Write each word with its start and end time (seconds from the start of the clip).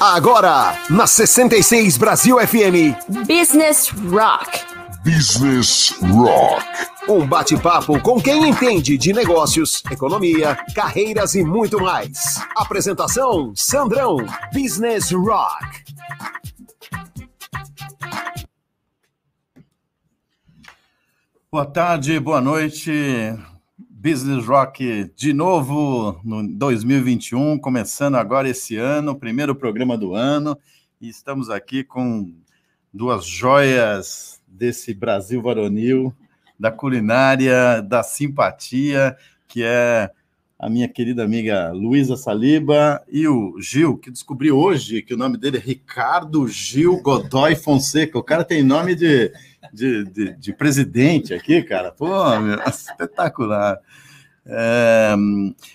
Agora, 0.00 0.76
na 0.90 1.06
66 1.06 1.96
Brasil 1.96 2.36
FM. 2.38 2.94
Business 3.26 3.88
Rock. 4.10 4.60
Business 5.04 5.94
Rock. 6.00 6.64
Um 7.08 7.26
bate-papo 7.26 8.00
com 8.00 8.20
quem 8.20 8.48
entende 8.48 8.96
de 8.96 9.12
negócios, 9.12 9.82
economia, 9.90 10.56
carreiras 10.74 11.34
e 11.34 11.44
muito 11.44 11.80
mais. 11.80 12.40
Apresentação: 12.56 13.52
Sandrão, 13.54 14.16
Business 14.52 15.10
Rock. 15.12 15.84
Boa 21.52 21.66
tarde, 21.66 22.18
boa 22.18 22.40
noite. 22.40 22.90
Business 24.04 24.44
Rock 24.44 25.10
de 25.16 25.32
novo 25.32 26.20
no 26.22 26.46
2021, 26.46 27.58
começando 27.58 28.16
agora 28.16 28.46
esse 28.46 28.76
ano, 28.76 29.18
primeiro 29.18 29.54
programa 29.54 29.96
do 29.96 30.12
ano, 30.14 30.58
e 31.00 31.08
estamos 31.08 31.48
aqui 31.48 31.82
com 31.82 32.30
duas 32.92 33.24
joias 33.24 34.42
desse 34.46 34.92
Brasil 34.92 35.40
varonil, 35.40 36.14
da 36.60 36.70
culinária, 36.70 37.80
da 37.80 38.02
simpatia, 38.02 39.16
que 39.48 39.62
é 39.64 40.10
a 40.58 40.68
minha 40.68 40.86
querida 40.86 41.24
amiga 41.24 41.72
Luísa 41.72 42.14
Saliba 42.14 43.02
e 43.10 43.26
o 43.26 43.58
Gil, 43.58 43.96
que 43.96 44.10
descobri 44.10 44.52
hoje 44.52 45.00
que 45.00 45.14
o 45.14 45.16
nome 45.16 45.38
dele 45.38 45.56
é 45.56 45.60
Ricardo 45.60 46.46
Gil 46.46 47.00
Godoy 47.00 47.56
Fonseca. 47.56 48.18
O 48.18 48.22
cara 48.22 48.44
tem 48.44 48.62
nome 48.62 48.94
de 48.94 49.32
de, 49.72 50.04
de, 50.04 50.36
de 50.36 50.52
presidente 50.52 51.34
aqui, 51.34 51.62
cara. 51.62 51.90
Pô, 51.92 52.38
meu, 52.40 52.58
espetacular. 52.68 53.78
É, 54.46 55.14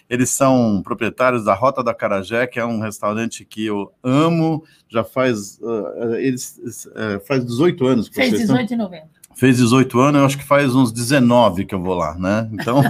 eles 0.09 0.29
são 0.29 0.81
proprietários 0.83 1.45
da 1.45 1.53
Rota 1.53 1.83
da 1.83 1.93
Carajé, 1.93 2.45
que 2.47 2.59
é 2.59 2.65
um 2.65 2.79
restaurante 2.79 3.43
que 3.43 3.65
eu 3.65 3.91
amo. 4.03 4.63
Já 4.87 5.03
faz 5.03 5.59
uh, 5.61 6.15
eles 6.15 6.59
uh, 6.87 7.25
faz 7.27 7.45
18 7.45 7.87
anos 7.87 8.09
que 8.09 8.15
Fez 8.15 8.31
18 8.31 8.61
estão... 8.61 8.75
em 8.75 8.79
novembro 8.79 9.19
fez 9.39 9.55
18 9.55 9.99
anos, 10.01 10.19
eu 10.19 10.25
acho 10.25 10.37
que 10.37 10.43
faz 10.43 10.75
uns 10.75 10.91
19 10.91 11.63
que 11.63 11.73
eu 11.73 11.81
vou 11.81 11.95
lá, 11.95 12.13
né? 12.15 12.49
Então, 12.51 12.81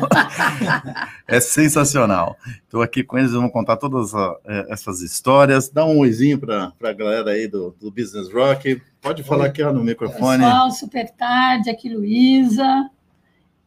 é 1.27 1.39
sensacional. 1.39 2.36
Estou 2.64 2.81
aqui 2.81 3.03
com 3.03 3.19
eles, 3.19 3.33
vamos 3.33 3.52
contar 3.52 3.77
todas 3.77 4.16
a, 4.16 4.36
é, 4.45 4.66
essas 4.69 5.02
histórias. 5.02 5.69
Dá 5.69 5.86
um 5.86 5.99
oizinho 5.99 6.39
para 6.39 6.73
a 6.81 6.93
galera 6.93 7.31
aí 7.31 7.47
do, 7.47 7.75
do, 7.80 7.91
Business 7.91 8.33
Rock. 8.33 8.81
Pode 8.99 9.21
falar 9.21 9.45
aqui 9.45 9.61
ó, 9.61 9.71
no 9.71 9.83
microfone. 9.83 10.43
Pessoal, 10.43 10.71
super 10.71 11.11
tarde, 11.11 11.69
aqui 11.69 11.88
Luísa. 11.93 12.89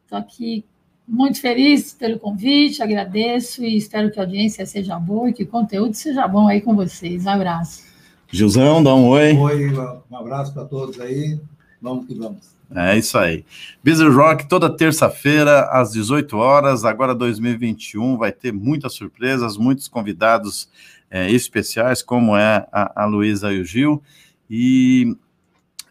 Estou 0.02 0.18
aqui 0.18 0.64
muito 1.12 1.42
feliz 1.42 1.92
pelo 1.92 2.18
convite, 2.18 2.82
agradeço 2.82 3.62
e 3.62 3.76
espero 3.76 4.10
que 4.10 4.18
a 4.18 4.22
audiência 4.22 4.64
seja 4.64 4.98
boa 4.98 5.28
e 5.28 5.32
que 5.34 5.42
o 5.42 5.46
conteúdo 5.46 5.92
seja 5.92 6.26
bom 6.26 6.48
aí 6.48 6.62
com 6.62 6.74
vocês. 6.74 7.26
Abraço. 7.26 7.82
Gilzão, 8.30 8.82
dá 8.82 8.94
um 8.94 9.08
oi. 9.08 9.36
Oi, 9.36 9.70
um 10.10 10.16
abraço 10.16 10.54
para 10.54 10.64
todos 10.64 10.98
aí. 10.98 11.38
Vamos 11.82 12.06
que 12.06 12.14
vamos. 12.14 12.52
É 12.74 12.96
isso 12.96 13.18
aí. 13.18 13.44
Business 13.84 14.14
Rock 14.14 14.48
toda 14.48 14.74
terça-feira 14.74 15.68
às 15.70 15.92
18 15.92 16.34
horas. 16.38 16.82
Agora 16.82 17.14
2021 17.14 18.16
vai 18.16 18.32
ter 18.32 18.50
muitas 18.50 18.94
surpresas, 18.94 19.58
muitos 19.58 19.88
convidados 19.88 20.70
é, 21.10 21.30
especiais, 21.30 22.02
como 22.02 22.34
é 22.34 22.66
a, 22.72 23.02
a 23.02 23.04
Luísa 23.04 23.52
e 23.52 23.60
o 23.60 23.64
Gil. 23.66 24.02
E 24.48 25.14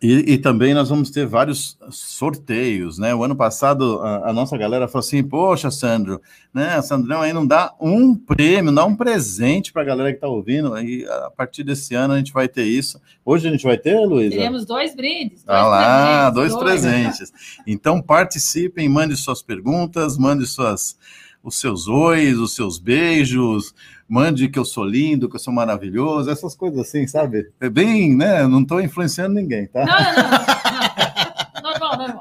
e, 0.01 0.33
e, 0.33 0.37
também 0.39 0.73
nós 0.73 0.89
vamos 0.89 1.11
ter 1.11 1.27
vários 1.27 1.77
sorteios, 1.91 2.97
né? 2.97 3.13
O 3.13 3.23
ano 3.23 3.35
passado 3.35 4.01
a, 4.01 4.29
a, 4.29 4.33
nossa 4.33 4.57
galera 4.57 4.87
falou 4.87 5.05
assim: 5.05 5.23
Poxa, 5.23 5.69
Sandro, 5.69 6.19
né? 6.51 6.81
Sandrão 6.81 7.21
aí 7.21 7.31
não 7.31 7.45
dá 7.45 7.71
um 7.79 8.15
prêmio, 8.15 8.73
dá 8.73 8.83
um 8.83 8.95
presente 8.95 9.71
para 9.71 9.83
a 9.83 9.85
galera 9.85 10.09
que 10.09 10.15
está 10.15 10.27
ouvindo. 10.27 10.75
E 10.79 11.05
a 11.05 11.29
partir 11.29 11.63
desse 11.63 11.93
ano 11.93 12.15
a 12.15 12.17
gente 12.17 12.33
vai 12.33 12.47
ter 12.47 12.63
isso. 12.63 12.99
Hoje 13.23 13.47
a 13.47 13.51
gente 13.51 13.63
vai 13.63 13.77
ter, 13.77 13.99
Luísa? 13.99 14.37
Teremos 14.37 14.65
dois 14.65 14.95
brindes. 14.95 15.43
Dois 15.43 15.59
ah 15.59 15.67
lá, 15.67 16.29
dois, 16.31 16.51
dois 16.51 16.63
presentes. 16.63 17.31
Então 17.67 18.01
participem, 18.01 18.89
mande 18.89 19.15
suas 19.15 19.43
perguntas, 19.43 20.17
mande 20.17 20.47
suas, 20.47 20.97
os 21.43 21.59
seus 21.59 21.87
ois, 21.87 22.39
os 22.39 22.55
seus 22.55 22.79
beijos 22.79 23.71
mande 24.11 24.49
que 24.49 24.59
eu 24.59 24.65
sou 24.65 24.83
lindo, 24.83 25.29
que 25.29 25.37
eu 25.37 25.39
sou 25.39 25.53
maravilhoso, 25.53 26.29
essas 26.29 26.53
coisas 26.53 26.77
assim, 26.79 27.07
sabe? 27.07 27.49
É 27.61 27.69
bem, 27.69 28.13
né? 28.13 28.45
Não 28.45 28.61
estou 28.61 28.81
influenciando 28.81 29.35
ninguém, 29.35 29.67
tá? 29.67 29.85
Não, 29.85 29.95
não, 29.95 31.61
não. 31.63 31.71
Normal, 31.71 31.97
normal. 31.97 32.19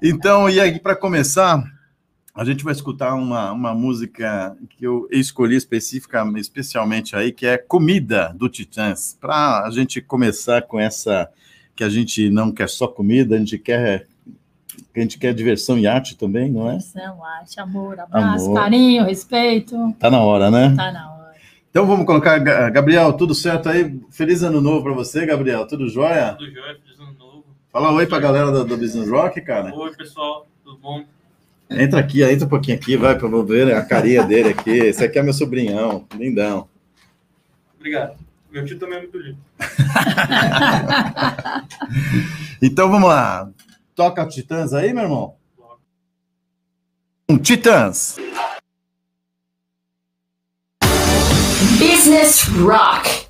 Então, 0.00 0.48
e 0.48 0.60
aí, 0.60 0.78
para 0.78 0.94
começar, 0.94 1.64
a 2.32 2.44
gente 2.44 2.62
vai 2.62 2.72
escutar 2.72 3.14
uma, 3.14 3.50
uma 3.50 3.74
música 3.74 4.56
que 4.70 4.86
eu 4.86 5.08
escolhi 5.10 5.56
específica, 5.56 6.24
especialmente 6.36 7.16
aí, 7.16 7.32
que 7.32 7.44
é 7.44 7.58
Comida, 7.58 8.32
do 8.36 8.48
Titãs. 8.48 9.18
Para 9.20 9.64
a 9.64 9.70
gente 9.72 10.00
começar 10.00 10.62
com 10.62 10.78
essa, 10.78 11.28
que 11.74 11.82
a 11.82 11.88
gente 11.88 12.30
não 12.30 12.52
quer 12.52 12.68
só 12.68 12.86
comida, 12.86 13.34
a 13.34 13.38
gente 13.40 13.58
quer 13.58 14.06
a 14.94 15.00
gente 15.00 15.18
quer 15.18 15.34
diversão 15.34 15.78
e 15.78 15.86
arte 15.86 16.16
também, 16.16 16.50
não 16.50 16.68
é? 16.68 16.78
Diversão, 16.78 17.24
arte, 17.24 17.60
amor, 17.60 18.00
abraço, 18.00 18.46
amor. 18.46 18.60
carinho, 18.60 19.04
respeito. 19.04 19.94
Tá 19.98 20.10
na 20.10 20.20
hora, 20.20 20.50
né? 20.50 20.74
Tá 20.76 20.92
na 20.92 21.12
hora. 21.12 21.16
Então 21.70 21.86
vamos 21.86 22.06
colocar, 22.06 22.38
Gabriel, 22.38 23.12
tudo 23.12 23.34
certo 23.34 23.68
aí? 23.68 24.00
Feliz 24.10 24.42
ano 24.42 24.62
novo 24.62 24.82
para 24.82 24.94
você, 24.94 25.26
Gabriel. 25.26 25.66
Tudo 25.66 25.88
jóia? 25.88 26.32
Tudo 26.32 26.50
jóia, 26.50 26.78
feliz 26.82 26.98
ano 26.98 27.14
novo. 27.18 27.44
Fala 27.70 27.92
oi 27.92 28.06
para 28.06 28.16
a 28.16 28.20
galera 28.20 28.50
do, 28.50 28.64
do, 28.64 28.78
Business 28.78 29.10
Rock, 29.10 29.42
cara. 29.42 29.74
Oi, 29.74 29.94
pessoal, 29.94 30.46
tudo 30.64 30.78
bom? 30.78 31.04
Entra 31.68 32.00
aqui, 32.00 32.22
entra 32.22 32.46
um 32.46 32.48
pouquinho 32.48 32.78
aqui, 32.78 32.96
vai, 32.96 33.18
para 33.18 33.28
ver 33.42 33.74
a 33.74 33.84
carinha 33.84 34.22
dele 34.22 34.48
aqui. 34.50 34.70
Esse 34.70 35.04
aqui 35.04 35.18
é 35.18 35.22
meu 35.22 35.34
sobrinhão, 35.34 36.06
lindão. 36.14 36.66
Obrigado. 37.76 38.16
Meu 38.50 38.64
tio 38.64 38.78
também 38.78 38.96
é 38.96 39.00
muito 39.02 39.18
lindo. 39.18 39.36
então 42.62 42.90
vamos 42.90 43.10
lá. 43.10 43.50
Toca 43.96 44.26
Titãs 44.26 44.74
aí, 44.74 44.92
meu 44.92 45.04
irmão? 45.04 45.36
Um 47.26 47.38
Titãs. 47.38 48.18
Business 51.78 52.42
Rock. 52.42 53.26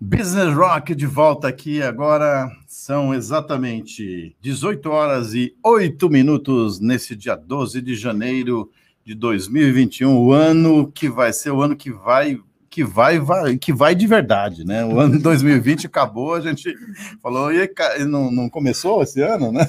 Business 0.00 0.52
Rock 0.52 0.96
de 0.96 1.06
volta 1.06 1.46
aqui 1.46 1.80
agora. 1.80 2.50
São 2.66 3.14
exatamente 3.14 4.36
18 4.40 4.90
horas 4.90 5.32
e 5.32 5.54
8 5.62 6.10
minutos 6.10 6.80
nesse 6.80 7.14
dia 7.14 7.36
12 7.36 7.80
de 7.80 7.94
janeiro 7.94 8.68
de 9.04 9.14
2021, 9.14 10.18
o 10.18 10.32
ano 10.32 10.90
que 10.90 11.08
vai 11.08 11.32
ser 11.32 11.52
o 11.52 11.62
ano 11.62 11.76
que 11.76 11.92
vai 11.92 12.40
que 12.70 12.84
vai, 12.84 13.18
vai, 13.18 13.58
que 13.58 13.72
vai 13.72 13.96
de 13.96 14.06
verdade, 14.06 14.64
né? 14.64 14.84
O 14.84 15.00
ano 15.00 15.18
2020 15.20 15.88
acabou, 15.88 16.34
a 16.34 16.40
gente 16.40 16.72
falou, 17.20 17.52
e 17.52 17.68
não, 18.06 18.30
não 18.30 18.48
começou 18.48 19.02
esse 19.02 19.20
ano, 19.20 19.50
né? 19.50 19.66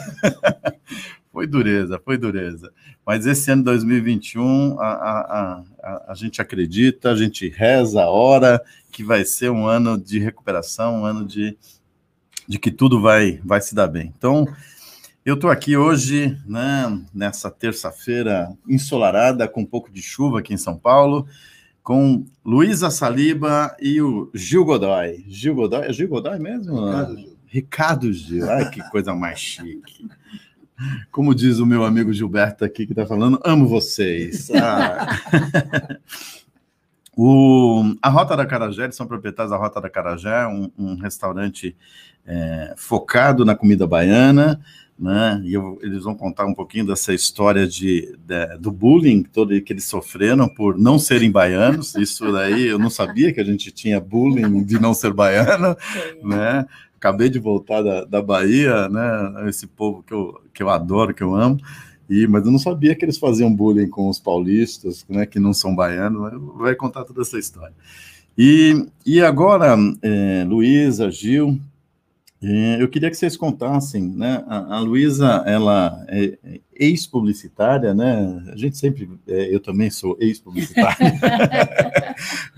foi 1.33 1.47
dureza, 1.47 1.99
foi 2.05 2.15
dureza. 2.15 2.71
Mas 3.03 3.25
esse 3.25 3.49
ano 3.49 3.63
2021, 3.63 4.79
a, 4.79 4.85
a, 4.85 5.63
a, 5.81 6.05
a 6.09 6.13
gente 6.13 6.39
acredita, 6.41 7.09
a 7.09 7.15
gente 7.15 7.49
reza 7.49 8.03
a 8.03 8.09
hora 8.09 8.61
que 8.91 9.03
vai 9.03 9.25
ser 9.25 9.49
um 9.49 9.65
ano 9.65 9.97
de 9.97 10.19
recuperação, 10.19 11.01
um 11.01 11.05
ano 11.05 11.25
de, 11.25 11.57
de 12.47 12.59
que 12.59 12.69
tudo 12.69 13.01
vai, 13.01 13.41
vai 13.43 13.61
se 13.61 13.73
dar 13.73 13.87
bem. 13.87 14.13
Então, 14.15 14.45
eu 15.25 15.33
estou 15.33 15.49
aqui 15.49 15.75
hoje, 15.75 16.37
né, 16.45 17.01
nessa 17.11 17.49
terça-feira 17.49 18.51
ensolarada, 18.67 19.47
com 19.47 19.61
um 19.61 19.65
pouco 19.65 19.91
de 19.91 20.03
chuva 20.03 20.39
aqui 20.39 20.53
em 20.53 20.57
São 20.57 20.77
Paulo, 20.77 21.27
com 21.83 22.25
Luísa 22.45 22.89
Saliba 22.89 23.75
e 23.79 24.01
o 24.01 24.29
Gil 24.33 24.65
Godoy. 24.65 25.23
Gil 25.27 25.55
Godoy, 25.55 25.87
é 25.87 25.93
Gil 25.93 26.07
Godoy 26.07 26.39
mesmo? 26.39 26.85
Ricardo 26.85 27.15
Gil. 27.17 27.37
Ricardo 27.47 28.13
Gil, 28.13 28.49
ai 28.49 28.69
que 28.69 28.81
coisa 28.89 29.13
mais 29.13 29.39
chique. 29.39 30.07
Como 31.11 31.35
diz 31.35 31.59
o 31.59 31.65
meu 31.65 31.83
amigo 31.83 32.11
Gilberto 32.11 32.65
aqui 32.65 32.85
que 32.85 32.93
está 32.93 33.05
falando, 33.05 33.39
amo 33.43 33.67
vocês. 33.67 34.49
Ah. 34.61 35.19
o, 37.15 37.95
a 38.01 38.09
Rota 38.09 38.35
da 38.35 38.45
Carajé, 38.45 38.85
eles 38.85 38.95
são 38.95 39.05
proprietários 39.05 39.51
da 39.51 39.57
Rota 39.57 39.81
da 39.81 39.89
Carajé, 39.89 40.47
um, 40.47 40.71
um 40.77 40.95
restaurante 40.95 41.75
é, 42.25 42.73
focado 42.77 43.43
na 43.43 43.55
comida 43.55 43.85
baiana, 43.85 44.61
né? 45.01 45.41
E 45.43 45.53
eu, 45.55 45.79
eles 45.81 46.03
vão 46.03 46.13
contar 46.13 46.45
um 46.45 46.53
pouquinho 46.53 46.85
dessa 46.85 47.11
história 47.11 47.67
de, 47.67 48.15
de, 48.23 48.57
do 48.59 48.71
bullying 48.71 49.23
todo 49.23 49.59
que 49.61 49.73
eles 49.73 49.85
sofreram 49.85 50.47
por 50.47 50.77
não 50.77 50.99
serem 50.99 51.31
baianos. 51.31 51.95
Isso 51.95 52.31
daí 52.31 52.67
eu 52.67 52.77
não 52.77 52.89
sabia 52.89 53.33
que 53.33 53.41
a 53.41 53.43
gente 53.43 53.71
tinha 53.71 53.99
bullying 53.99 54.63
de 54.63 54.79
não 54.79 54.93
ser 54.93 55.11
baiano, 55.11 55.75
né? 56.23 56.67
Acabei 56.95 57.29
de 57.29 57.39
voltar 57.39 57.81
da, 57.81 58.05
da 58.05 58.21
Bahia, 58.21 58.87
né? 58.87 59.49
Esse 59.49 59.65
povo 59.65 60.03
que 60.03 60.13
eu, 60.13 60.39
que 60.53 60.61
eu 60.61 60.69
adoro, 60.69 61.15
que 61.15 61.23
eu 61.23 61.33
amo. 61.33 61.57
E, 62.07 62.27
mas 62.27 62.45
eu 62.45 62.51
não 62.51 62.59
sabia 62.59 62.93
que 62.93 63.03
eles 63.03 63.17
faziam 63.17 63.51
bullying 63.51 63.87
com 63.89 64.07
os 64.07 64.19
paulistas, 64.19 65.05
né, 65.09 65.25
que 65.25 65.39
não 65.39 65.53
são 65.53 65.73
baianos. 65.73 66.31
Vai 66.57 66.75
contar 66.75 67.05
toda 67.05 67.21
essa 67.21 67.39
história. 67.39 67.73
E, 68.37 68.85
e 69.05 69.21
agora, 69.21 69.75
é, 70.01 70.43
Luísa, 70.47 71.09
Gil, 71.09 71.59
Eu 72.79 72.87
queria 72.87 73.09
que 73.11 73.15
vocês 73.15 73.37
contassem, 73.37 74.09
né? 74.09 74.43
A, 74.47 74.77
a 74.77 74.79
Luísa, 74.79 75.43
ela 75.45 76.03
é 76.07 76.59
ex-publicitária, 76.73 77.93
né? 77.93 78.43
A 78.51 78.57
gente 78.57 78.77
sempre, 78.77 79.07
é, 79.27 79.53
eu 79.53 79.59
também 79.59 79.91
sou 79.91 80.17
ex-publicitário, 80.19 80.97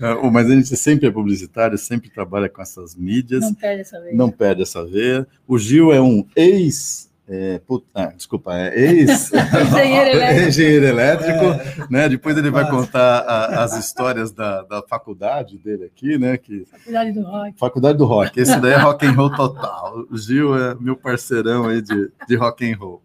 mas 0.32 0.50
a 0.50 0.54
gente 0.54 0.74
sempre 0.76 1.06
é 1.06 1.10
publicitário, 1.10 1.76
sempre 1.76 2.08
trabalha 2.08 2.48
com 2.48 2.62
essas 2.62 2.96
mídias. 2.96 3.42
Não 3.42 3.54
perde 3.54 3.80
essa 3.82 4.00
vez. 4.00 4.16
Não 4.16 4.30
perde 4.30 4.62
essa 4.62 4.86
vez. 4.86 5.26
O 5.46 5.58
Gil 5.58 5.92
é 5.92 6.00
um 6.00 6.26
ex 6.34 7.12
é, 7.26 7.58
put... 7.58 7.86
ah, 7.94 8.12
desculpa, 8.14 8.54
é 8.54 8.78
ex 8.78 9.32
engenheiro 9.72 10.10
elétrico, 10.10 10.48
engenheiro 10.48 10.86
elétrico 10.86 11.44
é. 11.44 11.86
né? 11.88 12.08
Depois 12.08 12.36
ele 12.36 12.50
vai 12.50 12.68
contar 12.68 13.20
a, 13.20 13.64
as 13.64 13.76
histórias 13.78 14.30
da, 14.30 14.62
da, 14.62 14.82
faculdade 14.82 15.56
dele 15.56 15.84
aqui, 15.84 16.18
né? 16.18 16.36
Que... 16.36 16.66
Faculdade 16.66 17.12
do 17.12 17.22
Rock. 17.22 17.58
Faculdade 17.58 17.98
do 17.98 18.04
Rock. 18.04 18.40
Esse 18.40 18.60
daí 18.60 18.72
é 18.72 18.76
rock 18.76 19.06
and 19.06 19.12
roll 19.12 19.30
total. 19.30 20.04
O 20.10 20.18
Gil 20.18 20.56
é 20.56 20.74
meu 20.74 20.96
parceirão 20.96 21.66
aí 21.66 21.80
de, 21.80 22.10
de 22.28 22.36
rock 22.36 22.70
and 22.70 22.76
roll. 22.76 23.02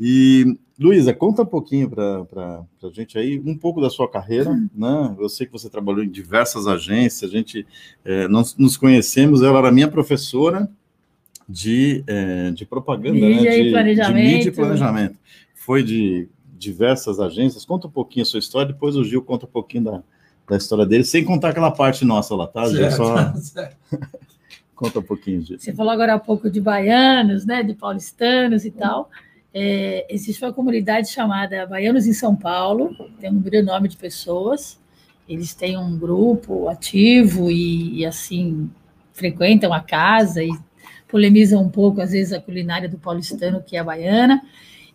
E 0.00 0.58
Luísa, 0.76 1.14
conta 1.14 1.42
um 1.42 1.46
pouquinho 1.46 1.88
para 1.88 2.26
a 2.82 2.88
gente 2.92 3.16
aí, 3.16 3.40
um 3.46 3.56
pouco 3.56 3.80
da 3.80 3.88
sua 3.88 4.10
carreira, 4.10 4.50
hum. 4.50 4.68
né? 4.74 5.14
Eu 5.16 5.28
sei 5.28 5.46
que 5.46 5.52
você 5.52 5.70
trabalhou 5.70 6.02
em 6.02 6.10
diversas 6.10 6.66
agências, 6.66 7.30
a 7.30 7.32
gente 7.32 7.64
é, 8.04 8.26
nós 8.26 8.56
nos 8.56 8.76
conhecemos, 8.76 9.42
ela 9.42 9.60
era 9.60 9.70
minha 9.70 9.86
professora 9.86 10.68
de, 11.48 12.04
é, 12.06 12.50
de 12.50 12.64
propaganda, 12.64 13.14
mídia 13.14 13.50
né? 13.50 13.62
de, 13.62 13.70
planejamento. 13.70 14.26
de 14.26 14.34
mídia 14.34 14.48
e 14.48 14.52
planejamento. 14.52 15.18
Foi 15.54 15.82
de 15.82 16.28
diversas 16.58 17.20
agências. 17.20 17.64
Conta 17.64 17.86
um 17.86 17.90
pouquinho 17.90 18.22
a 18.22 18.26
sua 18.26 18.38
história, 18.38 18.72
depois 18.72 18.96
o 18.96 19.04
Gil 19.04 19.22
conta 19.22 19.46
um 19.46 19.48
pouquinho 19.48 19.84
da, 19.84 20.02
da 20.48 20.56
história 20.56 20.86
dele, 20.86 21.04
sem 21.04 21.24
contar 21.24 21.50
aquela 21.50 21.70
parte 21.70 22.04
nossa 22.04 22.34
lá, 22.34 22.46
tá, 22.46 22.68
Gil? 22.68 22.90
Só... 22.90 23.32
conta 24.74 24.98
um 24.98 25.02
pouquinho, 25.02 25.42
Gil. 25.42 25.58
Você 25.58 25.72
falou 25.72 25.92
agora 25.92 26.14
há 26.14 26.18
pouco 26.18 26.50
de 26.50 26.60
baianos, 26.60 27.44
né, 27.44 27.62
de 27.62 27.74
paulistanos 27.74 28.64
e 28.64 28.70
tal. 28.70 29.10
É, 29.54 30.06
existe 30.08 30.42
uma 30.42 30.52
comunidade 30.52 31.10
chamada 31.10 31.66
Baianos 31.66 32.06
em 32.06 32.14
São 32.14 32.34
Paulo, 32.34 32.96
tem 33.20 33.30
um 33.30 33.38
grande 33.38 33.66
nome 33.66 33.86
de 33.86 33.98
pessoas. 33.98 34.80
Eles 35.28 35.54
têm 35.54 35.76
um 35.76 35.98
grupo 35.98 36.68
ativo 36.68 37.50
e, 37.50 38.00
e 38.00 38.06
assim 38.06 38.70
frequentam 39.12 39.72
a 39.72 39.80
casa 39.80 40.42
e 40.42 40.50
polemizam 41.12 41.62
um 41.62 41.68
pouco, 41.68 42.00
às 42.00 42.12
vezes, 42.12 42.32
a 42.32 42.40
culinária 42.40 42.88
do 42.88 42.96
paulistano, 42.96 43.62
que 43.62 43.76
é 43.76 43.80
a 43.80 43.84
baiana. 43.84 44.42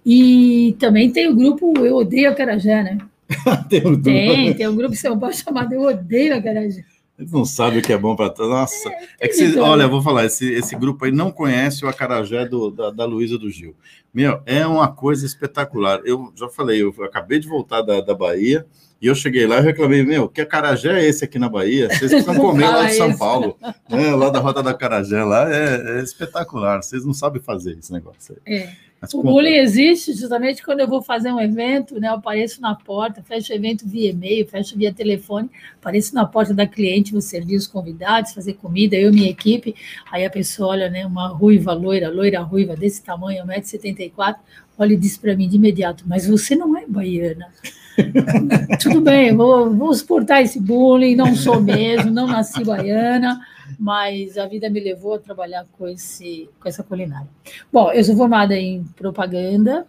E 0.03 0.75
também 0.79 1.11
tem 1.11 1.29
o 1.29 1.35
grupo 1.35 1.71
Eu 1.77 1.97
Odeio 1.97 2.31
a 2.31 2.33
Carajé, 2.33 2.81
né? 2.81 2.97
tem, 3.69 3.85
um 3.85 4.01
tem, 4.01 4.53
tem 4.55 4.67
um 4.67 4.75
grupo 4.75 4.93
em 4.93 4.97
São 4.97 5.19
Paulo 5.19 5.35
chamado 5.35 5.73
Eu 5.73 5.83
Odeio 5.83 6.35
a 6.35 6.41
Carajé. 6.41 6.83
Eles 7.19 7.31
não 7.31 7.45
sabem 7.45 7.79
o 7.79 7.81
que 7.81 7.93
é 7.93 7.97
bom 7.97 8.15
para 8.15 8.33
Nossa, 8.39 8.89
é, 8.89 9.07
é 9.21 9.27
que 9.27 9.33
vocês, 9.33 9.57
olha, 9.57 9.83
eu 9.83 9.89
vou 9.89 10.01
falar, 10.01 10.25
esse, 10.25 10.51
esse 10.53 10.75
grupo 10.75 11.05
aí 11.05 11.11
não 11.11 11.31
conhece 11.31 11.83
o 11.83 11.89
acarajé 11.89 12.45
do, 12.45 12.69
da, 12.69 12.91
da 12.91 13.05
Luísa 13.05 13.37
do 13.37 13.49
Gil. 13.49 13.75
Meu, 14.13 14.41
é 14.45 14.65
uma 14.65 14.87
coisa 14.87 15.25
espetacular. 15.25 16.01
Eu 16.03 16.31
já 16.35 16.47
falei, 16.49 16.81
eu 16.81 16.93
acabei 17.03 17.39
de 17.39 17.47
voltar 17.47 17.81
da, 17.81 18.01
da 18.01 18.13
Bahia, 18.13 18.65
e 19.01 19.07
eu 19.07 19.15
cheguei 19.15 19.45
lá 19.45 19.59
e 19.59 19.61
reclamei, 19.61 20.03
meu, 20.03 20.27
que 20.27 20.41
acarajé 20.41 20.99
é 20.99 21.05
esse 21.07 21.23
aqui 21.23 21.37
na 21.37 21.47
Bahia? 21.47 21.87
Vocês 21.87 22.11
precisam 22.11 22.35
comer 22.41 22.67
lá 22.67 22.85
de 22.85 22.93
São 22.93 23.15
Paulo, 23.15 23.57
né? 23.89 24.15
lá 24.15 24.29
da 24.29 24.39
Rota 24.39 24.63
da 24.63 24.73
Carajé, 24.73 25.23
lá 25.23 25.53
é, 25.53 25.99
é, 25.99 26.03
espetacular. 26.03 26.81
Vocês 26.81 27.05
não 27.05 27.13
sabem 27.13 27.41
fazer 27.41 27.77
esse 27.77 27.93
negócio 27.93 28.35
aí. 28.45 28.55
É. 28.55 28.87
Mas, 28.99 29.13
o 29.13 29.21
bullying 29.21 29.57
existe 29.57 30.11
justamente 30.13 30.63
quando 30.63 30.79
eu 30.79 30.87
vou 30.87 31.03
fazer 31.03 31.31
um 31.31 31.39
evento, 31.39 31.99
né? 31.99 32.07
Eu 32.07 32.13
apareço 32.13 32.59
na 32.59 32.73
porta, 32.73 33.21
fecho 33.21 33.53
o 33.53 33.55
evento 33.55 33.87
via 33.87 34.09
e-mail, 34.09 34.47
fecho 34.47 34.75
via 34.75 34.91
telefone, 34.91 35.51
apareço 35.79 36.15
na 36.15 36.25
porta 36.25 36.51
da 36.51 36.65
cliente, 36.65 37.11
vou 37.11 37.21
servir 37.21 37.55
os 37.55 37.67
convidados, 37.67 38.33
fazer 38.33 38.53
comida, 38.53 38.95
eu 38.95 39.09
e 39.09 39.13
minha 39.13 39.29
equipe. 39.29 39.75
Aí 40.11 40.25
a 40.25 40.29
pessoa 40.31 40.69
olha, 40.69 40.89
né? 40.89 41.05
Uma 41.05 41.27
ruiva, 41.27 41.73
loira, 41.73 42.09
loira, 42.09 42.41
ruiva, 42.41 42.75
desse 42.75 43.03
tamanho, 43.03 43.45
1,74m, 43.45 44.35
olha 44.75 44.93
e 44.93 44.97
diz 44.97 45.15
para 45.15 45.35
mim 45.35 45.47
de 45.47 45.57
imediato: 45.57 46.03
Mas 46.07 46.27
você 46.27 46.55
não 46.55 46.75
é 46.75 46.83
baiana. 46.87 47.49
Tudo 48.81 49.01
bem, 49.01 49.35
vou, 49.35 49.73
vou 49.73 49.93
suportar 49.93 50.41
esse 50.41 50.59
bullying, 50.59 51.15
não 51.15 51.35
sou 51.35 51.59
mesmo, 51.59 52.11
não 52.11 52.27
nasci 52.27 52.63
baiana, 52.63 53.41
mas 53.79 54.37
a 54.37 54.45
vida 54.45 54.69
me 54.69 54.79
levou 54.79 55.15
a 55.15 55.19
trabalhar 55.19 55.65
com, 55.71 55.87
esse, 55.87 56.49
com 56.59 56.69
essa 56.69 56.83
culinária. 56.83 57.27
Bom, 57.71 57.91
eu 57.91 58.03
sou 58.03 58.15
formada 58.15 58.55
em 58.55 58.83
propaganda 58.95 59.85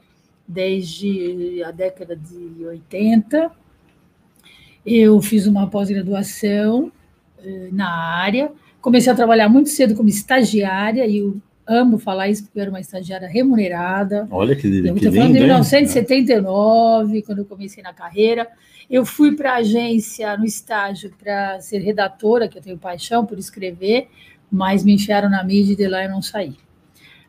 desde 0.46 1.62
a 1.62 1.70
década 1.70 2.16
de 2.16 2.64
80. 2.64 3.50
Eu 4.86 5.20
fiz 5.20 5.46
uma 5.46 5.68
pós-graduação 5.68 6.90
eh, 7.44 7.68
na 7.70 7.90
área, 7.90 8.50
comecei 8.80 9.12
a 9.12 9.16
trabalhar 9.16 9.50
muito 9.50 9.68
cedo 9.68 9.94
como 9.94 10.08
estagiária 10.08 11.06
e 11.06 11.22
o 11.22 11.40
amo 11.68 11.98
falar 11.98 12.28
isso 12.28 12.44
porque 12.44 12.58
eu 12.58 12.62
era 12.62 12.70
uma 12.70 12.80
estagiária 12.80 13.28
remunerada. 13.28 14.26
Olha 14.30 14.56
que, 14.56 14.66
eu 14.66 14.94
que 14.94 15.10
falando 15.10 15.34
de 15.34 15.40
1979, 15.40 17.22
quando 17.22 17.38
eu 17.38 17.44
comecei 17.44 17.82
na 17.82 17.92
carreira. 17.92 18.48
Eu 18.90 19.04
fui 19.04 19.36
para 19.36 19.52
a 19.52 19.56
agência 19.56 20.34
no 20.38 20.46
estágio 20.46 21.12
para 21.18 21.60
ser 21.60 21.80
redatora, 21.80 22.48
que 22.48 22.56
eu 22.56 22.62
tenho 22.62 22.78
paixão 22.78 23.26
por 23.26 23.38
escrever, 23.38 24.08
mas 24.50 24.82
me 24.82 24.94
enfiaram 24.94 25.28
na 25.28 25.44
mídia 25.44 25.74
e 25.74 25.76
de 25.76 25.86
lá 25.86 26.04
eu 26.04 26.10
não 26.10 26.22
saí. 26.22 26.56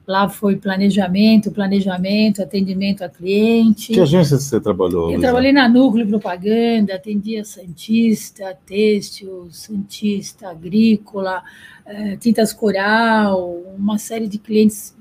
Lá 0.09 0.27
foi 0.27 0.55
planejamento, 0.55 1.51
planejamento, 1.51 2.41
atendimento 2.41 3.03
a 3.03 3.09
cliente. 3.09 3.93
Que 3.93 3.99
agência 3.99 4.39
você 4.39 4.59
trabalhou? 4.59 5.11
Eu 5.11 5.19
trabalhei 5.19 5.51
na 5.51 5.69
Núcleo 5.69 6.07
Propaganda, 6.07 6.95
atendia 6.95 7.45
Santista, 7.45 8.57
Têxtil, 8.65 9.49
Santista, 9.51 10.49
Agrícola, 10.49 11.43
eh, 11.85 12.17
Tintas 12.17 12.51
Coral, 12.51 13.53
uma 13.77 13.99
série 13.99 14.27
de 14.27 14.39
clientes, 14.39 14.97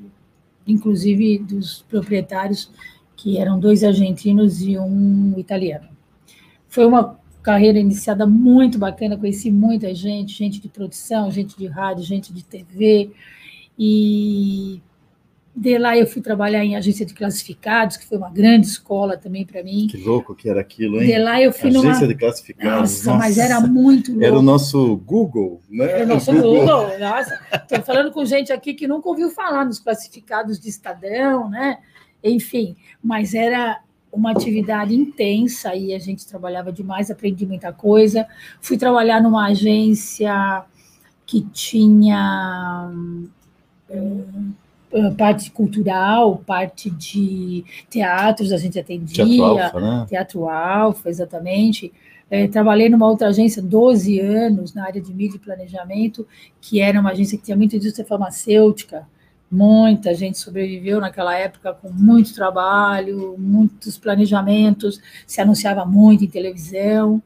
inclusive 0.66 1.38
dos 1.38 1.86
proprietários, 1.88 2.70
que 3.16 3.38
eram 3.38 3.58
dois 3.58 3.82
argentinos 3.82 4.60
e 4.60 4.76
um 4.76 5.32
italiano. 5.38 5.88
Foi 6.68 6.84
uma 6.84 7.18
carreira 7.42 7.78
iniciada 7.78 8.26
muito 8.26 8.78
bacana, 8.78 9.16
conheci 9.16 9.50
muita 9.50 9.94
gente, 9.94 10.36
gente 10.36 10.60
de 10.60 10.68
produção, 10.68 11.30
gente 11.30 11.56
de 11.56 11.66
rádio, 11.66 12.04
gente 12.04 12.30
de 12.30 12.44
TV, 12.44 13.10
e 13.78 14.82
de 15.58 15.76
lá 15.76 15.96
eu 15.98 16.06
fui 16.06 16.22
trabalhar 16.22 16.64
em 16.64 16.76
agência 16.76 17.04
de 17.04 17.12
classificados, 17.12 17.96
que 17.96 18.06
foi 18.06 18.16
uma 18.16 18.30
grande 18.30 18.68
escola 18.68 19.16
também 19.16 19.44
para 19.44 19.62
mim. 19.62 19.88
Que 19.90 19.96
louco 19.96 20.34
que 20.34 20.48
era 20.48 20.60
aquilo, 20.60 21.02
hein? 21.02 21.08
De 21.08 21.18
lá 21.18 21.42
eu 21.42 21.52
fui 21.52 21.70
agência 21.70 21.92
numa... 21.92 22.06
de 22.06 22.14
classificados. 22.14 22.80
Nossa, 22.80 23.10
nossa, 23.10 23.18
mas 23.18 23.38
era 23.38 23.60
muito 23.60 24.12
louco. 24.12 24.24
Era 24.24 24.38
o 24.38 24.42
nosso 24.42 24.96
Google, 24.98 25.60
né? 25.68 25.90
Era 25.90 26.04
o 26.04 26.06
nosso 26.06 26.32
Google. 26.32 26.60
Google. 26.60 26.98
Nossa, 27.00 27.40
estou 27.52 27.82
falando 27.82 28.12
com 28.12 28.24
gente 28.24 28.52
aqui 28.52 28.72
que 28.72 28.86
nunca 28.86 29.08
ouviu 29.08 29.30
falar 29.30 29.64
nos 29.64 29.80
classificados 29.80 30.60
de 30.60 30.68
Estadão, 30.68 31.50
né? 31.50 31.78
Enfim, 32.22 32.76
mas 33.02 33.34
era 33.34 33.80
uma 34.12 34.30
atividade 34.30 34.94
intensa 34.94 35.74
e 35.74 35.92
a 35.92 35.98
gente 35.98 36.26
trabalhava 36.26 36.72
demais, 36.72 37.10
aprendi 37.10 37.44
muita 37.44 37.72
coisa. 37.72 38.26
Fui 38.60 38.78
trabalhar 38.78 39.20
numa 39.20 39.48
agência 39.48 40.64
que 41.26 41.42
tinha 41.52 42.90
hum, 42.92 43.28
parte 45.16 45.50
cultural, 45.50 46.42
parte 46.46 46.90
de 46.90 47.64
teatros, 47.90 48.52
a 48.52 48.56
gente 48.56 48.78
atendia. 48.78 49.24
Teatro 49.24 49.44
Alfa, 49.44 49.80
né? 49.80 50.06
Teatro 50.08 50.48
Alfa, 50.48 51.08
exatamente. 51.08 51.92
É, 52.30 52.46
trabalhei 52.46 52.88
numa 52.88 53.08
outra 53.08 53.28
agência 53.28 53.62
12 53.62 54.20
anos 54.20 54.74
na 54.74 54.84
área 54.84 55.00
de 55.00 55.12
mídia 55.14 55.36
e 55.36 55.40
planejamento, 55.40 56.26
que 56.60 56.80
era 56.80 57.00
uma 57.00 57.10
agência 57.10 57.38
que 57.38 57.44
tinha 57.44 57.56
muita 57.56 57.76
indústria 57.76 58.06
farmacêutica. 58.06 59.06
Muita 59.50 60.12
gente 60.14 60.36
sobreviveu 60.36 61.00
naquela 61.00 61.34
época 61.34 61.72
com 61.72 61.90
muito 61.90 62.34
trabalho, 62.34 63.34
muitos 63.38 63.96
planejamentos, 63.96 65.00
se 65.26 65.40
anunciava 65.40 65.86
muito 65.86 66.22
em 66.22 66.28
televisão. 66.28 67.22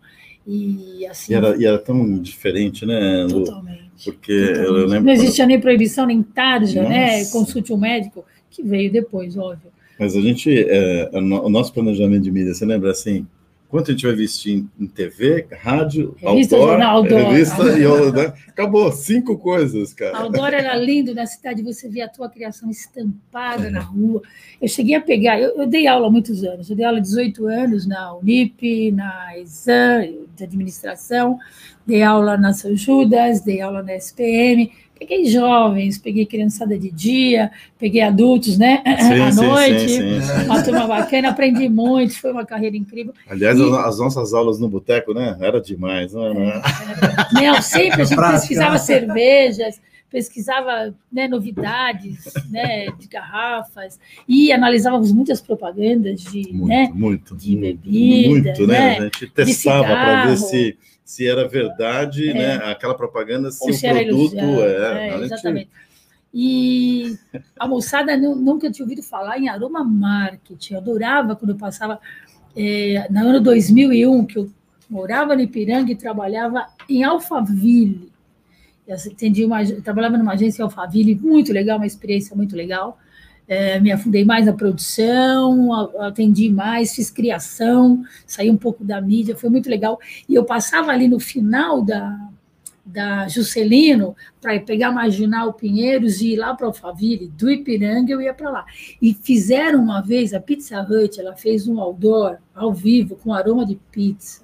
E, 0.46 1.04
assim, 1.06 1.32
e, 1.32 1.36
era, 1.36 1.56
e 1.56 1.66
era 1.66 1.78
tão 1.78 2.18
diferente, 2.20 2.86
né? 2.86 3.26
Totalmente. 3.28 3.91
Porque 4.04 4.32
eu 4.32 4.86
lembro. 4.86 5.04
Não 5.04 5.12
existia 5.12 5.46
nem 5.46 5.60
proibição, 5.60 6.06
nem 6.06 6.22
tarja, 6.22 6.82
né? 6.82 7.24
Consulte 7.26 7.72
um 7.72 7.76
médico, 7.76 8.24
que 8.50 8.62
veio 8.62 8.90
depois, 8.90 9.36
óbvio. 9.36 9.70
Mas 9.98 10.16
a 10.16 10.20
gente, 10.20 10.50
é, 10.68 11.10
o 11.12 11.48
nosso 11.48 11.72
planejamento 11.72 12.22
de 12.22 12.30
mídia, 12.30 12.54
você 12.54 12.64
lembra 12.64 12.90
assim? 12.90 13.26
Quanto 13.72 13.90
a 13.90 13.94
gente 13.94 14.04
vai 14.04 14.12
investir 14.12 14.66
em, 14.78 14.86
TV, 14.86 15.46
rádio, 15.50 16.14
revista, 16.18 16.56
outdoor, 16.56 16.68
jornal, 16.72 16.96
outdoor. 16.98 17.30
revista 17.30 17.62
e 17.78 18.12
né? 18.12 18.34
acabou, 18.46 18.92
cinco 18.92 19.38
coisas, 19.38 19.94
cara. 19.94 20.14
Outdoor 20.18 20.48
era 20.48 20.76
lindo 20.76 21.14
na 21.14 21.24
cidade, 21.24 21.62
você 21.62 21.88
via 21.88 22.04
a 22.04 22.08
tua 22.08 22.28
criação 22.28 22.68
estampada 22.68 23.68
é. 23.68 23.70
na 23.70 23.80
rua. 23.80 24.20
Eu 24.60 24.68
cheguei 24.68 24.94
a 24.94 25.00
pegar, 25.00 25.40
eu, 25.40 25.56
eu, 25.56 25.66
dei 25.66 25.86
aula 25.86 26.08
há 26.08 26.10
muitos 26.10 26.44
anos, 26.44 26.68
eu 26.68 26.76
dei 26.76 26.84
aula 26.84 26.98
há 26.98 27.00
18 27.00 27.46
anos 27.46 27.86
na 27.86 28.14
Unip, 28.14 28.92
na 28.92 29.38
Exam, 29.38 30.26
de 30.36 30.44
administração, 30.44 31.38
dei 31.86 32.02
aula 32.02 32.36
na 32.36 32.52
São 32.52 32.76
Judas, 32.76 33.40
dei 33.40 33.62
aula 33.62 33.82
na 33.82 33.96
SPM, 33.96 34.70
Peguei 35.02 35.24
jovens, 35.24 35.98
peguei 35.98 36.24
criançada 36.24 36.78
de 36.78 36.88
dia, 36.88 37.50
peguei 37.76 38.02
adultos, 38.02 38.56
né? 38.56 38.80
Sim, 39.00 39.18
à 39.20 39.32
sim, 39.32 39.46
noite. 39.46 39.88
Sim, 39.88 40.20
sim. 40.20 40.44
Uma 40.44 40.62
turma 40.62 40.86
bacana, 40.86 41.30
aprendi 41.30 41.68
muito, 41.68 42.16
foi 42.20 42.30
uma 42.30 42.46
carreira 42.46 42.76
incrível. 42.76 43.12
Aliás, 43.28 43.58
e... 43.58 43.62
as 43.62 43.98
nossas 43.98 44.32
aulas 44.32 44.60
no 44.60 44.68
boteco, 44.68 45.12
né? 45.12 45.36
Era 45.40 45.60
demais, 45.60 46.12
não 46.12 46.24
é? 46.24 46.62
Não, 47.32 47.60
sempre 47.60 48.02
a 48.02 48.04
gente 48.06 48.16
pesquisava 48.16 48.78
cervejas, 48.78 49.80
pesquisava 50.08 50.94
né, 51.10 51.26
novidades 51.26 52.22
né, 52.48 52.86
de 52.96 53.08
garrafas 53.08 53.98
e 54.28 54.52
analisávamos 54.52 55.10
muitas 55.10 55.40
propagandas 55.40 56.20
de, 56.20 56.52
Muito, 56.52 56.66
né, 56.68 56.92
muito. 56.94 57.34
de 57.34 57.56
bebida, 57.56 58.28
Muito, 58.28 58.66
né? 58.68 58.78
né? 58.78 58.98
A 58.98 59.02
gente 59.02 59.26
testava 59.30 59.82
para 59.82 60.26
ver 60.26 60.36
se, 60.36 60.78
se 61.04 61.26
era 61.26 61.46
verdade, 61.48 62.30
É. 62.30 62.34
né? 62.34 62.54
Aquela 62.70 62.94
propaganda, 62.94 63.50
se 63.50 63.62
Ou 63.64 63.70
o 63.70 63.72
se 63.72 63.88
produto 63.88 64.36
é. 64.38 65.08
é, 65.10 65.20
exatamente. 65.24 65.70
E 66.34 67.16
a 67.58 67.68
moçada 67.68 68.16
nu- 68.16 68.34
nunca 68.36 68.70
tinha 68.70 68.84
ouvido 68.84 69.02
falar 69.02 69.38
em 69.38 69.48
aroma 69.48 69.84
marketing. 69.84 70.74
Eu 70.74 70.80
adorava 70.80 71.36
quando 71.36 71.50
eu 71.50 71.56
passava 71.58 72.00
é, 72.56 73.06
no 73.10 73.28
ano 73.28 73.40
2001, 73.40 74.24
que 74.26 74.38
eu 74.38 74.50
morava 74.88 75.34
no 75.34 75.42
Ipiranga 75.42 75.90
e 75.92 75.96
trabalhava 75.96 76.66
em 76.88 77.02
Alphaville. 77.04 78.10
Eu 78.86 78.96
atendi 78.96 79.44
uma, 79.44 79.64
trabalhava 79.82 80.16
numa 80.18 80.32
agência 80.32 80.62
em 80.62 80.64
Alphaville, 80.64 81.14
muito 81.14 81.52
legal, 81.52 81.76
uma 81.78 81.86
experiência 81.86 82.34
muito 82.34 82.56
legal. 82.56 82.98
É, 83.48 83.78
me 83.80 83.90
afundei 83.90 84.24
mais 84.24 84.46
na 84.46 84.52
produção, 84.52 85.72
atendi 86.00 86.48
mais, 86.48 86.94
fiz 86.94 87.10
criação, 87.10 88.02
saí 88.26 88.48
um 88.48 88.56
pouco 88.56 88.84
da 88.84 89.00
mídia, 89.00 89.36
foi 89.36 89.50
muito 89.50 89.68
legal. 89.68 89.98
E 90.28 90.34
eu 90.34 90.44
passava 90.44 90.90
ali 90.90 91.08
no 91.08 91.18
final 91.18 91.82
da, 91.82 92.30
da 92.84 93.28
Juscelino 93.28 94.16
para 94.40 94.58
pegar 94.60 94.92
Marginal 94.92 95.52
Pinheiros 95.54 96.20
e 96.20 96.32
ir 96.32 96.36
lá 96.36 96.54
para 96.54 96.66
Alphaville, 96.66 97.28
do 97.28 97.50
Ipiranga 97.50 98.12
eu 98.12 98.20
ia 98.20 98.34
para 98.34 98.50
lá. 98.50 98.64
E 99.00 99.14
fizeram 99.14 99.82
uma 99.82 100.00
vez, 100.00 100.34
a 100.34 100.40
Pizza 100.40 100.80
Hut, 100.80 101.20
ela 101.20 101.34
fez 101.36 101.68
um 101.68 101.80
outdoor 101.80 102.38
ao 102.54 102.72
vivo 102.72 103.16
com 103.16 103.32
aroma 103.32 103.64
de 103.64 103.76
pizza. 103.90 104.42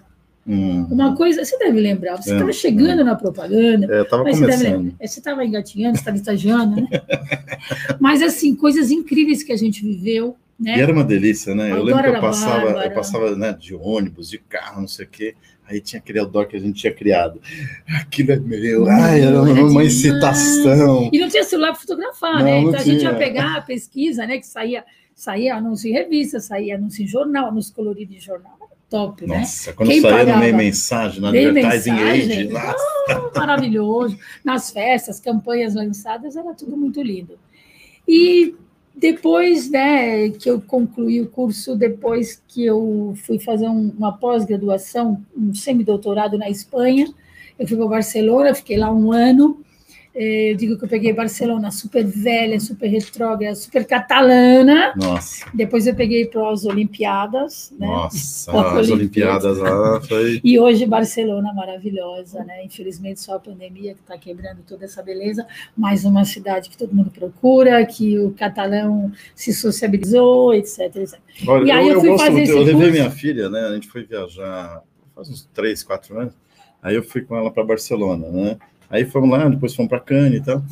Hum. 0.49 0.87
Uma 0.91 1.15
coisa, 1.15 1.45
você 1.45 1.59
deve 1.59 1.79
lembrar, 1.79 2.17
você 2.17 2.31
É, 2.31 2.35
estava 2.35 2.53
chegando 2.53 3.05
na 3.05 3.15
propaganda, 3.15 3.87
É, 3.95 3.99
eu 3.99 4.03
estava 4.05 4.25
mas 4.25 4.39
você 4.39 4.47
deve 4.47 4.65
começando. 4.65 4.95
é, 4.99 5.07
você 5.07 5.19
estava 5.21 5.45
engatinhando, 5.45 5.97
você 5.97 6.01
estava 6.01 6.17
estagiando, 6.17 6.77
né? 6.81 6.89
Mas 8.01 8.23
assim, 8.23 8.55
coisas 8.55 8.91
incríveis 8.91 9.43
que 9.43 9.53
a 9.53 9.57
gente 9.57 9.83
viveu, 9.83 10.37
né? 10.59 10.79
E 10.79 10.81
era 10.81 10.93
uma 10.93 11.05
delícia, 11.05 11.55
né? 11.55 11.71
Eu 11.71 11.83
lembro 11.83 12.03
que 12.03 12.09
eu 12.09 12.21
passava, 12.21 12.85
eu 12.85 12.91
passava 12.93 13.37
né, 13.37 13.53
de 13.53 13.75
ônibus, 13.75 14.31
de 14.31 14.39
carro, 14.39 14.81
não 14.81 14.89
sei 14.89 15.05
o 15.05 15.09
quê. 15.09 15.35
Aí 15.69 15.81
tinha 15.83 16.01
aquele 16.01 16.19
outdoor 16.19 16.47
que 16.49 16.57
a 16.57 16.59
gente 16.61 16.81
tinha 16.81 16.93
criado. 16.95 17.41
Aquilo 18.01 18.33
é 18.33 18.37
meu. 18.39 18.89
Ai, 18.89 19.21
era 19.21 19.43
uma, 19.43 19.51
uma 19.53 19.69
demais. 19.69 19.95
incitação. 19.95 21.11
E 21.13 21.19
não 21.19 21.29
tinha 21.29 21.45
celular 21.45 21.73
para 21.73 21.81
fotografar, 21.81 22.39
Não, 22.39 22.43
né? 22.45 22.59
Então 22.61 22.81
a 22.81 22.83
gente 22.83 23.03
ia 23.05 23.15
pegar 23.15 23.57
a 23.57 23.61
pesquisa, 23.61 24.27
né? 24.27 24.39
Que 24.39 24.47
saía, 24.47 24.83
saía 25.15 25.55
anúncio 25.57 25.91
em 25.91 25.93
revista, 25.93 26.41
saía 26.41 26.77
anúncio 26.77 27.05
em 27.05 27.07
jornal, 27.07 27.49
anúncio 27.49 27.75
colorido 27.75 28.15
em 28.15 28.19
jornal. 28.21 28.58
Top, 28.91 29.27
né? 29.27 29.41
Nossa, 29.41 29.73
quando 29.75 29.91
Quem 29.91 30.01
saía 30.01 30.33
no 30.33 30.39
meio 30.39 30.57
mensagem, 30.57 31.21
na 31.21 31.29
Advertising 31.29 31.93
mensagem? 31.93 32.33
Age, 32.49 32.57
Ah, 32.57 33.31
maravilhoso. 33.37 34.19
Nas 34.43 34.71
festas, 34.71 35.21
campanhas 35.21 35.75
lançadas, 35.75 36.37
era 36.37 36.55
tudo 36.55 36.77
muito 36.77 37.03
lindo. 37.03 37.39
E 38.07 38.55
depois, 38.97 39.71
né, 39.71 40.31
que 40.31 40.49
eu 40.51 40.61
concluí 40.61 41.21
o 41.21 41.29
curso, 41.29 41.77
depois 41.77 42.43
que 42.49 42.65
eu 42.65 43.15
fui 43.27 43.39
fazer 43.39 43.69
um- 43.69 43.93
uma 43.97 44.13
pós-graduação, 44.17 45.23
um 45.37 45.55
semidoutorado 45.55 46.39
na 46.39 46.49
Espanha, 46.49 47.07
eu 47.59 47.69
fui 47.69 47.77
para 47.77 47.87
Barcelona, 47.87 48.55
fiquei 48.55 48.79
lá 48.79 48.91
um 48.91 49.13
ano. 49.13 49.63
Eh, 50.21 50.51
Eu 50.53 50.57
digo 50.57 50.77
que 50.77 50.85
eu 50.85 50.89
peguei 50.89 51.13
Barcelona 51.13 51.71
super 51.71 52.05
velha, 52.05 52.59
super 52.59 52.89
retrógrada, 52.89 53.55
super 53.55 53.87
catalana. 53.87 54.93
Nossa, 54.97 55.47
Depois 55.55 55.87
eu 55.87 55.95
peguei 55.95 56.27
para 56.27 56.51
as 56.51 56.65
Olimpíadas, 56.65 57.73
né? 57.79 57.87
nossa, 57.87 58.51
as 58.51 58.91
Olimpíadas. 58.91 59.45
Olimpíadas 59.45 59.59
lá 59.59 60.01
foi. 60.01 60.41
E 60.43 60.59
hoje 60.59 60.85
Barcelona 60.87 61.53
maravilhosa, 61.55 62.43
né? 62.45 62.65
Infelizmente 62.65 63.21
só 63.21 63.37
a 63.37 63.39
pandemia 63.41 63.95
que 63.95 64.01
está 64.01 64.19
quebrando 64.19 64.63
toda 64.67 64.85
essa 64.85 65.03
beleza, 65.03 65.47
mas 65.77 66.05
uma 66.05 66.25
cidade 66.25 66.69
que 66.69 66.77
todo 66.77 66.93
mundo 66.95 67.11
procura, 67.11 67.85
que 67.87 68.19
o 68.19 68.33
catalão 68.33 69.13
se 69.35 69.53
sociabilizou, 69.53 70.53
etc. 70.55 70.81
etc. 70.97 71.19
Olha, 71.47 71.67
E 71.67 71.71
aí 71.71 71.89
eu, 71.89 71.91
eu 71.91 71.95
eu 71.95 72.01
fui 72.01 72.09
gosto, 72.11 72.25
fazer 72.25 72.33
muito, 72.33 72.51
eu 72.51 72.59
levei 72.59 72.75
curso. 72.75 72.91
minha 72.93 73.11
filha, 73.11 73.49
né? 73.49 73.61
A 73.61 73.75
gente 73.75 73.87
foi 73.89 74.05
viajar 74.05 74.83
faz 75.15 75.29
uns 75.29 75.49
três, 75.55 75.83
quatro 75.85 76.19
anos. 76.19 76.35
Aí 76.83 76.95
eu 76.95 77.03
fui 77.03 77.23
com 77.23 77.37
ela 77.37 77.51
para 77.51 77.65
Barcelona, 77.65 78.29
né? 78.31 78.57
Aí 78.91 79.05
fomos 79.05 79.31
lá, 79.31 79.49
depois 79.49 79.75
fomos 79.75 79.91
para 79.91 80.01
Cannes 80.01 80.41
e 80.41 80.45
tal. 80.45 80.63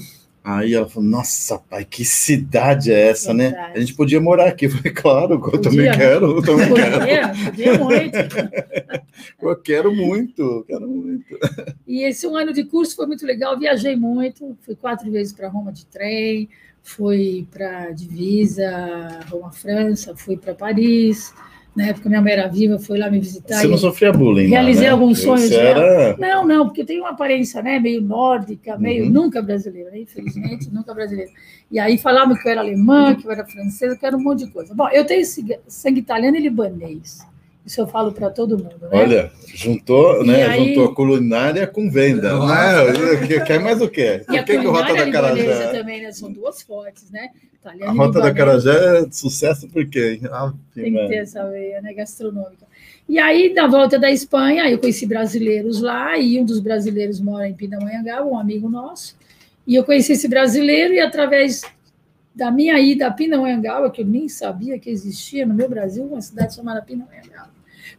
Aí 0.47 0.75
ela 0.75 0.89
falou: 0.89 1.09
Nossa, 1.09 1.59
pai, 1.59 1.85
que 1.85 2.05
cidade 2.05 2.93
é 2.93 3.09
essa, 3.09 3.35
né? 3.35 3.53
A 3.75 3.81
gente 3.81 3.95
podia 3.95 4.21
morar 4.21 4.47
aqui. 4.47 4.67
Eu 4.67 4.71
falei: 4.71 4.93
Claro, 4.93 5.35
eu 5.35 5.41
Podia, 5.41 5.61
também 5.61 5.87
né? 5.87 5.97
quero, 5.97 6.37
eu 6.37 6.43
também 6.43 6.73
quero. 6.73 6.99
Podia, 7.01 7.29
podia 7.51 7.79
muito. 7.79 8.17
Eu 9.43 9.57
quero 9.57 9.95
muito, 9.95 10.65
quero 10.69 10.87
muito. 10.87 11.39
E 11.87 12.03
esse 12.05 12.27
um 12.27 12.37
ano 12.37 12.53
de 12.53 12.65
curso 12.65 12.95
foi 12.95 13.07
muito 13.07 13.25
legal, 13.27 13.59
viajei 13.59 13.97
muito, 13.97 14.57
fui 14.61 14.77
quatro 14.77 15.11
vezes 15.11 15.33
para 15.33 15.49
Roma 15.49 15.73
de 15.73 15.87
trem, 15.87 16.49
fui 16.83 17.49
para 17.51 17.91
Divisa, 17.93 19.21
Roma, 19.31 19.51
França, 19.51 20.15
fui 20.15 20.37
para 20.37 20.55
Paris, 20.55 21.35
na 21.77 21.89
época 21.89 22.09
minha 22.09 22.23
mãe 22.23 22.33
era 22.33 22.49
viva, 22.49 22.79
foi 22.79 22.99
lá 22.99 23.11
me 23.11 23.21
visitar. 23.21 23.61
Você 23.61 23.69
não 23.69 23.77
sofria 23.77 24.11
bullying, 24.13 24.47
Realizei 24.47 24.87
né? 24.87 24.91
alguns 24.91 25.21
sonhos 25.21 25.43
Você 25.49 25.55
era. 25.57 26.17
Não, 26.17 26.47
não, 26.47 26.67
porque 26.67 26.85
tem 26.85 26.99
uma 26.99 27.11
aparência 27.11 27.63
né, 27.63 27.79
meio 27.79 28.01
nórdica, 28.01 28.79
meio 28.79 29.05
Uhum. 29.05 29.11
nunca 29.11 29.43
brasileira, 29.43 29.91
né, 29.91 30.01
infelizmente, 30.01 30.69
nunca 30.73 30.95
brasileira. 30.95 31.31
E 31.71 31.79
aí 31.79 31.99
falavam 31.99 32.35
que 32.35 32.49
eu 32.49 32.53
era 32.53 32.61
alemã, 32.63 33.15
que 33.15 33.27
eu 33.27 33.31
era 33.31 33.45
francesa, 33.45 33.95
que 33.95 34.05
eu 34.05 34.09
era 34.09 34.17
um 34.17 34.23
monte 34.23 34.47
de 34.47 34.51
coisa. 34.51 34.75
Bom, 34.75 34.89
eu 34.89 35.05
tenho 35.05 35.25
sangue 35.69 36.01
italiano 36.01 36.37
e 36.37 36.41
libanês. 36.41 37.19
Isso 37.67 37.81
eu 37.81 37.87
falo 37.89 38.13
para 38.13 38.31
todo 38.31 38.57
mundo, 38.57 38.77
né? 38.81 38.89
Olha, 38.93 39.33
juntou, 39.53 40.23
E 40.23 40.29
né? 40.29 40.45
aí- 40.47 40.69
Juntou 40.75 40.95
culinária 40.95 41.67
com 41.67 41.91
venda. 41.91 42.39
Né? 42.39 43.27
Que- 43.27 43.41
Quer 43.41 43.59
mais 43.59 43.83
o 43.83 43.89
quê? 43.89 44.23
e 44.31 44.37
a 44.39 44.43
Por 44.45 44.47
que, 44.47 44.59
que 44.61 44.67
o 44.67 44.71
Rota 44.71 44.95
da 44.95 45.11
Carajé? 45.11 45.73
também, 45.73 46.03
né? 46.03 46.13
São 46.13 46.31
duas 46.33 46.63
fortes, 46.63 47.11
né? 47.11 47.31
A 47.65 47.75
Italiano 47.75 47.97
Rota 47.99 48.21
da. 48.21 48.33
Carajé 48.33 48.99
é 49.01 49.07
de 49.07 49.17
sucesso 49.17 49.69
por 49.69 49.85
quê? 49.89 50.21
Ah, 50.31 50.53
Tem 50.73 50.93
que 50.93 51.09
ter 51.09 51.17
essa 51.17 51.45
veia 51.51 51.83
né, 51.83 51.93
gastronômica. 51.93 52.65
E 53.09 53.19
aí, 53.19 53.53
na 53.53 53.67
volta 53.67 53.99
da 53.99 54.11
Espanha, 54.13 54.71
eu 54.71 54.79
conheci 54.79 55.05
brasileiros 55.05 55.81
lá, 55.81 56.17
e 56.17 56.41
um 56.41 56.45
dos 56.45 56.61
brasileiros 56.61 57.19
mora 57.21 57.49
em 57.49 57.55
Pindamonhangaba, 57.55 58.25
um 58.25 58.39
amigo 58.39 58.69
nosso. 58.69 59.17
E 59.67 59.75
eu 59.75 59.83
conheci 59.83 60.13
esse 60.13 60.29
brasileiro, 60.29 60.95
e 60.95 61.01
através 61.01 61.63
da 62.33 62.51
minha 62.53 62.79
ida 62.79 63.09
a 63.09 63.11
Pindamonhangaba, 63.11 63.91
que 63.91 64.03
eu 64.03 64.07
nem 64.07 64.29
sabia 64.29 64.79
que 64.79 64.89
existia 64.91 65.45
no 65.45 65.55
meu 65.55 65.69
Brasil, 65.69 66.05
uma 66.05 66.21
cidade 66.21 66.55
chamada 66.55 66.81
Pindamonhangaba. 66.83 67.56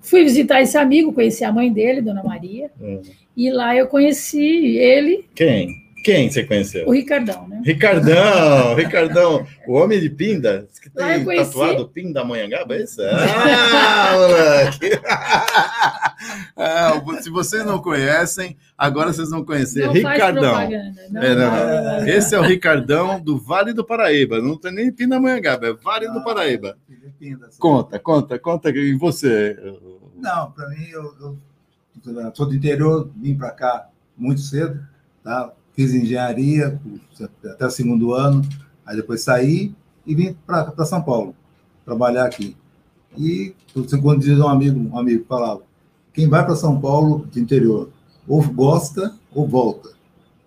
Fui 0.09 0.23
visitar 0.23 0.61
esse 0.61 0.77
amigo, 0.77 1.11
conheci 1.11 1.43
a 1.43 1.51
mãe 1.51 1.71
dele, 1.71 2.01
Dona 2.01 2.23
Maria, 2.23 2.71
É. 2.81 2.99
e 3.35 3.49
lá 3.51 3.75
eu 3.75 3.87
conheci 3.87 4.77
ele, 4.77 5.25
Quem? 5.35 5.67
Quem 6.04 6.30
você 6.30 6.44
conheceu? 6.44 6.88
o 6.88 6.92
Ricardão, 6.94 7.48
né? 7.48 7.62
Ricardão, 7.66 8.75
Ricardão, 8.77 9.46
o 9.68 9.74
homem 9.74 10.00
de 10.00 10.10
Pinda, 10.10 10.68
que 10.82 10.89
Lá 10.96 11.08
tem 11.16 11.25
conheci. 11.25 11.51
tatuado 11.51 11.88
Pinda 11.89 12.24
Manhangaba, 12.24 12.75
é 12.75 12.84
isso? 12.84 13.01
Ah, 13.04 14.13
moleque! 14.18 14.89
Ah, 16.60 17.00
se 17.22 17.30
vocês 17.30 17.63
não 17.63 17.80
conhecem, 17.80 18.58
agora 18.75 19.13
vocês 19.13 19.30
vão 19.30 19.46
conhecer 19.46 19.86
Não 19.86 19.94
faz 19.96 20.16
Ricardão. 20.16 20.54
propaganda. 20.56 21.01
Não, 21.12 21.22
É, 21.22 21.36
não. 21.36 22.08
Esse 22.08 22.34
é 22.36 22.39
o 22.39 22.42
Ricardão 22.42 23.20
do 23.20 23.38
Vale 23.38 23.72
do 23.74 23.86
Paraíba, 23.86 24.42
não 24.42 24.58
tem 24.58 24.72
nem 24.74 24.92
Pindamonhangaba, 24.92 25.68
é 25.68 25.74
Vale 25.74 26.08
do 26.10 26.24
Paraíba. 26.24 26.75
Filipinas. 26.88 27.58
Conta, 27.58 28.00
conta, 28.00 28.39
conta 28.39 28.70
e 28.72 28.94
você. 28.96 29.56
Não, 30.16 30.51
para 30.51 30.68
mim, 30.70 30.88
eu, 30.89 31.04
eu 31.22 31.38
sou 32.34 32.48
do 32.48 32.56
interior, 32.56 33.10
vim 33.16 33.36
para 33.38 33.51
cá 33.51 33.88
muito 34.18 34.42
cedo, 34.42 34.80
tá? 35.24 35.51
Fiz 35.77 35.93
engenharia 35.93 36.79
até 37.46 37.67
o 37.67 37.69
segundo 37.69 38.12
ano, 38.12 38.41
aí 38.84 38.96
depois 38.96 39.22
saí 39.22 39.72
e 40.07 40.15
vim 40.15 40.36
para 40.46 40.84
São 40.86 41.03
Paulo 41.03 41.36
trabalhar 41.86 42.25
aqui. 42.25 42.57
E 43.15 43.53
quando 44.01 44.22
diz 44.22 44.39
um 44.39 44.48
amigo, 44.48 44.79
um 44.79 44.98
amigo 44.98 45.24
falava, 45.29 45.62
quem 46.12 46.27
vai 46.27 46.43
para 46.43 46.55
São 46.55 46.81
Paulo 46.81 47.27
do 47.31 47.39
interior, 47.39 47.91
ou 48.27 48.41
gosta 48.41 49.15
ou 49.34 49.48
volta. 49.48 49.89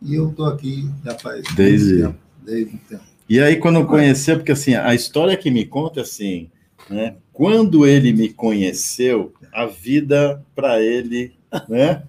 E 0.03 0.17
eu 0.17 0.31
estou 0.31 0.47
aqui 0.47 0.91
já 1.05 1.17
faz 1.17 1.45
Desde- 1.55 2.03
tempo, 2.03 2.17
desde 2.45 2.77
tempo. 2.77 3.03
E 3.29 3.39
aí, 3.39 3.57
quando 3.57 3.77
eu 3.77 3.87
conheci, 3.87 4.35
porque 4.35 4.51
assim, 4.51 4.75
a 4.75 4.93
história 4.93 5.37
que 5.37 5.51
me 5.53 5.65
conta 5.65 6.01
assim, 6.01 6.51
né? 6.89 7.15
Quando 7.33 7.87
ele 7.87 8.13
me 8.13 8.29
conheceu, 8.29 9.33
a 9.53 9.67
vida 9.67 10.45
para 10.57 10.83
ele, 10.83 11.33
né? 11.69 12.03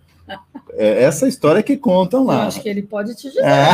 É 0.84 1.04
essa 1.04 1.28
história 1.28 1.62
que 1.62 1.78
contam 1.78 2.22
Eu 2.22 2.26
lá. 2.26 2.48
acho 2.48 2.62
que 2.62 2.68
ele 2.70 2.82
pode 2.82 3.14
te 3.16 3.28
dizer. 3.28 3.42
É. 3.44 3.66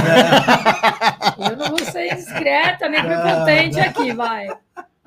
Eu 1.51 1.55
não 1.57 1.69
vou 1.69 1.79
ser 1.85 2.13
discreta 2.15 2.89
nem 2.89 3.01
prepotente 3.01 3.79
aqui, 3.79 4.11
vai. 4.13 4.47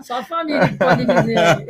Só 0.00 0.21
a 0.21 0.25
família 0.25 0.66
que 0.69 0.76
pode 0.76 1.04
dizer. 1.04 1.66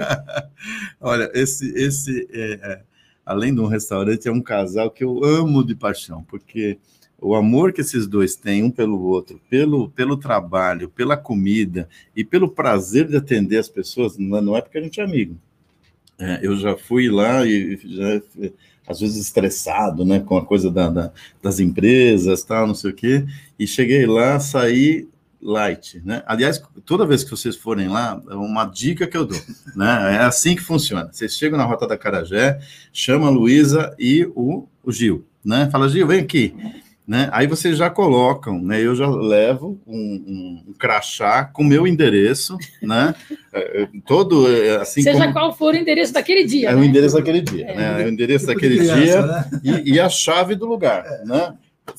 Olha, 1.00 1.30
esse, 1.34 1.72
esse 1.76 2.28
é, 2.32 2.52
é, 2.62 2.80
além 3.26 3.54
de 3.54 3.60
um 3.60 3.66
restaurante, 3.66 4.28
é 4.28 4.32
um 4.32 4.40
casal 4.40 4.90
que 4.90 5.02
eu 5.02 5.24
amo 5.24 5.64
de 5.64 5.74
paixão, 5.74 6.22
porque 6.28 6.78
o 7.20 7.34
amor 7.34 7.72
que 7.72 7.80
esses 7.80 8.06
dois 8.06 8.36
têm 8.36 8.62
um 8.62 8.70
pelo 8.70 9.02
outro, 9.02 9.40
pelo, 9.50 9.90
pelo 9.90 10.16
trabalho, 10.16 10.88
pela 10.88 11.16
comida 11.16 11.88
e 12.14 12.24
pelo 12.24 12.48
prazer 12.48 13.08
de 13.08 13.16
atender 13.16 13.58
as 13.58 13.68
pessoas, 13.68 14.16
não 14.16 14.36
é- 14.38 14.40
não 14.40 14.56
é 14.56 14.62
porque 14.62 14.78
a 14.78 14.82
gente 14.82 15.00
é 15.00 15.04
amigo. 15.04 15.36
é, 16.20 16.38
eu 16.42 16.56
já 16.56 16.76
fui 16.76 17.08
lá 17.10 17.44
e 17.46 17.76
já, 17.82 18.22
às 18.90 19.00
vezes 19.00 19.16
estressado, 19.16 20.04
né, 20.04 20.20
com 20.20 20.36
a 20.36 20.44
coisa 20.44 20.70
da, 20.70 20.90
da, 20.90 21.12
das 21.40 21.60
empresas, 21.60 22.42
tal, 22.42 22.66
não 22.66 22.74
sei 22.74 22.90
o 22.90 22.94
quê, 22.94 23.24
e 23.58 23.66
cheguei 23.66 24.04
lá, 24.04 24.40
saí 24.40 25.08
light, 25.40 26.02
né? 26.04 26.22
Aliás, 26.26 26.62
toda 26.84 27.06
vez 27.06 27.24
que 27.24 27.30
vocês 27.30 27.56
forem 27.56 27.88
lá, 27.88 28.20
é 28.28 28.34
uma 28.34 28.66
dica 28.66 29.06
que 29.06 29.16
eu 29.16 29.24
dou, 29.24 29.40
né? 29.74 30.16
É 30.16 30.18
assim 30.18 30.54
que 30.54 30.60
funciona. 30.60 31.08
Vocês 31.10 31.34
chegam 31.34 31.56
na 31.56 31.64
Rota 31.64 31.86
da 31.86 31.96
Carajé, 31.96 32.60
chama 32.92 33.28
a 33.28 33.30
Luísa 33.30 33.94
e 33.98 34.30
o, 34.34 34.66
o 34.84 34.92
Gil, 34.92 35.24
né? 35.42 35.68
Fala, 35.70 35.88
Gil, 35.88 36.06
vem 36.06 36.20
aqui. 36.20 36.54
Né? 37.10 37.28
Aí 37.32 37.48
vocês 37.48 37.76
já 37.76 37.90
colocam, 37.90 38.62
né? 38.62 38.80
Eu 38.80 38.94
já 38.94 39.10
levo 39.10 39.80
um, 39.84 39.98
um, 39.98 40.64
um 40.68 40.72
crachá 40.74 41.42
com 41.44 41.64
meu 41.64 41.84
endereço, 41.84 42.56
né? 42.80 43.12
É, 43.52 43.82
é, 43.82 43.88
todo 44.06 44.46
assim. 44.80 45.02
Seja 45.02 45.18
como... 45.18 45.32
qual 45.32 45.52
for 45.52 45.74
o 45.74 45.76
endereço 45.76 46.12
daquele 46.12 46.44
dia. 46.44 46.68
É 46.68 46.72
né? 46.72 46.80
o 46.80 46.84
endereço 46.84 47.16
daquele 47.16 47.40
dia, 47.40 47.66
é. 47.66 47.74
né? 47.74 48.02
É 48.02 48.06
o 48.06 48.08
endereço 48.08 48.46
tipo 48.46 48.54
daquele 48.54 48.78
criança, 48.78 48.96
dia 48.96 49.22
né? 49.22 49.50
e, 49.64 49.94
e, 49.94 50.00
a 50.00 50.08
chave 50.08 50.54
do 50.54 50.66
lugar, 50.66 51.04
é. 51.04 51.24
né? 51.24 51.54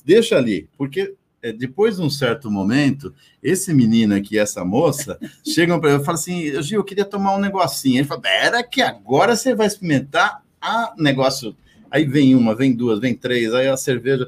Deixa 0.06 0.38
ali, 0.38 0.70
porque 0.78 1.14
depois 1.58 1.98
de 1.98 2.04
um 2.04 2.10
certo 2.10 2.50
momento, 2.50 3.14
esse 3.44 3.74
menino 3.74 4.16
aqui, 4.16 4.40
essa 4.40 4.64
moça, 4.64 5.20
chegam 5.46 5.78
para 5.78 5.90
eu 5.90 5.98
e 5.98 6.06
falam 6.06 6.22
assim: 6.22 6.64
Gil, 6.64 6.80
eu 6.80 6.86
queria 6.86 7.04
tomar 7.04 7.36
um 7.36 7.40
negocinho. 7.42 7.98
Ele 7.98 8.08
fala: 8.08 8.22
Pera, 8.22 8.64
que 8.64 8.82
agora 8.82 9.36
você 9.36 9.54
vai 9.54 9.68
experimentar 9.68 10.42
a 10.62 10.94
negócio. 10.98 11.54
Aí 11.92 12.06
vem 12.06 12.34
uma, 12.34 12.56
vem 12.56 12.74
duas, 12.74 12.98
vem 13.02 13.14
três, 13.14 13.54
aí 13.54 13.68
a 13.68 13.76
cerveja. 13.76 14.26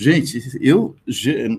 Gente, 0.00 0.58
eu, 0.62 0.96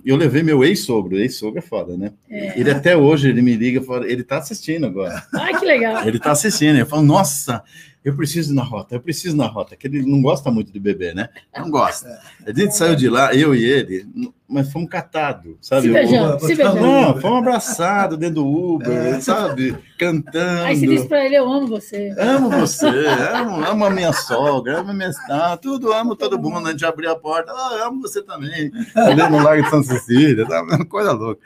eu 0.03 0.15
levei 0.15 0.41
meu 0.41 0.63
ex-sogro, 0.63 1.15
ex-sogro 1.15 1.59
é 1.59 1.61
foda, 1.61 1.95
né? 1.95 2.11
É. 2.27 2.59
Ele 2.59 2.71
até 2.71 2.97
hoje, 2.97 3.29
ele 3.29 3.39
me 3.39 3.55
liga, 3.55 3.83
fala, 3.83 4.09
ele 4.09 4.23
tá 4.23 4.39
assistindo 4.39 4.87
agora. 4.87 5.23
Ai, 5.31 5.59
que 5.59 5.63
legal. 5.63 6.07
Ele 6.07 6.17
tá 6.17 6.31
assistindo, 6.31 6.75
ele 6.75 6.85
fala, 6.85 7.03
nossa, 7.03 7.63
eu 8.03 8.15
preciso 8.15 8.51
ir 8.51 8.55
na 8.55 8.63
rota, 8.63 8.95
eu 8.95 8.99
preciso 8.99 9.35
ir 9.35 9.37
na 9.37 9.45
rota, 9.45 9.75
que 9.75 9.85
ele 9.85 10.01
não 10.01 10.23
gosta 10.23 10.49
muito 10.49 10.73
de 10.73 10.79
beber, 10.79 11.13
né? 11.13 11.29
Não 11.55 11.69
gosta. 11.69 12.19
A 12.43 12.51
gente 12.51 12.75
saiu 12.75 12.95
de 12.95 13.07
lá, 13.07 13.31
eu 13.35 13.53
e 13.53 13.63
ele, 13.63 14.07
mas 14.51 14.69
fomos 14.69 14.89
catados, 14.89 15.55
sabe? 15.61 15.83
Se 15.83 15.93
beijando, 15.93 16.39
se 16.41 16.55
beijando. 16.55 16.81
Não, 16.81 17.21
fomos 17.21 17.39
abraçados 17.39 18.17
dentro 18.17 18.35
do 18.35 18.47
Uber, 18.47 18.91
é. 18.91 19.21
sabe? 19.21 19.77
Cantando. 19.97 20.63
Aí 20.63 20.75
você 20.75 20.87
disse 20.87 21.07
para 21.07 21.25
ele, 21.25 21.35
eu 21.37 21.49
amo 21.49 21.67
você. 21.67 22.13
Amo 22.17 22.49
você, 22.49 22.85
amo, 23.33 23.63
amo 23.63 23.85
a 23.85 23.89
minha 23.89 24.11
sogra, 24.11 24.79
amo 24.79 24.91
a 24.91 24.93
minha 24.93 25.09
estada, 25.09 25.55
tudo, 25.55 25.93
amo 25.93 26.17
todo 26.17 26.37
mundo. 26.37 26.67
A 26.67 26.71
gente 26.71 26.85
abriu 26.85 27.09
a 27.09 27.15
porta, 27.15 27.51
ah, 27.53 27.87
amo 27.87 28.01
você 28.01 28.21
também. 28.21 28.69
Ali 28.93 29.29
no 29.29 29.41
Lago 29.41 29.63
de 29.63 29.69
São 29.69 29.81
Cecília, 29.81 30.45
tá? 30.45 30.61
uma 30.61 30.85
coisa 30.85 31.13
louca. 31.13 31.41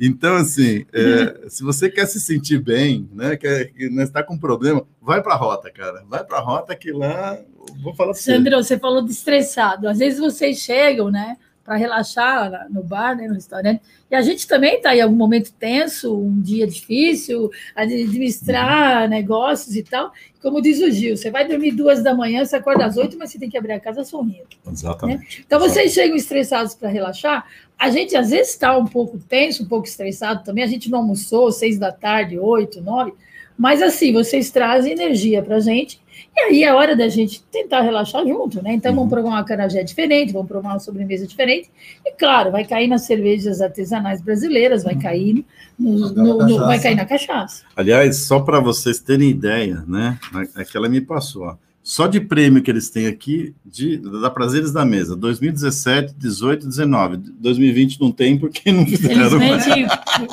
Então, 0.00 0.36
assim, 0.36 0.84
é, 0.92 1.48
se 1.50 1.64
você 1.64 1.90
quer 1.90 2.06
se 2.06 2.20
sentir 2.20 2.62
bem, 2.62 3.08
né, 3.12 3.36
quer, 3.36 3.72
né, 3.90 4.04
está 4.04 4.22
com 4.22 4.38
problema, 4.38 4.86
vai 5.02 5.20
para 5.20 5.34
a 5.34 5.36
rota, 5.36 5.70
cara. 5.70 6.04
Vai 6.08 6.22
para 6.22 6.38
a 6.38 6.42
rota 6.42 6.76
que 6.76 6.92
lá, 6.92 7.38
vou 7.82 7.94
falar 7.94 8.12
para 8.12 8.20
você. 8.20 8.32
Sandro, 8.32 8.62
você 8.62 8.78
falou 8.78 9.02
de 9.02 9.10
estressado. 9.10 9.88
Às 9.88 9.98
vezes 9.98 10.20
vocês 10.20 10.58
chegam, 10.58 11.10
né, 11.10 11.36
para 11.66 11.74
relaxar 11.74 12.68
no 12.70 12.82
bar, 12.84 13.16
né, 13.16 13.26
no 13.26 13.34
restaurante, 13.34 13.82
e 14.08 14.14
a 14.14 14.22
gente 14.22 14.46
também 14.46 14.76
está 14.76 14.94
em 14.94 15.00
algum 15.00 15.16
momento 15.16 15.52
tenso, 15.52 16.16
um 16.16 16.40
dia 16.40 16.64
difícil, 16.64 17.50
administrar 17.74 19.02
uhum. 19.02 19.08
negócios 19.08 19.74
e 19.74 19.82
tal. 19.82 20.12
Como 20.40 20.62
diz 20.62 20.80
o 20.80 20.88
Gil, 20.88 21.16
você 21.16 21.28
vai 21.28 21.46
dormir 21.46 21.72
duas 21.72 22.04
da 22.04 22.14
manhã, 22.14 22.44
você 22.44 22.54
acorda 22.54 22.86
às 22.86 22.96
oito, 22.96 23.18
mas 23.18 23.32
você 23.32 23.38
tem 23.38 23.50
que 23.50 23.58
abrir 23.58 23.72
a 23.72 23.80
casa 23.80 24.04
sorrindo. 24.04 24.46
Exatamente. 24.70 25.38
Né? 25.38 25.44
Então, 25.44 25.58
vocês 25.58 25.92
chegam 25.92 26.16
estressados 26.16 26.72
para 26.72 26.88
relaxar. 26.88 27.44
A 27.76 27.90
gente, 27.90 28.16
às 28.16 28.30
vezes, 28.30 28.52
está 28.52 28.78
um 28.78 28.86
pouco 28.86 29.18
tenso, 29.18 29.64
um 29.64 29.66
pouco 29.66 29.88
estressado 29.88 30.44
também. 30.44 30.62
A 30.62 30.68
gente 30.68 30.88
não 30.88 31.00
almoçou, 31.00 31.50
seis 31.50 31.76
da 31.80 31.90
tarde, 31.90 32.38
oito, 32.38 32.80
nove. 32.80 33.12
Mas, 33.58 33.82
assim, 33.82 34.12
vocês 34.12 34.48
trazem 34.50 34.92
energia 34.92 35.42
para 35.42 35.56
a 35.56 35.60
gente 35.60 36.00
e 36.36 36.40
aí 36.40 36.64
é 36.64 36.74
hora 36.74 36.94
da 36.94 37.08
gente 37.08 37.42
tentar 37.50 37.80
relaxar 37.80 38.26
junto, 38.26 38.62
né? 38.62 38.74
Então, 38.74 38.92
vamos 38.92 39.04
uhum. 39.04 39.10
provar 39.10 39.28
uma 39.30 39.44
canajé 39.44 39.82
diferente, 39.82 40.32
vamos 40.32 40.48
provar 40.48 40.74
uma 40.74 40.78
sobremesa 40.78 41.26
diferente. 41.26 41.70
E, 42.04 42.12
claro, 42.12 42.52
vai 42.52 42.64
cair 42.64 42.88
nas 42.88 43.02
cervejas 43.02 43.62
artesanais 43.62 44.20
brasileiras, 44.20 44.84
vai 44.84 44.94
uhum. 44.94 45.00
cair, 45.00 45.44
no, 45.78 46.12
no, 46.12 46.46
no 46.46 46.58
vai 46.58 46.78
cair 46.78 46.94
na 46.94 47.06
cachaça. 47.06 47.64
Aliás, 47.74 48.18
só 48.18 48.40
para 48.40 48.60
vocês 48.60 49.00
terem 49.00 49.30
ideia, 49.30 49.82
né? 49.88 50.18
É 50.56 50.64
que 50.64 50.76
ela 50.76 50.88
me 50.88 51.00
passou, 51.00 51.44
ó. 51.44 51.56
Só 51.86 52.08
de 52.08 52.18
prêmio 52.18 52.64
que 52.64 52.68
eles 52.68 52.90
têm 52.90 53.06
aqui, 53.06 53.54
de, 53.64 53.96
da 53.98 54.28
Prazeres 54.28 54.72
da 54.72 54.84
Mesa, 54.84 55.14
2017, 55.14 56.16
18, 56.18 56.66
19. 56.66 57.16
2020 57.38 58.00
não 58.00 58.10
tem 58.10 58.36
porque 58.36 58.72
não 58.72 58.84
fizeram. 58.84 59.38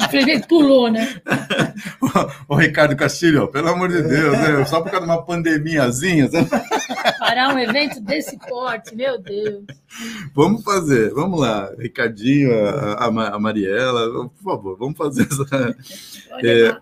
Infelizmente 0.04 0.48
pulou, 0.48 0.90
né? 0.90 1.22
o, 2.50 2.56
Ricardo 2.56 2.96
Castilho, 2.96 3.48
pelo 3.50 3.68
amor 3.68 3.90
de 3.90 4.02
Deus, 4.02 4.32
né? 4.32 4.66
só 4.66 4.82
por 4.82 4.90
causa 4.90 5.06
de 5.06 5.12
uma 5.12 5.22
pandemiazinha. 5.24 6.28
Sabe? 6.28 6.50
Parar 7.20 7.54
um 7.54 7.60
evento 7.60 8.02
desse 8.02 8.36
porte, 8.50 8.96
meu 8.96 9.22
Deus. 9.22 9.64
Vamos 10.34 10.64
fazer, 10.64 11.14
vamos 11.14 11.40
lá. 11.40 11.70
Ricardinho, 11.78 12.52
a, 12.52 12.94
a, 12.94 13.36
a 13.36 13.40
Mariela, 13.40 14.28
por 14.28 14.44
favor, 14.44 14.76
vamos 14.80 14.98
fazer 14.98 15.28
essa. 15.32 15.76
Olha 16.32 16.50
é, 16.50 16.78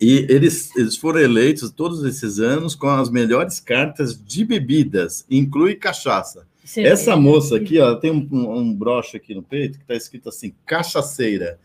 e 0.00 0.26
eles, 0.28 0.74
eles 0.76 0.96
foram 0.96 1.20
eleitos 1.20 1.70
todos 1.70 2.04
esses 2.04 2.38
anos 2.38 2.74
com 2.74 2.88
as 2.88 3.08
melhores 3.08 3.58
cartas 3.60 4.18
de 4.22 4.44
bebidas, 4.44 5.24
inclui 5.30 5.74
cachaça. 5.74 6.46
Essa 6.76 7.16
moça 7.16 7.56
aqui, 7.56 7.78
ó, 7.78 7.94
tem 7.94 8.10
um, 8.10 8.28
um, 8.30 8.58
um 8.58 8.74
broche 8.74 9.16
aqui 9.16 9.34
no 9.34 9.42
peito 9.42 9.78
que 9.78 9.84
está 9.84 9.94
escrito 9.94 10.28
assim, 10.28 10.52
cachaceira. 10.66 11.58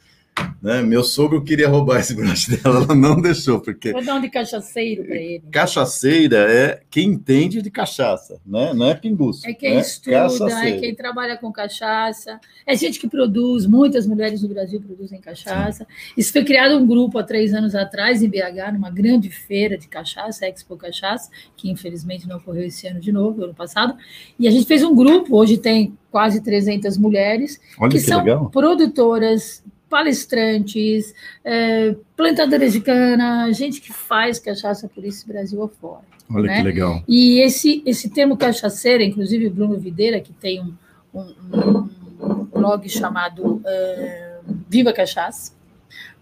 Né? 0.61 0.81
Meu 0.83 1.03
sogro 1.03 1.43
queria 1.43 1.67
roubar 1.67 1.99
esse 1.99 2.13
broche 2.13 2.55
dela, 2.55 2.83
ela 2.83 2.95
não 2.95 3.19
deixou, 3.19 3.59
porque. 3.59 3.91
Vou 3.91 4.03
dar 4.03 4.15
um 4.15 4.21
de 4.21 4.29
cachaceiro 4.29 5.03
para 5.03 5.15
ele. 5.15 5.43
Cachaceira 5.51 6.37
é 6.51 6.81
quem 6.89 7.09
entende 7.09 7.61
de 7.61 7.71
cachaça, 7.71 8.39
né? 8.45 8.71
não 8.73 8.87
é 8.87 8.93
pinguço. 8.93 9.47
É 9.47 9.53
quem 9.53 9.75
né? 9.75 9.81
estuda, 9.81 10.67
é 10.67 10.79
quem 10.79 10.93
trabalha 10.93 11.35
com 11.35 11.51
cachaça, 11.51 12.39
é 12.65 12.75
gente 12.75 12.99
que 12.99 13.09
produz, 13.09 13.65
muitas 13.65 14.05
mulheres 14.05 14.43
no 14.43 14.49
Brasil 14.49 14.79
produzem 14.79 15.19
cachaça. 15.19 15.83
Sim. 15.83 16.13
Isso 16.15 16.31
foi 16.31 16.43
criado 16.43 16.77
um 16.77 16.85
grupo 16.85 17.17
há 17.17 17.23
três 17.23 17.53
anos 17.53 17.73
atrás, 17.73 18.21
em 18.21 18.29
BH, 18.29 18.73
numa 18.73 18.91
grande 18.91 19.29
feira 19.29 19.77
de 19.77 19.87
cachaça, 19.87 20.47
Expo 20.47 20.77
Cachaça, 20.77 21.31
que 21.57 21.71
infelizmente 21.71 22.27
não 22.27 22.37
ocorreu 22.37 22.65
esse 22.65 22.87
ano 22.87 22.99
de 22.99 23.11
novo, 23.11 23.43
ano 23.43 23.53
passado. 23.53 23.95
E 24.39 24.47
a 24.47 24.51
gente 24.51 24.67
fez 24.67 24.83
um 24.83 24.95
grupo, 24.95 25.35
hoje 25.35 25.57
tem 25.57 25.97
quase 26.11 26.41
300 26.41 26.97
mulheres, 26.97 27.59
Olha 27.79 27.89
que, 27.89 27.97
que 27.97 28.03
são 28.03 28.19
legal. 28.19 28.49
produtoras 28.49 29.60
palestrantes, 29.91 31.13
é, 31.43 31.93
plantadores 32.15 32.71
de 32.71 32.79
cana, 32.79 33.51
gente 33.51 33.81
que 33.81 33.91
faz 33.91 34.39
cachaça 34.39 34.87
por 34.87 35.03
esse 35.03 35.27
Brasil 35.27 35.61
afora. 35.61 36.05
Olha 36.33 36.47
né? 36.47 36.57
que 36.57 36.63
legal. 36.63 37.03
E 37.05 37.41
esse, 37.41 37.83
esse 37.85 38.09
termo 38.09 38.37
cachaceira, 38.37 39.03
inclusive 39.03 39.47
o 39.47 39.51
Bruno 39.51 39.77
Videira, 39.77 40.21
que 40.21 40.31
tem 40.31 40.61
um, 40.61 40.73
um, 41.13 41.89
um 42.21 42.45
blog 42.45 42.87
chamado 42.87 43.61
é, 43.65 44.37
Viva 44.69 44.93
Cachaça, 44.93 45.51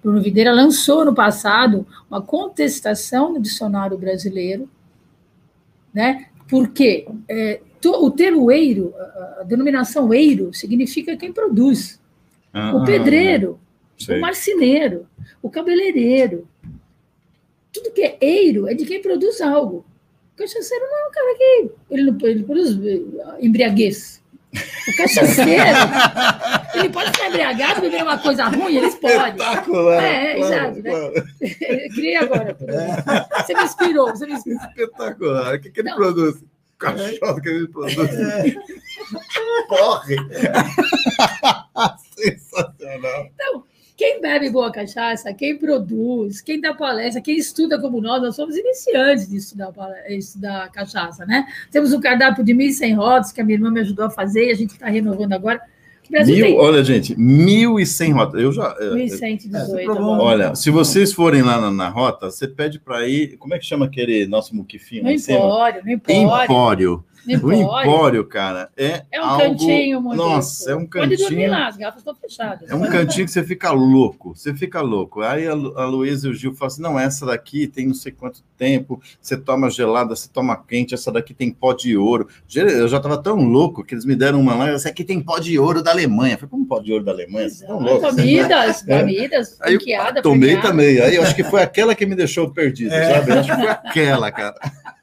Bruno 0.01 0.19
Videira 0.19 0.51
lançou 0.51 1.05
no 1.05 1.13
passado 1.13 1.85
uma 2.09 2.21
contestação 2.21 3.33
no 3.33 3.39
dicionário 3.39 3.97
brasileiro, 3.99 4.67
né? 5.93 6.25
Porque 6.49 7.05
é, 7.27 7.61
o 7.85 8.09
termo 8.09 8.49
eiro, 8.51 8.95
a, 8.97 9.41
a 9.41 9.43
denominação 9.43 10.11
eiro, 10.11 10.51
significa 10.55 11.15
quem 11.15 11.31
produz. 11.31 11.99
Ah, 12.53 12.75
o 12.75 12.83
pedreiro, 12.83 13.59
sei. 13.97 14.17
o 14.17 14.21
marceneiro, 14.21 15.07
o 15.41 15.49
cabeleireiro. 15.49 16.47
Tudo 17.71 17.91
que 17.91 18.01
é 18.01 18.17
eiro 18.19 18.67
é 18.67 18.73
de 18.73 18.85
quem 18.85 19.01
produz 19.01 19.39
algo. 19.41 19.85
O 20.33 20.37
cachaceiro 20.37 20.85
não 20.85 20.97
é 20.97 21.07
um 21.07 21.11
cara 21.11 21.37
que. 21.37 21.71
Ele, 21.91 22.03
não, 22.03 22.17
ele 22.21 22.43
produz 22.43 22.79
eh, 22.83 23.01
embriaguez. 23.45 24.19
O 24.51 24.97
cachaceiro, 24.97 25.61
ele 26.73 26.89
pode 26.89 27.11
ficar 27.11 27.27
embriagado, 27.27 27.81
beber 27.81 28.01
uma 28.01 28.17
coisa 28.17 28.45
ruim, 28.45 28.77
eles 28.77 28.95
podem. 28.95 29.17
Espetacular. 29.17 30.03
É, 30.03 30.35
claro, 30.35 30.53
exato. 30.53 30.81
Né? 30.81 30.89
Claro. 30.89 31.13
Criei 31.93 32.15
agora. 32.15 32.57
É. 32.67 33.43
Você 33.43 33.53
me 33.53 33.63
inspirou, 33.63 34.07
você 34.07 34.25
me 34.25 34.33
inspirou. 34.33 34.59
Espetacular. 34.61 35.55
O 35.55 35.61
que, 35.61 35.69
que 35.69 35.81
ele 35.81 35.89
não. 35.89 35.97
produz? 35.97 36.43
Cachorro 36.79 37.41
que 37.41 37.49
ele 37.49 37.67
produz. 37.67 37.97
É. 37.97 38.55
Corre! 39.67 40.15
Sensacional. 42.21 43.29
Então, 43.33 43.63
quem 43.99 44.21
bebe 44.21 44.49
boa 44.49 44.71
cachaça, 44.71 45.33
quem 45.33 45.57
produz, 45.57 46.39
quem 46.39 46.61
dá 46.61 46.73
palestra, 46.73 47.21
quem 47.21 47.37
estuda 47.37 47.77
como 47.81 47.99
nós, 47.99 48.21
nós 48.21 48.35
somos 48.35 48.55
iniciantes 48.55 49.29
de 49.29 49.35
estudar, 49.35 49.73
estudar 50.07 50.71
cachaça, 50.71 51.25
né? 51.25 51.45
Temos 51.69 51.91
um 51.91 51.99
cardápio 51.99 52.41
de 52.41 52.53
1.100 52.53 52.95
rodas 52.95 53.31
que 53.33 53.41
a 53.41 53.43
minha 53.43 53.57
irmã 53.57 53.69
me 53.69 53.81
ajudou 53.81 54.05
a 54.05 54.09
fazer 54.09 54.47
e 54.47 54.51
a 54.51 54.55
gente 54.55 54.71
está 54.71 54.87
renovando 54.87 55.33
agora. 55.33 55.61
Brasil 56.09 56.33
Mil, 56.33 56.45
tem 56.45 56.57
olha, 56.57 56.83
gente, 56.83 57.13
1.100 57.15 58.13
rotas. 58.13 58.41
Eu 58.41 58.51
já. 58.51 58.75
é, 58.79 58.85
1.118. 58.85 59.79
É, 59.79 59.85
tá 59.85 59.93
bom. 59.93 60.17
Olha, 60.17 60.55
se 60.55 60.71
vocês 60.71 61.13
forem 61.13 61.41
lá 61.41 61.59
na, 61.59 61.69
na 61.69 61.89
rota, 61.89 62.31
você 62.31 62.47
pede 62.47 62.79
para 62.79 63.07
ir. 63.07 63.37
Como 63.37 63.53
é 63.53 63.59
que 63.59 63.65
chama 63.65 63.85
aquele 63.85 64.25
nosso 64.25 64.55
muquifinho? 64.55 65.03
No? 65.03 65.11
Empório, 65.11 65.83
no 65.83 65.91
Empório. 65.91 66.43
Empório. 66.45 67.03
O 67.27 67.51
Empório. 67.53 68.25
Cara, 68.25 68.69
é. 68.77 69.03
É 69.11 69.21
um 69.21 69.25
algo... 69.25 69.43
cantinho 69.43 70.01
muito. 70.01 70.17
Nossa, 70.17 70.71
é 70.71 70.75
um 70.75 70.85
Pode 70.85 71.15
dormir 71.17 71.35
cantinho. 71.35 71.51
lá, 71.51 71.67
as 71.67 71.77
garrafas 71.77 72.01
estão 72.01 72.15
fechadas. 72.15 72.69
É 72.69 72.75
um 72.75 72.89
cantinho 72.89 73.25
que 73.25 73.31
você 73.31 73.43
fica 73.43 73.71
louco, 73.71 74.35
você 74.35 74.53
fica 74.53 74.81
louco. 74.81 75.21
Aí 75.21 75.47
a, 75.47 75.53
Lu- 75.53 75.77
a 75.77 75.85
Luísa 75.85 76.27
e 76.27 76.31
o 76.31 76.33
Gil 76.33 76.53
falam 76.53 76.67
assim: 76.67 76.81
não, 76.81 76.99
essa 76.99 77.25
daqui 77.25 77.67
tem 77.67 77.87
não 77.87 77.93
sei 77.93 78.11
quanto 78.11 78.41
tempo, 78.57 79.01
você 79.21 79.37
toma 79.37 79.69
gelada, 79.69 80.15
você 80.15 80.27
toma 80.31 80.55
quente, 80.57 80.93
essa 80.93 81.11
daqui 81.11 81.33
tem 81.33 81.51
pó 81.51 81.73
de 81.73 81.95
ouro. 81.97 82.27
Eu 82.53 82.87
já 82.87 82.97
estava 82.97 83.17
tão 83.21 83.35
louco 83.43 83.83
que 83.83 83.93
eles 83.93 84.05
me 84.05 84.15
deram 84.15 84.39
uma 84.41 84.55
lá, 84.55 84.69
essa 84.69 84.89
aqui 84.89 85.03
tem 85.03 85.21
pó 85.21 85.39
de 85.39 85.57
ouro 85.59 85.81
da 85.83 85.91
Alemanha. 85.91 86.33
Eu 86.33 86.37
falei, 86.39 86.49
como 86.51 86.65
pó 86.65 86.79
de 86.79 86.91
ouro 86.91 87.03
da 87.05 87.11
Alemanha? 87.11 87.47
Vocês 87.49 87.61
estão 87.61 87.79
loucos? 87.79 88.09
Comidas, 88.09 88.83
É. 88.87 88.99
comidas, 88.99 89.57
Aí 89.61 89.75
franqueada, 89.75 90.21
tomei 90.21 90.59
também. 90.61 90.99
Aí 90.99 91.15
eu 91.15 91.23
acho 91.23 91.35
que 91.35 91.43
foi 91.43 91.61
aquela 91.61 91.93
que 91.95 92.05
me 92.05 92.15
deixou 92.15 92.49
perdido, 92.49 92.93
É. 92.93 93.15
sabe? 93.15 93.31
Eu 93.31 93.39
acho 93.39 93.49
que 93.49 93.55
foi 93.61 93.67
aquela, 93.69 94.31
cara. 94.31 94.55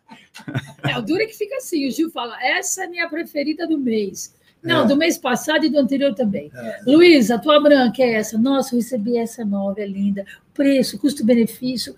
É, 0.83 0.99
o 0.99 1.03
duro 1.03 1.23
é 1.23 1.27
que 1.27 1.37
fica 1.37 1.57
assim, 1.57 1.87
o 1.87 1.91
Gil 1.91 2.11
fala, 2.11 2.37
essa 2.43 2.85
é 2.85 2.87
minha 2.87 3.09
preferida 3.09 3.67
do 3.67 3.79
mês. 3.79 4.35
Não, 4.63 4.85
É. 4.85 4.87
do 4.87 4.97
mês 4.97 5.17
passado 5.17 5.65
e 5.65 5.69
do 5.69 5.79
anterior 5.79 6.15
também. 6.15 6.51
É. 6.55 6.81
Luiz, 6.87 7.31
a 7.31 7.39
tua 7.39 7.61
branca 7.61 8.03
é 8.03 8.15
essa? 8.15 8.37
Nossa, 8.39 8.75
eu 8.75 8.79
recebi 8.79 9.17
essa 9.17 9.45
nova, 9.45 9.81
é 9.81 9.87
linda. 9.87 10.25
Preço, 10.55 10.99
custo-benefício. 10.99 11.95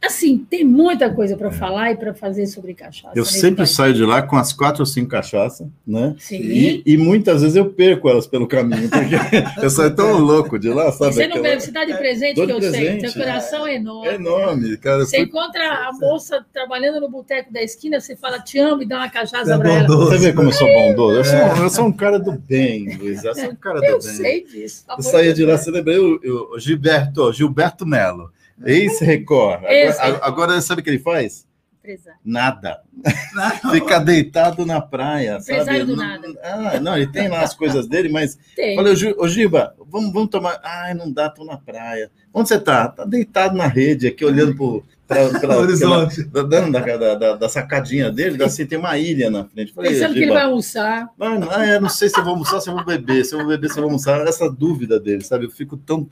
Assim, 0.00 0.38
tem 0.48 0.64
muita 0.64 1.10
coisa 1.12 1.36
para 1.36 1.50
falar 1.50 1.90
e 1.90 1.96
para 1.96 2.14
fazer 2.14 2.46
sobre 2.46 2.72
cachaça. 2.72 3.08
É. 3.16 3.18
Eu 3.18 3.24
nesse 3.24 3.40
sempre 3.40 3.56
país. 3.58 3.70
saio 3.70 3.92
de 3.94 4.04
lá 4.04 4.22
com 4.22 4.36
as 4.36 4.52
quatro 4.52 4.82
ou 4.82 4.86
cinco 4.86 5.08
cachaças, 5.10 5.66
né? 5.84 6.14
Sim. 6.20 6.36
E, 6.36 6.82
e 6.86 6.96
muitas 6.96 7.42
vezes 7.42 7.56
eu 7.56 7.68
perco 7.68 8.08
elas 8.08 8.24
pelo 8.24 8.46
caminho, 8.46 8.88
porque 8.88 9.16
eu 9.60 9.68
saio 9.68 9.92
tão 9.96 10.18
louco 10.18 10.56
de 10.56 10.68
lá, 10.68 10.92
sabe? 10.92 11.14
Você 11.14 11.22
não 11.26 11.38
aquela- 11.38 11.42
bebe, 11.48 11.62
você 11.62 11.70
dá 11.72 11.84
de 11.84 11.94
presente 11.98 12.36
Dou 12.36 12.46
que 12.46 12.52
de 12.60 12.66
eu 12.66 12.70
sei. 12.72 12.80
presente, 12.84 13.10
Seu 13.10 13.20
coração 13.22 13.66
é 13.66 13.74
enorme. 13.74 14.08
É 14.08 14.14
enorme, 14.14 14.76
cara. 14.76 15.00
Eu 15.02 15.06
Você 15.06 15.16
fui- 15.16 15.26
encontra 15.26 15.62
a 15.88 15.92
moça 15.92 16.46
trabalhando 16.52 17.00
no 17.00 17.08
boteco 17.10 17.52
da 17.52 17.60
esquina, 17.62 18.00
você 18.00 18.14
fala, 18.14 18.38
te 18.38 18.56
amo 18.58 18.82
e 18.82 18.86
dá 18.86 18.98
uma 18.98 19.10
cachaça 19.10 19.52
É 19.54 19.58
para 19.58 19.72
ela. 19.72 19.88
Você 19.88 20.18
vê 20.18 20.32
como 20.32 20.48
eu 20.48 20.52
sou 20.52 20.68
bondoso? 20.68 21.16
Eu 21.18 21.24
sou, 21.24 21.38
eu 21.64 21.70
sou 21.70 21.84
um 21.86 21.92
cara 21.92 22.20
do 22.20 22.32
bem, 22.32 22.96
Luiz. 22.96 23.24
Eu 23.24 23.34
sou 23.34 23.50
um 23.50 23.56
cara 23.56 23.80
do 23.80 23.84
Eu 23.86 23.98
bem. 23.98 24.00
sei 24.00 24.44
disso. 24.44 24.84
tá 24.86 24.94
Eu 24.96 25.02
saía 25.02 25.34
de 25.34 25.44
lá, 25.44 25.58
você 25.58 25.72
lembra? 25.72 25.92
Eu, 25.92 26.20
eu, 26.22 26.58
Gilberto, 26.58 27.32
Gilberto 27.32 27.84
Melo, 27.84 28.30
ex-Record. 28.64 29.64
Agora, 29.64 30.18
agora 30.22 30.60
sabe 30.60 30.80
o 30.80 30.84
que 30.84 30.90
ele 30.90 30.98
faz? 30.98 31.46
Empresário. 31.80 32.18
Nada. 32.24 32.80
Fica 33.70 33.98
deitado 33.98 34.66
na 34.66 34.80
praia, 34.80 35.40
sabe? 35.40 35.52
Empresário 35.52 35.86
do 35.86 35.96
Não- 35.96 36.04
nada. 36.04 36.28
Ah, 36.42 36.80
não, 36.80 36.96
ele 36.96 37.06
tem 37.06 37.28
lá 37.28 37.40
as 37.42 37.54
coisas 37.54 37.86
dele, 37.88 38.08
mas 38.10 38.38
Tem. 38.54 38.76
Falei, 38.76 38.92
ô 39.16 39.26
Giba, 39.28 39.74
vamos, 39.86 40.12
vamos 40.12 40.28
tomar. 40.28 40.60
Ai, 40.62 40.92
não 40.92 41.10
dá, 41.10 41.30
tô 41.30 41.44
na 41.44 41.56
praia. 41.56 42.10
Onde 42.34 42.48
você 42.48 42.60
tá? 42.60 42.88
Tá 42.88 43.04
deitado 43.04 43.56
na 43.56 43.66
rede 43.66 44.06
aqui, 44.06 44.24
olhando 44.24 44.54
pro, 44.54 44.84
pra, 45.08 45.56
horizonte. 45.58 46.24
pela- 46.26 46.46
dando 46.46 46.70
da, 46.72 46.80
da, 46.96 47.14
da, 47.14 47.36
da 47.36 47.48
sacadinha 47.48 48.10
dele, 48.12 48.40
assim, 48.44 48.66
tem 48.66 48.78
uma 48.78 48.96
ilha 48.98 49.30
na 49.30 49.44
frente. 49.44 49.72
Falei, 49.72 49.92
Pensando 49.92 50.12
que 50.14 50.20
ele 50.20 50.32
vai 50.32 50.42
almoçar. 50.44 51.08
ah, 51.18 51.38
não, 51.38 51.52
é, 51.52 51.80
não 51.80 51.88
sei 51.88 52.08
se 52.08 52.18
eu 52.18 52.22
vou 52.24 52.34
almoçar, 52.34 52.60
se 52.60 52.68
eu 52.68 52.74
vou 52.74 52.84
beber, 52.84 53.24
se 53.24 53.34
eu 53.34 53.38
vou 53.40 53.48
beber, 53.48 53.68
se 53.70 53.78
eu 53.78 53.82
vou 53.82 53.90
almoçar. 53.90 54.24
Essa 54.28 54.48
dúvida 54.50 55.00
dele, 55.00 55.24
sabe? 55.24 55.46
Eu 55.46 55.50
fico 55.50 55.76
tão. 55.76 56.06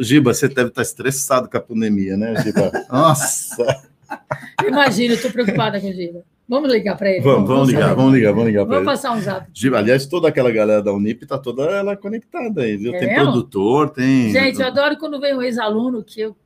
Giba, 0.00 0.34
você 0.34 0.48
deve 0.48 0.68
estar 0.68 0.82
estressado 0.82 1.48
com 1.48 1.56
a 1.56 1.60
pandemia, 1.60 2.16
né, 2.16 2.34
Giba? 2.42 2.70
Nossa! 2.92 3.82
Imagina, 4.66 5.12
eu 5.12 5.16
estou 5.16 5.30
preocupada 5.30 5.80
com 5.80 5.88
o 5.88 5.92
Giba. 5.92 6.22
Vamos 6.48 6.72
ligar 6.72 6.96
para 6.96 7.10
ele. 7.10 7.20
Vamos, 7.20 7.48
vamos 7.48 7.68
ligar, 7.68 7.94
vamos 7.94 8.12
ligar, 8.12 8.32
vamos 8.32 8.46
ligar 8.48 8.66
para 8.66 8.74
Vamos 8.80 8.88
ele. 8.88 8.96
passar 8.96 9.12
um 9.16 9.20
zap. 9.20 9.46
Giba, 9.54 9.78
aliás, 9.78 10.04
toda 10.06 10.26
aquela 10.28 10.50
galera 10.50 10.82
da 10.82 10.92
Unip 10.92 11.24
tá 11.24 11.38
toda 11.38 11.62
ela 11.62 11.96
conectada 11.96 12.62
aí, 12.62 12.76
viu? 12.76 12.92
É 12.92 12.98
Tem 12.98 13.06
mesmo? 13.08 13.22
produtor, 13.24 13.90
tem. 13.90 14.30
Gente, 14.32 14.60
eu 14.60 14.66
adoro 14.66 14.98
quando 14.98 15.20
vem 15.20 15.32
um 15.32 15.40
ex-aluno 15.42 16.02
que 16.02 16.20
eu 16.20 16.36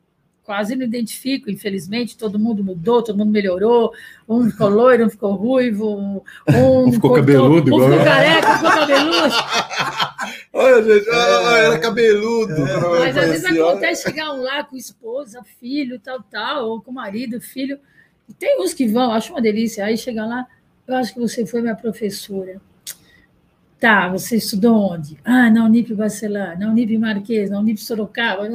quase 0.45 0.77
não 0.77 0.85
identifico, 0.85 1.51
infelizmente, 1.51 2.17
todo 2.17 2.39
mundo 2.39 2.63
mudou, 2.63 3.03
todo 3.03 3.17
mundo 3.17 3.33
melhorou, 3.33 3.93
um 4.29 4.51
ficou 4.51 4.69
loiro, 4.69 5.07
um 5.07 5.11
ficou 5.11 5.35
ruivo, 5.35 5.97
um, 5.97 6.21
Um 6.49 6.93
ficou 6.93 7.11
cortou, 7.11 7.27
cabeludo, 7.27 7.73
um 7.73 7.77
igual 7.77 7.91
ficou 7.91 8.05
careca, 8.05 8.51
um 8.51 8.57
ficou 8.57 8.71
cabeludo. 8.71 9.35
Olha, 10.53 10.83
gente, 10.83 11.11
ah, 11.11 11.59
era 11.59 11.79
cabeludo. 11.79 12.53
eu 12.53 13.01
Mas 13.01 13.17
às 13.17 13.29
vezes 13.29 13.45
olha. 13.45 13.71
acontece 13.71 14.03
chegar 14.05 14.33
um 14.33 14.41
lá 14.41 14.63
com 14.63 14.77
esposa, 14.77 15.43
filho, 15.59 15.99
tal, 15.99 16.23
tal, 16.23 16.69
ou 16.69 16.81
com 16.81 16.93
marido, 16.93 17.41
filho. 17.41 17.79
E 18.29 18.33
tem 18.33 18.63
uns 18.63 18.73
que 18.73 18.87
vão, 18.87 19.11
acho 19.11 19.33
uma 19.33 19.43
delícia. 19.43 19.85
Aí 19.85 19.99
chega 19.99 20.25
lá, 20.25 20.47
eu 20.87 20.95
acho 20.97 21.13
que 21.13 21.21
você 21.21 21.45
foi 21.45 21.61
minha 21.61 21.75
professora. 21.75 22.61
Tá, 23.81 24.09
você 24.09 24.37
estudou 24.37 24.93
onde? 24.93 25.19
Ah, 25.25 25.51
na 25.51 25.65
Unip 25.65 25.93
Bacelar, 25.93 26.59
na 26.59 26.71
Unip 26.71 26.97
Marquês, 26.97 27.51
na 27.51 27.59
Unip 27.59 27.81
Sorocaba. 27.81 28.49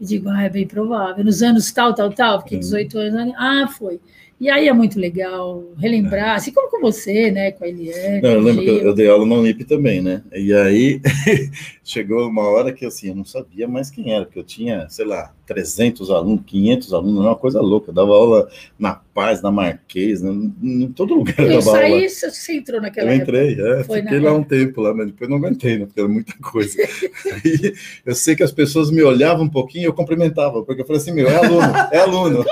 E 0.00 0.04
digo, 0.04 0.28
ah, 0.28 0.42
é 0.42 0.48
bem 0.48 0.66
provável. 0.66 1.24
Nos 1.24 1.42
anos 1.42 1.70
tal, 1.72 1.94
tal, 1.94 2.12
tal, 2.12 2.38
porque 2.40 2.54
Uhum. 2.54 2.60
18 2.60 2.98
anos. 2.98 3.34
Ah, 3.36 3.66
foi. 3.68 4.00
E 4.38 4.50
aí 4.50 4.68
é 4.68 4.72
muito 4.72 5.00
legal 5.00 5.64
relembrar, 5.78 6.36
assim 6.36 6.52
como 6.52 6.70
com 6.70 6.78
você, 6.78 7.30
né, 7.30 7.52
com 7.52 7.64
a 7.64 7.68
Eliane. 7.68 8.20
Não, 8.20 8.30
eu 8.32 8.40
lembro 8.40 8.62
que 8.62 8.68
eu, 8.68 8.78
eu 8.78 8.94
dei 8.94 9.08
aula 9.08 9.24
na 9.24 9.34
Unip 9.36 9.64
também, 9.64 10.02
né? 10.02 10.22
E 10.30 10.52
aí 10.52 11.00
chegou 11.82 12.28
uma 12.28 12.42
hora 12.42 12.70
que 12.70 12.84
assim, 12.84 13.08
eu 13.08 13.14
não 13.14 13.24
sabia 13.24 13.66
mais 13.66 13.88
quem 13.88 14.12
era, 14.12 14.26
porque 14.26 14.38
eu 14.38 14.44
tinha, 14.44 14.86
sei 14.90 15.06
lá, 15.06 15.34
300 15.46 16.10
alunos, 16.10 16.42
500 16.46 16.92
alunos, 16.92 17.20
era 17.20 17.28
uma 17.30 17.36
coisa 17.36 17.60
louca. 17.60 17.90
Eu 17.90 17.94
dava 17.94 18.12
aula 18.12 18.48
na 18.78 18.94
Paz, 18.94 19.40
na 19.40 19.50
Marquês, 19.50 20.22
em, 20.22 20.54
em 20.62 20.92
todo 20.92 21.14
lugar 21.14 21.38
eu 21.38 21.46
Eu 21.52 21.58
dava 21.60 21.70
aula. 21.70 21.80
saí, 21.80 22.08
você 22.08 22.52
entrou 22.54 22.80
naquela 22.80 23.08
Eu 23.08 23.14
época. 23.14 23.22
entrei, 23.22 23.60
é, 23.60 23.84
Foi 23.84 24.02
fiquei 24.02 24.20
lá 24.20 24.32
um 24.34 24.42
tempo 24.42 24.80
lá, 24.82 24.92
mas 24.92 25.06
depois 25.06 25.30
não 25.30 25.38
aguentei, 25.38 25.78
né? 25.78 25.86
Porque 25.86 26.00
era 26.00 26.08
muita 26.08 26.34
coisa. 26.42 26.76
Aí 27.32 27.74
eu 28.04 28.14
sei 28.14 28.36
que 28.36 28.42
as 28.42 28.52
pessoas 28.52 28.90
me 28.90 29.02
olhavam 29.02 29.44
um 29.44 29.48
pouquinho 29.48 29.82
e 29.84 29.86
eu 29.86 29.94
cumprimentava, 29.94 30.62
porque 30.62 30.82
eu 30.82 30.86
falei 30.86 31.00
assim, 31.00 31.12
meu, 31.12 31.28
é 31.28 31.36
aluno, 31.36 31.72
é 31.90 31.98
aluno. 31.98 32.44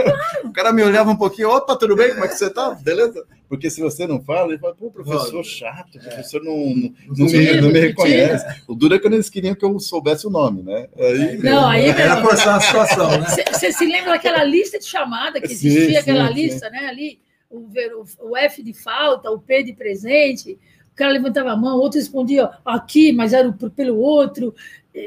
o 0.44 0.52
cara 0.52 0.72
me 0.72 0.82
olhava 0.82 1.10
um 1.10 1.16
pouquinho, 1.16 1.50
opa, 1.50 1.76
tudo 1.76 1.94
bem? 1.96 2.10
Como 2.10 2.24
é 2.24 2.28
que 2.28 2.34
você 2.34 2.48
tá? 2.48 2.70
Beleza? 2.82 3.24
Porque 3.48 3.70
se 3.70 3.80
você 3.80 4.06
não 4.06 4.20
fala, 4.20 4.48
ele 4.50 4.58
fala, 4.58 4.74
pô, 4.74 4.90
professor 4.90 5.44
chato, 5.44 5.96
o 5.96 6.00
professor 6.00 6.42
não, 6.42 6.56
não, 6.56 6.74
não 6.74 6.92
Não 7.16 7.26
me, 7.26 7.60
não 7.60 7.70
me 7.70 7.78
reconhece. 7.80 8.44
O 8.66 8.74
duro 8.74 8.94
é 8.94 8.98
quando 8.98 9.14
eles 9.14 9.30
queriam 9.30 9.54
que 9.54 9.64
eu 9.64 9.78
soubesse 9.78 10.26
o 10.26 10.30
nome, 10.30 10.62
né? 10.62 10.88
Aí, 10.98 11.38
Não, 11.38 11.68
aí 11.68 11.88
Era 11.88 12.20
forçar 12.20 12.56
a 12.56 12.60
situação, 12.60 13.20
né? 13.20 13.26
Você 13.52 13.72
se 13.72 13.86
lembra 13.86 14.12
daquela 14.12 14.42
lista 14.42 14.78
de 14.78 14.84
chamada 14.86 15.40
que 15.40 15.48
Sim, 15.48 15.54
existia, 15.68 16.02
sim, 16.02 16.10
aquela 16.10 16.28
sim. 16.28 16.34
lista, 16.34 16.70
né? 16.70 16.86
Ali, 16.86 17.20
o, 17.50 17.66
o- 18.20 18.36
F 18.36 18.62
de 18.62 18.72
falta, 18.72 19.30
o 19.30 19.38
P 19.38 19.62
de 19.62 19.72
presente, 19.72 20.58
o 20.92 20.96
cara 20.96 21.12
levantava 21.12 21.52
a 21.52 21.56
mão, 21.56 21.76
o 21.78 21.80
outro 21.80 21.98
respondia 22.00 22.50
aqui, 22.64 23.12
mas 23.12 23.32
era 23.32 23.48
o- 23.48 23.70
pelo 23.70 23.96
outro. 23.98 24.54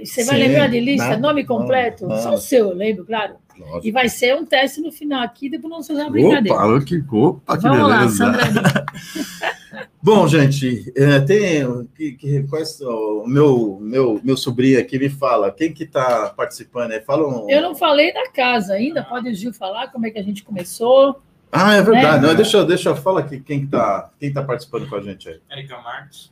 Você 0.03 0.23
vai 0.23 0.35
Sim, 0.37 0.47
lembrar 0.47 0.67
de 0.67 0.79
lista, 0.79 1.09
nada, 1.09 1.21
nome 1.21 1.43
completo? 1.43 2.07
nada, 2.07 2.21
Só 2.21 2.33
o 2.35 2.37
seu, 2.37 2.69
eu 2.69 2.75
lembro, 2.75 3.03
claro. 3.05 3.35
Lógico. 3.59 3.87
E 3.87 3.91
vai 3.91 4.07
ser 4.07 4.35
um 4.35 4.45
teste 4.45 4.79
no 4.79 4.91
final 4.91 5.21
aqui, 5.21 5.49
depois 5.49 5.69
nós 5.69 5.87
vamos 5.87 5.87
fazer 5.87 6.01
uma 6.01 6.09
brincadeira. 6.09 6.57
Opa, 6.57 6.85
que, 6.85 7.03
opa, 7.11 7.57
que 7.57 7.63
Vamos 7.63 7.89
lá, 7.89 7.97
beleza. 7.97 8.15
Sandra. 8.15 8.85
Bom, 10.01 10.27
gente, 10.27 10.91
é, 10.95 11.19
tem 11.19 11.87
que, 11.93 12.13
que, 12.13 12.43
quais, 12.43 12.79
o 12.79 13.25
meu, 13.27 13.77
meu, 13.81 14.19
meu 14.23 14.37
sobrinho 14.37 14.79
aqui 14.79 14.97
me 14.97 15.09
fala, 15.09 15.51
quem 15.51 15.73
que 15.73 15.83
está 15.83 16.29
participando 16.29 16.91
aí? 16.91 17.01
Fala 17.01 17.27
um... 17.27 17.49
Eu 17.49 17.61
não 17.61 17.75
falei 17.75 18.13
da 18.13 18.29
casa 18.31 18.73
ainda, 18.73 19.03
pode 19.03 19.29
o 19.29 19.35
Gil 19.35 19.53
falar 19.53 19.91
como 19.91 20.07
é 20.07 20.09
que 20.09 20.17
a 20.17 20.23
gente 20.23 20.43
começou. 20.43 21.21
Ah, 21.51 21.73
é 21.73 21.81
verdade. 21.81 22.21
né? 22.21 22.27
Não, 22.29 22.35
deixa, 22.35 22.63
deixa, 22.63 22.95
fala 22.95 23.19
aqui 23.19 23.41
quem 23.41 23.61
que 23.61 23.67
tá, 23.67 24.09
quem 24.17 24.31
tá 24.31 24.41
participando 24.41 24.87
com 24.87 24.95
a 24.95 25.01
gente 25.01 25.27
aí. 25.27 25.41
Érica 25.49 25.77
Marques, 25.81 26.31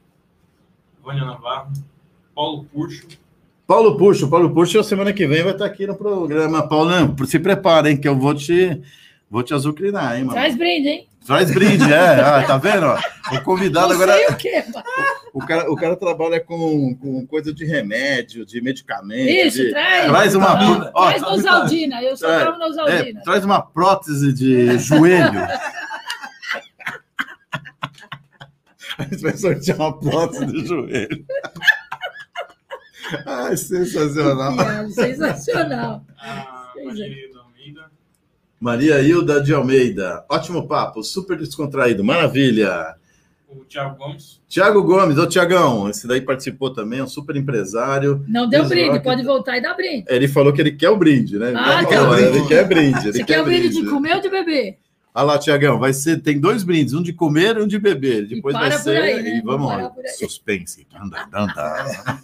Vânia 1.04 1.26
Navarro, 1.26 1.74
Paulo 2.34 2.64
Puxo, 2.66 3.06
Paulo 3.68 3.98
Puxo, 3.98 4.30
Paulo 4.30 4.50
Puxo, 4.54 4.82
semana 4.84 5.12
que 5.12 5.28
vem 5.28 5.44
vai 5.44 5.52
estar 5.52 5.66
aqui 5.66 5.86
no 5.86 5.96
programa. 5.96 6.66
Paulão, 6.68 7.14
se 7.26 7.38
prepara, 7.38 7.90
hein, 7.92 7.98
que 7.98 8.08
eu 8.08 8.18
vou 8.18 8.34
te, 8.34 8.82
vou 9.30 9.44
te 9.44 9.54
azucrinar, 9.54 10.16
hein, 10.18 10.22
mano. 10.24 10.34
Traz 10.34 10.56
brinde, 10.56 10.88
hein? 10.88 11.08
Traz 11.26 11.52
brinde, 11.54 11.92
é. 11.92 12.22
Ah, 12.22 12.44
tá 12.48 12.58
vendo? 12.58 12.86
ó? 12.86 12.98
O 13.36 13.42
convidado 13.44 13.90
Não 13.94 13.96
agora. 14.02 14.32
o 14.32 14.36
quê, 14.38 14.64
O 15.34 15.46
cara, 15.46 15.70
o 15.70 15.76
cara 15.76 15.98
trabalha 15.98 16.40
com, 16.40 16.96
com 16.96 17.28
coisa 17.28 17.54
de 17.54 17.66
remédio, 17.66 18.46
de 18.46 18.62
medicamento. 18.62 19.30
Isso, 19.30 19.58
de- 19.58 19.72
traz. 19.72 20.06
Traz 20.06 20.36
uma. 20.36 20.92
Ó, 20.94 21.08
Traz 21.10 21.22
Nosaldina, 21.22 22.02
eu 22.02 22.16
só 22.16 22.32
É, 22.32 22.46
tomo 22.46 22.56
é, 22.56 22.60
Nosaldina. 22.70 23.22
traz 23.26 23.44
uma 23.44 23.62
prótese 23.62 24.32
de 24.32 24.78
joelho. 24.80 25.42
A 28.98 29.04
gente 29.12 29.22
vai 29.22 29.36
sortear 29.36 29.78
uma 29.78 30.00
prótese 30.00 30.46
de 30.46 30.66
joelho. 30.66 31.26
Ai, 33.26 33.56
sensacional. 33.58 34.60
É, 34.60 34.90
sensacional. 34.90 36.06
a 36.20 36.74
é. 36.78 36.84
Maria 36.84 37.34
da 37.34 37.40
Almeida, 37.42 37.92
Maria 38.60 39.02
Hilda 39.02 39.42
de 39.42 39.54
Almeida. 39.54 40.26
Ótimo 40.30 40.68
papo, 40.68 41.04
super 41.04 41.38
descontraído, 41.38 42.04
maravilha. 42.04 42.96
o 43.50 43.64
Thiago 43.66 43.96
Gomes, 43.98 44.42
Tiago 44.48 44.84
Gomes, 44.84 45.18
ô 45.18 45.28
Tiagão, 45.28 45.90
esse 45.90 46.08
daí 46.08 46.22
participou 46.22 46.74
também, 46.74 47.02
um 47.02 47.08
super 47.08 47.36
empresário. 47.36 48.24
Não 48.28 48.48
deu 48.48 48.66
brinde, 48.66 48.90
Rock. 48.90 49.04
pode 49.04 49.24
voltar 49.24 49.58
e 49.58 49.62
dar 49.62 49.74
brinde. 49.74 50.06
Ele 50.08 50.28
falou 50.28 50.54
que 50.54 50.62
ele 50.62 50.72
quer 50.72 50.90
o 50.90 50.98
brinde, 50.98 51.38
né? 51.38 51.54
Ah, 51.56 51.74
ele, 51.74 51.84
tá 51.84 51.90
quer, 51.90 52.06
bom. 52.06 52.16
ele 52.16 52.48
quer 52.48 52.68
brinde. 52.68 53.08
Ele 53.08 53.14
Você 53.14 53.24
quer 53.24 53.42
o 53.42 53.46
brinde 53.46 53.70
de 53.70 53.86
comer 53.86 54.16
ou 54.16 54.22
de 54.22 54.30
beber? 54.30 54.80
Olha 55.18 55.26
lá, 55.26 55.40
Tiagão, 55.40 55.80
vai 55.80 55.94
ser, 55.94 56.22
tem 56.22 56.40
dois 56.40 56.62
brindes, 56.62 56.94
um 56.94 57.02
de 57.02 57.12
comer 57.12 57.58
e 57.58 57.62
um 57.64 57.68
de 57.68 57.80
beber. 57.80 58.28
Depois 58.28 58.54
vai 58.54 58.70
para 58.70 58.78
por 58.78 58.84
ser. 58.84 58.98
aí, 59.02 59.24
né? 59.24 59.38
E 59.38 59.42
vamos 59.42 59.68
lá. 59.68 59.76
parar 59.76 59.90
por 59.90 60.06
aí. 60.06 60.12
Suspense. 60.12 60.86
Anda, 60.96 61.28
anda. 61.34 61.60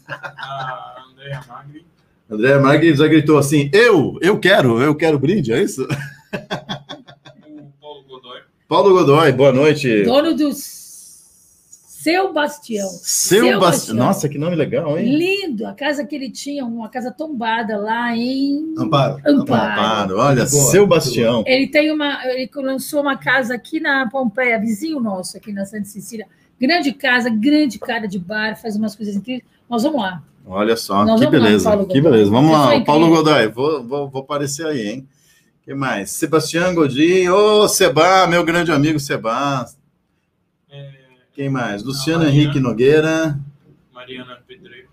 A 0.08 1.03
Andrea 1.10 1.41
Magri. 1.47 1.86
André 2.29 2.60
Magri 2.60 2.95
já 2.95 3.08
gritou 3.08 3.39
assim: 3.39 3.67
eu, 3.73 4.19
eu 4.21 4.38
quero, 4.38 4.79
eu 4.79 4.93
quero 4.93 5.17
brinde, 5.17 5.51
é 5.51 5.63
isso? 5.63 5.88
O 7.47 7.71
Paulo 7.82 8.03
Godoy. 8.08 8.41
Paulo 8.67 8.93
Godoy, 8.93 9.32
boa 9.32 9.51
noite. 9.51 10.03
Dono 10.03 10.36
do 10.36 10.51
Seu 12.04 12.34
Bastião. 12.34 12.89
Seu 12.89 13.46
Seu 13.46 13.60
Bast... 13.60 13.78
Bastião. 13.78 13.96
Nossa, 13.96 14.28
que 14.28 14.38
nome 14.38 14.58
legal, 14.58 15.00
hein? 15.00 15.16
Lindo, 15.16 15.66
a 15.66 15.74
casa 15.74 16.06
que 16.06 16.13
ele 16.13 16.30
tinha, 16.30 16.66
uma 16.66 16.89
casa 16.89 17.12
tombada 17.12 17.78
lá 17.78 18.13
em 18.13 18.74
Amparo. 18.78 19.22
Amparo. 19.26 19.38
Amparo, 19.42 20.18
olha, 20.18 20.46
Boa, 20.46 20.48
seu 20.48 20.86
Bastião. 20.86 21.46
Ele 21.48 21.68
tem 21.68 21.92
uma, 21.92 22.20
ele 22.26 22.50
lançou 22.56 23.00
uma 23.00 23.16
casa 23.16 23.56
aqui 23.56 23.80
na 23.80 24.10
Pompeia, 24.10 24.60
vizinho 24.60 25.00
nosso 25.00 25.38
aqui 25.38 25.54
na 25.54 25.66
Santa 25.66 25.86
Cecília. 25.86 26.28
Grande 26.60 26.92
casa, 26.92 27.30
grande 27.30 27.80
cara 27.80 28.06
de 28.06 28.20
bar, 28.20 28.60
faz 28.62 28.76
umas 28.76 28.98
coisas 28.98 29.16
incríveis. 29.16 29.46
Nós 29.70 29.84
vamos 29.84 30.02
lá. 30.02 30.22
Olha 30.46 30.76
só, 30.76 31.06
Nós 31.06 31.22
que 31.22 31.26
lá, 31.26 31.32
beleza, 31.32 31.70
Paulo 31.70 31.86
que 31.88 32.02
beleza. 32.02 32.30
Vamos 32.30 32.52
lá, 32.52 32.63
Pessoa 32.68 32.82
o 32.82 32.86
Paulo. 32.86 33.10
Godoy, 33.10 33.48
vou, 33.48 33.82
vou, 33.82 34.10
vou 34.10 34.22
aparecer 34.24 34.66
aí, 34.66 34.89
hein? 34.89 35.08
que 35.63 35.74
mais? 35.74 36.12
Sebastião 36.12 36.76
Godin, 36.76 37.30
ô 37.30 37.66
Seba, 37.70 38.28
meu 38.28 38.44
grande 38.44 38.74
amigo 38.74 39.00
Seba. 39.00 39.66
Quem 41.34 41.50
mais? 41.50 41.84
Luciano. 41.84 42.26
Henrique 42.26 42.60
Nogueira. 42.60 43.38
Mariana 43.93 44.38
Pedreiro. 44.48 44.88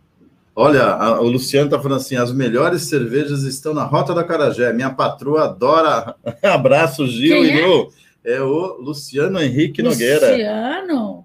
Olha, 0.55 0.85
a- 0.85 1.21
o 1.21 1.29
Luciano 1.29 1.71
tá 1.71 1.79
falando 1.81 1.99
assim: 2.01 2.17
as 2.17 2.33
melhores 2.33 2.83
cervejas 2.83 3.43
estão 3.43 3.73
na 3.75 3.85
Rota 3.85 4.15
da 4.15 4.25
Carajé. 4.25 4.73
Minha 4.73 4.91
patroa 4.91 5.45
adora. 5.45 6.15
Abraço, 6.43 7.07
Gil 7.07 7.35
Quem 7.43 7.45
e 7.45 7.61
é? 7.61 7.67
Lu. 7.67 7.93
É 8.23 8.41
o 8.41 8.77
Luciano 8.81 9.41
Henrique 9.41 9.83
Nogueira. 9.83 10.31
Luciano. 10.31 11.25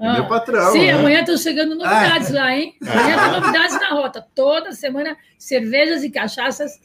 É 0.00 0.12
meu 0.12 0.22
Ah, 0.24 0.28
patrão. 0.28 0.72
Sim, 0.72 0.86
né? 0.86 0.92
amanhã 0.92 1.20
estão 1.20 1.36
chegando 1.36 1.74
novidades 1.74 2.30
lá, 2.30 2.56
hein? 2.56 2.74
Amanhã 2.80 3.16
Ah. 3.16 3.22
tem 3.32 3.40
novidades 3.40 3.80
na 3.80 3.90
rota. 3.90 4.24
Toda 4.34 4.72
semana, 4.72 5.16
cervejas 5.36 6.04
e 6.04 6.10
cachaças, 6.10 6.78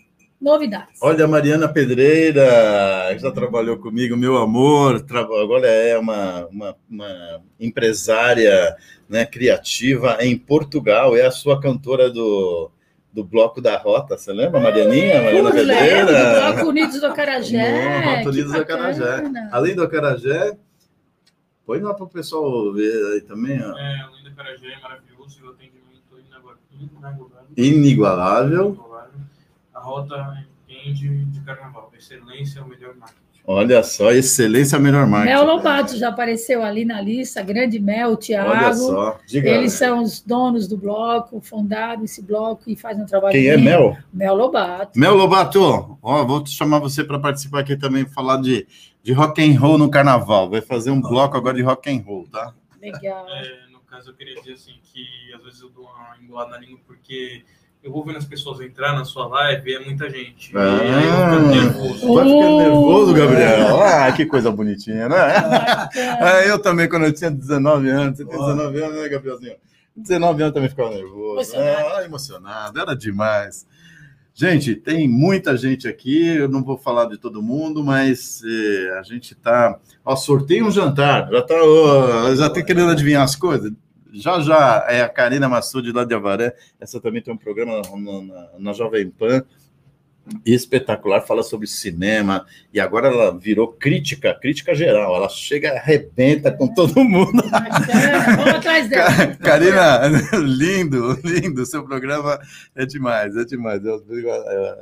novidades. 0.44 1.00
Olha, 1.02 1.24
a 1.26 1.28
Mariana 1.28 1.68
Pedreira, 1.70 3.18
já 3.18 3.32
trabalhou 3.32 3.78
comigo, 3.78 4.18
meu 4.18 4.38
amor, 4.38 5.04
agora 5.42 5.68
é 5.68 5.98
uma, 5.98 6.46
uma, 6.48 6.76
uma 6.90 7.42
empresária 7.60 8.76
né, 9.08 9.26
criativa 9.26 10.18
em 10.20 10.38
Portugal, 10.38 11.16
é 11.16 11.26
a 11.26 11.32
sua 11.32 11.60
cantora 11.62 12.10
do, 12.10 12.70
do 13.12 13.24
Bloco 13.24 13.62
da 13.62 13.78
Rota, 13.78 14.18
você 14.18 14.34
lembra, 14.34 14.60
Marianinha? 14.60 15.22
Mariana 15.22 15.50
Lembro, 15.50 15.52
do 15.52 15.56
Pedreira? 15.56 16.54
Bloco 16.54 16.70
Unidos 16.70 17.00
do 17.00 17.06
Acarajé. 17.08 18.02
Rota 18.18 18.30
Unidos 18.30 18.52
do 18.52 18.58
Acarajé. 18.60 19.24
Além 19.52 19.76
do 19.76 19.84
Acarajé, 19.84 20.58
põe 21.66 21.80
lá 21.80 21.94
para 21.94 22.04
o 22.04 22.10
pessoal 22.10 22.74
ver 22.74 23.14
aí 23.14 23.22
também, 23.22 23.64
ó. 23.64 23.78
É, 23.78 24.02
além 24.02 24.24
da 24.26 24.32
Carajé, 24.32 24.68
é 24.68 24.82
maravilhoso 24.82 25.40
e 25.42 25.48
o 25.48 25.50
atendimento 25.52 25.80
inagualável. 26.20 27.48
inigualável. 27.56 28.93
Rota 29.84 30.46
entende 30.68 31.26
de 31.26 31.42
carnaval. 31.42 31.92
Excelência 31.98 32.60
é 32.60 32.64
o 32.64 32.68
melhor 32.68 32.96
marketing. 32.96 33.22
Olha 33.46 33.84
só, 33.84 34.12
excelência 34.12 34.80
melhor 34.80 35.06
marketing. 35.06 35.36
Mel 35.36 35.46
Lobato 35.46 35.98
já 35.98 36.08
apareceu 36.08 36.64
ali 36.64 36.86
na 36.86 37.02
lista, 37.02 37.44
grande 37.44 37.78
Mel, 37.78 38.12
Olha 38.12 38.18
Thiago. 38.18 38.74
só, 38.76 39.20
diga. 39.28 39.50
Eles 39.50 39.74
são 39.74 40.02
os 40.02 40.22
donos 40.22 40.66
do 40.66 40.78
bloco, 40.78 41.42
fundaram 41.42 42.06
esse 42.06 42.22
bloco 42.22 42.64
e 42.70 42.76
fazem 42.78 43.04
um 43.04 43.06
trabalho 43.06 43.34
Quem 43.34 43.48
é 43.48 43.58
lindo. 43.58 43.70
Mel? 43.70 43.98
Mel 44.14 44.36
Lobato. 44.36 44.98
Mel 44.98 45.14
Lobato, 45.16 45.60
ó, 46.02 46.24
vou 46.24 46.42
te 46.42 46.52
chamar 46.52 46.80
você 46.80 47.04
para 47.04 47.20
participar 47.20 47.60
aqui 47.60 47.76
também, 47.76 48.06
falar 48.06 48.38
de, 48.38 48.66
de 49.04 49.12
rock 49.12 49.44
and 49.44 49.60
roll 49.60 49.78
no 49.78 49.92
carnaval. 49.92 50.50
Vai 50.50 50.62
fazer 50.62 50.92
um 50.92 51.02
bloco 51.02 51.36
agora 51.36 51.58
de 51.58 51.64
rock 51.64 51.90
and 51.90 52.02
roll, 52.06 52.26
tá? 52.30 52.54
Legal. 52.82 53.28
É, 53.28 53.68
no 53.70 53.82
caso, 53.82 54.12
eu 54.12 54.14
queria 54.14 54.36
dizer 54.36 54.54
assim 54.54 54.80
que 54.82 55.06
às 55.36 55.44
vezes 55.44 55.60
eu 55.60 55.70
dou 55.70 55.84
uma 55.84 56.16
embolada 56.22 56.52
na 56.52 56.60
língua 56.60 56.80
porque 56.88 57.44
eu 57.84 57.92
vou 57.92 58.04
vendo 58.06 58.18
as 58.18 58.26
pessoas 58.26 58.62
entrar 58.62 58.94
na 58.94 59.04
sua 59.04 59.28
live 59.28 59.70
e 59.70 59.76
é 59.76 59.80
muita 59.80 60.10
gente. 60.10 60.52
Ah. 60.56 60.80
e 60.84 60.90
aí 60.94 61.08
eu 61.08 61.40
fico 61.40 61.50
nervoso. 61.50 62.14
Vai 62.14 62.24
ficando 62.26 62.46
Oh. 62.46 62.58
nervoso, 62.62 63.14
Gabriel. 63.14 63.82
Ah, 63.82 64.12
que 64.14 64.26
coisa 64.26 64.50
bonitinha, 64.52 65.10
né? 65.10 65.16
Ah, 66.22 66.42
eu 66.46 66.58
também, 66.60 66.88
quando 66.88 67.06
eu 67.06 67.14
tinha 67.14 67.30
19 67.30 67.90
anos, 67.90 68.18
você 68.18 68.26
tem 68.26 68.38
19 68.40 68.82
anos, 68.82 68.96
né, 69.02 69.10
Gabrielzinho? 69.10 69.56
19 69.96 70.42
anos 70.44 70.54
também 70.54 70.70
ficava 70.70 70.90
nervoso. 70.92 71.36
Emocionado. 71.54 71.88
Ah, 71.96 72.04
emocionado, 72.06 72.80
era 72.80 72.96
demais. 72.96 73.68
Gente, 74.36 74.76
tem 74.76 75.08
muita 75.08 75.56
gente 75.56 75.88
aqui, 75.88 76.26
eu 76.26 76.48
não 76.50 76.64
vou 76.64 76.76
falar 76.76 77.06
de 77.06 77.18
todo 77.20 77.44
mundo, 77.44 77.84
mas 77.84 78.42
eh, 78.44 78.98
a 79.00 79.04
gente 79.04 79.36
tá. 79.36 79.78
Ó, 80.04 80.16
sorteio 80.16 80.66
um 80.66 80.72
jantar, 80.72 81.30
já 81.30 81.42
tá, 81.44 81.54
ó, 81.54 82.34
já 82.34 82.50
tem 82.50 82.66
querendo 82.66 82.90
adivinhar 82.90 83.22
as 83.22 83.36
coisas. 83.36 83.72
Já 84.14 84.40
já 84.42 84.86
é 84.90 85.02
a 85.02 85.10
Karina 85.10 85.50
Massoud 85.50 85.92
lá 85.92 86.06
de 86.06 86.14
Avaré, 86.14 86.56
essa 86.80 87.02
também 87.02 87.22
tem 87.22 87.34
um 87.34 87.38
programa 87.38 87.82
na, 87.82 88.22
na- 88.22 88.50
na 88.60 88.74
Jovem 88.74 89.10
Pan, 89.10 89.44
espetacular, 90.46 91.20
fala 91.22 91.44
sobre 91.44 91.68
cinema, 91.68 92.46
e 92.74 92.80
agora 92.80 93.10
ela 93.10 93.38
virou 93.38 93.68
crítica, 93.68 94.34
crítica 94.34 94.74
geral, 94.74 95.14
ela 95.16 95.28
chega 95.28 95.68
e 95.68 95.78
arrebenta 95.78 96.50
com 96.52 96.66
todo 96.74 97.04
mundo. 97.04 97.44
Vamos 97.44 98.48
atrás 98.54 98.88
dela. 98.90 99.36
Karina, 99.36 100.00
lindo, 100.40 101.20
lindo. 101.24 101.66
Seu 101.66 101.84
programa 101.84 102.40
é 102.74 102.86
demais, 102.86 103.36
é 103.36 103.44
demais. 103.44 103.84
Eu, 103.84 104.02
eu- 104.08 104.28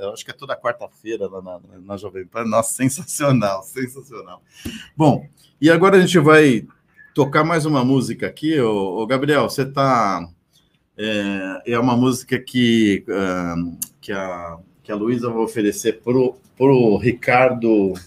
eu 0.00 0.12
acho 0.12 0.24
que 0.24 0.30
é 0.30 0.34
toda 0.34 0.56
quarta-feira 0.56 1.26
lá 1.28 1.42
na, 1.42 1.60
na 1.80 1.96
Jovem 1.96 2.24
Pan. 2.24 2.44
Nossa, 2.44 2.74
sensacional, 2.74 3.62
sensacional. 3.64 4.42
Bom, 4.96 5.26
e 5.60 5.68
agora 5.70 5.96
a 5.96 6.00
gente 6.00 6.18
vai 6.20 6.64
tocar 7.14 7.44
mais 7.44 7.64
uma 7.66 7.84
música 7.84 8.26
aqui. 8.26 8.58
Ô, 8.60 9.02
ô 9.02 9.06
Gabriel, 9.06 9.48
você 9.48 9.64
tá. 9.64 10.26
É, 10.96 11.72
é 11.72 11.78
uma 11.78 11.96
música 11.96 12.38
que, 12.38 13.04
ah, 13.08 13.54
que 14.00 14.12
a, 14.12 14.58
que 14.82 14.92
a 14.92 14.94
Luísa 14.94 15.30
vai 15.30 15.42
oferecer 15.42 16.00
pro, 16.02 16.36
pro 16.56 16.96
Ricardo. 16.96 17.94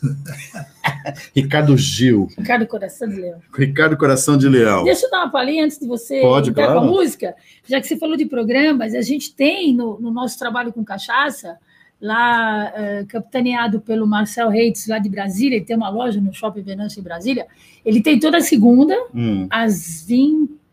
Ricardo 1.36 1.78
Gil, 1.78 2.28
Ricardo 2.38 2.66
Coração 2.66 3.08
de 3.08 3.16
Leão. 3.16 3.42
Ricardo 3.56 3.98
Coração 3.98 4.38
de 4.38 4.50
Leão. 4.50 4.84
Deixa 4.84 5.06
eu 5.06 5.12
dar 5.12 5.24
uma 5.24 5.32
palhinha 5.32 5.66
antes 5.66 5.80
de 5.80 5.88
você 5.88 6.20
Pode, 6.22 6.50
entrar 6.50 6.66
claro. 6.66 6.80
com 6.80 6.88
a 6.88 6.90
música. 6.90 7.36
Já 7.68 7.80
que 7.80 7.88
você 7.88 7.98
falou 7.98 8.18
de 8.18 8.26
programas, 8.26 8.96
a 8.96 9.02
gente 9.02 9.34
tem 9.34 9.74
no, 9.74 10.00
no 10.00 10.12
nosso 10.12 10.38
trabalho 10.40 10.74
com 10.74 10.84
cachaça, 10.84 11.58
lá 12.02 12.72
eh, 12.76 13.06
capitaneado 13.08 13.80
pelo 13.80 14.06
Marcel 14.06 14.50
Reitz, 14.50 14.88
lá 14.88 15.00
de 15.00 15.10
Brasília, 15.10 15.56
ele 15.56 15.66
tem 15.66 15.76
uma 15.76 15.90
loja 15.90 16.20
no 16.22 16.34
Shopping 16.34 16.62
Venâncio 16.62 17.00
em 17.00 17.04
Brasília. 17.04 17.48
Ele 17.84 18.02
tem 18.02 18.20
toda 18.20 18.42
segunda, 18.42 18.96
Hum, 19.14 19.48
às 19.50 20.04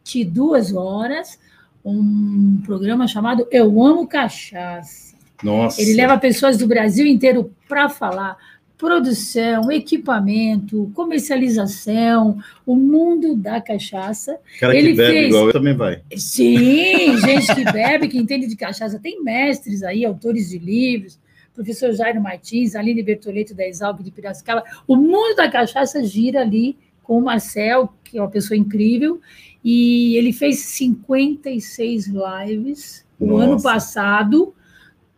22 0.04 0.74
horas, 0.74 1.38
um 1.84 2.60
programa 2.64 3.06
chamado 3.06 3.46
Eu 3.50 3.82
Amo 3.82 4.06
Cachaça. 4.06 5.14
nossa. 5.42 5.80
Ele 5.80 5.94
leva 5.94 6.18
pessoas 6.18 6.56
do 6.58 6.66
Brasil 6.66 7.06
inteiro 7.06 7.50
para 7.68 7.88
falar 7.88 8.36
produção, 8.82 9.70
equipamento, 9.70 10.90
comercialização, 10.92 12.36
o 12.66 12.74
mundo 12.74 13.36
da 13.36 13.60
cachaça. 13.60 14.36
cara 14.58 14.72
que 14.72 14.78
ele 14.80 14.92
bebe 14.92 15.12
fez- 15.12 15.28
igual 15.28 15.46
eu 15.46 15.52
também 15.52 15.76
vai. 15.76 16.02
Sim, 16.16 17.16
gente 17.24 17.54
que 17.54 17.64
bebe, 17.72 18.08
que 18.08 18.18
entende 18.18 18.48
de 18.48 18.56
cachaça. 18.56 18.98
Tem 18.98 19.22
mestres 19.22 19.84
aí, 19.84 20.04
autores 20.04 20.50
de 20.50 20.58
livros, 20.58 21.16
professor 21.54 21.92
Jairo 21.94 22.20
Martins, 22.20 22.74
Aline 22.74 23.04
Bertoleto 23.04 23.54
da 23.54 23.64
Exalc 23.64 24.02
de 24.02 24.10
Piracicaba. 24.10 24.64
O 24.88 24.96
mundo 24.96 25.36
da 25.36 25.48
cachaça 25.48 26.02
gira 26.02 26.40
ali 26.40 26.76
com 27.04 27.18
o 27.18 27.22
Marcel, 27.22 27.88
que 28.02 28.18
é 28.18 28.20
uma 28.20 28.30
pessoa 28.30 28.58
incrível, 28.58 29.20
e 29.64 30.16
ele 30.16 30.32
fez 30.32 30.58
56 30.58 32.08
lives 32.08 33.06
o 33.20 33.36
ano 33.36 33.52
Nossa. 33.52 33.62
passado 33.68 34.52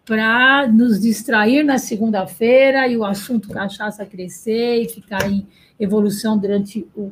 para 0.05 0.67
nos 0.69 1.01
distrair 1.01 1.63
na 1.63 1.79
segunda-feira 1.79 2.87
e 2.89 2.97
o 2.97 3.05
assunto 3.05 3.49
cachaça 3.49 4.05
crescer 4.05 4.83
e 4.83 4.89
ficar 4.89 5.31
em 5.31 5.47
evolução 5.81 6.37
durante 6.39 6.87
o- 6.95 7.11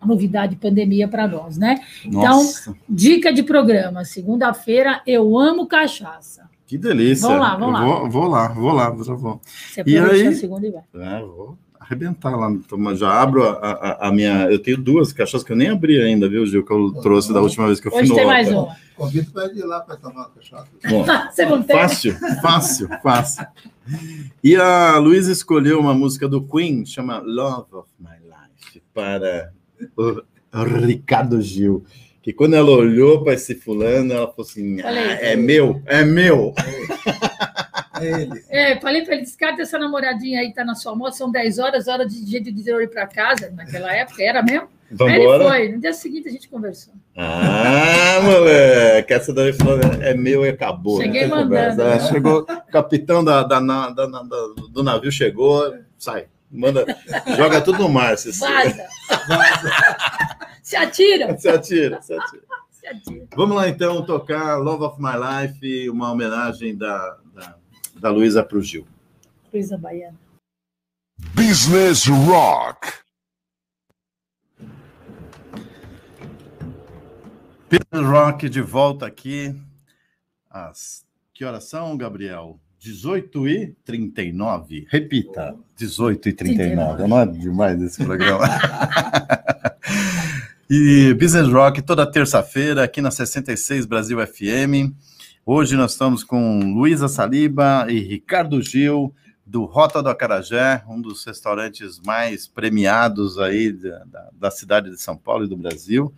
a 0.00 0.06
novidade 0.06 0.54
pandemia 0.54 1.08
para 1.08 1.26
nós, 1.26 1.58
né? 1.58 1.80
Nossa, 2.06 2.74
Dica 2.88 3.32
de 3.32 3.42
programa, 3.42 4.04
segunda-feira, 4.04 5.02
eu 5.06 5.36
amo 5.38 5.66
cachaça. 5.66 6.48
que 6.66 6.76
delícia. 6.78 7.26
Vamos 7.26 7.40
lá, 7.42 7.56
vamos 7.56 7.74
lá. 7.74 7.84
Vou, 7.84 8.10
vou 8.10 8.28
lá, 8.28 8.48
vou 8.48 8.72
lá, 8.72 8.96
já 9.04 9.14
vou. 9.14 9.40
Você 9.44 9.82
E 9.86 9.96
aproveita 9.98 10.28
aí? 10.28 10.34
segunda 10.36 10.66
e 10.66 10.70
vai. 10.70 10.82
É, 11.16 11.20
vou 11.22 11.58
arrebentar 11.88 12.36
lá. 12.36 12.54
Toma, 12.68 12.94
já 12.94 13.10
abro 13.10 13.42
a, 13.48 13.52
a- 13.52 14.08
a 14.08 14.12
minha. 14.12 14.44
Eu 14.50 14.58
tenho 14.58 14.76
duas 14.76 15.12
cachaças 15.12 15.42
que 15.44 15.52
eu 15.52 15.56
nem 15.56 15.68
abri 15.68 16.00
ainda, 16.00 16.28
viu, 16.28 16.44
Gil? 16.46 16.64
Que 16.64 16.72
eu 16.72 16.92
trouxe 17.02 17.32
da 17.32 17.40
última 17.40 17.66
vez 17.66 17.80
que 17.80 17.88
eu 17.88 17.92
fui 17.92 18.00
Hoje 18.02 18.10
no 18.10 18.16
tem 18.16 18.26
mais 18.26 18.48
uma. 18.48 18.76
Convido 18.94 19.30
para 19.30 19.46
ir 19.52 19.62
lá 19.64 19.80
para 19.80 19.96
tomar 19.96 20.14
uma 20.26 20.30
cachaça. 20.30 20.66
Bom, 20.88 21.04
Você 21.30 21.46
não 21.46 21.62
tem? 21.62 21.76
Fácil, 21.76 22.14
fácil, 22.42 22.88
fácil. 23.02 23.46
E 24.44 24.54
a 24.56 24.98
Luísa 24.98 25.32
escolheu 25.32 25.78
uma 25.80 25.94
música 25.94 26.28
do 26.28 26.42
Queen, 26.42 26.84
chama 26.84 27.18
Love 27.18 27.66
of 27.72 27.88
My 27.98 28.16
Life, 28.22 28.82
para 28.92 29.52
o 29.96 30.22
Ricardo 30.84 31.40
Gil. 31.40 31.84
Que 32.20 32.32
quando 32.32 32.54
ela 32.54 32.70
olhou 32.70 33.22
para 33.24 33.32
esse 33.34 33.54
fulano, 33.54 34.12
ela 34.12 34.26
falou 34.26 34.42
assim. 34.46 34.80
"Ah, 34.82 34.90
é 34.92 35.36
meu, 35.36 35.80
é 35.86 36.04
meu. 36.04 36.52
É 38.00 38.22
ele. 38.22 38.44
É, 38.48 38.80
falei 38.80 39.02
para 39.04 39.14
ele, 39.14 39.22
descarta 39.24 39.62
essa 39.62 39.78
namoradinha 39.78 40.40
aí 40.40 40.52
tá 40.52 40.64
na 40.64 40.74
sua 40.74 40.94
moto, 40.94 41.14
são 41.14 41.30
10 41.30 41.58
horas, 41.58 41.88
hora 41.88 42.06
de 42.06 42.24
jeito 42.26 42.52
de 42.52 42.70
ir 42.70 42.88
para 42.90 43.06
casa, 43.06 43.50
naquela 43.54 43.92
época, 43.94 44.22
era 44.22 44.42
mesmo? 44.42 44.68
Aí 45.02 45.20
ele 45.22 45.44
foi, 45.44 45.68
no 45.72 45.80
dia 45.80 45.92
seguinte 45.92 46.28
a 46.28 46.32
gente 46.32 46.48
conversou. 46.48 46.94
Ah, 47.14 48.20
moleque, 48.22 49.12
essa 49.12 49.34
daí 49.34 49.52
falou, 49.52 49.78
é 50.00 50.14
meu 50.14 50.46
e 50.46 50.48
acabou. 50.48 51.00
Cheguei 51.02 51.26
Não 51.26 51.36
tem 51.36 51.44
mandando. 51.48 51.76
conversa. 51.76 52.06
É, 52.06 52.08
chegou, 52.12 52.40
o 52.40 52.72
capitão 52.72 53.22
da, 53.22 53.42
da- 53.42 53.60
da- 53.60 53.90
da- 53.90 54.22
do 54.70 54.82
navio 54.82 55.12
chegou, 55.12 55.74
sai, 55.98 56.26
manda, 56.50 56.86
joga 57.36 57.60
tudo 57.60 57.80
no 57.80 57.88
mar. 57.90 58.16
Se, 58.16 58.30
Vaza! 58.40 58.86
Se 60.62 60.76
atira, 60.76 61.36
se 61.38 61.48
atira. 61.48 62.00
Se 62.02 62.14
atira. 62.14 62.42
Vamos 63.36 63.54
lá 63.56 63.68
então 63.68 64.02
tocar 64.06 64.56
Love 64.56 64.84
of 64.84 64.96
My 64.98 65.12
Life, 65.42 65.90
uma 65.90 66.10
homenagem 66.12 66.74
da, 66.74 67.18
da, 68.00 68.10
Luísa 68.10 68.42
para 68.42 68.58
o 68.58 68.62
Gil. 68.62 68.86
Luísa 69.52 69.76
Baiana. 69.76 70.18
Business 71.34 72.06
Rock. 72.06 72.92
Business 77.70 78.10
Rock 78.10 78.48
de 78.48 78.60
volta 78.60 79.06
aqui. 79.06 79.54
Às 80.50 81.04
que 81.34 81.44
horas 81.44 81.64
são, 81.64 81.96
Gabriel? 81.96 82.58
18 82.80 83.48
e 83.48 83.76
39. 83.84 84.86
Repita, 84.88 85.56
18 85.76 86.28
e 86.28 86.32
39. 86.32 87.06
Não 87.06 87.20
é 87.20 87.26
demais 87.26 87.82
esse 87.82 88.04
programa. 88.04 88.44
e 90.70 91.12
Business 91.14 91.48
Rock 91.48 91.82
toda 91.82 92.10
terça-feira 92.10 92.84
aqui 92.84 93.00
na 93.00 93.10
66 93.10 93.84
Brasil 93.86 94.24
FM. 94.24 94.94
Hoje 95.50 95.76
nós 95.76 95.92
estamos 95.92 96.22
com 96.22 96.74
Luísa 96.74 97.08
Saliba 97.08 97.86
e 97.88 98.00
Ricardo 98.00 98.60
Gil, 98.60 99.14
do 99.46 99.64
Rota 99.64 100.02
do 100.02 100.10
Acarajé, 100.10 100.84
um 100.86 101.00
dos 101.00 101.24
restaurantes 101.24 101.98
mais 102.04 102.46
premiados 102.46 103.38
aí 103.38 103.72
da, 103.72 104.04
da- 104.04 104.28
da 104.30 104.50
cidade 104.50 104.90
de 104.90 105.00
São 105.00 105.16
Paulo 105.16 105.46
e 105.46 105.48
do 105.48 105.56
Brasil. 105.56 106.12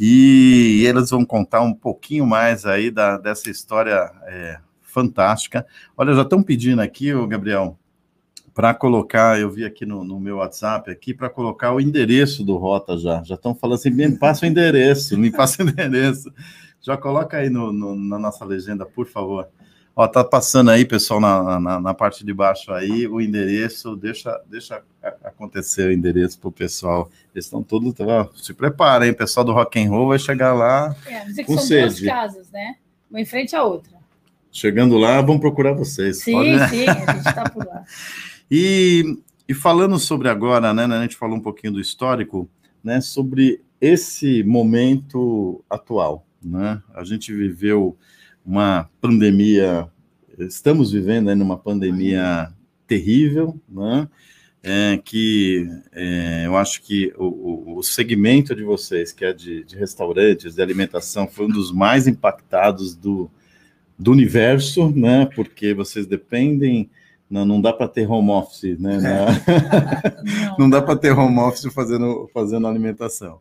E 0.00 0.82
eles 0.88 1.10
vão 1.10 1.24
contar 1.24 1.60
um 1.60 1.72
pouquinho 1.72 2.26
mais 2.26 2.66
aí 2.66 2.90
da, 2.90 3.16
dessa 3.16 3.48
história 3.48 4.10
é, 4.24 4.58
fantástica. 4.82 5.64
Olha, 5.96 6.12
já 6.12 6.22
estão 6.22 6.42
pedindo 6.42 6.82
aqui, 6.82 7.14
o 7.14 7.28
Gabriel, 7.28 7.78
para 8.52 8.74
colocar, 8.74 9.38
eu 9.38 9.52
vi 9.52 9.64
aqui 9.64 9.86
no, 9.86 10.02
no 10.02 10.18
meu 10.18 10.38
WhatsApp 10.38 10.90
aqui, 10.90 11.14
para 11.14 11.30
colocar 11.30 11.72
o 11.72 11.80
endereço 11.80 12.42
do 12.44 12.56
Rota 12.56 12.98
já. 12.98 13.22
Já 13.22 13.36
estão 13.36 13.54
falando 13.54 13.76
assim, 13.76 13.90
me 13.90 14.18
passa 14.18 14.44
o 14.44 14.48
endereço, 14.48 15.16
me 15.16 15.30
passa 15.30 15.62
o 15.62 15.68
endereço. 15.68 16.28
Já 16.84 16.96
coloca 16.98 17.38
aí 17.38 17.48
no, 17.48 17.72
no- 17.72 17.96
na 17.96 18.18
nossa 18.18 18.44
legenda, 18.44 18.84
por 18.84 19.06
favor. 19.06 19.48
Ó, 19.96 20.06
tá 20.08 20.22
passando 20.24 20.70
aí, 20.70 20.84
pessoal, 20.84 21.18
na, 21.20 21.58
na, 21.58 21.80
na 21.80 21.94
parte 21.94 22.24
de 22.26 22.34
baixo 22.34 22.72
aí, 22.72 23.06
o 23.06 23.20
endereço, 23.20 23.96
deixa, 23.96 24.38
deixa 24.50 24.82
acontecer 25.22 25.88
o 25.88 25.92
endereço 25.92 26.38
pro 26.38 26.50
pessoal. 26.52 27.08
Eles 27.34 27.46
estão 27.46 27.62
todos, 27.62 27.94
ó, 28.00 28.28
se 28.34 28.52
preparem, 28.52 29.10
o 29.12 29.16
pessoal 29.16 29.46
do 29.46 29.52
rock 29.52 29.80
and 29.82 29.88
roll 29.88 30.08
vai 30.08 30.18
chegar 30.18 30.52
lá. 30.52 30.94
É, 31.06 31.24
mas 31.24 31.38
é 31.38 31.42
que 31.42 31.46
Com 31.46 31.56
são 31.58 31.78
duas 31.78 31.94
sede. 31.94 32.06
casas, 32.06 32.50
né? 32.50 32.74
Uma 33.08 33.20
em 33.20 33.24
frente 33.24 33.54
à 33.56 33.62
outra. 33.62 33.94
Chegando 34.50 34.98
lá, 34.98 35.20
vão 35.22 35.38
procurar 35.38 35.72
vocês. 35.72 36.20
Sim, 36.22 36.32
pode- 36.32 36.68
sim, 36.70 36.86
a 36.88 37.12
gente 37.12 37.28
está 37.28 37.48
por 37.50 37.64
lá. 37.66 37.82
E, 38.50 39.18
e 39.48 39.54
falando 39.54 39.98
sobre 39.98 40.28
agora, 40.28 40.74
né, 40.74 40.84
a 40.84 41.02
gente 41.02 41.16
falou 41.16 41.36
um 41.36 41.40
pouquinho 41.40 41.72
do 41.72 41.80
histórico, 41.80 42.46
né, 42.84 43.00
sobre 43.00 43.62
esse 43.80 44.42
momento 44.44 45.64
atual, 45.68 46.26
né? 46.44 46.82
A 46.94 47.02
gente 47.04 47.32
viveu 47.32 47.96
uma 48.44 48.88
pandemia, 49.00 49.88
estamos 50.38 50.92
vivendo 50.92 51.30
ainda 51.30 51.42
uma 51.44 51.56
pandemia 51.58 52.52
terrível, 52.86 53.58
né? 53.68 54.08
É, 54.66 54.98
que 55.04 55.68
é, 55.92 56.44
eu 56.46 56.56
acho 56.56 56.80
que 56.82 57.12
o, 57.18 57.76
o- 57.78 57.82
segmento 57.82 58.54
de 58.56 58.62
vocês, 58.62 59.12
que 59.12 59.22
é 59.22 59.30
de, 59.32 59.62
de 59.62 59.76
restaurantes, 59.76 60.54
de 60.54 60.62
alimentação, 60.62 61.28
foi 61.28 61.44
um 61.44 61.50
dos 61.50 61.70
mais 61.70 62.06
impactados 62.06 62.94
do, 62.94 63.30
do 63.98 64.10
universo, 64.10 64.88
né? 64.90 65.26
Porque 65.36 65.74
vocês 65.74 66.06
dependem, 66.06 66.88
não, 67.28 67.44
não 67.44 67.60
dá 67.60 67.74
para 67.74 67.88
ter 67.88 68.10
home 68.10 68.30
office, 68.30 68.78
né? 68.78 68.96
na- 68.98 69.26
Não, 70.48 70.56
não 70.60 70.70
dá 70.70 70.80
para 70.80 70.96
ter 70.96 71.12
home 71.12 71.38
office 71.40 71.70
fazendo, 71.72 72.26
fazendo 72.32 72.66
alimentação, 72.66 73.40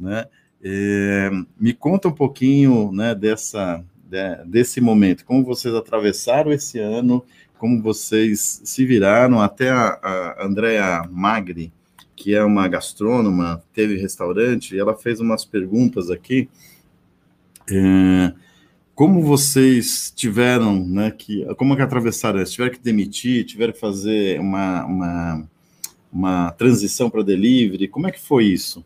né? 0.00 0.24
É, 0.62 1.30
me 1.58 1.72
conta 1.72 2.08
um 2.08 2.12
pouquinho, 2.12 2.92
né, 2.92 3.14
dessa, 3.14 3.84
de- 4.04 4.44
desse 4.46 4.80
momento, 4.80 5.24
como 5.24 5.44
vocês 5.44 5.74
atravessaram 5.74 6.52
esse 6.52 6.78
ano, 6.78 7.24
como 7.58 7.82
vocês 7.82 8.60
se 8.64 8.84
viraram, 8.84 9.40
até 9.40 9.70
a, 9.70 9.98
a 10.02 10.46
Andrea 10.46 11.08
Magri, 11.10 11.72
que 12.14 12.34
é 12.34 12.44
uma 12.44 12.68
gastrônoma, 12.68 13.62
teve 13.72 13.96
restaurante, 13.96 14.74
e 14.74 14.78
ela 14.78 14.96
fez 14.96 15.18
umas 15.20 15.44
perguntas 15.44 16.10
aqui, 16.10 16.48
é, 17.70 18.32
como 18.94 19.22
vocês 19.22 20.12
tiveram, 20.14 20.84
né, 20.86 21.10
que, 21.10 21.44
como 21.56 21.74
que 21.74 21.82
atravessaram 21.82 22.40
isso? 22.42 22.52
Tiveram 22.52 22.72
que 22.74 22.80
demitir, 22.80 23.44
tiveram 23.44 23.72
que 23.72 23.80
fazer 23.80 24.38
uma, 24.40 24.84
uma 24.84 25.48
uma 26.12 26.50
transição 26.52 27.08
para 27.08 27.22
delivery? 27.22 27.88
Como 27.88 28.06
é 28.06 28.10
que 28.12 28.20
foi 28.20 28.44
isso? 28.44 28.84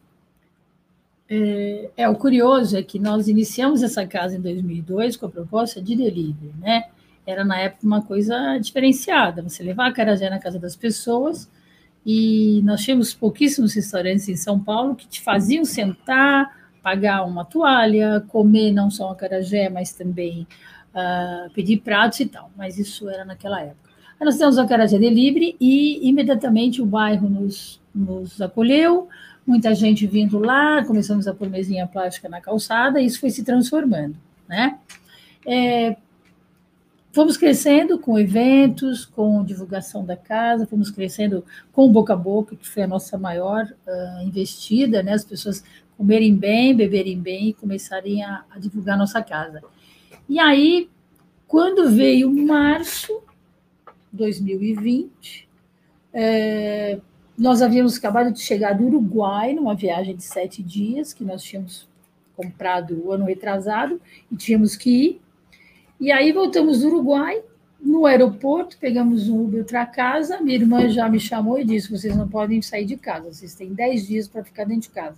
É, 1.29 2.09
o 2.09 2.15
curioso 2.15 2.77
é 2.77 2.83
que 2.83 2.99
nós 2.99 3.27
iniciamos 3.27 3.83
essa 3.83 4.07
casa 4.07 4.37
em 4.37 4.41
2002 4.41 5.17
com 5.17 5.27
a 5.27 5.29
proposta 5.29 5.83
de 5.83 5.97
delivery, 5.97 6.55
né? 6.61 6.85
Era 7.27 7.45
na 7.45 7.59
época 7.59 7.85
uma 7.85 8.03
coisa 8.03 8.57
diferenciada, 8.59 9.43
você 9.43 9.63
levar 9.63 9.89
a 9.89 9.93
carajé 9.93 10.31
na 10.31 10.39
casa 10.39 10.59
das 10.59 10.77
pessoas 10.77 11.51
e 12.05 12.61
nós 12.63 12.83
tínhamos 12.83 13.13
pouquíssimos 13.13 13.75
restaurantes 13.75 14.29
em 14.29 14.37
São 14.37 14.61
Paulo 14.61 14.95
que 14.95 15.09
te 15.09 15.21
faziam 15.21 15.65
sentar, 15.65 16.57
pagar 16.81 17.25
uma 17.25 17.45
toalha, 17.45 18.25
comer 18.29 18.71
não 18.71 18.89
só 18.93 19.11
a 19.11 19.17
carajé, 19.17 19.69
mas 19.69 19.93
também 19.93 20.47
ah, 20.95 21.49
pedir 21.53 21.79
pratos 21.79 22.21
e 22.21 22.27
tal. 22.27 22.49
Mas 22.57 22.79
isso 22.79 23.11
era 23.11 23.25
naquela 23.25 23.61
época. 23.61 23.91
Aí 24.21 24.25
nós 24.25 24.39
temos 24.39 24.57
a 24.57 24.67
carajé 24.67 24.97
delivery 24.97 25.57
e 25.61 26.09
imediatamente 26.09 26.81
o 26.81 26.87
bairro 26.87 27.29
nos, 27.29 27.81
nos 27.93 28.41
acolheu, 28.41 29.09
muita 29.47 29.75
gente 29.75 30.07
vindo 30.07 30.39
lá, 30.39 30.85
começamos 30.85 31.29
a 31.29 31.35
pôr 31.35 31.49
mesinha 31.49 31.87
plástica 31.87 32.29
na 32.29 32.41
calçada, 32.41 33.01
e 33.01 33.07
isso 33.07 33.21
foi 33.21 33.31
se 33.31 33.45
transformando, 33.45 34.17
né? 34.49 34.79
É, 35.47 35.97
fomos 37.13 37.37
crescendo 37.37 37.99
com 37.99 38.19
eventos, 38.19 39.07
com 39.07 39.45
divulgação 39.45 40.05
da 40.05 40.17
casa, 40.17 40.67
fomos 40.67 40.91
crescendo 40.91 41.45
com 41.73 41.91
boca 41.91 42.13
a 42.13 42.17
boca, 42.17 42.57
que 42.57 42.69
foi 42.69 42.83
a 42.83 42.87
nossa 42.87 43.17
maior 43.17 43.65
uh, 43.65 44.23
investida, 44.23 45.03
né? 45.03 45.13
As 45.13 45.25
pessoas 45.25 45.65
comerem 45.97 46.35
bem, 46.35 46.77
beberem 46.77 47.19
bem 47.19 47.49
e 47.49 47.55
começarem 47.55 48.23
a, 48.23 48.45
a 48.51 48.59
divulgar 48.59 48.97
a 48.97 48.99
nossa 48.99 49.23
casa. 49.23 49.63
E 50.29 50.39
aí, 50.39 50.91
quando 51.47 51.89
veio 51.89 52.31
março 52.31 53.23
2020, 54.13 55.49
é, 56.13 56.99
nós 57.37 57.61
havíamos 57.61 57.99
acabado 57.99 58.33
de 58.33 58.41
chegar 58.41 58.73
do 58.73 58.85
Uruguai, 58.85 59.53
numa 59.53 59.75
viagem 59.75 60.17
de 60.17 60.25
sete 60.25 60.63
dias, 60.63 61.13
que 61.13 61.25
nós 61.25 61.43
tínhamos 61.43 61.89
comprado 62.37 63.03
o 63.05 63.13
ano 63.13 63.25
retrasado, 63.25 64.01
e 64.31 64.37
tínhamos 64.37 64.77
que 64.77 64.91
ir. 64.91 65.21
E 66.01 66.13
aí 66.13 66.33
voltamos 66.33 66.81
do 66.81 66.89
Uruguai, 66.89 67.43
no 67.81 68.07
aeroporto, 68.07 68.77
pegamos 68.79 69.29
um 69.29 69.45
Uber 69.45 69.65
para 69.65 69.87
casa, 69.87 70.41
minha 70.41 70.57
irmã 70.57 70.89
já 70.89 71.09
me 71.09 71.21
chamou 71.21 71.59
e 71.59 71.65
disse, 71.65 71.91
vocês 71.91 72.17
não 72.17 72.27
podem 72.29 72.61
sair 72.61 72.85
de 72.85 72.97
casa, 72.97 73.33
vocês 73.33 73.55
têm 73.55 73.73
dez 73.73 74.07
dias 74.07 74.27
para 74.27 74.43
ficar 74.43 74.65
dentro 74.65 74.89
de 74.89 74.91
casa. 74.91 75.17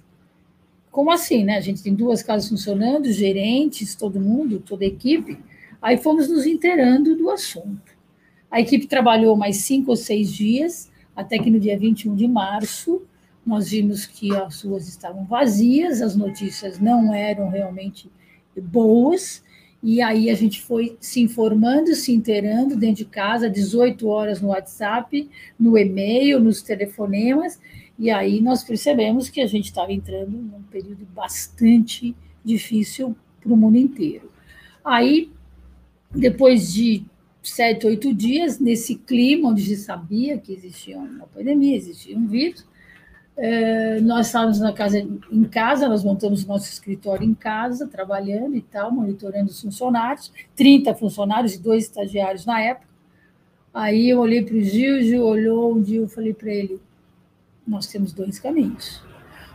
Como 0.91 1.11
assim, 1.11 1.45
né? 1.45 1.57
A 1.57 1.61
gente 1.61 1.83
tem 1.83 1.95
duas 1.95 2.23
casas 2.23 2.49
funcionando, 2.49 3.13
gerentes, 3.13 3.95
todo 3.95 4.21
mundo, 4.21 4.59
toda 4.59 4.85
a 4.85 4.89
equipe. 4.89 5.39
Aí 5.81 5.97
fomos 5.97 6.29
nos 6.29 6.45
inteirando 6.47 7.15
do 7.15 7.31
assunto. 7.31 7.97
A 8.51 8.61
equipe 8.61 8.87
trabalhou 8.87 9.37
mais 9.37 9.59
cinco 9.59 9.91
ou 9.91 9.97
seis 9.97 10.33
dias, 10.33 10.91
até 11.19 11.37
que 11.37 11.51
no 11.51 11.59
dia 11.59 11.77
21 11.77 12.15
de 12.15 12.29
março, 12.29 13.03
nós 13.45 13.71
vimos 13.71 14.07
que 14.07 14.33
as 14.37 14.63
ruas 14.63 14.87
estavam 14.87 15.25
vazias, 15.25 16.01
as 16.01 16.15
notícias 16.15 16.79
não 16.79 17.13
eram 17.13 17.49
realmente 17.49 18.09
boas, 18.57 19.43
e 19.83 20.01
aí 20.01 20.31
a 20.31 20.35
gente 20.35 20.63
foi 20.63 20.97
se 21.01 21.21
informando, 21.21 21.93
se 21.97 22.13
inteirando 22.13 22.77
dentro 22.77 22.99
de 22.99 23.05
casa, 23.05 23.51
18 23.51 24.07
horas 24.07 24.41
no 24.41 24.51
WhatsApp, 24.51 25.29
no 25.59 25.77
e-mail, 25.77 26.39
nos 26.39 26.63
telefonemas, 26.63 27.59
e 27.99 28.13
aí 28.13 28.41
nós 28.41 28.63
percebemos 28.63 29.29
que 29.29 29.41
a 29.41 29.47
gente 29.49 29.65
estava 29.65 29.93
entrando 29.93 30.31
num 30.31 30.63
período 30.71 31.05
bastante 31.13 32.15
difícil 32.45 33.17
para 33.41 33.53
o 33.53 33.57
mundo 33.57 33.77
inteiro. 33.77 34.31
Aí, 34.85 35.33
depois 36.15 36.73
de 36.73 37.05
sete, 37.51 37.87
oito 37.87 38.15
dias, 38.15 38.59
nesse 38.59 38.95
clima 38.95 39.51
onde 39.51 39.63
se 39.63 39.77
sabia 39.77 40.39
que 40.39 40.53
existia 40.53 40.99
uma 40.99 41.27
pandemia, 41.27 41.77
existia 41.77 42.17
um 42.17 42.27
vírus, 42.27 42.67
eh, 43.41 44.01
nós 44.01 44.27
estávamos 44.27 44.59
na 44.59 44.73
casa, 44.73 44.99
em 44.99 45.45
casa, 45.45 45.89
nós 45.89 46.03
montamos 46.03 46.45
nosso 46.45 46.69
escritório 46.73 47.25
em 47.25 47.35
casa, 47.35 47.87
trabalhando 47.87 48.57
e 48.57 48.61
tal, 48.61 48.91
monitorando 48.91 49.49
os 49.49 49.61
funcionários, 49.61 50.33
30 50.57 50.93
funcionários 50.97 51.55
e 51.55 51.59
dois 51.59 51.85
estagiários 51.85 52.45
na 52.45 52.61
época. 52.61 52.89
Aí 53.73 54.09
eu 54.09 54.19
olhei 54.19 54.43
para 54.43 54.57
o 54.57 54.61
Gil, 54.61 55.01
Gil 55.03 55.25
olhou, 55.25 55.73
um 55.73 55.81
dia 55.81 56.01
eu 56.01 56.09
falei 56.09 56.35
para 56.35 56.51
ele, 56.51 56.81
nós 57.65 57.87
temos 57.87 58.13
dois 58.13 58.41
caminhos. 58.41 59.01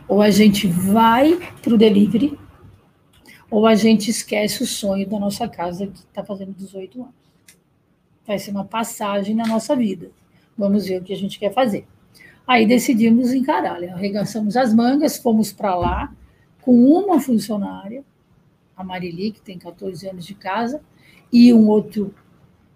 Ou 0.08 0.22
a 0.22 0.30
gente 0.30 0.66
vai 0.66 1.38
para 1.60 1.74
o 1.74 1.78
delivery, 1.78 2.38
ou 3.50 3.66
a 3.66 3.74
gente 3.74 4.10
esquece 4.10 4.62
o 4.62 4.66
sonho 4.66 5.06
da 5.06 5.18
nossa 5.18 5.46
casa 5.46 5.86
que 5.86 5.98
está 5.98 6.24
fazendo 6.24 6.54
18 6.54 7.02
anos. 7.02 7.23
Vai 8.26 8.38
ser 8.38 8.50
uma 8.50 8.64
passagem 8.64 9.34
na 9.34 9.46
nossa 9.46 9.76
vida. 9.76 10.10
Vamos 10.56 10.86
ver 10.86 11.00
o 11.00 11.04
que 11.04 11.12
a 11.12 11.16
gente 11.16 11.38
quer 11.38 11.52
fazer. 11.52 11.86
Aí 12.46 12.66
decidimos 12.66 13.32
encarar, 13.32 13.80
né? 13.80 13.88
arregaçamos 13.88 14.56
as 14.56 14.74
mangas, 14.74 15.16
fomos 15.16 15.52
para 15.52 15.74
lá 15.74 16.12
com 16.60 16.72
uma 16.72 17.20
funcionária, 17.20 18.04
a 18.76 18.82
Marili, 18.82 19.30
que 19.30 19.40
tem 19.40 19.58
14 19.58 20.08
anos 20.08 20.24
de 20.24 20.34
casa, 20.34 20.80
e 21.32 21.52
um 21.52 21.68
outro 21.68 22.14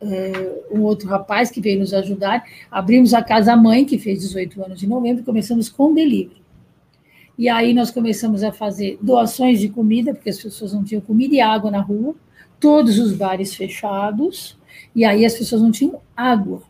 uh, 0.01 0.77
um 0.77 0.83
outro 0.83 1.09
rapaz 1.09 1.51
que 1.51 1.61
veio 1.61 1.81
nos 1.81 1.95
ajudar. 1.95 2.45
Abrimos 2.71 3.15
a 3.15 3.23
casa 3.23 3.57
mãe, 3.57 3.85
que 3.85 3.99
fez 3.99 4.21
18 4.21 4.63
anos 4.63 4.79
de 4.79 4.87
novembro, 4.87 5.23
e 5.23 5.25
começamos 5.25 5.69
com 5.69 5.95
delivery. 5.95 6.43
E 7.37 7.49
aí 7.49 7.73
nós 7.73 7.91
começamos 7.91 8.43
a 8.43 8.53
fazer 8.53 8.99
doações 9.01 9.61
de 9.61 9.69
comida, 9.69 10.13
porque 10.13 10.31
as 10.31 10.43
pessoas 10.43 10.73
não 10.73 10.83
tinham 10.83 11.01
comida 11.01 11.35
e 11.35 11.41
água 11.41 11.71
na 11.71 11.81
rua, 11.81 12.15
todos 12.59 12.99
os 12.99 13.13
bares 13.13 13.55
fechados, 13.55 14.58
e 14.95 15.05
aí 15.05 15.25
as 15.25 15.35
pessoas 15.35 15.63
não 15.63 15.71
tinham 15.71 16.01
água 16.17 16.63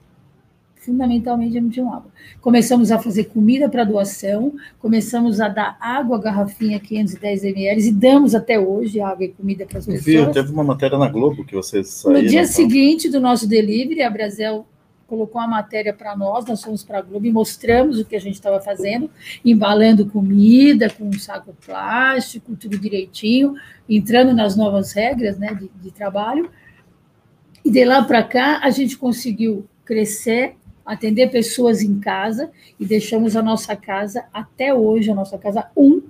fundamentalmente 0.89 1.61
não 1.61 1.69
tinham 1.69 1.93
água. 1.93 2.11
Começamos 2.41 2.91
a 2.91 2.99
fazer 2.99 3.25
comida 3.25 3.69
para 3.69 3.85
doação, 3.85 4.55
começamos 4.79 5.39
a 5.39 5.49
dar 5.49 5.77
água, 5.81 6.19
garrafinha 6.19 6.81
510 6.81 7.45
ml, 7.45 7.89
e 7.89 7.93
damos 7.93 8.35
até 8.35 8.59
hoje 8.59 9.01
água 9.01 9.25
e 9.25 9.29
comida 9.29 9.67
para 9.67 9.79
as 9.79 9.87
pessoas. 9.87 10.27
Vi, 10.27 10.33
teve 10.33 10.51
uma 10.51 10.65
matéria 10.65 10.97
na 10.97 11.09
Globo 11.09 11.45
que 11.45 11.55
vocês 11.55 11.89
saíram. 11.89 12.23
No 12.23 12.29
dia 12.29 12.47
seguinte 12.47 13.11
do 13.11 13.21
nosso 13.21 13.47
delivery, 13.47 14.03
a 14.03 14.11
Brasil 14.11 14.65
colocou 15.07 15.41
a 15.41 15.47
matéria 15.47 15.93
para 15.93 16.15
nós, 16.17 16.45
nós 16.47 16.63
fomos 16.63 16.85
para 16.85 16.99
a 16.99 17.03
Globo 17.03 17.27
e 17.27 17.33
mostramos 17.33 17.99
o 17.99 18.05
que 18.05 18.15
a 18.17 18.21
gente 18.21 18.35
estava 18.35 18.61
fazendo, 18.61 19.11
embalando 19.45 20.07
comida 20.07 20.91
com 20.91 21.05
um 21.05 21.19
saco 21.19 21.55
plástico, 21.65 22.55
tudo 22.57 22.79
direitinho, 22.79 23.55
entrando 23.89 24.35
nas 24.35 24.55
novas 24.55 24.93
regras 24.93 25.39
né, 25.39 25.55
de, 25.55 25.71
de 25.83 25.91
trabalho. 25.91 26.51
E 27.65 27.71
de 27.71 27.85
lá 27.85 28.03
para 28.03 28.23
cá, 28.23 28.61
a 28.63 28.71
gente 28.71 28.97
conseguiu 28.97 29.67
crescer 29.85 30.55
atender 30.89 31.31
pessoas 31.31 31.83
em 31.83 32.01
casa 32.01 32.51
e 32.81 32.87
deixamos 32.87 33.37
a 33.37 33.43
nossa 33.43 33.77
casa, 33.77 34.25
até 34.33 34.73
hoje, 34.73 35.11
a 35.11 35.15
nossa 35.15 35.37
casa 35.37 35.71
um, 35.77 36.01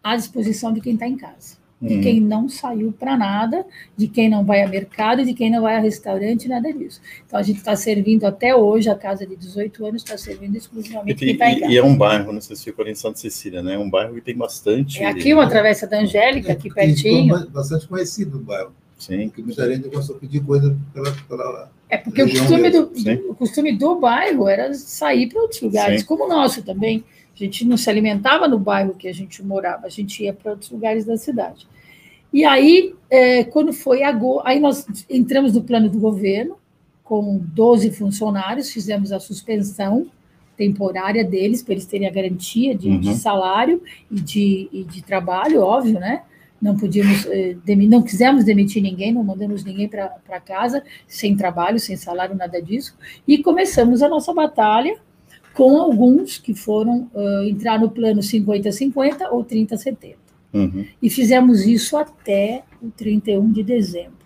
à 0.00 0.14
disposição 0.14 0.72
de 0.72 0.80
quem 0.80 0.94
está 0.94 1.08
em 1.08 1.16
casa. 1.16 1.60
De 1.80 1.98
quem 1.98 2.20
uhum. 2.20 2.28
não 2.28 2.48
saiu 2.48 2.92
para 2.92 3.16
nada, 3.16 3.66
de 3.96 4.06
quem 4.06 4.30
não 4.30 4.44
vai 4.44 4.62
a 4.62 4.68
mercado, 4.68 5.24
de 5.24 5.34
quem 5.34 5.50
não 5.50 5.62
vai 5.62 5.74
a 5.74 5.80
restaurante, 5.80 6.46
nada 6.46 6.72
disso. 6.72 7.00
Então, 7.26 7.36
a 7.36 7.42
gente 7.42 7.56
está 7.56 7.74
servindo 7.74 8.24
até 8.24 8.54
hoje, 8.54 8.88
a 8.88 8.94
casa 8.94 9.26
de 9.26 9.34
18 9.34 9.86
anos 9.86 10.02
está 10.04 10.16
servindo 10.16 10.54
exclusivamente 10.54 11.16
quem 11.16 11.32
está 11.32 11.50
em 11.50 11.58
casa. 11.58 11.72
E 11.72 11.76
é 11.76 11.82
um 11.82 11.96
bairro, 11.96 12.32
não 12.32 12.40
sei 12.40 12.54
se 12.54 12.62
ficou 12.62 12.86
em 12.86 12.94
Santa 12.94 13.18
Cecília, 13.18 13.64
né? 13.64 13.74
É 13.74 13.78
um 13.78 13.90
bairro 13.90 14.14
que 14.14 14.20
tem 14.20 14.36
bastante... 14.36 15.02
É 15.02 15.06
aqui 15.06 15.34
uma 15.34 15.48
travessa 15.48 15.84
da 15.84 15.98
Angélica, 15.98 16.52
aqui 16.52 16.72
pertinho. 16.72 17.50
Bastante 17.50 17.88
conhecido 17.88 18.38
o 18.38 18.40
bairro. 18.40 18.72
Sim. 19.02 19.28
Porque 19.28 19.42
muita 19.42 19.74
gente 19.74 19.88
gostou 19.88 20.14
de 20.14 20.20
pedir 20.20 20.44
coisa 20.44 20.76
pela, 20.94 21.12
pela 21.28 21.70
é 21.88 21.98
porque 21.98 22.22
o 22.22 22.30
costume 22.30 22.70
do, 22.70 22.90
o 23.28 23.34
costume 23.34 23.76
do 23.76 23.96
bairro 23.96 24.48
era 24.48 24.72
sair 24.72 25.28
para 25.28 25.42
outros 25.42 25.60
lugares, 25.60 26.00
Sim. 26.00 26.06
como 26.06 26.24
o 26.24 26.28
nosso 26.28 26.62
também. 26.62 27.04
A 27.34 27.38
gente 27.38 27.66
não 27.66 27.76
se 27.76 27.90
alimentava 27.90 28.46
no 28.46 28.58
bairro 28.58 28.94
que 28.94 29.08
a 29.08 29.12
gente 29.12 29.42
morava, 29.42 29.86
a 29.86 29.90
gente 29.90 30.22
ia 30.22 30.32
para 30.32 30.52
outros 30.52 30.70
lugares 30.70 31.04
da 31.04 31.16
cidade. 31.16 31.66
E 32.32 32.44
aí, 32.44 32.94
é, 33.10 33.44
quando 33.44 33.72
foi 33.72 34.02
agosto, 34.02 34.46
aí 34.46 34.60
nós 34.60 34.86
entramos 35.10 35.52
no 35.52 35.62
plano 35.62 35.88
do 35.88 35.98
governo, 35.98 36.56
com 37.02 37.38
12 37.38 37.90
funcionários, 37.90 38.70
fizemos 38.70 39.12
a 39.12 39.20
suspensão 39.20 40.06
temporária 40.56 41.24
deles, 41.24 41.62
para 41.62 41.74
eles 41.74 41.86
terem 41.86 42.06
a 42.06 42.10
garantia 42.10 42.74
de, 42.74 42.88
uhum. 42.88 43.00
de 43.00 43.14
salário 43.16 43.82
e 44.10 44.20
de, 44.20 44.68
e 44.72 44.84
de 44.84 45.02
trabalho, 45.02 45.60
óbvio, 45.60 45.98
né? 45.98 46.22
Não 46.62 46.76
podíamos, 46.76 47.26
eh, 47.26 47.56
não 47.88 48.02
quisemos 48.02 48.44
demitir 48.44 48.80
ninguém, 48.80 49.12
não 49.12 49.24
mandamos 49.24 49.64
ninguém 49.64 49.88
para 49.88 50.40
casa, 50.40 50.84
sem 51.08 51.36
trabalho, 51.36 51.80
sem 51.80 51.96
salário, 51.96 52.36
nada 52.36 52.62
disso, 52.62 52.96
e 53.26 53.38
começamos 53.38 54.00
a 54.00 54.08
nossa 54.08 54.32
batalha 54.32 54.96
com 55.54 55.76
alguns 55.76 56.38
que 56.38 56.54
foram 56.54 57.10
uh, 57.12 57.42
entrar 57.42 57.78
no 57.78 57.90
plano 57.90 58.20
50-50 58.20 59.28
ou 59.32 59.44
30-70. 59.44 60.14
Uhum. 60.54 60.86
E 61.02 61.10
fizemos 61.10 61.66
isso 61.66 61.96
até 61.96 62.62
o 62.80 62.90
31 62.90 63.50
de 63.50 63.62
dezembro. 63.62 64.22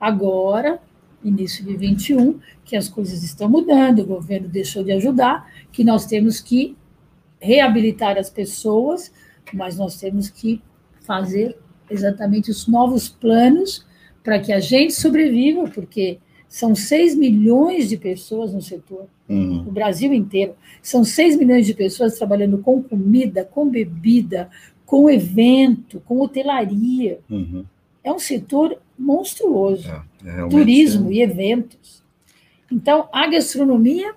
Agora, 0.00 0.78
início 1.22 1.64
de 1.64 1.76
21, 1.76 2.38
que 2.64 2.76
as 2.76 2.88
coisas 2.88 3.22
estão 3.22 3.48
mudando, 3.48 4.00
o 4.00 4.06
governo 4.06 4.48
deixou 4.48 4.84
de 4.84 4.92
ajudar, 4.92 5.50
que 5.72 5.82
nós 5.82 6.06
temos 6.06 6.40
que 6.40 6.76
reabilitar 7.40 8.16
as 8.16 8.30
pessoas, 8.30 9.12
mas 9.52 9.76
nós 9.76 9.98
temos 9.98 10.30
que 10.30 10.62
fazer 11.06 11.56
exatamente 11.88 12.50
os 12.50 12.66
novos 12.66 13.08
planos 13.08 13.86
para 14.22 14.40
que 14.40 14.52
a 14.52 14.58
gente 14.58 14.92
sobreviva, 14.92 15.64
porque 15.70 16.18
são 16.48 16.74
6 16.74 17.14
milhões 17.14 17.88
de 17.88 17.96
pessoas 17.96 18.52
no 18.52 18.60
setor, 18.60 19.06
uhum. 19.28 19.62
no 19.62 19.70
Brasil 19.70 20.12
inteiro. 20.12 20.54
São 20.82 21.04
6 21.04 21.36
milhões 21.36 21.66
de 21.66 21.74
pessoas 21.74 22.18
trabalhando 22.18 22.58
com 22.58 22.82
comida, 22.82 23.44
com 23.44 23.68
bebida, 23.68 24.50
com 24.84 25.08
evento, 25.08 26.00
com 26.04 26.20
hotelaria. 26.20 27.20
Uhum. 27.30 27.64
É 28.02 28.12
um 28.12 28.18
setor 28.18 28.78
monstruoso. 28.98 29.88
É, 30.24 30.48
turismo 30.48 31.10
é. 31.10 31.14
e 31.14 31.22
eventos. 31.22 32.02
Então, 32.70 33.08
a 33.12 33.28
gastronomia, 33.28 34.14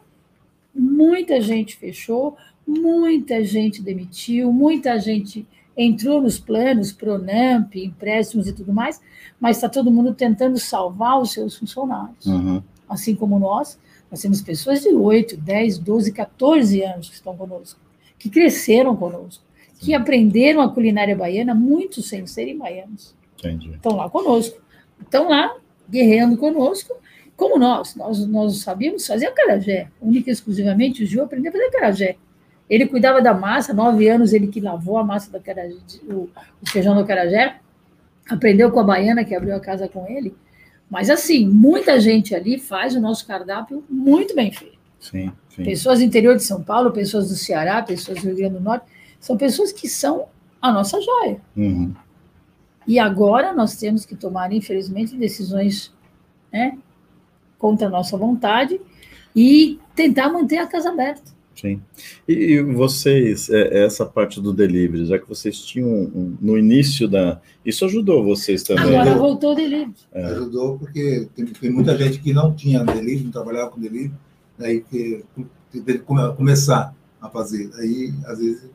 muita 0.74 1.40
gente 1.40 1.76
fechou, 1.76 2.36
muita 2.66 3.44
gente 3.44 3.82
demitiu, 3.82 4.52
muita 4.52 5.00
gente 5.00 5.46
entrou 5.82 6.22
nos 6.22 6.38
planos, 6.38 6.92
Pronamp, 6.92 7.74
empréstimos 7.76 8.48
e 8.48 8.54
tudo 8.54 8.74
mais, 8.74 9.00
mas 9.40 9.56
está 9.56 9.70
todo 9.70 9.90
mundo 9.90 10.14
tentando 10.14 10.60
salvar 10.60 11.22
os 11.22 11.32
seus 11.32 11.56
funcionários. 11.56 12.26
Uhum. 12.26 12.62
Assim 12.90 13.16
como 13.16 13.40
nós, 13.40 13.80
nós 14.12 14.22
temos 14.22 14.42
pessoas 14.42 14.82
de 14.82 14.90
8, 14.90 15.38
10, 15.38 15.78
12, 15.78 16.12
14 16.12 16.84
anos 16.84 17.08
que 17.08 17.16
estão 17.16 17.38
conosco, 17.38 17.80
que 18.18 18.30
cresceram 18.30 18.94
conosco, 18.94 19.42
que 19.80 19.94
aprenderam 19.94 20.60
a 20.60 20.70
culinária 20.70 21.16
baiana, 21.16 21.56
muitos 21.56 22.10
sem 22.10 22.28
serem 22.28 22.58
baianos. 22.58 23.16
Entendi. 23.38 23.70
Estão 23.70 23.96
lá 23.96 24.10
conosco. 24.10 24.60
Estão 25.02 25.30
lá 25.30 25.56
guerreando 25.90 26.36
conosco, 26.36 26.94
como 27.38 27.58
nós. 27.58 27.96
Nós, 27.96 28.28
nós 28.28 28.58
sabíamos 28.58 29.08
fazer 29.08 29.28
acarajé, 29.28 29.88
única 30.02 30.30
e 30.30 30.34
exclusivamente 30.34 31.04
o 31.04 31.08
Gil 31.08 31.24
aprendeu 31.24 31.52
a 31.52 31.54
fazer 31.54 31.66
acarajé. 31.68 32.18
Ele 32.70 32.86
cuidava 32.86 33.22
da 33.22 33.34
massa, 33.34 33.74
nove 33.74 34.08
anos 34.08 34.32
ele 34.32 34.48
que 34.48 34.60
lavou 34.60 34.98
a 34.98 35.04
massa 35.04 35.32
do 35.32 35.44
carajé, 35.44 35.76
o, 36.08 36.30
o 36.62 36.70
feijão 36.70 36.96
do 36.96 37.06
carajé, 37.06 37.60
aprendeu 38.30 38.72
com 38.72 38.80
a 38.80 38.84
baiana 38.84 39.26
que 39.26 39.34
abriu 39.34 39.56
a 39.56 39.60
casa 39.60 39.88
com 39.88 40.08
ele. 40.08 40.36
Mas 40.90 41.10
assim, 41.10 41.48
muita 41.48 42.00
gente 42.00 42.36
ali 42.36 42.60
faz 42.60 42.96
o 42.96 43.02
nosso 43.02 43.26
cardápio 43.26 43.84
muito 43.90 44.36
bem 44.36 44.52
feito. 44.52 44.78
Sim, 45.00 45.32
sim. 45.50 45.64
Pessoas 45.64 46.00
do 46.00 46.06
interior 46.06 46.36
de 46.36 46.44
São 46.44 46.62
Paulo, 46.62 46.92
pessoas 46.92 47.30
do 47.30 47.36
Ceará, 47.36 47.82
pessoas 47.82 48.20
do 48.20 48.28
Rio 48.28 48.36
Grande 48.36 48.56
do 48.56 48.60
Norte, 48.60 48.86
são 49.20 49.38
pessoas 49.38 49.72
que 49.72 49.88
são 49.88 50.28
a 50.62 50.72
nossa 50.72 51.00
joia. 51.02 51.40
Uhum. 51.56 51.94
E 52.88 53.00
agora 53.00 53.54
nós 53.54 53.76
temos 53.78 54.06
que 54.06 54.16
tomar, 54.16 54.52
infelizmente, 54.52 55.16
decisões 55.16 55.94
né, 56.52 56.78
contra 57.58 57.88
a 57.88 57.90
nossa 57.90 58.18
vontade 58.18 58.80
e 59.36 59.80
tentar 59.96 60.30
manter 60.30 60.58
a 60.58 60.68
casa 60.68 60.90
aberta. 60.90 61.32
Sim. 61.60 61.82
E, 62.28 62.62
vocês, 62.62 63.50
é, 63.50 63.84
essa 63.84 64.06
parte 64.06 64.40
do 64.40 64.54
delivery, 64.54 65.06
já 65.06 65.20
que 65.20 65.28
vocês 65.28 65.60
tinham 65.60 65.90
um, 65.90 66.38
no 66.40 66.58
início 66.58 67.06
da. 67.08 67.42
Isso 67.66 67.84
ajudou 67.84 68.24
vocês 68.24 68.64
também? 68.64 68.98
Agora 68.98 69.18
voltou 69.18 69.52
o 69.52 69.56
delivery. 69.56 69.94
É. 70.14 70.26
Ajudou 70.26 70.80
porque 70.80 71.28
tem, 71.36 71.46
tem, 71.46 71.70
muita 71.70 71.98
gente 71.98 72.20
que 72.20 72.32
não 72.32 72.54
tinha 72.54 72.84
delivery, 72.84 73.26
não 73.26 73.32
trabalhava 73.32 73.72
com 73.72 73.82
delivery, 73.82 74.14
daí 74.58 74.82
que 74.82 75.24
teve 75.72 76.00
que 76.00 76.06
começar 76.06 76.96
a 77.22 77.30
fazer. 77.30 77.70
Aí, 77.76 78.14
às 78.26 78.40
vezes, 78.40 78.70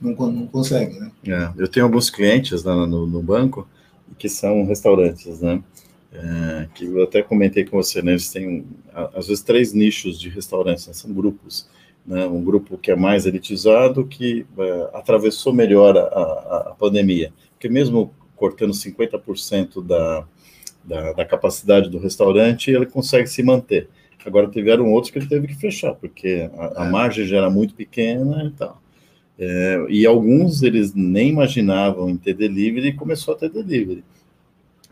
não, 0.00 0.12
não 0.30 0.46
consegue, 0.46 1.00
né? 1.00 1.10
É, 1.26 1.50
eu 1.56 1.66
tenho 1.66 1.86
alguns 1.86 2.08
clientes 2.08 2.62
lá 2.62 2.86
no, 2.86 3.04
no 3.04 3.20
banco 3.22 3.66
que 4.16 4.28
são 4.28 4.64
restaurantes, 4.64 5.40
né? 5.40 5.60
É, 6.12 6.68
que 6.74 6.84
eu 6.84 7.02
até 7.02 7.20
comentei 7.20 7.64
com 7.64 7.82
você, 7.82 8.00
né? 8.00 8.12
Eles 8.12 8.30
têm, 8.30 8.64
às 8.94 9.26
vezes, 9.26 9.42
três 9.42 9.72
nichos 9.72 10.20
de 10.20 10.28
restaurantes, 10.28 10.86
né? 10.86 10.92
são 10.92 11.12
grupos 11.12 11.66
né, 12.06 12.26
um 12.26 12.42
grupo 12.42 12.76
que 12.76 12.90
é 12.90 12.96
mais 12.96 13.26
elitizado, 13.26 14.06
que 14.06 14.44
é, 14.58 14.90
atravessou 14.92 15.52
melhor 15.52 15.96
a, 15.96 16.02
a, 16.02 16.68
a, 16.70 16.74
pandemia, 16.78 17.32
porque 17.52 17.68
mesmo 17.68 18.12
cortando 18.36 18.72
50% 18.72 19.84
da, 19.84 20.26
da, 20.84 21.12
da, 21.12 21.24
capacidade 21.24 21.88
do 21.88 21.98
restaurante, 21.98 22.70
ele 22.70 22.86
consegue 22.86 23.28
se 23.28 23.42
manter. 23.42 23.88
Agora 24.24 24.48
tiveram 24.48 24.90
outros 24.92 25.12
que 25.12 25.18
ele 25.18 25.28
teve 25.28 25.48
que 25.48 25.54
fechar, 25.54 25.94
porque 25.94 26.50
a, 26.56 26.82
a 26.82 26.86
é. 26.86 26.90
margem 26.90 27.26
já 27.26 27.38
era 27.38 27.50
muito 27.50 27.74
pequena 27.74 28.44
e 28.44 28.50
tal. 28.50 28.82
É, 29.38 29.86
e 29.88 30.06
alguns 30.06 30.62
eles 30.62 30.94
nem 30.94 31.30
imaginavam 31.30 32.10
em 32.10 32.16
ter 32.16 32.34
delivery 32.34 32.88
e 32.88 32.92
começou 32.92 33.34
a 33.34 33.36
ter 33.36 33.50
delivery. 33.50 34.04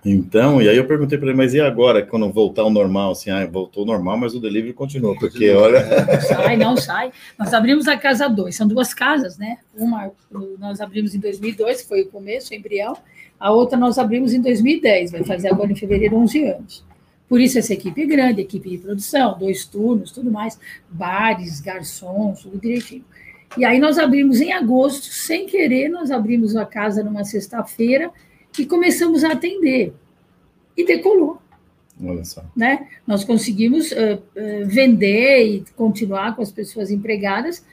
Então, 0.04 0.62
e 0.62 0.68
aí 0.68 0.76
eu 0.76 0.86
perguntei 0.86 1.18
para 1.18 1.28
ele, 1.28 1.36
mas 1.36 1.52
e 1.52 1.60
agora, 1.60 2.04
quando 2.04 2.30
voltar 2.32 2.62
ao 2.62 2.70
normal? 2.70 3.12
Assim, 3.12 3.30
ah, 3.30 3.46
voltou 3.46 3.82
ao 3.82 3.86
normal, 3.86 4.16
mas 4.16 4.34
o 4.34 4.40
delivery 4.40 4.72
continua, 4.72 5.14
porque 5.18 5.50
olha. 5.50 5.84
Não 6.06 6.20
sai, 6.20 6.56
não 6.56 6.76
sai. 6.76 7.12
Nós 7.38 7.52
abrimos 7.52 7.86
a 7.86 7.96
casa 7.96 8.26
2, 8.26 8.54
são 8.54 8.66
duas 8.66 8.94
casas, 8.94 9.36
né? 9.36 9.58
Uma 9.76 10.10
nós 10.58 10.80
abrimos 10.80 11.14
em 11.14 11.20
2002, 11.20 11.82
que 11.82 11.88
foi 11.88 12.02
o 12.02 12.08
começo, 12.08 12.52
o 12.52 12.56
embrião, 12.56 12.96
a 13.38 13.52
outra 13.52 13.78
nós 13.78 13.98
abrimos 13.98 14.32
em 14.32 14.40
2010, 14.40 15.12
vai 15.12 15.24
fazer 15.24 15.48
agora 15.48 15.70
em 15.70 15.76
fevereiro 15.76 16.16
11 16.16 16.44
anos. 16.44 16.84
Por 17.28 17.40
isso 17.40 17.58
essa 17.58 17.72
equipe 17.72 18.02
é 18.02 18.06
grande, 18.06 18.40
equipe 18.40 18.70
de 18.70 18.78
produção, 18.78 19.38
dois 19.38 19.64
turnos, 19.64 20.10
tudo 20.10 20.30
mais, 20.30 20.58
bares, 20.88 21.60
garçons, 21.60 22.42
tudo 22.42 22.58
direitinho. 22.58 23.04
E 23.56 23.64
aí 23.64 23.78
nós 23.78 23.98
abrimos 23.98 24.40
em 24.40 24.52
agosto, 24.52 25.06
sem 25.06 25.46
querer, 25.46 25.88
nós 25.88 26.10
abrimos 26.10 26.56
a 26.56 26.64
casa 26.64 27.04
numa 27.04 27.24
sexta-feira 27.24 28.10
e 28.58 28.66
começamos 28.66 29.24
a 29.24 29.32
atender. 29.32 29.94
E 30.76 30.84
decolou. 30.84 31.40
Olha 32.02 32.24
só. 32.24 32.44
Né? 32.56 32.88
Nós 33.06 33.24
conseguimos 33.24 33.92
uh, 33.92 34.16
uh, 34.16 34.66
vender 34.66 35.44
e 35.44 35.64
continuar 35.76 36.34
com 36.34 36.42
as 36.42 36.50
pessoas 36.50 36.90
empregadas 36.90 37.64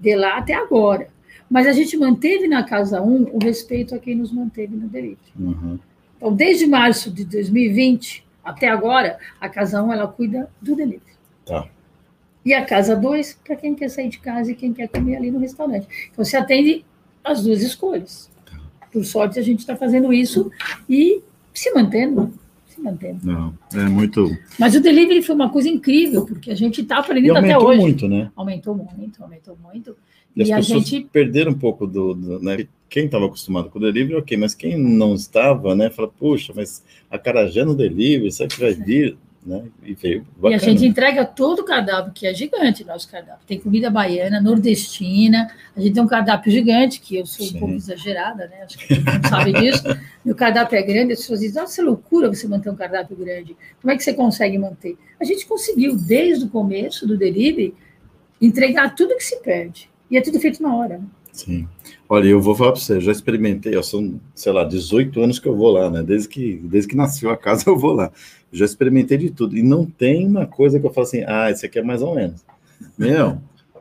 de 0.00 0.14
lá 0.14 0.38
até 0.38 0.54
agora. 0.54 1.08
Mas 1.50 1.66
a 1.66 1.72
gente 1.72 1.96
manteve 1.96 2.48
na 2.48 2.64
Casa 2.64 3.02
1 3.02 3.30
o 3.32 3.38
respeito 3.38 3.94
a 3.94 3.98
quem 3.98 4.14
nos 4.14 4.32
manteve 4.32 4.74
no 4.74 4.88
delivery. 4.88 5.18
Uhum. 5.38 5.78
Então, 6.16 6.34
desde 6.34 6.66
março 6.66 7.10
de 7.10 7.24
2020 7.24 8.24
até 8.42 8.68
agora, 8.68 9.18
a 9.40 9.48
Casa 9.48 9.82
1 9.82 9.92
ela 9.92 10.08
cuida 10.08 10.50
do 10.60 10.74
delivery. 10.74 11.02
Tá. 11.44 11.68
E 12.44 12.52
a 12.52 12.64
Casa 12.64 12.96
2, 12.96 13.40
para 13.44 13.56
quem 13.56 13.74
quer 13.74 13.88
sair 13.88 14.08
de 14.08 14.18
casa 14.18 14.52
e 14.52 14.54
quem 14.54 14.72
quer 14.72 14.88
comer 14.88 15.16
ali 15.16 15.30
no 15.30 15.38
restaurante. 15.38 15.86
Então, 16.10 16.24
você 16.24 16.36
atende 16.36 16.84
as 17.22 17.42
duas 17.42 17.62
escolhas. 17.62 18.30
Por 18.94 19.04
sorte, 19.04 19.40
a 19.40 19.42
gente 19.42 19.58
está 19.58 19.74
fazendo 19.74 20.12
isso 20.12 20.52
e 20.88 21.20
se 21.52 21.72
mantendo. 21.72 22.32
Se 22.68 22.80
mantendo. 22.80 23.26
Não, 23.26 23.52
é 23.74 23.88
muito. 23.88 24.30
Mas 24.56 24.76
o 24.76 24.80
delivery 24.80 25.20
foi 25.20 25.34
uma 25.34 25.50
coisa 25.50 25.68
incrível, 25.68 26.24
porque 26.24 26.48
a 26.48 26.54
gente 26.54 26.80
está 26.80 26.98
aprendendo 26.98 27.36
até 27.36 27.54
aumentou 27.54 27.68
hoje. 27.70 27.80
muito, 27.80 28.08
né? 28.08 28.30
Aumentou 28.36 28.76
muito, 28.76 29.20
aumentou 29.20 29.58
muito. 29.60 29.96
E, 30.36 30.42
as 30.42 30.48
E 30.48 30.52
a 30.52 30.56
pessoas 30.58 30.88
gente 30.88 31.08
perderam 31.10 31.50
um 31.50 31.58
pouco 31.58 31.88
do, 31.88 32.14
do, 32.14 32.38
né? 32.38 32.68
Quem 32.88 33.06
estava 33.06 33.26
acostumado 33.26 33.68
com 33.68 33.80
o 33.80 33.82
delivery, 33.82 34.14
ok, 34.14 34.36
mas 34.36 34.54
quem 34.54 34.78
não 34.78 35.14
estava, 35.14 35.74
né? 35.74 35.90
Fala, 35.90 36.06
puxa, 36.06 36.52
mas 36.54 36.84
a 37.10 37.18
Carajé 37.18 37.64
no 37.64 37.74
delivery, 37.74 38.30
sabe 38.30 38.54
que 38.54 38.60
vai 38.60 38.74
vir, 38.74 39.16
né? 39.44 39.64
E 39.82 39.94
veio 39.94 40.20
E 40.20 40.38
a 40.38 40.42
bacana. 40.42 40.58
gente 40.58 40.86
entrega 40.86 41.24
todo 41.24 41.58
o 41.60 41.64
cardápio, 41.64 42.12
que 42.12 42.26
é 42.26 42.32
gigante 42.32 42.82
nosso 42.84 43.08
cardápio. 43.10 43.46
Tem 43.46 43.60
comida 43.60 43.90
baiana, 43.90 44.40
nordestina, 44.40 45.48
a 45.76 45.80
gente 45.80 45.92
tem 45.94 46.02
um 46.02 46.06
cardápio 46.06 46.50
gigante, 46.50 47.00
que 47.00 47.16
eu 47.16 47.26
sou 47.26 47.46
Sim. 47.46 47.56
um 47.56 47.60
pouco 47.60 47.74
exagerada, 47.74 48.46
né? 48.48 48.62
Acho 48.64 48.78
que 48.78 48.94
mundo 48.94 49.28
sabe 49.28 49.52
disso. 49.52 49.82
Meu 50.24 50.34
cardápio 50.34 50.78
é 50.78 50.82
grande, 50.82 51.12
as 51.12 51.20
pessoas 51.20 51.40
dizem, 51.40 51.60
nossa, 51.60 51.80
é 51.80 51.84
loucura 51.84 52.28
você 52.28 52.48
manter 52.48 52.70
um 52.70 52.76
cardápio 52.76 53.16
grande. 53.16 53.56
Como 53.82 53.92
é 53.92 53.96
que 53.96 54.02
você 54.02 54.14
consegue 54.14 54.56
manter? 54.56 54.96
A 55.20 55.24
gente 55.24 55.46
conseguiu, 55.46 55.94
desde 55.96 56.46
o 56.46 56.48
começo 56.48 57.06
do 57.06 57.16
delivery, 57.18 57.74
entregar 58.40 58.94
tudo 58.94 59.16
que 59.16 59.24
se 59.24 59.36
perde. 59.40 59.90
E 60.10 60.16
é 60.16 60.20
tudo 60.20 60.40
feito 60.40 60.62
na 60.62 60.74
hora. 60.74 60.98
né? 60.98 61.04
Sim. 61.32 61.68
Olha, 62.08 62.28
eu 62.28 62.40
vou 62.40 62.54
falar 62.54 62.72
para 62.72 62.80
você, 62.80 62.94
eu 62.94 63.00
já 63.00 63.12
experimentei, 63.12 63.76
ó, 63.76 63.82
são, 63.82 64.20
sei 64.34 64.52
lá, 64.52 64.64
18 64.64 65.22
anos 65.22 65.38
que 65.38 65.48
eu 65.48 65.56
vou 65.56 65.70
lá, 65.70 65.88
né? 65.90 66.02
Desde 66.02 66.28
que, 66.28 66.60
desde 66.62 66.88
que 66.88 66.96
nasceu 66.96 67.30
a 67.30 67.36
casa 67.36 67.64
eu 67.70 67.76
vou 67.76 67.92
lá. 67.92 68.12
Já 68.52 68.64
experimentei 68.64 69.18
de 69.18 69.30
tudo. 69.30 69.56
E 69.56 69.62
não 69.62 69.84
tem 69.86 70.26
uma 70.26 70.46
coisa 70.46 70.78
que 70.78 70.86
eu 70.86 70.92
falo 70.92 71.06
assim, 71.06 71.24
ah, 71.26 71.50
isso 71.50 71.64
aqui 71.64 71.78
é 71.78 71.82
mais 71.82 72.02
ou 72.02 72.14
menos. 72.14 72.44
Meu, 72.98 73.38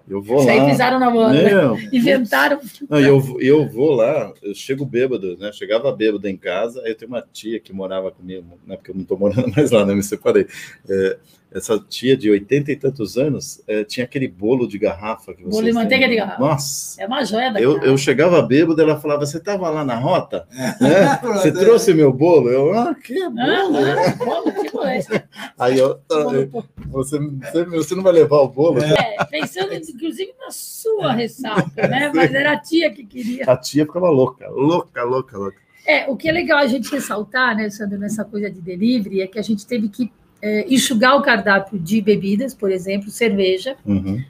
eu 0.07 0.21
vou 0.21 0.39
Isso 0.39 0.47
lá. 0.47 0.53
aí 0.53 0.69
pisaram 0.69 0.99
na 0.99 1.31
né? 1.31 1.43
Meu, 1.43 1.77
Inventaram. 1.91 2.59
Não, 2.89 2.99
eu, 2.99 3.37
eu 3.39 3.69
vou 3.69 3.93
lá, 3.93 4.33
eu 4.41 4.53
chego 4.53 4.85
bêbado, 4.85 5.37
né? 5.37 5.51
Chegava 5.53 5.91
bêbado 5.91 6.27
em 6.27 6.35
casa, 6.35 6.81
aí 6.81 6.91
eu 6.91 6.95
tenho 6.95 7.09
uma 7.09 7.21
tia 7.21 7.59
que 7.59 7.71
morava 7.71 8.11
comigo, 8.11 8.59
né? 8.67 8.75
Porque 8.75 8.91
eu 8.91 8.95
não 8.95 9.03
tô 9.03 9.15
morando 9.15 9.49
mais 9.55 9.71
lá, 9.71 9.85
né? 9.85 9.93
Me 9.93 10.03
separei. 10.03 10.45
É, 10.89 11.17
essa 11.53 11.79
tia 11.79 12.17
de 12.17 12.29
80 12.29 12.71
e 12.71 12.75
tantos 12.75 13.17
anos 13.17 13.61
é, 13.67 13.83
tinha 13.83 14.05
aquele 14.05 14.27
bolo 14.27 14.67
de 14.67 14.79
garrafa 14.79 15.33
que 15.33 15.43
Bolo 15.43 15.55
vocês 15.55 15.67
de 15.67 15.73
manteiga 15.73 16.07
de 16.07 16.15
garrafa. 16.15 16.39
Nossa! 16.39 17.01
É 17.01 17.05
uma 17.05 17.23
joia 17.23 17.51
da 17.51 17.61
Eu, 17.61 17.75
cara. 17.75 17.87
eu 17.87 17.97
chegava 17.97 18.41
bêbado, 18.41 18.81
ela 18.81 18.99
falava: 18.99 19.25
Você 19.25 19.37
estava 19.37 19.69
lá 19.69 19.85
na 19.85 19.95
rota? 19.95 20.47
É. 20.51 20.73
Né? 20.83 21.19
Você 21.23 21.51
trouxe 21.51 21.93
meu 21.93 22.11
bolo? 22.11 22.49
Eu, 22.49 22.73
ah, 22.73 22.95
que 22.95 23.13
bolo? 23.29 23.37
Ah, 23.39 24.15
bolo, 24.17 24.51
que 24.51 24.71
bolo 24.71 24.85
é 24.85 24.97
esse? 24.97 25.23
Aí 25.57 25.77
eu, 25.77 25.99
ah, 26.11 26.23
Bolo, 26.23 26.65
você, 26.89 27.19
você, 27.19 27.65
você 27.65 27.95
não 27.95 28.03
vai 28.03 28.13
levar 28.13 28.37
o 28.37 28.47
bolo? 28.47 28.81
É, 28.81 29.23
pensando 29.25 29.73
inclusive 29.73 30.33
na 30.39 30.51
sua 30.51 31.13
ressaca, 31.13 31.87
né? 31.87 32.11
Mas 32.13 32.33
era 32.33 32.53
a 32.53 32.59
tia 32.59 32.91
que 32.91 33.05
queria. 33.05 33.45
A 33.45 33.55
tia 33.55 33.85
ficava 33.85 34.09
louca, 34.09 34.49
louca, 34.49 35.03
louca, 35.03 35.37
louca. 35.37 35.57
É, 35.85 36.09
o 36.09 36.15
que 36.15 36.29
é 36.29 36.31
legal 36.31 36.59
a 36.59 36.67
gente 36.67 36.91
ressaltar, 36.91 37.55
né, 37.55 37.69
Sandro, 37.69 37.99
nessa 37.99 38.23
coisa 38.23 38.49
de 38.49 38.61
delivery, 38.61 39.21
é 39.21 39.27
que 39.27 39.37
a 39.37 39.41
gente 39.41 39.67
teve 39.67 39.89
que 39.89 40.11
é, 40.43 40.65
enxugar 40.67 41.15
o 41.15 41.21
cardápio 41.21 41.79
de 41.79 42.01
bebidas, 42.01 42.53
por 42.53 42.69
exemplo, 42.69 43.09
cerveja. 43.09 43.77
Uhum. 43.85 44.21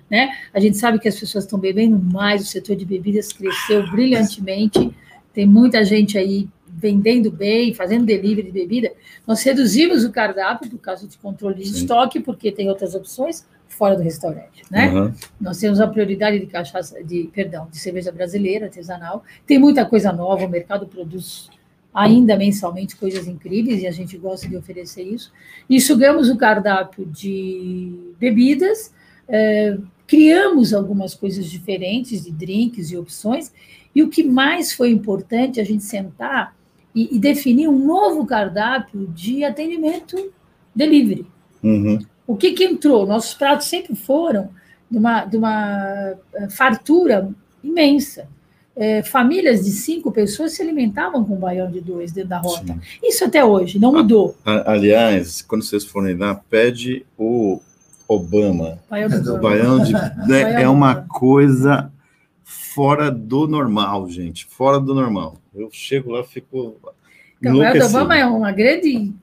A 0.54 0.60
gente 0.60 0.78
sabe 0.78 1.00
que 1.00 1.08
as 1.08 1.20
pessoas 1.20 1.44
estão 1.44 1.58
bebendo 1.58 1.98
mais, 1.98 2.44
o 2.44 2.46
setor 2.46 2.76
de 2.76 2.86
bebidas 2.86 3.34
cresceu 3.34 3.90
brilhantemente, 3.90 4.96
tem 5.34 5.48
muita 5.48 5.84
gente 5.84 6.16
aí 6.16 6.48
vendendo 6.68 7.32
bem, 7.32 7.74
fazendo 7.74 8.06
delivery 8.06 8.52
de 8.52 8.52
bebida. 8.52 8.92
Nós 9.26 9.42
reduzimos 9.42 10.06
o 10.06 10.12
cardápio 10.12 10.70
por 10.70 10.78
causa 10.78 11.08
de 11.08 11.18
controle 11.18 11.56
de 11.56 11.70
Sim. 11.70 11.78
estoque, 11.78 12.20
porque 12.20 12.52
tem 12.52 12.70
outras 12.70 12.94
opções 12.94 13.44
fora 13.68 13.96
do 13.96 14.04
restaurante, 14.04 14.62
né? 14.70 14.94
Uhum. 14.94 15.12
Nós 15.42 15.58
temos 15.58 15.82
a 15.82 15.88
prioridade 15.88 16.40
de 16.40 16.46
cachaça, 16.46 17.04
de 17.04 17.28
perdão, 17.34 17.68
de 17.72 17.80
cerveja 17.80 18.12
brasileira, 18.12 18.66
artesanal. 18.66 19.24
Tem 19.48 19.58
muita 19.58 19.84
coisa 19.84 20.14
nova, 20.14 20.46
o 20.46 20.50
mercado 20.50 20.86
produz 20.86 21.50
ainda 21.94 22.36
mensalmente 22.36 22.96
coisas 22.96 23.28
incríveis 23.28 23.82
e 23.82 23.88
a 23.88 23.92
gente 23.92 24.18
gosta 24.18 24.48
de 24.48 24.58
oferecer 24.58 25.04
isso. 25.04 25.32
E 25.70 25.80
sugamos 25.80 26.30
o 26.30 26.38
cardápio 26.38 27.06
de 27.06 28.14
bebidas, 28.20 28.94
eh, 29.28 29.78
criamos 30.08 30.74
algumas 30.74 31.14
coisas 31.14 31.46
diferentes 31.46 32.24
de 32.24 32.32
drinks 32.32 32.92
e 32.92 32.98
opções. 32.98 33.54
E 33.94 34.02
o 34.02 34.10
que 34.10 34.24
mais 34.24 34.74
foi 34.74 34.90
importante 34.90 35.60
a 35.60 35.64
gente 35.64 35.84
sentar 35.84 36.56
e, 36.96 37.16
e 37.16 37.20
definir 37.20 37.68
um 37.68 37.78
novo 37.78 38.26
cardápio 38.26 39.08
de 39.08 39.44
atendimento 39.44 40.32
delivery. 40.76 41.28
Uhum. 41.64 42.00
O 42.26 42.36
que, 42.36 42.54
que 42.54 42.64
entrou? 42.64 43.06
Nossos 43.06 43.34
pratos 43.34 43.68
sempre 43.68 43.96
foram 43.96 44.50
de 44.90 44.98
uma, 44.98 45.26
de 45.26 45.38
uma 45.38 46.16
eh, 46.34 46.50
fartura 46.50 47.30
imensa. 47.64 48.28
Eh, 48.76 49.04
famílias 49.04 49.64
de 49.64 49.70
cinco 49.72 50.12
pessoas 50.12 50.54
se 50.54 50.62
alimentavam 50.62 51.24
com 51.24 51.36
baião 51.36 51.70
de 51.70 51.80
dois 51.80 52.12
dentro 52.12 52.30
da 52.32 52.40
rota. 52.40 52.74
Sim. 52.74 52.80
Isso 53.04 53.24
até 53.24 53.46
hoje, 53.46 53.78
não 53.80 53.92
mudou. 53.94 54.36
A- 54.44 54.72
Aliás, 54.72 55.44
quando 55.44 55.62
vocês 55.64 55.86
forem 55.86 56.16
lá, 56.18 56.34
pede 56.50 57.06
o 57.18 57.60
Obama. 58.08 58.80
Baião 58.90 59.10
de 59.10 59.40
baião 59.40 59.80
de. 59.80 59.94
né, 60.28 60.44
Baião 60.44 60.60
é 60.62 60.68
uma 60.70 60.92
Obama. 60.92 61.08
coisa 61.08 61.92
fora 62.44 63.12
do 63.12 63.48
normal, 63.48 64.10
gente. 64.10 64.46
Fora 64.48 64.80
do 64.80 64.96
normal. 64.96 65.36
Eu 65.54 65.70
chego 65.72 66.12
lá, 66.12 66.24
fico. 66.24 66.76
Então, 67.40 67.56
o. 67.58 67.86
Obama 67.86 68.18
é 68.18 68.26
uma 68.26 68.52
grande 68.52 69.14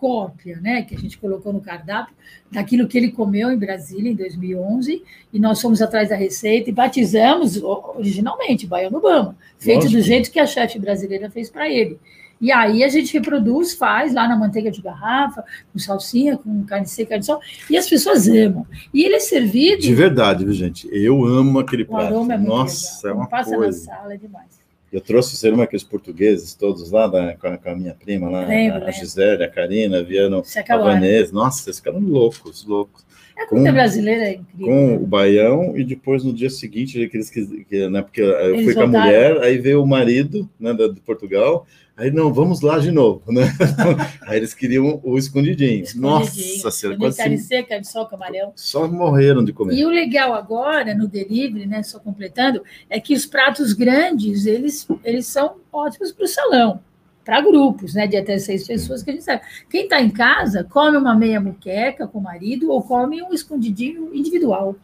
cópia, 0.00 0.58
né, 0.60 0.80
que 0.82 0.94
a 0.94 0.98
gente 0.98 1.18
colocou 1.18 1.52
no 1.52 1.60
cardápio 1.60 2.14
daquilo 2.50 2.88
que 2.88 2.96
ele 2.96 3.12
comeu 3.12 3.52
em 3.52 3.58
Brasília 3.58 4.10
em 4.10 4.14
2011 4.14 5.02
e 5.30 5.38
nós 5.38 5.60
fomos 5.60 5.82
atrás 5.82 6.08
da 6.08 6.16
receita 6.16 6.70
e 6.70 6.72
batizamos 6.72 7.62
originalmente 7.62 8.66
baião 8.66 8.90
do 8.90 8.96
Obama, 8.96 9.36
feito 9.58 9.82
Lógico. 9.82 10.00
do 10.00 10.06
jeito 10.06 10.30
que 10.30 10.40
a 10.40 10.46
chefe 10.46 10.78
brasileira 10.78 11.30
fez 11.30 11.50
para 11.50 11.68
ele. 11.68 11.98
E 12.40 12.50
aí 12.50 12.82
a 12.82 12.88
gente 12.88 13.12
reproduz, 13.12 13.74
faz 13.74 14.14
lá 14.14 14.26
na 14.26 14.34
manteiga 14.34 14.70
de 14.70 14.80
garrafa, 14.80 15.44
com 15.70 15.78
salsinha, 15.78 16.38
com 16.38 16.64
carne 16.64 16.86
seca, 16.86 17.18
de 17.18 17.26
sol, 17.26 17.38
e 17.68 17.76
as 17.76 17.86
pessoas 17.86 18.26
amam. 18.28 18.66
E 18.94 19.04
ele 19.04 19.16
é 19.16 19.20
servido, 19.20 19.82
De 19.82 19.94
verdade, 19.94 20.42
viu, 20.46 20.54
gente? 20.54 20.88
Eu 20.90 21.22
amo 21.26 21.58
aquele 21.58 21.82
o 21.82 21.86
prato. 21.86 22.06
aroma 22.06 22.32
é 22.32 22.38
muito 22.38 22.48
Nossa, 22.48 23.06
legal. 23.06 23.20
é 23.20 23.22
uma 23.22 23.28
passa 23.28 23.54
coisa. 23.54 23.90
na 23.90 23.96
sala 23.96 24.14
é 24.14 24.16
demais. 24.16 24.59
Eu 24.92 25.00
trouxe, 25.00 25.36
você 25.36 25.48
lembra 25.48 25.64
aqueles 25.64 25.84
portugueses 25.84 26.52
todos 26.54 26.90
lá 26.90 27.06
da, 27.06 27.34
com, 27.36 27.46
a, 27.46 27.56
com 27.56 27.70
a 27.70 27.74
minha 27.76 27.94
prima 27.94 28.28
lá? 28.28 28.44
Lembro, 28.46 28.84
a. 28.86 28.90
Gisele, 28.90 29.44
a 29.44 29.48
Karina, 29.48 30.02
vieram 30.02 30.42
Você 30.42 30.58
a 30.58 30.62
acabou. 30.62 30.86
Vanessa. 30.86 31.32
Nossa, 31.32 31.68
eles 31.68 31.78
ficaram 31.78 32.00
loucos, 32.00 32.64
loucos. 32.66 33.04
A 33.38 33.46
comida 33.46 33.70
com- 33.70 33.74
brasileira 33.74 34.24
é 34.24 34.32
incrível. 34.34 34.66
Com 34.66 34.94
o 34.96 35.06
baião 35.06 35.76
e 35.78 35.84
depois 35.84 36.24
no 36.24 36.32
dia 36.32 36.50
seguinte, 36.50 37.08
que 37.08 37.16
eles 37.16 37.30
quis- 37.30 37.48
que, 37.68 37.88
né, 37.88 38.02
porque 38.02 38.20
eu 38.20 38.54
Eles 38.54 38.64
fui 38.64 38.74
com 38.74 38.82
a 38.82 38.86
mulher, 38.86 39.38
aí 39.42 39.58
veio 39.58 39.82
o 39.82 39.86
marido 39.86 40.48
né, 40.58 40.74
da- 40.74 40.88
de 40.88 41.00
Portugal, 41.00 41.66
aí 42.00 42.10
não, 42.10 42.32
vamos 42.32 42.60
lá 42.62 42.78
de 42.78 42.90
novo, 42.90 43.22
né? 43.30 43.42
aí 44.26 44.38
eles 44.38 44.54
queriam 44.54 45.00
o 45.04 45.18
escondidinho. 45.18 45.82
Escondidinho. 45.82 46.54
Nossa 46.56 46.70
senhora, 46.70 46.98
quase 46.98 47.16
carne 47.18 47.38
se- 47.38 47.44
seca, 47.46 47.80
de 47.80 47.86
sol, 47.88 48.06
camarão. 48.06 48.52
só 48.56 48.88
morreram 48.88 49.44
de 49.44 49.52
comer. 49.52 49.74
E 49.74 49.84
o 49.84 49.88
legal 49.88 50.32
agora, 50.34 50.94
no 50.94 51.06
delivery, 51.06 51.66
né, 51.66 51.82
só 51.82 51.98
completando, 51.98 52.62
é 52.88 52.98
que 52.98 53.14
os 53.14 53.26
pratos 53.26 53.72
grandes, 53.72 54.46
eles, 54.46 54.88
eles 55.04 55.26
são 55.26 55.56
ótimos 55.72 56.10
para 56.12 56.24
o 56.24 56.28
salão, 56.28 56.80
para 57.24 57.40
grupos, 57.42 57.94
né, 57.94 58.06
de 58.06 58.16
até 58.16 58.38
seis 58.38 58.66
pessoas, 58.66 59.02
que 59.02 59.10
a 59.10 59.12
gente 59.12 59.24
sabe. 59.24 59.42
Quem 59.68 59.84
está 59.84 60.00
em 60.00 60.10
casa, 60.10 60.64
come 60.64 60.96
uma 60.96 61.14
meia 61.14 61.40
muqueca 61.40 62.06
com 62.06 62.18
o 62.18 62.22
marido 62.22 62.70
ou 62.70 62.82
come 62.82 63.22
um 63.22 63.32
escondidinho 63.34 64.14
individual. 64.14 64.74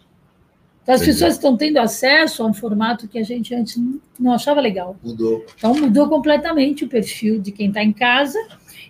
Então, 0.87 0.95
as 0.95 1.05
pessoas 1.05 1.34
estão 1.34 1.57
tendo 1.57 1.78
acesso 1.78 2.45
a 2.45 2.47
um 2.47 2.55
formato 2.55 3.09
que 3.09 3.18
a 3.18 3.24
gente 3.24 3.53
antes 3.53 3.76
não- 4.20 4.32
achava 4.32 4.61
legal. 4.61 4.97
Mudou. 5.03 5.45
Então, 5.59 5.74
mudou 5.74 6.09
completamente 6.09 6.84
o 6.84 6.89
perfil 6.89 7.41
de 7.41 7.51
quem 7.51 7.66
está 7.68 7.82
em 7.82 7.93
casa 7.93 8.39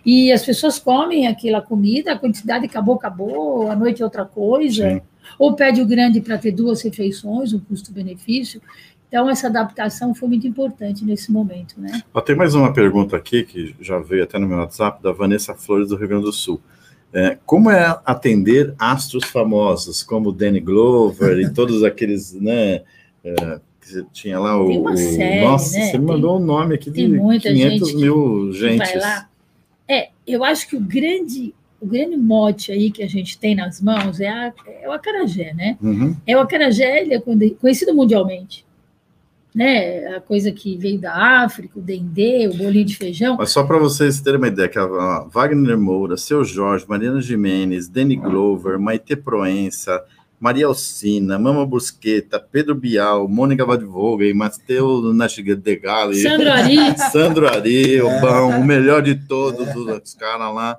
E 0.05 0.31
as 0.31 0.45
pessoas 0.45 0.77
comem 0.77 1.27
aquela 1.27 1.59
comida, 1.59 2.13
a 2.13 2.17
quantidade 2.17 2.65
acabou, 2.65 2.95
acabou, 2.95 3.69
a 3.69 3.75
noite 3.75 4.01
é 4.01 4.05
outra 4.05 4.23
coisa. 4.23 4.89
Sim. 4.91 5.01
Ou 5.39 5.53
pede 5.53 5.81
o 5.81 5.85
grande 5.87 6.21
para 6.21 6.37
ter 6.37 6.51
duas 6.51 6.81
refeições, 6.83 7.51
um 7.51 7.59
custo-benefício. 7.59 8.61
Então, 9.07 9.29
essa 9.29 9.47
adaptação 9.47 10.13
foi 10.13 10.27
muito 10.29 10.47
importante 10.47 11.03
nesse 11.03 11.31
momento, 11.31 11.75
né? 11.77 12.01
Ó, 12.13 12.21
tem 12.21 12.35
mais 12.35 12.53
uma 12.55 12.71
pergunta 12.71 13.17
aqui, 13.17 13.43
que 13.43 13.75
já 13.81 13.99
veio 13.99 14.23
até 14.23 14.37
no 14.37 14.47
meu 14.47 14.59
WhatsApp, 14.59 15.01
da 15.01 15.11
Vanessa 15.11 15.53
Flores, 15.55 15.89
do 15.89 15.95
Rio 15.97 16.07
Grande 16.07 16.25
do 16.25 16.31
Sul. 16.31 16.61
É, 17.13 17.37
como 17.45 17.69
é 17.71 17.99
atender 18.05 18.73
astros 18.77 19.23
famosos, 19.25 20.03
como 20.03 20.31
Danny 20.31 20.59
Glover 20.59 21.39
e 21.39 21.51
todos 21.53 21.83
aqueles, 21.83 22.33
né? 22.33 22.81
é, 23.23 23.59
tinha 24.11 24.37
lá 24.39 24.61
o. 24.61 24.67
Tem 24.67 24.79
uma 24.79 24.91
o- 24.91 24.97
série, 24.97 25.41
nossa, 25.45 25.77
né? 25.79 25.85
você 25.85 25.97
mandou 25.97 26.37
um 26.37 26.43
nome 26.43 26.75
aqui 26.75 26.91
de 26.91 26.95
tem 27.03 27.09
muita 27.09 27.49
500 27.49 27.87
gente 27.89 27.97
mil 28.01 28.51
gente. 28.51 28.83
É, 29.87 30.09
eu 30.27 30.43
acho 30.43 30.67
que 30.67 30.75
o 30.75 30.79
grande, 30.81 31.55
o 31.79 31.87
grande 31.87 32.17
mote 32.17 32.71
aí 32.73 32.91
que 32.91 33.01
a 33.01 33.07
gente 33.07 33.37
tem 33.39 33.55
nas 33.55 33.79
mãos 33.81 34.19
é, 34.19 34.27
a- 34.27 34.53
é 34.81 34.89
o 34.89 34.91
acarajé, 34.91 35.53
né? 35.53 35.77
Uhum. 35.81 36.13
É 36.27 36.35
o 36.35 36.41
acarajé, 36.41 37.01
ele 37.01 37.13
é 37.13 37.21
conhecido 37.61 37.93
mundialmente. 37.95 38.65
Né? 39.57 40.15
A 40.15 40.21
coisa 40.21 40.51
que 40.51 40.77
veio 40.77 40.99
da 40.99 41.43
África, 41.43 41.79
o 41.79 41.81
dendê, 41.81 42.47
o 42.47 42.55
bolinho 42.55 42.85
de 42.85 42.95
feijão. 42.95 43.37
Mas 43.37 43.49
só 43.49 43.63
para 43.63 43.79
vocês 43.79 44.21
terem 44.21 44.37
uma 44.37 44.49
ideia, 44.49 44.69
que 44.69 44.77
a, 44.77 45.25
Wagner 45.33 45.75
Moura, 45.75 46.15
Seu 46.15 46.43
Jorge, 46.43 46.85
Mariana 46.87 47.19
Jimenez, 47.19 47.87
Danny 47.87 48.17
Glover, 48.17 48.79
Maite 48.79 49.15
Proença, 49.15 49.99
Maria 50.39 50.67
Alcina, 50.67 51.39
Mama 51.39 51.65
Busqueta, 51.65 52.39
Pedro 52.39 52.75
Bial, 52.75 53.27
Mônica 53.27 53.65
Vadvogen, 53.65 54.31
Mateu 54.35 55.11
Nastigali, 55.11 56.21
Sandro 56.21 56.51
Ari, 56.51 56.77
Sandro 57.11 57.47
Ari, 57.47 58.01
o 58.05 58.21
bom, 58.21 58.59
o 58.59 58.63
melhor 58.63 59.01
de 59.01 59.15
todos 59.15 59.75
os 59.75 60.13
caras 60.13 60.53
lá. 60.53 60.77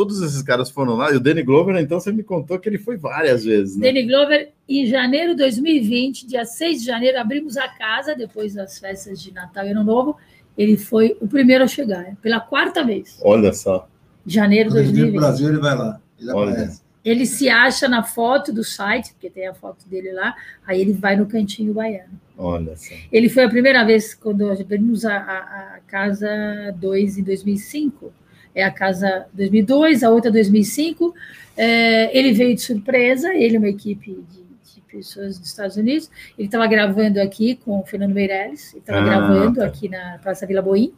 Todos 0.00 0.22
esses 0.22 0.40
caras 0.40 0.70
foram 0.70 0.96
lá. 0.96 1.12
E 1.12 1.16
o 1.16 1.20
Danny 1.20 1.42
Glover, 1.42 1.76
então, 1.76 2.00
você 2.00 2.10
me 2.10 2.22
contou 2.22 2.58
que 2.58 2.66
ele 2.66 2.78
foi 2.78 2.96
várias 2.96 3.44
vezes, 3.44 3.76
né? 3.76 3.88
Danny 3.88 4.06
Glover, 4.06 4.50
em 4.66 4.86
janeiro 4.86 5.32
de 5.32 5.42
2020, 5.42 6.26
dia 6.26 6.46
6 6.46 6.80
de 6.80 6.86
janeiro, 6.86 7.20
abrimos 7.20 7.58
a 7.58 7.68
casa, 7.68 8.14
depois 8.14 8.54
das 8.54 8.78
festas 8.78 9.20
de 9.20 9.30
Natal 9.30 9.66
e 9.66 9.72
Ano 9.72 9.84
Novo. 9.84 10.16
Ele 10.56 10.78
foi 10.78 11.18
o 11.20 11.28
primeiro 11.28 11.64
a 11.64 11.66
chegar, 11.66 12.16
pela 12.22 12.40
quarta 12.40 12.82
vez. 12.82 13.20
Olha 13.22 13.52
só. 13.52 13.86
Janeiro 14.26 14.70
de 14.70 14.76
Quando 14.76 14.84
ele 14.84 14.92
vir 14.92 15.00
2020. 15.02 15.12
pro 15.12 15.20
Brasil, 15.20 15.48
ele 15.50 15.58
vai 15.58 15.76
lá. 15.76 16.00
Ele 16.18 16.32
Olha. 16.32 16.50
aparece. 16.52 16.82
Ele 17.04 17.26
se 17.26 17.50
acha 17.50 17.86
na 17.86 18.02
foto 18.02 18.54
do 18.54 18.64
site, 18.64 19.12
porque 19.12 19.28
tem 19.28 19.48
a 19.48 19.52
foto 19.54 19.86
dele 19.86 20.12
lá, 20.12 20.34
aí 20.66 20.80
ele 20.80 20.94
vai 20.94 21.14
no 21.14 21.26
cantinho 21.26 21.74
baiano. 21.74 22.18
Olha 22.38 22.74
só. 22.74 22.94
Ele 23.12 23.28
foi 23.28 23.44
a 23.44 23.50
primeira 23.50 23.84
vez 23.84 24.14
quando 24.14 24.50
abrimos 24.50 25.04
a, 25.04 25.14
a, 25.14 25.74
a 25.76 25.80
casa 25.86 26.74
2 26.78 27.18
em 27.18 27.22
2005. 27.22 28.10
É 28.54 28.62
a 28.64 28.70
casa 28.70 29.26
2002, 29.32 30.02
a 30.02 30.10
outra 30.10 30.30
2005. 30.30 31.14
É, 31.56 32.16
ele 32.16 32.32
veio 32.32 32.54
de 32.54 32.62
surpresa, 32.62 33.34
ele 33.34 33.54
e 33.54 33.58
uma 33.58 33.68
equipe 33.68 34.10
de, 34.30 34.74
de 34.74 34.80
pessoas 34.90 35.38
dos 35.38 35.48
Estados 35.48 35.76
Unidos. 35.76 36.10
Ele 36.38 36.48
estava 36.48 36.66
gravando 36.66 37.20
aqui 37.20 37.54
com 37.56 37.80
o 37.80 37.84
Fernando 37.84 38.12
Meirelles, 38.12 38.72
ele 38.72 38.80
estava 38.80 39.00
Ah, 39.00 39.04
gravando 39.04 39.60
tá. 39.60 39.66
aqui 39.66 39.88
na 39.88 40.18
Praça 40.22 40.46
Vila 40.46 40.62
Boim. 40.62 40.92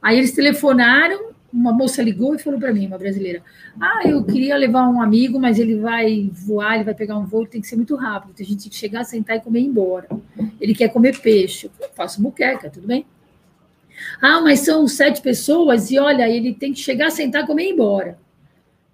Aí 0.00 0.16
eles 0.18 0.32
telefonaram, 0.32 1.32
uma 1.52 1.72
moça 1.72 2.02
ligou 2.02 2.34
e 2.34 2.38
falou 2.38 2.60
para 2.60 2.72
mim, 2.72 2.86
uma 2.86 2.98
brasileira: 2.98 3.42
Ah, 3.80 4.02
eu 4.04 4.22
queria 4.22 4.56
levar 4.56 4.88
um 4.88 5.00
amigo, 5.02 5.38
mas 5.40 5.58
ele 5.58 5.76
vai 5.76 6.30
voar, 6.32 6.76
ele 6.76 6.84
vai 6.84 6.94
pegar 6.94 7.18
um 7.18 7.24
voo, 7.26 7.46
tem 7.46 7.60
que 7.60 7.66
ser 7.66 7.76
muito 7.76 7.96
rápido. 7.96 8.34
A 8.38 8.42
gente 8.44 8.62
tem 8.62 8.70
que 8.70 8.76
chegar, 8.76 9.02
sentar 9.04 9.36
e 9.36 9.40
comer 9.40 9.60
e 9.60 9.64
ir 9.64 9.66
embora. 9.66 10.06
Ele 10.60 10.74
quer 10.74 10.88
comer 10.88 11.18
peixe. 11.20 11.70
Eu 11.80 11.88
faço 11.94 12.22
muqueca, 12.22 12.70
tudo 12.70 12.86
bem? 12.86 13.04
Ah, 14.20 14.40
mas 14.40 14.60
são 14.60 14.86
sete 14.86 15.20
pessoas 15.20 15.90
e 15.90 15.98
olha, 15.98 16.28
ele 16.28 16.54
tem 16.54 16.72
que 16.72 16.80
chegar, 16.80 17.10
sentar, 17.10 17.46
comer 17.46 17.64
e 17.64 17.68
ir 17.68 17.72
embora. 17.72 18.18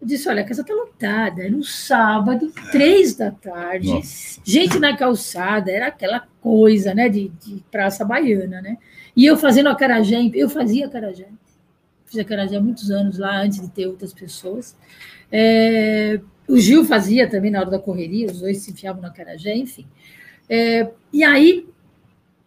Eu 0.01 0.07
disse: 0.07 0.29
olha, 0.29 0.43
a 0.43 0.45
casa 0.45 0.61
está 0.61 0.75
lotada. 0.75 1.43
Era 1.43 1.55
um 1.55 1.63
sábado, 1.63 2.53
três 2.71 3.15
da 3.15 3.31
tarde, 3.31 3.89
Nossa. 3.89 4.41
gente 4.45 4.79
na 4.79 4.97
calçada, 4.97 5.71
era 5.71 5.87
aquela 5.87 6.27
coisa, 6.41 6.95
né, 6.95 7.09
de, 7.09 7.29
de 7.43 7.65
praça 7.71 8.05
baiana, 8.05 8.61
né? 8.61 8.77
E 9.17 9.25
eu 9.25 9.37
fazendo 9.37 9.69
acarajé, 9.71 10.31
eu 10.35 10.49
fazia 10.49 10.87
acarajé. 10.87 11.29
Fiz 12.05 12.19
acarajé 12.19 12.57
há 12.57 12.61
muitos 12.61 12.91
anos 12.91 13.19
lá, 13.19 13.41
antes 13.41 13.61
de 13.61 13.71
ter 13.71 13.87
outras 13.87 14.13
pessoas. 14.13 14.77
É, 15.33 16.21
o 16.47 16.59
Gil 16.59 16.85
fazia 16.85 17.29
também 17.29 17.51
na 17.51 17.61
hora 17.61 17.71
da 17.71 17.79
correria, 17.79 18.27
os 18.27 18.41
dois 18.41 18.59
se 18.59 18.73
enfiavam 18.73 19.01
no 19.01 19.09
acarajé, 19.09 19.57
enfim. 19.57 19.87
É, 20.49 20.91
e 21.13 21.25
aí 21.25 21.67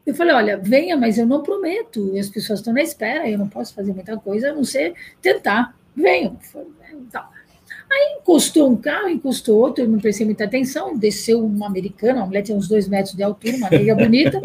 eu 0.07 0.15
falei, 0.15 0.33
olha, 0.33 0.57
venha, 0.57 0.95
mas 0.97 1.17
eu 1.17 1.25
não 1.25 1.43
prometo, 1.43 2.13
as 2.17 2.29
pessoas 2.29 2.59
estão 2.59 2.73
na 2.73 2.81
espera, 2.81 3.29
eu 3.29 3.37
não 3.37 3.47
posso 3.47 3.73
fazer 3.73 3.93
muita 3.93 4.17
coisa, 4.17 4.51
a 4.51 4.53
não 4.55 4.63
ser 4.63 4.93
tentar. 5.21 5.75
Venham. 5.95 6.37
"É, 6.55 6.95
Tá. 7.11 7.29
Aí 7.91 8.17
encostou 8.19 8.69
um 8.69 8.75
carro, 8.75 9.09
encostou 9.09 9.57
outro, 9.59 9.83
eu 9.83 9.87
não 9.89 9.99
prestei 9.99 10.25
muita 10.25 10.43
atenção, 10.45 10.97
desceu 10.97 11.43
uma 11.45 11.67
americana, 11.67 12.19
uma 12.19 12.25
mulher 12.25 12.41
tinha 12.41 12.57
uns 12.57 12.67
dois 12.67 12.87
metros 12.87 13.13
de 13.15 13.23
altura, 13.23 13.55
uma 13.57 13.69
nega 13.69 13.95
bonita, 13.95 14.41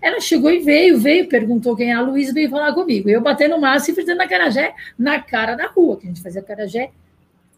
ela 0.00 0.20
chegou 0.20 0.50
e 0.50 0.60
veio, 0.60 0.98
veio, 0.98 1.28
perguntou 1.28 1.74
quem 1.76 1.90
era 1.90 2.00
a 2.00 2.02
Luísa, 2.02 2.32
veio 2.32 2.50
falar 2.50 2.72
comigo. 2.72 3.08
Eu 3.08 3.20
batendo 3.20 3.58
massa 3.60 3.90
e 3.90 3.94
fritando 3.94 4.20
acarajé 4.22 4.74
na 4.98 5.20
cara 5.20 5.54
da 5.56 5.66
rua, 5.66 5.96
que 5.96 6.04
a 6.06 6.08
gente 6.08 6.22
fazia 6.22 6.40
acarajé 6.40 6.90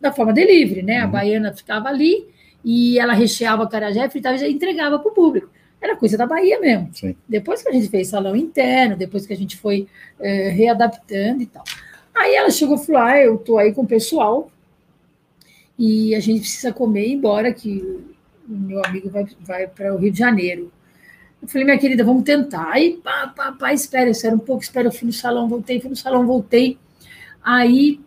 da 0.00 0.12
forma 0.12 0.32
delivery, 0.32 0.82
né? 0.82 0.98
A 1.00 1.04
Uhum. 1.06 1.10
baiana 1.10 1.52
ficava 1.52 1.88
ali 1.88 2.26
e 2.64 2.98
ela 2.98 3.12
recheava 3.12 3.62
o 3.62 3.66
acarajé, 3.66 4.08
fritava 4.08 4.36
e 4.36 4.38
já 4.38 4.48
entregava 4.48 4.98
para 4.98 5.10
o 5.10 5.14
público. 5.14 5.50
Era 5.80 5.96
coisa 5.96 6.16
da 6.16 6.26
Bahia 6.26 6.58
mesmo. 6.60 6.90
Sim. 6.92 7.16
Depois 7.28 7.62
que 7.62 7.68
a 7.68 7.72
gente 7.72 7.88
fez 7.88 8.08
salão 8.08 8.34
interno, 8.34 8.96
depois 8.96 9.26
que 9.26 9.32
a 9.32 9.36
gente 9.36 9.56
foi 9.56 9.86
eh, 10.20 10.48
readaptando 10.50 11.42
e 11.42 11.46
tal. 11.46 11.64
Aí 12.14 12.34
ela 12.34 12.50
chegou 12.50 12.76
e 12.76 12.86
falou: 12.86 13.02
ah, 13.02 13.18
eu 13.18 13.38
tô 13.38 13.58
aí 13.58 13.72
com 13.72 13.82
o 13.82 13.86
pessoal 13.86 14.50
e 15.78 16.14
a 16.14 16.20
gente 16.20 16.40
precisa 16.40 16.72
comer 16.72 17.06
e 17.06 17.10
ir 17.10 17.14
embora, 17.14 17.52
que 17.52 17.82
o 18.48 18.52
meu 18.52 18.82
amigo 18.84 19.10
vai, 19.10 19.26
vai 19.40 19.66
para 19.66 19.94
o 19.94 19.98
Rio 19.98 20.10
de 20.10 20.18
Janeiro. 20.18 20.72
Eu 21.42 21.48
falei, 21.48 21.64
minha 21.64 21.78
querida, 21.78 22.02
vamos 22.02 22.24
tentar. 22.24 22.70
Aí, 22.70 22.98
pá, 23.02 23.32
pá, 23.36 23.52
pá, 23.52 23.72
espera, 23.72 24.08
espera 24.08 24.34
um 24.34 24.38
pouco, 24.38 24.62
espera, 24.62 24.88
eu 24.88 24.92
fui 24.92 25.06
no 25.06 25.12
salão, 25.12 25.48
voltei, 25.48 25.80
fui 25.80 25.90
no 25.90 25.96
salão, 25.96 26.26
voltei. 26.26 26.78
Aí 27.42 28.00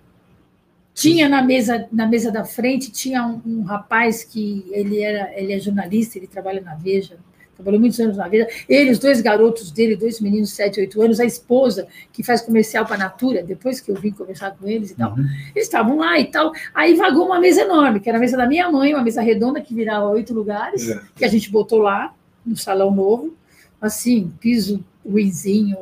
tinha 0.93 1.29
na 1.29 1.41
mesa, 1.41 1.87
na 1.91 2.07
mesa 2.07 2.31
da 2.31 2.43
frente, 2.43 2.91
tinha 2.91 3.25
um, 3.25 3.41
um 3.45 3.61
rapaz 3.63 4.23
que 4.23 4.65
ele 4.71 5.01
era, 5.01 5.31
ele 5.39 5.53
é 5.53 5.59
jornalista, 5.59 6.17
ele 6.17 6.27
trabalha 6.27 6.59
na 6.59 6.75
Veja, 6.75 7.17
trabalhou 7.59 7.79
muitos 7.79 7.99
anos 7.99 8.15
na 8.15 8.27
Veja. 8.27 8.47
Ele, 8.67 8.89
os 8.89 8.99
dois 8.99 9.21
garotos 9.21 9.69
dele, 9.69 9.95
dois 9.97 10.21
meninos 10.21 10.49
de 10.49 10.55
7, 10.55 10.79
8 10.79 11.01
anos, 11.01 11.19
a 11.19 11.25
esposa, 11.25 11.87
que 12.13 12.23
faz 12.23 12.41
comercial 12.41 12.85
para 12.85 12.95
a 12.95 12.99
Natura, 12.99 13.43
depois 13.43 13.81
que 13.81 13.91
eu 13.91 13.95
vim 13.95 14.11
conversar 14.11 14.51
com 14.51 14.67
eles 14.67 14.91
e 14.91 14.95
tal. 14.95 15.11
Uhum. 15.11 15.25
Eles 15.53 15.67
estavam 15.67 15.97
lá 15.97 16.17
e 16.19 16.25
tal. 16.25 16.53
Aí 16.73 16.95
vagou 16.95 17.25
uma 17.25 17.39
mesa 17.39 17.61
enorme, 17.61 17.99
que 17.99 18.07
era 18.07 18.17
a 18.17 18.21
mesa 18.21 18.37
da 18.37 18.47
minha 18.47 18.71
mãe, 18.71 18.93
uma 18.93 19.03
mesa 19.03 19.21
redonda 19.21 19.59
que 19.59 19.73
virava 19.75 20.07
oito 20.09 20.33
lugares, 20.33 20.89
É. 20.89 21.01
que 21.15 21.25
a 21.25 21.27
gente 21.27 21.51
botou 21.51 21.79
lá, 21.79 22.13
no 22.45 22.55
salão 22.55 22.89
novo, 22.95 23.35
assim, 23.81 24.31
piso 24.39 24.83
ruizinho, 25.05 25.77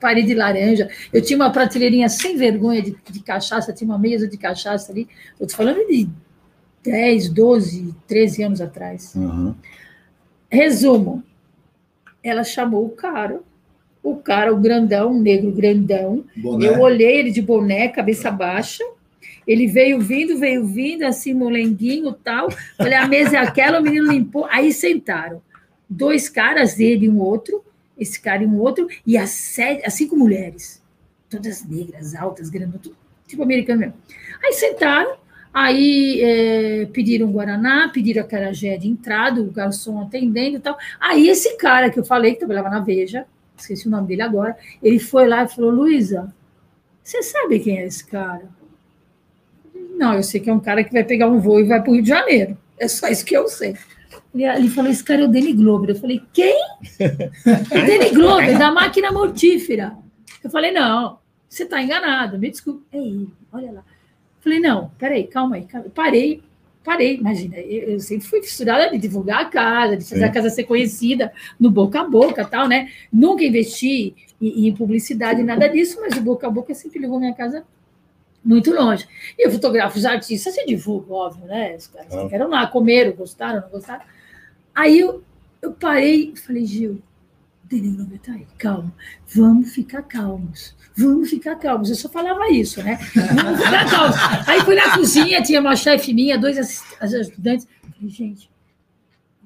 parede 0.00 0.34
laranja. 0.34 0.88
Eu 1.12 1.22
tinha 1.22 1.36
uma 1.36 1.50
prateleirinha 1.50 2.08
sem 2.08 2.36
vergonha 2.36 2.82
de, 2.82 2.96
de 3.10 3.20
cachaça, 3.20 3.72
tinha 3.72 3.88
uma 3.88 3.98
mesa 3.98 4.26
de 4.26 4.36
cachaça 4.36 4.90
ali. 4.92 5.08
Eu 5.38 5.46
estou 5.46 5.56
falando 5.56 5.86
de 5.86 6.08
10, 6.82 7.28
12, 7.30 7.94
13 8.06 8.42
anos 8.42 8.60
atrás. 8.60 9.14
Uhum. 9.14 9.54
Resumo, 10.50 11.22
ela 12.22 12.44
chamou 12.44 12.86
o 12.86 12.90
cara, 12.90 13.40
o 14.02 14.16
cara, 14.16 14.52
o 14.54 14.56
grandão, 14.60 15.12
um 15.12 15.20
negro 15.20 15.50
grandão, 15.50 16.24
Boné. 16.36 16.68
eu 16.68 16.80
olhei 16.80 17.18
ele 17.18 17.30
de 17.30 17.42
boné, 17.42 17.88
cabeça 17.88 18.30
baixa. 18.30 18.84
Ele 19.46 19.66
veio 19.66 20.00
vindo, 20.00 20.38
veio 20.38 20.66
vindo, 20.66 21.04
assim, 21.04 21.32
molenguinho 21.32 22.12
tal. 22.12 22.48
Falei, 22.76 22.94
a 22.94 23.06
mesa 23.06 23.36
é 23.36 23.40
aquela, 23.40 23.80
o 23.80 23.82
menino 23.82 24.10
limpou. 24.10 24.44
Aí 24.50 24.72
sentaram. 24.72 25.40
Dois 25.88 26.28
caras, 26.28 26.80
ele 26.80 27.06
e 27.06 27.08
um 27.08 27.20
outro, 27.20 27.64
esse 27.96 28.20
cara 28.20 28.42
e 28.42 28.46
um 28.46 28.58
outro, 28.58 28.88
e 29.06 29.16
as, 29.16 29.30
sete, 29.30 29.84
as 29.86 29.94
cinco 29.94 30.16
mulheres. 30.16 30.82
Todas 31.30 31.64
negras, 31.64 32.14
altas, 32.14 32.50
grandes, 32.50 32.80
tudo, 32.80 32.96
tipo 33.26 33.42
americano 33.42 33.80
mesmo. 33.80 33.94
Aí 34.44 34.52
sentaram, 34.52 35.16
aí 35.56 36.20
é, 36.20 36.86
pediram 36.92 37.32
Guaraná, 37.32 37.88
pediram 37.88 38.20
acarajé 38.20 38.76
de 38.76 38.88
entrada, 38.88 39.40
o 39.40 39.50
garçom 39.50 40.02
atendendo 40.02 40.58
e 40.58 40.60
tal. 40.60 40.76
Aí 41.00 41.30
esse 41.30 41.56
cara 41.56 41.88
que 41.88 41.98
eu 41.98 42.04
falei, 42.04 42.32
que 42.32 42.40
trabalhava 42.40 42.68
na 42.68 42.80
Veja, 42.80 43.24
esqueci 43.56 43.88
o 43.88 43.90
nome 43.90 44.06
dele 44.06 44.20
agora, 44.20 44.54
ele 44.82 44.98
foi 44.98 45.26
lá 45.26 45.44
e 45.44 45.48
falou, 45.48 45.70
Luísa, 45.70 46.30
você 47.02 47.22
sabe 47.22 47.58
quem 47.60 47.78
é 47.78 47.86
esse 47.86 48.06
cara? 48.06 48.50
Não, 49.96 50.12
eu 50.12 50.22
sei 50.22 50.40
que 50.40 50.50
é 50.50 50.52
um 50.52 50.60
cara 50.60 50.84
que 50.84 50.92
vai 50.92 51.04
pegar 51.04 51.26
um 51.26 51.40
voo 51.40 51.58
e 51.58 51.64
vai 51.64 51.80
para 51.80 51.90
o 51.90 51.94
Rio 51.94 52.02
de 52.02 52.10
Janeiro. 52.10 52.58
É 52.78 52.86
só 52.86 53.08
isso 53.08 53.24
que 53.24 53.34
eu 53.34 53.48
sei. 53.48 53.74
Ele, 54.34 54.68
falou, 54.68 54.90
esse 54.90 55.02
cara 55.02 55.22
é 55.22 55.24
o 55.24 55.28
Danny 55.28 55.54
Glover. 55.54 55.88
Eu 55.88 55.96
falei, 55.96 56.20
quem? 56.34 56.54
O 57.00 57.74
Danny 57.86 58.10
Glover, 58.10 58.58
da 58.58 58.70
máquina 58.70 59.10
mortífera. 59.10 59.96
Eu 60.44 60.50
falei, 60.50 60.70
não, 60.70 61.18
você 61.48 61.62
está 61.62 61.82
enganado, 61.82 62.38
me 62.38 62.50
desculpe. 62.50 62.84
É 62.92 62.98
ele, 62.98 63.32
olha 63.50 63.72
lá. 63.72 63.84
Eu 64.46 64.52
falei, 64.52 64.60
não, 64.60 64.90
peraí, 64.96 65.26
calma 65.26 65.56
aí. 65.56 65.64
Calma. 65.64 65.88
Parei, 65.92 66.40
parei, 66.84 67.16
imagina, 67.16 67.56
eu, 67.56 67.90
eu 67.94 68.00
sempre 68.00 68.28
fui 68.28 68.40
fissurada 68.40 68.88
de 68.92 68.96
divulgar 68.96 69.40
a 69.40 69.44
casa, 69.46 69.96
de 69.96 70.04
fazer 70.04 70.20
Sim. 70.20 70.24
a 70.24 70.32
casa 70.32 70.50
ser 70.50 70.62
conhecida 70.62 71.32
no 71.58 71.68
boca 71.68 72.00
a 72.00 72.04
boca 72.08 72.44
tal, 72.44 72.68
né? 72.68 72.88
Nunca 73.12 73.42
investi 73.42 74.14
em, 74.40 74.68
em 74.68 74.72
publicidade, 74.72 75.42
nada 75.42 75.66
disso, 75.68 75.98
mas 76.00 76.16
o 76.16 76.20
boca 76.22 76.46
a 76.46 76.50
boca 76.50 76.72
sempre 76.74 77.00
levou 77.00 77.18
minha 77.18 77.34
casa 77.34 77.64
muito 78.44 78.70
longe. 78.72 79.04
E 79.36 79.44
eu 79.44 79.50
fotografo 79.50 79.98
os 79.98 80.04
artistas, 80.04 80.54
se 80.54 80.64
divulga, 80.64 81.12
óbvio, 81.12 81.44
né? 81.46 81.74
Os 81.74 81.88
caras 81.88 82.14
Ah. 82.14 82.28
querem 82.28 82.46
lá, 82.46 82.68
comeram, 82.68 83.10
gostaram, 83.16 83.62
não 83.62 83.68
gostaram. 83.68 84.04
Aí 84.72 85.00
eu, 85.00 85.24
eu 85.60 85.72
parei 85.72 86.34
e 86.34 86.38
falei, 86.38 86.64
Gil, 86.64 87.02
Glover 87.68 88.20
tá 88.20 88.32
aí, 88.32 88.46
calma, 88.58 88.94
vamos 89.34 89.72
ficar 89.72 90.02
calmos. 90.02 90.74
Vamos 90.96 91.28
ficar 91.30 91.56
calmos. 91.56 91.90
Eu 91.90 91.96
só 91.96 92.08
falava 92.08 92.48
isso, 92.50 92.82
né? 92.82 92.98
Vamos 93.34 93.60
ficar 93.60 93.90
calmos. 93.90 94.16
Aí 94.48 94.60
fui 94.62 94.74
na 94.76 94.94
cozinha, 94.96 95.42
tinha 95.42 95.60
uma 95.60 95.74
chefe 95.76 96.14
minha, 96.14 96.38
dois 96.38 96.56
ajudantes. 97.00 97.66
Falei, 97.82 98.08
gente, 98.10 98.48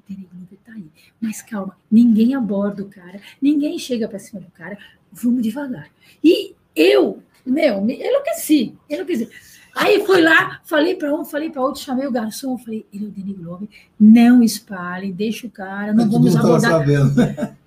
o 0.09 0.13
Glover 0.13 0.59
tá 0.63 0.73
aí. 0.73 0.85
Mas 1.19 1.41
calma, 1.41 1.75
ninguém 1.91 2.35
aborda 2.35 2.83
o 2.83 2.89
cara, 2.89 3.19
ninguém 3.41 3.77
chega 3.79 4.07
para 4.07 4.19
cima 4.19 4.39
do 4.41 4.51
cara, 4.51 4.77
vamos 5.11 5.41
devagar. 5.41 5.87
E 6.23 6.55
eu, 6.75 7.21
meu, 7.45 7.81
me 7.81 7.95
enlouqueci, 7.95 8.75
enlouqueci. 8.89 9.29
Aí 9.75 10.05
fui 10.05 10.21
lá, 10.21 10.59
falei 10.65 10.95
para 10.95 11.13
um, 11.15 11.23
falei 11.23 11.49
para 11.49 11.61
outro, 11.61 11.81
chamei 11.81 12.05
o 12.05 12.11
garçom, 12.11 12.57
falei, 12.57 12.85
ele 12.93 13.05
é 13.05 13.07
o 13.07 13.11
Denis 13.11 13.37
Glover, 13.37 13.69
não 13.99 14.43
espalhe, 14.43 15.13
deixa 15.13 15.47
o 15.47 15.49
cara, 15.49 15.93
não 15.93 16.09
Todo 16.09 16.29
vamos 16.29 16.33
tava 16.33 16.47
abordar. 16.47 16.71
sabendo. 16.71 17.55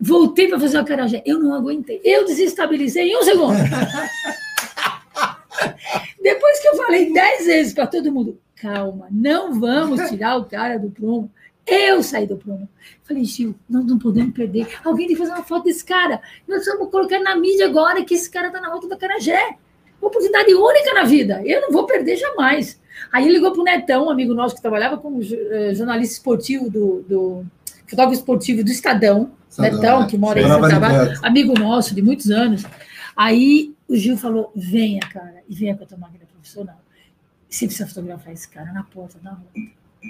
Voltei 0.00 0.48
para 0.48 0.58
fazer 0.60 0.76
o 0.76 0.80
acarajé, 0.80 1.22
eu 1.24 1.38
não 1.38 1.54
aguentei, 1.54 2.00
eu 2.04 2.24
desestabilizei 2.24 3.10
em 3.10 3.16
um 3.16 3.22
segundo. 3.22 3.56
Depois 6.20 6.60
que 6.60 6.68
eu 6.68 6.76
falei 6.76 7.12
dez 7.12 7.46
vezes 7.46 7.72
para 7.72 7.86
todo 7.86 8.12
mundo, 8.12 8.38
calma, 8.56 9.06
não 9.10 9.58
vamos 9.58 10.08
tirar 10.08 10.36
o 10.36 10.44
cara 10.44 10.78
do 10.78 10.90
prumo. 10.90 11.30
Eu 11.66 12.02
saí 12.02 12.26
do 12.26 12.36
prumo. 12.36 12.68
Falei, 13.04 13.24
Gil, 13.24 13.54
nós 13.68 13.86
não 13.86 13.98
podemos 13.98 14.34
perder. 14.34 14.66
Alguém 14.84 15.06
tem 15.06 15.16
que 15.16 15.22
fazer 15.22 15.32
uma 15.32 15.44
foto 15.44 15.64
desse 15.64 15.84
cara. 15.84 16.20
Nós 16.46 16.64
vamos 16.66 16.90
colocar 16.90 17.18
na 17.20 17.36
mídia 17.36 17.66
agora 17.66 18.04
que 18.04 18.14
esse 18.14 18.30
cara 18.30 18.48
está 18.48 18.60
na 18.60 18.68
rota 18.68 18.86
do 18.86 18.98
Carajé. 18.98 19.56
Uma 20.00 20.08
oportunidade 20.08 20.54
única 20.54 20.92
na 20.92 21.04
vida. 21.04 21.40
Eu 21.44 21.62
não 21.62 21.70
vou 21.70 21.86
perder 21.86 22.16
jamais. 22.16 22.78
Aí 23.10 23.24
ele 23.24 23.34
ligou 23.34 23.52
para 23.52 23.60
o 23.60 23.64
Netão, 23.64 24.06
um 24.06 24.10
amigo 24.10 24.34
nosso 24.34 24.54
que 24.54 24.60
trabalhava 24.60 24.98
como 24.98 25.22
eh, 25.22 25.74
jornalista 25.74 26.14
esportivo 26.14 26.68
do, 26.68 27.02
do 27.02 27.46
fotógrafo 27.86 28.14
esportivo 28.14 28.64
do 28.64 28.70
Estadão, 28.70 29.32
Estadão, 29.48 30.00
né? 30.00 30.06
que 30.08 30.18
mora 30.18 30.40
em 30.40 30.48
Santa 30.48 30.80
Bárbara, 30.80 31.18
amigo 31.22 31.58
nosso 31.58 31.94
de 31.94 32.02
muitos 32.02 32.30
anos. 32.30 32.64
Aí 33.16 33.74
o 33.88 33.96
Gil 33.96 34.16
falou: 34.16 34.52
venha, 34.54 35.00
cara, 35.00 35.42
e 35.48 35.54
venha 35.54 35.76
com 35.76 35.84
a 35.84 35.86
tua 35.86 35.98
máquina 35.98 36.24
profissional. 36.26 36.80
Você 37.48 37.66
precisa 37.66 37.88
fotografar 37.88 38.32
esse 38.32 38.48
cara 38.48 38.72
na 38.72 38.82
porta 38.82 39.18
da 39.20 39.30
rua. 39.30 39.48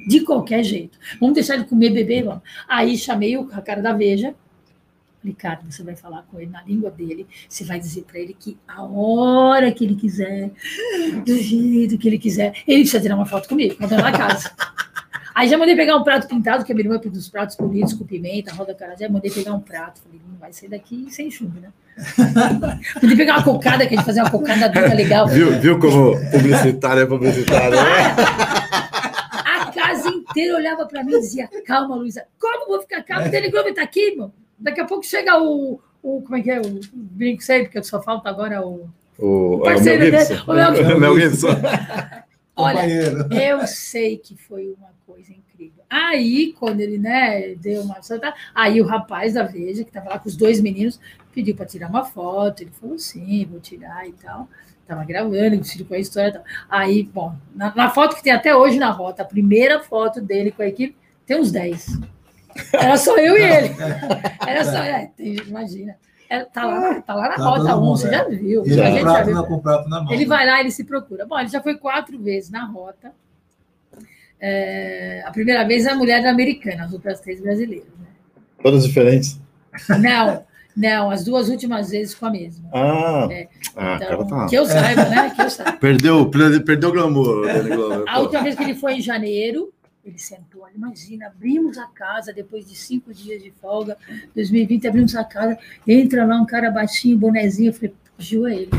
De 0.09 0.21
qualquer 0.21 0.65
jeito. 0.65 0.99
Vamos 1.21 1.35
deixar 1.35 1.55
ele 1.55 1.65
comer, 1.65 1.91
beber, 1.91 2.25
vamos. 2.25 2.43
Aí 2.67 2.97
chamei 2.97 3.37
o 3.37 3.47
cara 3.47 3.83
da 3.83 3.93
Veja. 3.93 4.35
Cara, 5.39 5.61
você 5.69 5.83
vai 5.83 5.97
falar 5.97 6.23
com 6.31 6.39
ele 6.39 6.51
na 6.51 6.63
língua 6.63 6.91
dele. 6.91 7.27
Você 7.49 7.65
vai 7.65 7.79
dizer 7.79 8.03
para 8.03 8.19
ele 8.19 8.35
que 8.39 8.59
a 8.69 8.83
hora 8.83 9.73
que 9.73 9.85
ele 9.85 9.95
quiser, 9.95 10.51
do 11.25 11.37
jeito 11.39 11.97
que 11.97 12.09
ele 12.09 12.19
quiser, 12.19 12.55
ele 12.67 12.81
precisa 12.81 13.01
tirar 13.01 13.17
uma 13.17 13.25
foto 13.25 13.49
comigo, 13.49 13.77
eu 13.81 13.89
na 13.89 14.13
casa. 14.13 14.51
Aí 15.35 15.49
já 15.49 15.59
mandei 15.59 15.75
pegar 15.75 15.97
um 15.97 16.05
prato 16.05 16.29
pintado, 16.29 16.65
que 16.65 16.71
a 16.71 16.75
minha 16.75 16.87
irmã 16.87 16.99
pediu 16.99 17.19
os 17.19 17.29
pratos 17.29 17.57
bonitos 17.57 17.93
com 17.93 18.05
pimenta, 18.05 18.55
roda 18.55 18.73
carajé. 18.73 19.09
Mandei 19.09 19.31
pegar 19.33 19.53
um 19.53 19.61
prato. 19.61 20.01
Falei, 20.01 20.21
não 20.31 20.39
vai 20.39 20.53
sair 20.53 20.69
daqui 20.69 21.07
sem 21.11 21.29
chumbo, 21.29 21.59
né? 21.59 21.71
mandei 23.03 23.17
pegar 23.17 23.39
uma 23.39 23.43
cocada, 23.43 23.85
que 23.87 23.95
a 23.95 23.97
gente 23.97 24.07
fazia 24.07 24.23
uma 24.23 24.31
cocada 24.31 24.69
dura 24.69 24.95
legal. 24.95 25.27
Viu, 25.27 25.61
viu 25.61 25.79
como 25.81 26.15
publicitário 26.31 27.03
é 27.03 27.07
publicitário, 27.07 27.77
né? 27.77 28.15
A 29.45 29.73
casa 29.73 30.09
inteira 30.09 30.57
olhava 30.57 30.87
para 30.87 31.03
mim 31.03 31.15
e 31.15 31.21
dizia: 31.21 31.49
Calma, 31.67 31.97
Luísa, 31.97 32.25
como 32.39 32.69
vou 32.69 32.81
ficar 32.81 33.03
calma? 33.03 33.27
O 33.27 33.31
Dele 33.31 33.51
Globo 33.51 33.69
está 33.69 33.83
aqui, 33.83 34.13
irmão. 34.13 34.33
Daqui 34.57 34.81
a 34.81 34.85
pouco 34.85 35.05
chega 35.05 35.43
o, 35.43 35.81
o. 36.01 36.23
Como 36.23 36.37
é 36.37 36.43
que 36.43 36.51
é? 36.51 36.61
O 36.61 36.81
brinco 36.93 37.43
sempre, 37.43 37.65
porque 37.65 37.83
só 37.83 38.01
falta 38.01 38.29
agora 38.29 38.65
o. 38.65 38.89
O, 39.19 39.61
parceiro 39.65 40.05
é 40.05 40.09
o 40.47 40.55
Mel 40.55 40.73
dele, 40.73 40.85
Gibson. 40.85 40.97
o 40.97 41.01
Mel 41.01 41.21
Gibson. 41.21 41.49
Olha, 42.57 42.87
eu 43.33 43.67
sei 43.67 44.17
que 44.17 44.37
foi 44.37 44.75
uma. 44.79 44.94
Aí, 45.97 46.53
quando 46.59 46.81
ele, 46.81 46.99
né, 46.99 47.55
deu 47.55 47.83
uma. 47.83 47.97
Aí 48.53 48.81
o 48.81 48.85
rapaz 48.85 49.35
da 49.35 49.45
Veja, 49.45 49.85
que 49.85 49.91
estava 49.91 50.11
lá 50.11 50.19
com 50.19 50.29
os 50.29 50.37
dois 50.37 50.61
meninos, 50.61 50.99
pediu 51.33 51.55
para 51.55 51.67
tirar 51.67 51.89
uma 51.89 52.05
foto. 52.05 52.63
Ele 52.63 52.71
falou: 52.73 52.99
sim, 52.99 53.47
vou 53.49 53.61
tirar 53.61 54.09
e 54.09 54.13
tal. 54.13 54.49
Estava 54.83 55.05
gravando, 55.05 55.61
com 55.87 55.95
a 55.95 55.99
história 55.99 56.31
e 56.31 56.33
tal. 56.33 56.43
Aí, 56.69 57.03
bom, 57.05 57.37
na, 57.55 57.73
na 57.77 57.91
foto 57.91 58.17
que 58.17 58.25
tem 58.25 58.33
até 58.33 58.55
hoje 58.57 58.77
na 58.79 58.91
rota, 58.91 59.23
a 59.23 59.25
primeira 59.25 59.81
foto 59.81 60.21
dele 60.21 60.51
com 60.51 60.63
a 60.63 60.67
equipe, 60.67 60.97
tem 61.25 61.41
uns 61.41 61.53
10. 61.53 62.01
Era 62.73 62.97
só 62.97 63.17
eu 63.17 63.37
e 63.39 63.43
ele. 63.43 63.75
Era 64.47 64.65
só, 64.65 64.77
é, 64.79 65.11
tem- 65.17 65.37
imagina. 65.47 65.97
É, 66.29 66.45
tá, 66.45 66.65
lá, 66.65 67.01
tá 67.03 67.15
lá 67.15 67.29
na 67.29 67.35
Tá 67.37 67.45
rota 67.45 67.61
todo 67.67 67.79
1, 67.79 67.81
mundo, 67.85 67.97
você 67.99 68.09
é. 68.09 68.11
já 68.11 68.25
viu. 68.25 68.65
Ele 68.65 68.75
já 68.75 69.01
prato, 69.01 69.27
viu. 69.27 69.35
na, 69.37 69.43
com 69.45 69.59
prato 69.61 69.89
na 69.89 70.03
mão. 70.03 70.13
Ele 70.13 70.27
vai 70.27 70.45
lá, 70.45 70.59
ele 70.59 70.71
se 70.73 70.83
procura. 70.83 71.25
Bom, 71.25 71.39
ele 71.39 71.49
já 71.49 71.63
foi 71.63 71.77
quatro 71.77 72.19
vezes 72.19 72.51
na 72.51 72.65
rota. 72.65 73.13
É, 74.41 75.23
a 75.25 75.31
primeira 75.31 75.65
vez 75.65 75.87
a 75.87 75.95
mulher 75.95 76.25
americana, 76.27 76.85
as 76.85 76.93
outras 76.93 77.21
três 77.21 77.41
brasileiras. 77.41 77.89
né? 77.99 78.07
Todas 78.63 78.87
diferentes. 78.87 79.41
Não, 80.01 80.45
não, 80.77 81.11
as 81.11 81.25
duas 81.25 81.49
últimas 81.49 81.91
vezes 81.91 82.15
com 82.15 82.27
a 82.27 82.31
mesma. 82.31 82.69
Ah, 82.73 83.29
É, 83.31 83.49
ah 83.77 83.99
Então, 84.03 84.27
tá. 84.27 84.47
que 84.47 84.57
eu 84.57 84.67
saiba, 84.67 85.09
né? 85.09 85.31
Que 85.31 85.43
eu 85.43 85.51
saiba. 85.51 85.73
Perdeu, 85.79 86.31
perdeu 86.65 86.89
o 86.89 86.93
glamour. 86.93 87.47
A 88.09 88.21
última 88.21 88.43
vez 88.43 88.57
que 88.57 88.63
ele 88.63 88.75
foi 88.75 88.95
em 88.95 89.01
janeiro, 89.01 89.73
ele 90.05 90.19
sentou, 90.19 90.67
imagina, 90.75 91.29
abrimos 91.29 91.79
a 91.79 91.87
casa 91.87 92.33
depois 92.33 92.67
de 92.67 92.77
cinco 92.77 93.15
dias 93.15 93.43
de 93.43 93.51
folga, 93.53 93.97
2020, 94.35 94.87
abrimos 94.87 95.15
a 95.17 95.25
casa, 95.25 95.57
entra 95.87 96.27
lá 96.27 96.37
um 96.37 96.45
cara 96.45 96.71
baixinho, 96.71 97.17
bonezinho, 97.17 97.71
eu 97.71 97.75
falei, 97.75 97.95
Gil, 98.19 98.47
é 98.47 98.55
ele. 98.55 98.71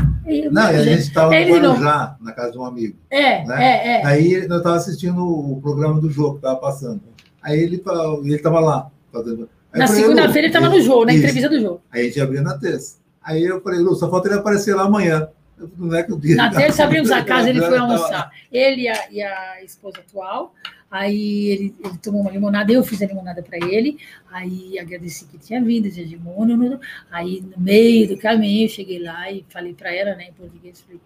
Não, 0.50 0.72
e 0.72 0.76
a 0.76 0.82
gente 0.82 1.02
estava 1.02 1.30
no 1.30 1.34
ele 1.34 1.60
não. 1.60 1.74
Guarujá, 1.74 2.16
na 2.20 2.32
casa 2.32 2.52
de 2.52 2.58
um 2.58 2.64
amigo. 2.64 2.96
É, 3.08 3.44
né? 3.44 3.64
é, 3.64 3.88
é. 4.00 4.06
Aí 4.06 4.32
eu 4.32 4.56
estava 4.56 4.76
assistindo 4.76 5.24
o 5.24 5.60
programa 5.60 6.00
do 6.00 6.10
jogo 6.10 6.32
que 6.32 6.38
estava 6.38 6.56
passando. 6.56 7.00
Aí 7.42 7.60
ele 7.60 7.76
estava 7.76 8.60
lá. 8.60 8.90
Fazendo... 9.12 9.48
Aí 9.72 9.78
Na 9.78 9.86
segunda-feira 9.86 10.38
ele 10.40 10.46
estava 10.48 10.68
no 10.68 10.80
jogo, 10.80 11.04
na 11.04 11.12
Isso. 11.12 11.20
entrevista 11.22 11.48
do 11.48 11.60
jogo. 11.60 11.80
Aí 11.92 12.02
a 12.02 12.04
gente 12.04 12.20
abria 12.20 12.42
na 12.42 12.58
terça. 12.58 12.96
Aí 13.22 13.44
eu 13.44 13.60
falei, 13.60 13.80
Lu, 13.80 13.94
só 13.94 14.10
falta 14.10 14.28
ele 14.28 14.38
aparecer 14.38 14.74
lá 14.74 14.82
amanhã. 14.82 15.28
Eu 15.58 15.70
não 15.76 15.96
é 15.96 16.02
que 16.02 16.12
o 16.12 16.18
dia. 16.18 16.36
Na 16.36 16.50
terça 16.50 16.84
abrimos 16.84 17.10
a 17.10 17.24
casa, 17.24 17.48
ele 17.50 17.60
foi 17.60 17.78
almoçar. 17.78 18.30
Ele 18.52 18.82
e 18.82 18.88
a, 18.88 19.10
e 19.10 19.22
a 19.22 19.62
esposa 19.64 19.98
atual. 20.00 20.54
Aí 20.90 21.48
ele, 21.48 21.74
ele 21.84 21.98
tomou 21.98 22.20
uma 22.20 22.30
limonada, 22.30 22.72
eu 22.72 22.82
fiz 22.84 23.02
a 23.02 23.06
limonada 23.06 23.42
para 23.42 23.58
ele. 23.58 23.98
Aí 24.30 24.78
agradeci 24.78 25.24
que 25.26 25.38
tinha 25.38 25.62
vindo, 25.62 25.90
de 25.90 26.00
Edmundo. 26.02 26.80
Aí 27.10 27.40
no 27.42 27.62
meio 27.62 28.06
do 28.08 28.16
caminho, 28.16 28.66
eu 28.66 28.68
cheguei 28.68 29.02
lá 29.02 29.30
e 29.30 29.44
falei 29.48 29.74
para 29.74 29.92
ela, 29.94 30.14
né, 30.14 30.28
em 30.28 30.32
português, 30.32 30.80
falei, 30.80 31.00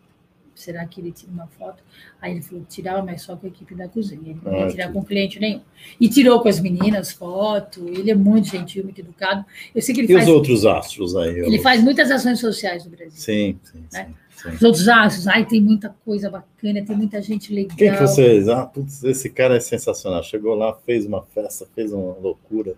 será 0.55 0.85
que 0.85 1.01
ele 1.01 1.13
tira 1.13 1.33
uma 1.33 1.47
foto? 1.47 1.83
Aí 2.21 2.33
ele 2.33 2.43
falou 2.43 2.65
tirava, 2.69 3.03
mas 3.03 3.23
só 3.23 3.35
com 3.37 3.47
a 3.47 3.49
equipe 3.49 3.75
da 3.75 3.89
cozinha. 3.89 4.21
Ele 4.33 4.41
não 4.45 4.61
ia 4.61 4.69
tirar 4.69 4.93
com 4.93 5.03
cliente 5.03 5.41
nenhum. 5.41 5.63
E 5.99 6.09
tirou 6.09 6.41
com 6.43 6.49
as 6.49 6.61
meninas 6.61 7.13
foto. 7.13 7.89
Ele 7.89 8.11
é 8.11 8.15
muito 8.15 8.49
gentil, 8.49 8.85
muito 8.85 9.01
educado. 9.01 9.45
Eu 9.75 9.81
sei 9.81 9.95
que 9.95 10.03
ele 10.03 10.13
E 10.13 10.15
faz, 10.17 10.29
os 10.29 10.35
outros 10.35 10.67
astros 10.67 11.17
aí? 11.17 11.39
ele 11.39 11.59
faz 11.61 11.83
muitas 11.83 12.11
ações 12.11 12.39
sociais 12.39 12.85
no 12.85 12.91
Brasil. 12.91 13.13
Sim, 13.15 13.59
sim, 13.63 13.85
Né? 13.93 14.05
sim. 14.07 14.15
Sim. 14.43 14.51
Os 14.51 14.63
outros 14.63 14.89
astros, 14.89 15.27
ai, 15.27 15.45
tem 15.45 15.61
muita 15.61 15.95
coisa 16.05 16.31
bacana, 16.31 16.85
tem 16.85 16.97
muita 16.97 17.21
gente 17.21 17.53
legal. 17.53 17.77
Quem 17.77 17.93
que 17.93 18.01
vocês? 18.01 18.49
Ah, 18.49 18.67
putz, 18.67 19.03
esse 19.05 19.29
cara 19.29 19.57
é 19.57 19.61
sensacional. 19.61 20.23
Chegou 20.23 20.55
lá, 20.55 20.75
fez 20.87 21.07
uma 21.07 21.23
festa, 21.23 21.67
fez 21.75 21.93
uma 21.93 22.17
loucura. 22.19 22.75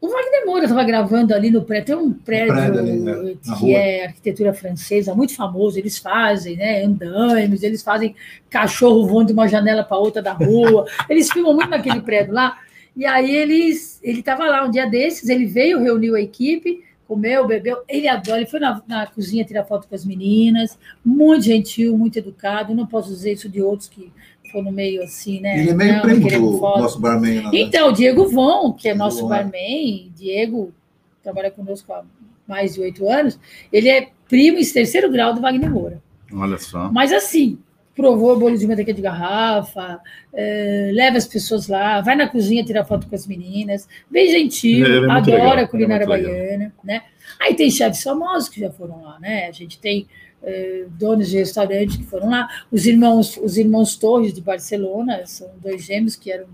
O 0.00 0.08
Wagner 0.08 0.46
Moura 0.46 0.64
estava 0.64 0.82
gravando 0.82 1.34
ali 1.34 1.50
no 1.50 1.62
prédio. 1.62 1.86
Tem 1.86 1.96
um 1.96 2.12
prédio, 2.12 2.54
prédio 2.54 2.80
ali, 2.80 2.98
né? 2.98 3.34
Que 3.58 3.74
é 3.74 4.06
arquitetura 4.06 4.54
francesa, 4.54 5.14
muito 5.14 5.36
famoso. 5.36 5.78
Eles 5.78 5.98
fazem, 5.98 6.56
né? 6.56 6.82
Andames, 6.82 7.62
eles 7.62 7.82
fazem 7.82 8.14
cachorro 8.48 9.06
voando 9.06 9.26
de 9.26 9.32
uma 9.34 9.46
janela 9.46 9.84
para 9.84 9.98
outra 9.98 10.22
da 10.22 10.32
rua. 10.32 10.86
Eles 11.08 11.30
filmam 11.30 11.52
muito 11.52 11.68
naquele 11.68 12.00
prédio 12.00 12.32
lá. 12.32 12.58
E 12.96 13.04
aí 13.06 13.34
eles, 13.34 14.00
ele 14.02 14.20
estava 14.20 14.46
lá 14.46 14.64
um 14.64 14.70
dia 14.70 14.84
desses, 14.84 15.28
ele 15.28 15.46
veio, 15.46 15.80
reuniu 15.80 16.16
a 16.16 16.20
equipe, 16.20 16.82
comeu, 17.10 17.44
bebeu. 17.44 17.78
Ele 17.88 18.06
adora, 18.06 18.38
ele 18.38 18.46
foi 18.48 18.60
na, 18.60 18.80
na 18.86 19.04
cozinha 19.04 19.44
tirar 19.44 19.64
foto 19.64 19.88
com 19.88 19.94
as 19.96 20.04
meninas, 20.04 20.78
muito 21.04 21.44
gentil, 21.44 21.98
muito 21.98 22.16
educado. 22.16 22.72
Não 22.72 22.86
posso 22.86 23.08
dizer 23.08 23.32
isso 23.32 23.48
de 23.48 23.60
outros 23.60 23.88
que 23.88 24.12
foram 24.52 24.70
meio 24.70 25.02
assim, 25.02 25.40
né? 25.40 25.58
Ele 25.58 25.70
é 25.70 25.74
meio 25.74 25.94
Não, 25.94 26.02
primo 26.02 26.52
do 26.52 26.60
nosso 26.60 27.00
barman 27.00 27.42
lá. 27.42 27.50
né? 27.50 27.58
Então, 27.58 27.88
o 27.88 27.92
Diego 27.92 28.28
Von, 28.28 28.72
que 28.72 28.88
é 28.88 28.92
Diego 28.92 28.98
nosso 29.04 29.22
Von, 29.22 29.34
é. 29.34 29.38
barman, 29.42 30.12
Diego 30.14 30.72
trabalha 31.20 31.50
conosco 31.50 31.92
há 31.92 32.04
mais 32.46 32.74
de 32.74 32.80
oito 32.80 33.08
anos, 33.08 33.38
ele 33.72 33.88
é 33.88 34.08
primo 34.28 34.58
em 34.58 34.72
terceiro 34.72 35.10
grau 35.10 35.34
do 35.34 35.40
Wagner 35.40 35.68
Moura. 35.70 36.00
Olha 36.32 36.58
só. 36.58 36.92
Mas 36.92 37.12
assim, 37.12 37.58
provou 37.94 38.38
bolo 38.38 38.56
de 38.56 38.66
manteiga 38.66 38.94
de 38.94 39.02
garrafa, 39.02 40.00
eh, 40.32 40.90
leva 40.92 41.16
as 41.18 41.26
pessoas 41.26 41.68
lá, 41.68 42.00
vai 42.00 42.16
na 42.16 42.28
cozinha 42.28 42.64
tirar 42.64 42.84
foto 42.84 43.06
com 43.06 43.14
as 43.14 43.26
meninas, 43.26 43.88
bem 44.10 44.30
gentil, 44.30 44.86
é 44.86 45.00
muito 45.00 45.10
adora 45.10 45.36
legal, 45.36 45.58
a 45.58 45.68
culinária 45.68 46.04
é 46.04 46.06
baiana, 46.06 46.72
né? 46.82 47.02
Aí 47.40 47.54
tem 47.54 47.70
chefes 47.70 48.02
famosos 48.02 48.48
que 48.48 48.60
já 48.60 48.70
foram 48.70 49.02
lá, 49.02 49.18
né? 49.20 49.48
A 49.48 49.52
gente 49.52 49.78
tem 49.78 50.06
eh, 50.42 50.86
donos 50.98 51.28
de 51.28 51.38
restaurante 51.38 51.98
que 51.98 52.04
foram 52.04 52.30
lá, 52.30 52.48
os 52.70 52.86
irmãos, 52.86 53.36
os 53.36 53.58
irmãos 53.58 53.96
Torres 53.96 54.32
de 54.32 54.40
Barcelona, 54.40 55.22
são 55.26 55.50
dois 55.60 55.84
gêmeos 55.84 56.16
que 56.16 56.32
eram 56.32 56.46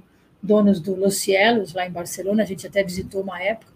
donos 0.42 0.80
do 0.80 0.94
Los 0.94 1.18
Cielos 1.18 1.74
lá 1.74 1.86
em 1.86 1.90
Barcelona, 1.90 2.42
a 2.42 2.46
gente 2.46 2.66
até 2.66 2.82
visitou 2.82 3.22
uma 3.22 3.42
época. 3.42 3.74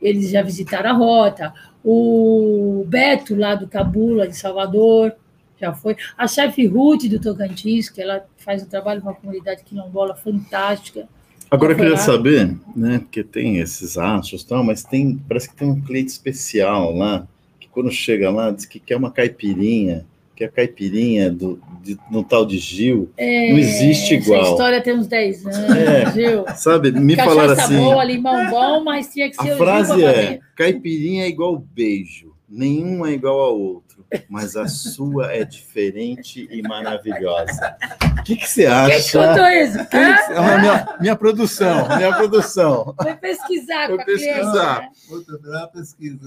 Eles 0.00 0.30
já 0.30 0.42
visitaram 0.42 0.90
a 0.90 0.92
rota. 0.92 1.52
O 1.84 2.84
Beto 2.86 3.34
lá 3.34 3.54
do 3.54 3.66
Cabula, 3.66 4.28
de 4.28 4.36
Salvador, 4.36 5.14
já 5.60 5.72
foi. 5.72 5.96
A 6.16 6.26
chefe 6.26 6.66
Ruth 6.66 7.04
do 7.04 7.20
Tocantins, 7.20 7.88
que 7.88 8.00
ela 8.00 8.24
faz 8.38 8.62
um 8.62 8.66
trabalho 8.66 9.00
com 9.02 9.10
a 9.10 9.14
comunidade 9.14 9.62
quilombola 9.64 10.14
fantástica. 10.14 11.08
Agora 11.50 11.72
eu 11.72 11.76
queria 11.76 11.96
saber, 11.96 12.54
né? 12.76 12.98
Porque 12.98 13.24
tem 13.24 13.56
esses 13.58 13.96
achos 13.96 14.42
e 14.42 14.46
tal, 14.46 14.62
mas 14.62 14.82
tem, 14.84 15.18
parece 15.26 15.48
que 15.48 15.56
tem 15.56 15.68
um 15.68 15.80
cliente 15.80 16.10
especial 16.10 16.94
lá, 16.94 17.26
que 17.58 17.68
quando 17.68 17.90
chega 17.90 18.30
lá, 18.30 18.50
diz 18.50 18.66
que 18.66 18.78
quer 18.78 18.96
uma 18.96 19.10
caipirinha, 19.10 20.04
que 20.36 20.44
é 20.44 20.46
a 20.46 20.50
caipirinha 20.50 21.30
do, 21.30 21.58
de, 21.82 21.98
no 22.10 22.22
tal 22.22 22.44
de 22.44 22.58
Gil. 22.58 23.10
É, 23.16 23.50
Não 23.50 23.58
existe 23.58 24.14
igual. 24.14 24.42
Essa 24.42 24.50
história 24.50 24.80
tem 24.82 24.94
uns 24.94 25.06
10 25.06 25.46
anos, 25.46 25.56
É. 25.70 26.10
viu? 26.10 26.44
Sabe, 26.54 26.92
me 26.92 27.16
Cachaça 27.16 27.34
falaram 27.34 27.52
assim. 27.54 27.76
boa, 27.76 28.04
limão 28.04 28.50
bom, 28.50 28.84
mas 28.84 29.10
tinha 29.12 29.30
que 29.30 29.36
ser 29.36 29.40
A 29.42 29.44
Gil 29.46 29.56
frase 29.56 30.04
é: 30.04 30.40
caipirinha 30.54 31.24
é 31.24 31.28
igual 31.28 31.56
beijo, 31.74 32.34
nenhum 32.46 33.06
é 33.06 33.12
igual 33.12 33.40
ao 33.40 33.58
outro, 33.58 33.87
mas 34.28 34.56
a 34.56 34.66
sua 34.66 35.32
é 35.32 35.44
diferente 35.44 36.48
e 36.50 36.62
maravilhosa. 36.62 37.76
O 38.18 38.22
que, 38.22 38.36
que 38.36 38.48
você 38.48 38.62
Quem 38.62 38.72
acha? 38.72 39.28
contou 39.28 39.46
isso? 39.48 39.78
Quem 39.88 40.14
que 40.14 40.32
Ah, 40.34 40.58
minha, 40.58 40.96
minha 41.00 41.16
produção, 41.16 41.88
minha 41.96 42.14
produção. 42.16 42.94
Foi 43.02 43.14
pesquisar 43.14 43.86
Foi 43.88 43.96
com 43.96 44.02
a 44.02 44.04
cliente, 44.04 44.24
pesquisar. 44.24 44.80
né? 44.80 44.88
Outra 45.10 45.38
é 45.44 45.48
uma 45.58 45.68
pesquisa. 45.68 46.18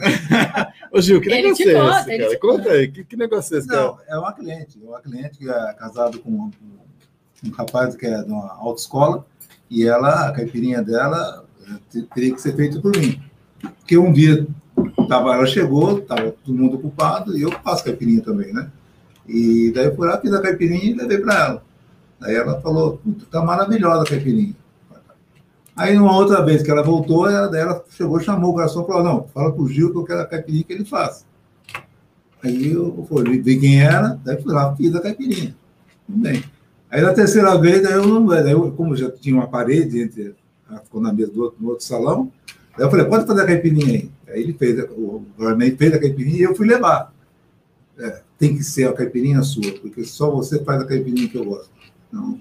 Ô 0.91 1.01
Gil, 1.01 1.21
que 1.21 1.29
Ele 1.31 1.41
negócio 1.43 1.69
é 1.69 1.73
conta, 1.73 1.99
esse, 1.99 2.17
cara? 2.17 2.29
te 2.29 2.37
Conta 2.39 2.57
conta. 2.63 2.71
aí, 2.71 2.87
que, 2.91 3.03
que 3.03 3.15
negócio 3.17 3.55
é 3.55 3.59
esse, 3.59 3.67
cara? 3.67 3.81
Não, 3.81 3.97
é 4.07 4.17
uma 4.17 4.33
cliente. 4.33 4.79
É 4.83 4.87
uma 4.87 5.01
cliente 5.01 5.37
que 5.37 5.49
é 5.49 5.73
casado 5.73 6.19
com 6.19 6.29
um, 6.29 6.51
um 7.45 7.49
rapaz 7.51 7.95
que 7.95 8.05
é 8.05 8.23
de 8.23 8.31
uma 8.31 8.53
autoescola 8.59 9.25
e 9.69 9.87
ela, 9.87 10.27
a 10.27 10.31
caipirinha 10.33 10.81
dela, 10.83 11.45
te- 11.89 12.03
teria 12.13 12.33
que 12.33 12.41
ser 12.41 12.55
feita 12.55 12.79
por 12.79 12.95
mim. 12.97 13.21
Porque 13.79 13.97
um 13.97 14.11
dia 14.11 14.45
tava, 15.11 15.35
ela 15.35 15.45
chegou, 15.45 15.99
estava 15.99 16.31
todo 16.31 16.57
mundo 16.57 16.77
ocupado 16.77 17.37
e 17.37 17.41
eu 17.41 17.51
faço 17.51 17.83
caipirinha 17.83 18.21
também, 18.21 18.53
né? 18.53 18.71
E 19.27 19.69
daí 19.75 19.87
eu 19.87 19.95
fui 19.95 20.07
lá, 20.07 20.17
fiz 20.17 20.31
a 20.33 20.41
caipirinha 20.41 20.85
e 20.85 20.93
levei 20.93 21.17
para 21.17 21.33
ela. 21.33 21.63
Daí 22.17 22.35
ela 22.35 22.61
falou, 22.61 22.97
"Puta, 22.97 23.25
tá 23.29 23.43
maravilhosa 23.43 24.03
a 24.03 24.05
caipirinha. 24.05 24.55
Aí, 25.75 25.97
uma 25.97 26.15
outra 26.15 26.43
vez 26.43 26.61
que 26.61 26.69
ela 26.69 26.83
voltou, 26.83 27.29
ela, 27.29 27.57
ela 27.57 27.83
chegou, 27.89 28.19
chamou 28.19 28.51
o 28.51 28.55
garçom 28.55 28.83
e 28.83 28.87
falou: 28.87 29.03
Não, 29.03 29.27
fala 29.33 29.51
pro 29.51 29.67
Gil 29.67 29.91
que 29.91 29.97
eu 29.97 30.03
quero 30.03 30.21
a 30.21 30.25
caipirinha 30.25 30.63
que 30.63 30.73
ele 30.73 30.85
faz. 30.85 31.25
Aí 32.43 32.71
eu 32.71 33.05
fui, 33.07 33.41
vi 33.41 33.59
quem 33.59 33.81
era, 33.81 34.19
daí 34.23 34.41
fui 34.41 34.53
lá, 34.53 34.75
fiz 34.75 34.93
a 34.95 35.01
caipirinha. 35.01 35.55
Tudo 36.05 36.19
bem. 36.19 36.43
Aí 36.89 37.01
na 37.01 37.13
terceira 37.13 37.57
vez, 37.57 37.81
daí 37.83 37.93
eu. 37.93 38.25
Daí 38.27 38.51
eu, 38.51 38.71
como 38.73 38.95
já 38.95 39.09
tinha 39.11 39.35
uma 39.35 39.47
parede 39.47 40.01
entre. 40.01 40.35
Ficou 40.83 41.01
na 41.01 41.11
mesa 41.11 41.31
do 41.31 41.43
outro, 41.43 41.57
no 41.59 41.69
outro 41.69 41.85
salão, 41.85 42.31
daí 42.77 42.85
eu 42.85 42.89
falei: 42.91 43.05
Pode 43.05 43.25
fazer 43.27 43.41
a 43.41 43.45
caipirinha 43.45 43.87
aí. 43.93 44.11
Aí 44.29 44.41
ele 44.43 44.53
fez, 44.53 44.79
o 44.91 45.23
Barman 45.37 45.75
fez 45.75 45.93
a 45.93 45.99
caipirinha 45.99 46.37
e 46.37 46.43
eu 46.43 46.55
fui 46.55 46.67
levar. 46.67 47.13
É, 47.99 48.21
tem 48.39 48.55
que 48.55 48.63
ser 48.63 48.87
a 48.87 48.93
caipirinha 48.93 49.41
sua, 49.43 49.71
porque 49.81 50.03
só 50.03 50.31
você 50.31 50.63
faz 50.63 50.81
a 50.81 50.85
caipirinha 50.87 51.27
que 51.29 51.37
eu 51.37 51.45
gosto. 51.45 51.69
Então, 52.07 52.37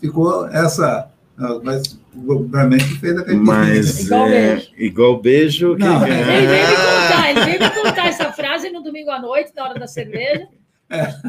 ficou 0.00 0.46
essa. 0.48 1.10
ah, 1.38 1.60
Mas 1.62 1.98
o 2.14 2.48
que 2.48 2.98
fez 3.00 3.12
a 3.18 3.24
caipirinha. 3.24 3.42
Mas 3.44 4.00
Igual 4.06 4.26
é, 4.28 4.54
beijo. 4.54 4.72
igual 4.78 5.20
beijo. 5.20 5.76
que- 5.76 5.82
Não, 5.84 6.06
Ele 6.06 6.46
veio 6.46 6.68
me 6.68 6.76
contar, 6.76 7.30
ele 7.30 7.40
veio 7.44 7.60
me 7.60 7.70
contar 7.82 8.06
essa 8.06 8.32
frase 8.32 8.70
no 8.70 8.82
domingo 8.82 9.10
à 9.10 9.20
noite, 9.20 9.52
na 9.56 9.64
hora 9.68 9.78
da 9.80 9.86
cerveja. 9.86 10.46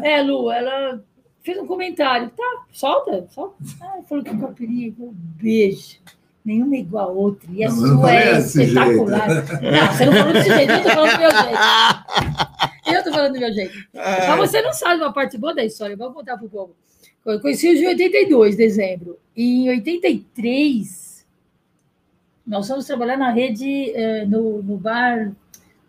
É, 0.04 0.22
Lu, 0.22 0.52
ela 0.52 1.02
fez 1.44 1.58
um 1.58 1.66
comentário. 1.66 2.30
Tá, 2.30 2.64
solta, 2.72 3.26
solta. 3.32 3.56
Ah, 3.82 4.00
falou 4.08 4.24
que 4.24 4.38
caipirinha, 4.38 4.94
um 5.00 5.12
beijo. 5.14 5.98
Nenhuma 6.46 6.76
é 6.76 6.80
igual 6.80 7.10
a 7.10 7.12
outra. 7.12 7.50
E 7.52 7.64
a 7.64 7.70
Não, 7.70 7.76
não 7.78 7.88
sua 7.88 7.98
falei 8.02 8.18
é 8.18 8.34
desse 8.36 8.64
espetacular. 8.64 9.28
Não, 9.30 9.94
você 9.94 10.06
não 10.06 10.14
falou 10.14 10.34
desse 10.34 10.54
jeito, 10.54 10.72
eu 10.72 10.84
tô 10.84 10.90
falando 10.90 11.12
do 11.12 11.20
meu 11.20 11.32
jeito. 11.32 11.60
Eu 12.86 13.04
tô 13.04 13.14
falando 13.14 13.34
do 13.34 13.40
meu 13.40 13.54
jeito. 13.54 13.74
Mas 13.94 14.38
você 14.38 14.62
não 14.62 14.74
sabe 14.74 15.02
uma 15.02 15.14
parte 15.14 15.38
boa 15.38 15.56
da 15.56 15.64
história, 15.64 15.96
vamos 15.96 16.14
contar 16.14 16.38
pro 16.38 16.50
povo. 16.50 16.76
Eu 17.26 17.40
conheci 17.40 17.70
o 17.70 17.78
Gil 17.78 17.90
em 17.90 17.94
82, 17.94 18.58
dezembro. 18.58 19.18
E 19.36 19.66
em 19.66 19.70
83, 19.70 21.26
nós 22.46 22.68
fomos 22.68 22.86
trabalhar 22.86 23.18
na 23.18 23.32
rede, 23.32 23.92
eh, 23.96 24.26
no, 24.26 24.62
no 24.62 24.78
bar. 24.78 25.32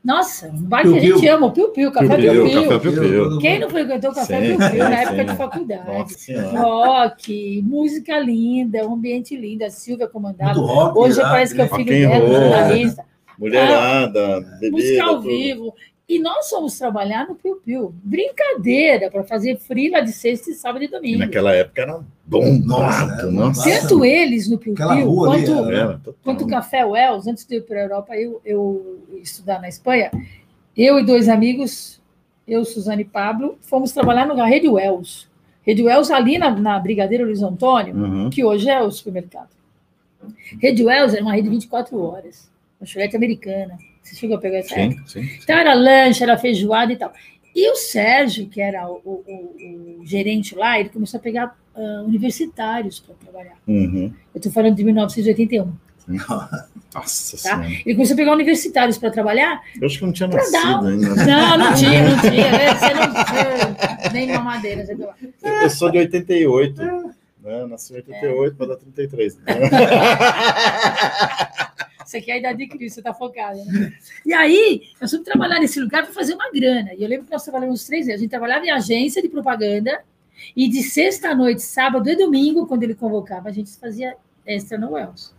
Nossa, 0.04 0.48
um 0.48 0.62
bar 0.62 0.82
que 0.82 0.98
a 0.98 1.00
gente 1.00 1.26
ama, 1.28 1.46
o 1.46 1.52
Piu 1.52 1.70
Piu, 1.70 1.90
Café 1.90 2.16
Piu 2.18 2.44
Piu. 2.44 2.68
Café 2.68 2.78
Piu-piu. 2.78 3.38
Quem 3.38 3.58
não 3.58 3.70
frequentou 3.70 4.10
o 4.10 4.14
Café 4.14 4.40
Piu 4.40 4.58
Piu 4.58 4.78
na 4.78 5.00
época 5.00 5.24
de 5.24 5.36
faculdade? 5.36 6.16
Rock, 6.54 7.62
música 7.62 8.18
linda, 8.18 8.86
um 8.86 8.94
ambiente 8.94 9.34
lindo. 9.34 9.64
A 9.64 9.70
Silvia 9.70 10.06
comandava. 10.06 10.60
Rock. 10.60 10.98
Hoje 10.98 11.22
lá, 11.22 11.30
parece 11.30 11.54
que 11.54 11.60
é 11.62 11.64
o 11.64 11.70
né? 11.70 11.76
filho 11.76 12.08
dela, 12.08 12.26
jornalista. 12.28 13.04
Mulherada, 13.38 14.40
bebida. 14.60 14.72
música 14.72 15.04
ao 15.04 15.20
vivo. 15.22 15.74
E 16.06 16.18
nós 16.18 16.50
fomos 16.50 16.76
trabalhar 16.78 17.26
no 17.26 17.34
Piu 17.34 17.56
Piu. 17.56 17.94
Brincadeira, 18.04 19.10
para 19.10 19.24
fazer 19.24 19.56
frila 19.58 20.02
de 20.02 20.12
sexta 20.12 20.50
e 20.50 20.54
sábado 20.54 20.82
e 20.82 20.86
E 20.86 20.90
domingo. 20.90 21.18
naquela 21.20 21.54
época 21.54 21.80
era 21.80 22.00
bombado, 22.26 23.30
Nossa, 23.30 23.30
nossa. 23.30 23.70
é, 23.70 23.80
Tanto 23.80 24.04
eles 24.04 24.48
no 24.48 24.58
Piu 24.58 24.74
Piu, 24.74 24.88
ali, 24.88 25.02
quanto, 25.04 25.50
era- 25.52 25.76
Era, 25.76 25.92
total. 25.98 26.14
quanto 26.22 26.44
o 26.44 26.46
Café 26.46 26.84
Wells, 26.84 27.26
antes 27.26 27.46
de 27.46 27.56
ir 27.56 27.62
para 27.62 27.78
a 27.78 27.82
Europa, 27.84 28.16
eu, 28.16 28.40
eu 28.44 29.02
estudar 29.22 29.60
na 29.60 29.68
Espanha, 29.68 30.10
eu 30.76 30.98
e 30.98 31.04
dois 31.06 31.26
amigos, 31.28 32.00
eu, 32.46 32.64
Suzane 32.66 33.00
e 33.02 33.06
Pablo, 33.06 33.56
fomos 33.62 33.90
trabalhar 33.92 34.26
no 34.26 34.34
Rede 34.34 34.68
Wells. 34.68 35.26
Rede 35.62 35.82
Wells 35.82 36.10
ali 36.10 36.36
na, 36.36 36.50
na 36.50 36.78
Brigadeiro 36.78 37.24
Luiz 37.24 37.40
Antônio, 37.42 37.94
Uhum. 37.96 38.28
que 38.28 38.44
hoje 38.44 38.68
é 38.68 38.82
o 38.82 38.90
supermercado. 38.90 39.48
Rede 40.60 40.84
Wells 40.84 41.14
era 41.14 41.22
uma 41.22 41.32
rede 41.34 41.48
24 41.48 41.98
horas, 41.98 42.50
lanchonete 42.78 43.16
americana. 43.16 43.78
Você 44.04 44.14
chegou 44.16 44.36
a 44.36 44.40
pegar 44.40 44.58
essa 44.58 44.78
época? 44.78 45.02
Sim, 45.06 45.22
sim. 45.24 45.38
Então 45.42 45.56
era 45.56 45.74
lanche, 45.74 46.22
era 46.22 46.36
feijoada 46.38 46.92
e 46.92 46.96
tal. 46.96 47.12
E 47.56 47.70
o 47.70 47.74
Sérgio, 47.76 48.46
que 48.48 48.60
era 48.60 48.86
o, 48.88 49.00
o- 49.04 50.00
o 50.02 50.06
gerente 50.06 50.54
lá, 50.54 50.78
ele 50.78 50.88
começou 50.90 51.18
a 51.18 51.22
pegar 51.22 51.56
ah, 51.74 52.02
universitários 52.06 53.00
para 53.00 53.14
trabalhar. 53.14 53.54
Uhum. 53.66 54.12
Eu 54.34 54.38
estou 54.38 54.52
falando 54.52 54.74
de 54.76 54.84
1981. 54.84 55.72
Nossa 56.06 56.66
Tá? 56.92 57.06
senhora. 57.38 57.66
Ele 57.66 57.94
começou 57.94 58.12
a 58.14 58.16
pegar 58.16 58.32
universitários 58.34 58.98
para 58.98 59.10
trabalhar. 59.10 59.62
Eu 59.80 59.86
acho 59.86 59.98
que 59.98 60.04
não 60.04 60.12
tinha 60.12 60.28
dar 60.28 60.36
nascido 60.36 60.84
um- 60.84 60.86
ainda. 60.88 61.14
Não, 61.26 61.58
não 61.58 61.74
tinha, 61.76 62.02
não 62.10 62.20
tinha. 62.20 62.50
né? 62.52 62.74
Você 62.74 62.94
não 62.94 63.10
você, 63.12 64.08
nem 64.12 64.26
mamadeira. 64.32 64.84
Você 64.84 64.94
não- 64.94 65.08
Eu 65.62 65.70
sou 65.70 65.90
de 65.90 65.98
88. 65.98 66.82
Né? 67.42 67.66
Nasci 67.68 67.92
em 67.94 67.96
88 67.96 68.56
para 68.56 68.66
dar 68.66 68.76
33. 68.76 69.38
Você 72.04 72.20
quer 72.20 72.54
de 72.54 72.66
Cristo, 72.66 72.94
você 72.94 73.00
está 73.00 73.14
focada. 73.14 73.62
Né? 73.64 73.92
E 74.24 74.32
aí, 74.32 74.82
nós 75.00 75.10
fomos 75.10 75.24
trabalhar 75.24 75.60
nesse 75.60 75.80
lugar 75.80 76.04
para 76.04 76.12
fazer 76.12 76.34
uma 76.34 76.50
grana. 76.50 76.94
E 76.94 77.02
eu 77.02 77.08
lembro 77.08 77.26
que 77.26 77.32
nós 77.32 77.42
trabalhamos 77.42 77.84
três 77.86 78.06
meses. 78.06 78.20
A 78.20 78.22
gente 78.22 78.30
trabalhava 78.30 78.64
em 78.64 78.70
agência 78.70 79.22
de 79.22 79.28
propaganda 79.28 80.02
e 80.56 80.68
de 80.68 80.82
sexta 80.82 81.30
à 81.30 81.34
noite, 81.34 81.62
sábado 81.62 82.08
e 82.08 82.16
domingo, 82.16 82.66
quando 82.66 82.82
ele 82.82 82.94
convocava, 82.94 83.48
a 83.48 83.52
gente 83.52 83.70
fazia 83.76 84.16
extra 84.46 84.76
no 84.76 84.92
Wells. 84.92 85.34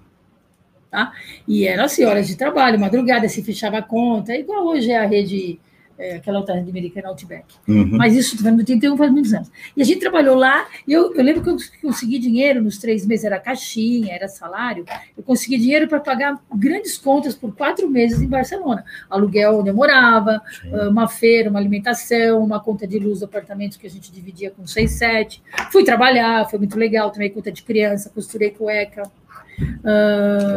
Tá? 0.89 1.13
E 1.47 1.67
eram 1.67 1.85
assim, 1.85 2.05
horas 2.05 2.27
de 2.27 2.35
trabalho, 2.35 2.79
madrugada, 2.79 3.27
se 3.27 3.43
fechava 3.43 3.79
a 3.79 3.81
conta, 3.81 4.35
igual 4.35 4.65
hoje 4.65 4.91
é 4.91 4.97
a 4.97 5.05
rede, 5.05 5.59
é, 5.97 6.15
aquela 6.15 6.39
rede 6.39 6.69
americana, 6.69 7.09
Outback. 7.09 7.45
Uhum. 7.67 7.89
Mas 7.91 8.15
isso 8.15 8.37
foi 8.37 8.51
no 8.51 8.57
81, 8.57 8.97
faz 8.97 9.11
muitos 9.11 9.33
anos. 9.33 9.51
E 9.75 9.81
a 9.81 9.85
gente 9.85 9.99
trabalhou 9.99 10.35
lá, 10.35 10.67
e 10.87 10.93
eu, 10.93 11.13
eu 11.13 11.23
lembro 11.23 11.41
que 11.41 11.49
eu 11.49 11.57
consegui 11.81 12.19
dinheiro 12.19 12.61
nos 12.61 12.77
três 12.77 13.05
meses, 13.05 13.25
era 13.25 13.39
caixinha, 13.39 14.13
era 14.13 14.27
salário, 14.27 14.85
eu 15.17 15.23
consegui 15.23 15.57
dinheiro 15.57 15.87
para 15.87 15.99
pagar 15.99 16.39
grandes 16.53 16.97
contas 16.97 17.35
por 17.35 17.55
quatro 17.55 17.89
meses 17.89 18.21
em 18.21 18.27
Barcelona. 18.27 18.83
Aluguel 19.09 19.59
onde 19.59 19.69
eu 19.69 19.73
morava, 19.73 20.41
Sim. 20.61 20.73
ah, 20.73 20.89
uma 20.89 21.07
feira, 21.07 21.49
uma 21.49 21.59
alimentação, 21.59 22.43
uma 22.43 22.59
conta 22.59 22.85
de 22.85 22.99
luz 22.99 23.19
do 23.19 23.25
apartamento 23.25 23.79
que 23.79 23.87
a 23.87 23.89
gente 23.89 24.11
dividia 24.11 24.51
com 24.51 24.67
seis, 24.67 24.91
sete. 24.91 25.41
Fui 25.71 25.83
trabalhar, 25.83 26.49
foi 26.49 26.59
muito 26.59 26.77
legal, 26.77 27.11
tomei 27.11 27.29
conta 27.29 27.51
de 27.51 27.63
criança, 27.63 28.09
costurei 28.09 28.51
cueca. 28.51 29.03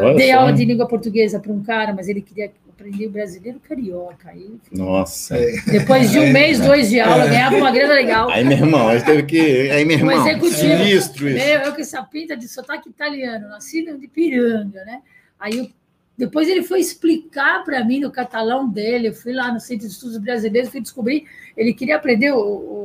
Olha 0.02 0.14
dei 0.16 0.32
aula 0.32 0.52
de 0.52 0.64
língua 0.64 0.88
portuguesa 0.88 1.38
para 1.38 1.52
um 1.52 1.62
cara, 1.62 1.92
mas 1.92 2.08
ele 2.08 2.20
queria 2.20 2.50
aprender 2.78 3.06
o 3.06 3.10
brasileiro 3.10 3.60
carioca. 3.60 4.30
Aí, 4.30 4.54
Nossa. 4.70 5.36
depois 5.66 6.10
de 6.12 6.20
um 6.20 6.32
mês, 6.32 6.60
dois 6.60 6.88
de 6.88 7.00
aula, 7.00 7.26
ganhava 7.26 7.56
uma 7.56 7.72
grana 7.72 7.94
legal. 7.94 8.30
Aí, 8.30 8.44
meu 8.44 8.56
irmão, 8.56 8.88
a 8.88 8.96
gente 8.96 9.06
teve 9.06 9.22
que. 9.24 9.70
Aí, 9.70 9.84
meu 9.84 9.98
irmão, 9.98 10.26
executivo. 10.28 10.56
sinistro 10.56 11.28
isso. 11.28 11.44
Meu, 11.44 11.60
eu 11.60 11.74
com 11.74 11.80
essa 11.80 12.02
pinta 12.04 12.36
de 12.36 12.46
sotaque 12.48 12.88
italiano, 12.88 13.48
nasci 13.48 13.84
de 13.84 14.06
Piranga, 14.06 14.84
né? 14.84 15.00
Aí 15.38 15.58
eu- 15.58 15.68
depois 16.16 16.48
ele 16.48 16.64
foi 16.64 16.80
explicar 16.80 17.62
para 17.64 17.84
mim 17.84 18.00
no 18.00 18.10
catalão 18.10 18.68
dele, 18.68 19.06
eu 19.08 19.14
fui 19.14 19.32
lá 19.32 19.52
no 19.52 19.60
Centro 19.60 19.86
de 19.86 19.92
Estudos 19.92 20.18
Brasileiros, 20.18 20.68
fui 20.68 20.80
descobrir, 20.80 21.24
ele 21.56 21.72
queria 21.72 21.94
aprender 21.94 22.32
o, 22.32 22.40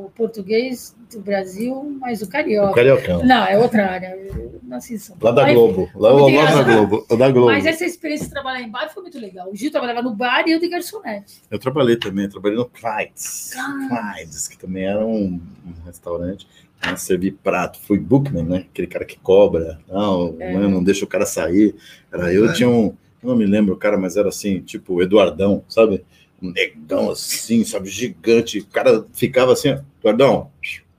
o 0.05 0.11
português 0.15 0.95
do 1.17 1.23
Brasil, 1.23 1.97
mas 1.99 2.21
o 2.21 2.25
O 2.25 2.27
carioca. 2.27 2.73
Cariocão. 2.73 3.23
Não, 3.25 3.45
é 3.45 3.57
outra 3.57 3.89
área. 3.91 4.15
Eu 4.15 4.59
nasci 4.63 4.95
em 4.95 4.97
São 4.97 5.15
Lá 5.21 5.31
da 5.31 5.51
Globo. 5.53 5.89
Lá, 5.95 6.09
lá. 6.11 6.63
Globo. 6.63 7.05
Lá 7.09 7.17
da 7.17 7.31
Globo. 7.31 7.47
Mas 7.51 7.65
essa 7.65 7.85
experiência 7.85 8.27
de 8.27 8.33
trabalhar 8.33 8.61
em 8.61 8.69
bar 8.69 8.89
foi 8.93 9.03
muito 9.03 9.19
legal. 9.19 9.49
O 9.51 9.55
Gil 9.55 9.71
trabalhava 9.71 10.01
no 10.01 10.13
bar 10.15 10.43
e 10.47 10.51
eu 10.51 10.59
de 10.59 10.67
garçonete. 10.67 11.41
Eu 11.49 11.59
trabalhei 11.59 11.95
também, 11.95 12.27
trabalhei 12.29 12.57
no 12.57 12.65
Clydes. 12.65 13.51
Ah. 13.57 14.13
Clydes, 14.15 14.47
que 14.47 14.57
também 14.57 14.85
era 14.85 15.05
um, 15.05 15.39
um 15.65 15.85
restaurante. 15.85 16.47
Né, 16.85 16.95
servi 16.97 17.31
prato, 17.31 17.79
fui 17.79 17.97
bookman, 17.97 18.43
né? 18.43 18.65
Aquele 18.69 18.87
cara 18.87 19.05
que 19.05 19.17
cobra, 19.17 19.79
não, 19.87 20.35
É. 20.39 20.53
né, 20.53 20.67
não 20.67 20.83
deixa 20.83 21.05
o 21.05 21.07
cara 21.07 21.25
sair. 21.25 21.73
Era 22.11 22.33
eu, 22.33 22.49
É. 22.49 22.53
tinha 22.53 22.67
um, 22.67 22.93
eu 23.23 23.29
não 23.29 23.35
me 23.37 23.45
lembro 23.45 23.73
o 23.73 23.77
cara, 23.77 23.97
mas 23.97 24.17
era 24.17 24.27
assim, 24.29 24.59
tipo 24.61 25.01
Eduardão, 25.01 25.63
sabe? 25.69 26.03
um 26.41 26.51
negão 26.51 27.09
assim, 27.09 27.63
sabe, 27.63 27.87
gigante. 27.87 28.59
O 28.59 28.65
cara 28.65 29.05
ficava 29.13 29.53
assim, 29.53 29.69
ó, 29.71 29.79
Eduardão, 30.01 30.51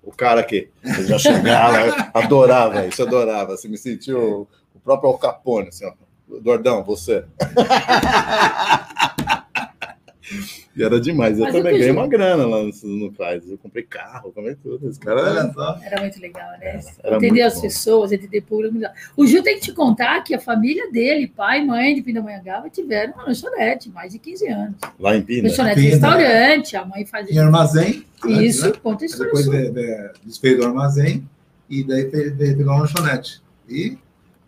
o 0.04 0.12
cara 0.12 0.40
aqui. 0.40 0.70
Eu 0.82 1.04
já 1.04 1.18
chegava, 1.18 2.10
adorava 2.14 2.86
isso, 2.86 3.02
adorava. 3.02 3.56
Você 3.56 3.68
me 3.68 3.78
sentiu 3.78 4.48
o 4.74 4.80
próprio 4.80 5.10
Al 5.10 5.18
Capone, 5.18 5.68
assim, 5.68 5.86
ó. 5.86 5.92
Eduardão, 6.36 6.82
você. 6.82 7.24
E 10.76 10.82
era 10.82 11.00
demais. 11.00 11.38
Eu 11.38 11.44
Mas 11.44 11.54
também 11.54 11.72
ganhei 11.78 11.90
uma 11.92 12.08
grana 12.08 12.44
lá 12.46 12.58
no, 12.62 12.70
no. 12.82 13.14
Eu 13.48 13.58
comprei 13.58 13.84
carro, 13.84 14.32
comprei 14.32 14.56
tudo. 14.56 14.88
Esse 14.88 14.98
cara 14.98 15.22
Olha 15.22 15.52
só. 15.52 15.78
Era 15.82 16.00
muito 16.00 16.20
legal, 16.20 16.50
né? 16.58 16.80
Era 17.02 17.16
entender 17.16 17.42
as 17.42 17.54
bom. 17.54 17.60
pessoas, 17.62 18.10
entender 18.12 18.40
público. 18.40 18.76
O 19.16 19.24
Gil 19.26 19.42
tem 19.42 19.54
que 19.54 19.60
te 19.62 19.72
contar 19.72 20.22
que 20.24 20.34
a 20.34 20.40
família 20.40 20.90
dele, 20.90 21.28
pai 21.28 21.60
e 21.60 21.64
mãe 21.66 21.94
de 21.94 22.02
Pindamonhangaba, 22.02 22.68
tiveram 22.68 23.12
uma 23.14 23.24
lanchonete, 23.26 23.88
mais 23.88 24.12
de 24.12 24.18
15 24.18 24.48
anos. 24.48 24.74
lá 24.98 25.16
em 25.16 25.22
Pina. 25.22 25.48
Lanchonete 25.48 25.76
Pina. 25.76 25.90
restaurante, 25.90 26.76
a 26.76 26.84
mãe 26.84 27.02
Em 27.02 27.06
fazia. 27.06 27.42
armazém. 27.44 28.04
antes, 28.24 28.56
Isso, 28.56 28.66
né? 28.66 28.72
conta 28.82 29.04
a 29.04 29.06
história 29.06 29.32
Depois 29.32 29.46
de- 29.50 29.70
de- 29.70 30.10
desfez 30.24 30.56
do 30.56 30.64
armazém 30.64 31.28
e 31.70 31.84
daí 31.84 32.04
pegar 32.06 32.72
uma 32.72 32.80
lanchonete. 32.80 33.40
E 33.68 33.96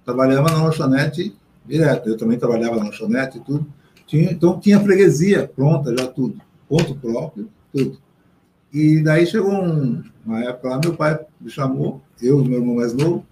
trabalhava 0.04 0.50
na 0.50 0.62
lanchonete 0.64 1.36
direto. 1.64 2.08
Eu 2.08 2.16
também 2.16 2.38
trabalhava 2.38 2.76
na 2.76 2.84
lanchonete 2.86 3.38
e 3.38 3.40
tudo. 3.42 3.66
Tinha, 4.06 4.30
então 4.32 4.58
tinha 4.60 4.80
freguesia 4.80 5.48
pronta 5.48 5.94
já 5.96 6.06
tudo. 6.06 6.40
Ponto 6.68 6.94
próprio, 6.94 7.48
tudo. 7.72 7.98
E 8.72 9.00
daí 9.02 9.26
chegou 9.26 9.52
um- 9.52 10.02
uma 10.24 10.44
época 10.44 10.68
lá, 10.68 10.80
meu 10.82 10.94
pai 10.94 11.18
me 11.40 11.50
chamou, 11.50 12.00
eu 12.20 12.40
e 12.40 12.48
meu 12.48 12.60
irmão 12.60 12.76
mais 12.76 12.92
novo. 12.92 13.24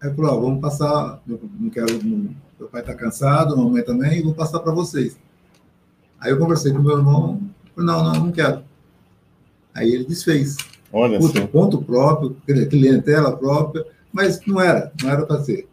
Aí 0.00 0.12
falou, 0.14 0.30
ó, 0.36 0.40
vamos 0.40 0.60
passar, 0.60 1.20
não 1.26 1.70
quero, 1.70 2.02
não- 2.04 2.30
meu 2.58 2.68
pai 2.68 2.80
está 2.80 2.94
cansado, 2.94 3.56
mamãe 3.56 3.82
também, 3.82 4.22
vou 4.22 4.34
passar 4.34 4.60
para 4.60 4.72
vocês. 4.72 5.16
Aí 6.20 6.30
eu 6.30 6.38
conversei 6.38 6.72
com 6.72 6.80
meu 6.80 6.98
irmão, 6.98 7.40
falei, 7.74 7.90
não, 7.90 8.04
não, 8.04 8.24
não 8.26 8.32
quero. 8.32 8.62
Aí 9.74 9.90
ele 9.92 10.04
desfez. 10.04 10.56
Olha 10.92 11.18
Puta, 11.18 11.40
só. 11.40 11.46
ponto 11.46 11.82
próprio, 11.82 12.36
clientela 12.68 13.36
própria, 13.36 13.84
mas 14.12 14.40
não 14.46 14.60
era, 14.60 14.92
não 15.02 15.10
era 15.10 15.24
para 15.26 15.42
ser. 15.42 15.68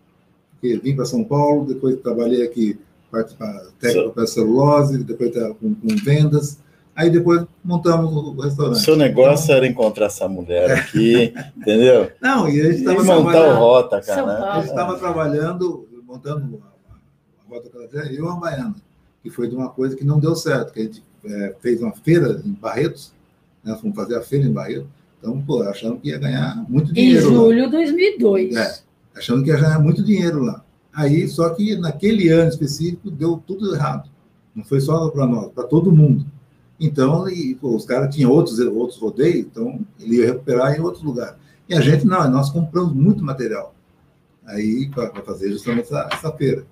Porque 0.52 0.78
vim 0.78 0.96
para 0.96 1.06
São 1.06 1.24
Paulo, 1.24 1.66
depois 1.66 2.00
trabalhei 2.02 2.44
aqui, 2.44 2.78
parte 3.16 3.36
para 3.36 3.66
técnica 3.80 4.10
para 4.10 4.28
celulose, 4.28 5.04
depois 5.04 5.32
tá 5.32 5.48
com, 5.60 5.74
com 5.76 5.88
vendas, 6.04 6.60
aí 6.96 7.10
depois 7.10 7.46
montamos 7.64 8.12
o 8.12 8.32
O 8.38 8.42
restaurante. 8.42 8.80
seu 8.80 8.96
negócio 8.96 9.54
era 9.54 9.66
encontrar 9.68 10.08
essa 10.08 10.28
mulher 10.28 10.72
aqui, 10.72 11.34
entendeu? 11.56 12.12
Não, 12.22 12.48
e 12.50 12.60
a 12.62 12.66
gente 12.66 12.80
estava 12.80 13.04
montar 13.04 13.48
o 13.50 13.56
rota, 13.60 14.02
cara. 14.02 14.26
né? 14.26 14.34
a 14.46 14.56
gente 14.60 14.70
estava 14.70 14.98
trabalhando, 14.98 15.88
montando 16.08 16.62
a, 16.64 16.94
a 16.94 17.56
Rota 17.56 17.70
Calatrava, 17.70 18.08
eu 18.08 18.14
e 18.16 18.22
uma 18.22 18.40
baiana, 18.40 18.76
que 19.24 19.30
foi 19.30 19.48
de 19.48 19.56
uma 19.56 19.70
coisa 19.70 19.96
que 19.96 20.04
não 20.04 20.20
deu 20.20 20.36
certo, 20.36 20.74
que 20.74 20.80
a 20.80 20.84
gente 20.84 21.04
eh, 21.26 21.56
fez 21.62 21.82
uma 21.82 21.94
feira 21.94 22.42
em 22.46 22.52
Barretos, 22.52 23.12
né, 23.64 23.78
fomos 23.82 23.96
fazer 23.96 24.16
a 24.18 24.22
feira 24.22 24.46
em 24.46 24.52
Barretos, 24.52 24.88
então, 25.20 25.42
pô, 25.42 25.64
achando 25.64 25.98
que 26.00 26.10
ia 26.10 26.20
ganhar 26.20 26.64
muito 26.70 26.92
Em 26.92 26.94
dinheiro. 26.94 27.30
lá. 27.30 27.36
julho 27.36 27.66
de 27.66 27.72
2002. 27.72 28.56
É. 28.56 28.80
achando 29.16 29.44
que 29.44 29.50
ia 29.50 29.58
ganhar 29.60 29.80
muito 29.80 30.04
dinheiro 30.04 30.44
lá. 30.44 30.64
Aí, 30.96 31.28
só 31.28 31.50
que 31.50 31.76
naquele 31.78 32.30
ano 32.30 32.50
específico, 32.50 33.12
deu 33.12 33.42
tudo 33.46 33.76
errado. 33.76 34.10
Não 34.56 34.64
foi 34.64 34.80
só 34.80 35.10
para 35.10 35.26
nós, 35.28 35.52
para 35.52 35.66
todo 35.66 35.92
mundo. 35.92 36.26
Então, 36.80 37.28
e, 37.30 37.56
pô, 37.56 37.76
os 37.76 37.86
caras 37.86 38.14
tinham 38.14 38.32
outros, 38.32 38.60
outros 38.60 39.00
rodeios, 39.00 39.46
então 39.46 39.80
ele 40.00 40.18
ia 40.18 40.28
recuperar 40.28 40.76
em 40.76 40.80
outro 40.82 41.04
lugar. 41.06 41.38
E 41.68 41.74
a 41.76 41.82
gente 41.82 42.06
não, 42.06 42.30
nós 42.30 42.50
compramos 42.50 42.94
muito 42.94 43.24
material 43.24 43.74
aí 44.46 44.90
para 44.94 45.10
fazer 45.24 45.52
justamente 45.52 45.86
essa, 45.86 46.08
essa 46.12 46.32
feira. 46.32 46.66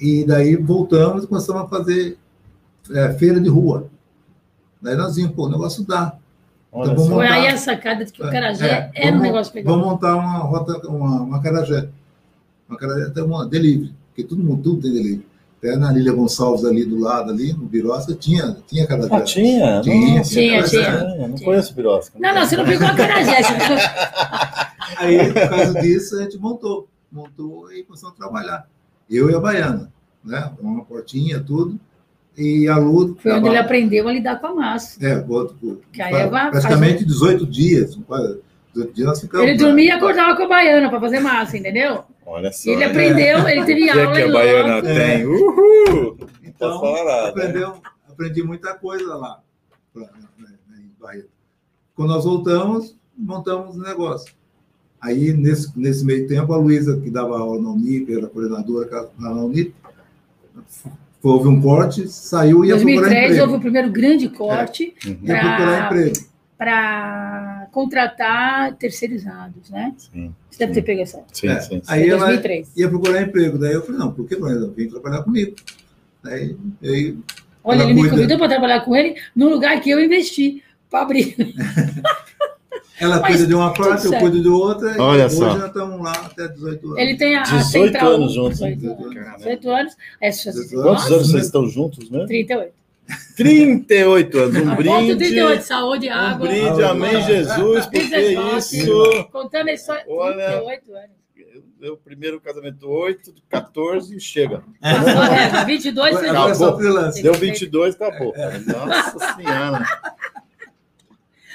E 0.00 0.24
daí 0.24 0.56
voltamos 0.56 1.24
e 1.24 1.26
começamos 1.26 1.62
a 1.62 1.68
fazer 1.68 2.18
é, 2.90 3.12
feira 3.14 3.40
de 3.40 3.48
rua. 3.48 3.88
Daí 4.80 4.96
nós 4.96 5.14
vimos, 5.16 5.32
pô, 5.32 5.46
o 5.46 5.50
negócio 5.50 5.84
dá. 5.86 6.16
Então. 6.74 6.96
Foi 6.96 7.08
montar- 7.08 7.32
aí 7.34 7.46
a 7.46 7.56
sacada 7.56 8.04
de 8.04 8.12
que 8.12 8.22
o 8.22 8.30
Carajé 8.30 8.90
É, 8.94 9.06
era 9.06 9.08
um 9.08 9.18
vamos- 9.18 9.22
negócio 9.22 9.54
legal. 9.54 9.74
Vamos 9.74 9.88
montar 9.92 10.16
uma 10.16 10.38
rota, 10.38 10.88
uma, 10.88 11.20
uma 11.22 11.40
carajé. 11.42 11.88
Uma 12.72 12.78
carajé 12.78 13.10
tem 13.10 13.22
uma 13.22 13.46
delivery, 13.46 13.94
porque 14.08 14.24
todo 14.24 14.42
mundo 14.42 14.62
tudo 14.62 14.82
tem 14.82 14.92
delivery. 14.92 15.26
Até 15.58 15.76
na 15.76 15.92
Lília 15.92 16.12
Gonçalves 16.12 16.64
ali 16.64 16.86
do 16.86 16.98
lado, 16.98 17.30
ali, 17.30 17.52
no 17.52 17.66
Birosca, 17.66 18.14
tinha, 18.14 18.56
tinha 18.66 18.86
carajé. 18.86 19.14
Ah, 19.14 19.20
tinha? 19.20 19.80
Tinha, 19.82 20.18
Nossa, 20.18 20.30
tinha, 20.30 20.62
tinha. 20.64 21.28
Não 21.28 21.38
conheço 21.38 21.74
Birosca. 21.74 22.18
Não, 22.18 22.34
não, 22.34 22.46
você 22.46 22.56
não 22.56 22.64
pegou 22.64 22.86
a 22.86 22.96
Carajé. 22.96 23.36
Aí, 24.96 25.32
por 25.32 25.48
causa 25.48 25.80
disso, 25.80 26.18
a 26.18 26.22
gente 26.22 26.38
montou. 26.38 26.88
Montou 27.12 27.70
e 27.70 27.84
começamos 27.84 28.16
a 28.16 28.18
trabalhar. 28.18 28.66
Eu 29.08 29.30
e 29.30 29.34
a 29.34 29.38
Baiana, 29.38 29.92
né? 30.24 30.50
Uma 30.58 30.84
portinha, 30.84 31.38
tudo. 31.40 31.78
E 32.36 32.66
a 32.66 32.78
Lu. 32.78 33.16
Foi 33.20 33.32
onde 33.32 33.48
ele 33.48 33.58
aprendeu 33.58 34.08
a 34.08 34.12
lidar 34.12 34.40
com 34.40 34.46
a 34.46 34.54
massa. 34.54 35.04
É, 35.06 35.22
outro, 35.28 35.82
Que 35.92 36.00
aí 36.00 36.14
é 36.14 36.26
praticamente 36.26 37.04
18 37.04 37.46
dias. 37.46 37.96
quase 38.06 38.40
18 38.74 38.94
dias 38.94 39.06
nós 39.06 39.20
ficamos. 39.20 39.46
Ele 39.46 39.58
dormia 39.58 39.88
e 39.88 39.90
acordava 39.90 40.34
com 40.34 40.44
a 40.44 40.48
baiana 40.48 40.88
para 40.88 40.98
fazer 40.98 41.20
massa, 41.20 41.58
entendeu? 41.58 42.04
Olha 42.32 42.50
só. 42.52 42.70
Ele 42.70 42.82
aprendeu, 42.84 43.46
ele 43.48 43.64
teve 43.66 43.82
O 43.82 43.92
que 43.92 43.98
é 43.98 44.02
aula 44.04 44.14
que 44.14 44.20
em 44.22 44.24
a 44.24 44.32
Baiana 44.32 44.74
loco. 44.76 44.86
tem? 44.86 45.26
Uhul! 45.26 46.16
Não 46.18 46.28
Então, 46.42 47.04
nada. 47.04 47.28
aprendeu, 47.28 47.74
aprendi 48.08 48.42
muita 48.42 48.74
coisa 48.74 49.14
lá 49.16 49.40
né, 49.94 50.06
em 50.78 50.90
Barreto. 51.00 51.28
Quando 51.94 52.08
nós 52.08 52.24
voltamos, 52.24 52.96
montamos 53.16 53.76
o 53.76 53.80
negócio. 53.82 54.32
Aí, 55.00 55.32
nesse, 55.32 55.78
nesse 55.78 56.04
meio 56.06 56.26
tempo, 56.26 56.52
a 56.52 56.56
Luísa, 56.56 56.98
que 57.00 57.10
dava 57.10 57.38
aula 57.38 57.60
na 57.60 57.70
Unip, 57.70 58.10
era 58.14 58.26
coordenadora 58.28 59.10
na 59.18 59.32
Unip, 59.32 59.74
houve 61.22 61.48
um 61.48 61.60
corte, 61.60 62.08
saiu 62.08 62.64
Em 62.64 62.68
e 62.68 62.70
ia 62.70 62.76
procurar 62.76 63.00
2003 63.00 63.24
emprego. 63.24 63.42
houve 63.42 63.56
o 63.56 63.60
primeiro 63.60 63.90
grande 63.90 64.28
corte 64.28 64.94
Uhum. 65.06 65.18
Ia 65.22 65.40
procurar 65.40 65.86
emprego. 65.86 66.31
Para 66.62 67.66
contratar 67.72 68.76
terceirizados, 68.76 69.68
né? 69.68 69.92
Sim, 69.96 70.32
Você 70.48 70.58
deve 70.60 70.74
sim. 70.74 70.80
ter 70.80 70.86
pego 70.86 71.02
essa. 71.02 71.24
sim, 71.32 71.48
É. 71.48 71.60
sim. 71.60 71.82
Aí 71.88 72.04
Em 72.04 72.10
ela 72.10 72.18
2003. 72.20 72.72
ia 72.76 72.88
procurar 72.88 73.22
emprego. 73.22 73.58
Daí 73.58 73.72
eu 73.72 73.82
falei, 73.82 73.98
não, 73.98 74.12
por 74.12 74.28
que 74.28 74.36
não? 74.36 74.70
Vem 74.70 74.88
trabalhar 74.88 75.22
comigo. 75.24 75.56
Aí, 76.24 76.56
aí 76.84 77.16
Olha, 77.64 77.82
ele 77.82 77.94
me 77.94 78.00
cuida. 78.02 78.14
convidou 78.14 78.38
para 78.38 78.48
trabalhar 78.48 78.80
com 78.82 78.94
ele 78.94 79.16
num 79.34 79.48
lugar 79.48 79.80
que 79.80 79.90
eu 79.90 79.98
investi 80.00 80.62
para 80.88 81.02
abrir. 81.02 81.34
ela 83.00 83.18
Mas 83.20 83.32
cuida 83.32 83.46
de 83.48 83.54
uma 83.54 83.74
parte, 83.74 84.06
eu 84.06 84.12
cuido 84.20 84.40
de 84.40 84.48
outra. 84.48 84.94
Olha 85.02 85.22
e 85.22 85.24
hoje 85.26 85.36
só. 85.36 85.56
nós 85.56 85.66
estamos 85.66 86.00
lá 86.00 86.12
até 86.12 86.46
18 86.46 86.86
anos. 86.86 86.98
Ele 86.98 87.16
tem 87.16 87.34
a, 87.34 87.40
a 87.40 87.56
18 87.56 87.64
central. 87.92 88.12
anos 88.12 88.32
juntos, 88.34 88.58
18 88.60 88.84
hein? 88.84 88.90
anos. 89.00 89.14
Caramba. 89.14 89.36
18 89.38 89.70
anos. 89.70 89.96
É, 90.20 90.30
só- 90.30 90.50
18 90.50 90.70
Quantos 90.70 90.84
Nossa, 90.84 91.06
anos 91.14 91.26
né? 91.26 91.32
vocês 91.32 91.44
estão 91.46 91.66
juntos 91.66 92.08
mesmo? 92.08 92.26
38. 92.28 92.72
38 93.36 94.38
anos. 94.38 94.56
Um 94.56 94.76
brinde. 94.76 95.16
38, 95.16 95.62
saúde, 95.62 96.08
Um 96.08 96.12
água. 96.12 96.48
brinde, 96.48 96.84
amém, 96.84 97.22
Jesus, 97.22 97.86
porque 97.86 98.16
isso. 98.58 99.28
Contando 99.30 99.68
a 99.68 99.72
história. 99.72 100.04
Olha. 100.08 100.46
38 100.46 100.94
anos. 100.94 101.22
Deu 101.78 101.94
o 101.94 101.96
primeiro 101.96 102.40
casamento 102.40 102.88
8, 102.88 103.34
14 103.48 104.16
e 104.16 104.20
chega. 104.20 104.62
É, 104.80 105.64
22 105.64 106.16
foi 106.16 106.28
é 106.28 106.30
Acabou. 106.30 106.78
Deu 107.20 107.34
22, 107.34 107.94
acabou. 107.96 108.32
Nossa 108.66 109.34
Senhora. 109.34 109.84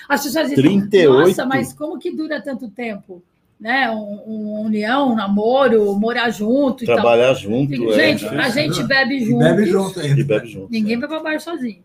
As 0.09 0.23
pessoas 0.23 0.49
dizem, 0.49 0.63
38. 0.63 1.27
nossa, 1.29 1.45
mas 1.45 1.73
como 1.73 1.97
que 1.97 2.11
dura 2.11 2.41
tanto 2.41 2.69
tempo? 2.69 3.23
Né? 3.60 3.89
Um, 3.89 4.22
uma 4.26 4.60
união, 4.68 5.12
um 5.12 5.16
namoro, 5.16 5.95
morar 5.95 6.30
junto 6.30 6.86
Trabalhar 6.86 7.34
junto. 7.34 7.76
tal. 7.76 7.91
é 7.91 7.95
Gente, 7.95 8.20
difícil. 8.20 8.39
a 8.39 8.49
gente 8.49 8.84
bebe 8.84 9.16
E 9.16 9.26
junto. 9.26 9.39
bebe 9.39 9.66
junto 9.66 9.99
ainda. 9.99 10.20
E 10.22 10.24
bebe 10.24 10.47
junto. 10.47 10.68
Ninguém 10.72 10.99
vai 10.99 11.10
para 11.10 11.20
bar 11.24 11.39
sozinho. 11.41 11.82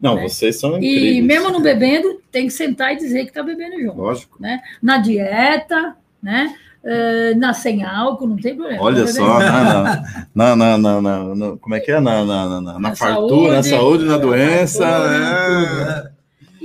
Não, 0.00 0.16
né? 0.16 0.28
vocês 0.28 0.60
são 0.60 0.76
incríveis. 0.76 1.16
E 1.16 1.22
mesmo 1.22 1.50
não 1.50 1.60
bebendo, 1.62 2.20
tem 2.30 2.46
que 2.46 2.52
sentar 2.52 2.92
e 2.92 2.96
dizer 2.96 3.22
que 3.24 3.30
está 3.30 3.42
bebendo 3.42 3.80
junto. 3.80 3.96
Lógico. 3.96 4.36
Na 4.82 4.98
dieta, 4.98 5.96
né? 6.22 6.54
Eh, 6.86 7.34
na 7.36 7.54
sem 7.54 7.82
álcool, 7.82 8.26
não 8.26 8.36
tem 8.36 8.54
problema. 8.54 8.82
Olha 8.82 9.06
Tá 9.06 9.12
só, 9.12 9.38
na, 9.38 10.04
na, 10.34 10.54
na, 10.56 10.78
na, 10.78 11.00
na- 11.00 11.34
na- 11.34 11.56
como 11.56 11.74
é 11.74 11.80
que 11.80 11.90
é? 11.90 11.98
Na, 11.98 12.22
na, 12.24 12.60
na, 12.60 12.78
na, 12.78 12.94
fartura, 12.94 13.54
na 13.56 13.62
saúde, 13.62 14.04
na 14.04 14.12
na 14.12 14.18
doença. 14.18 14.84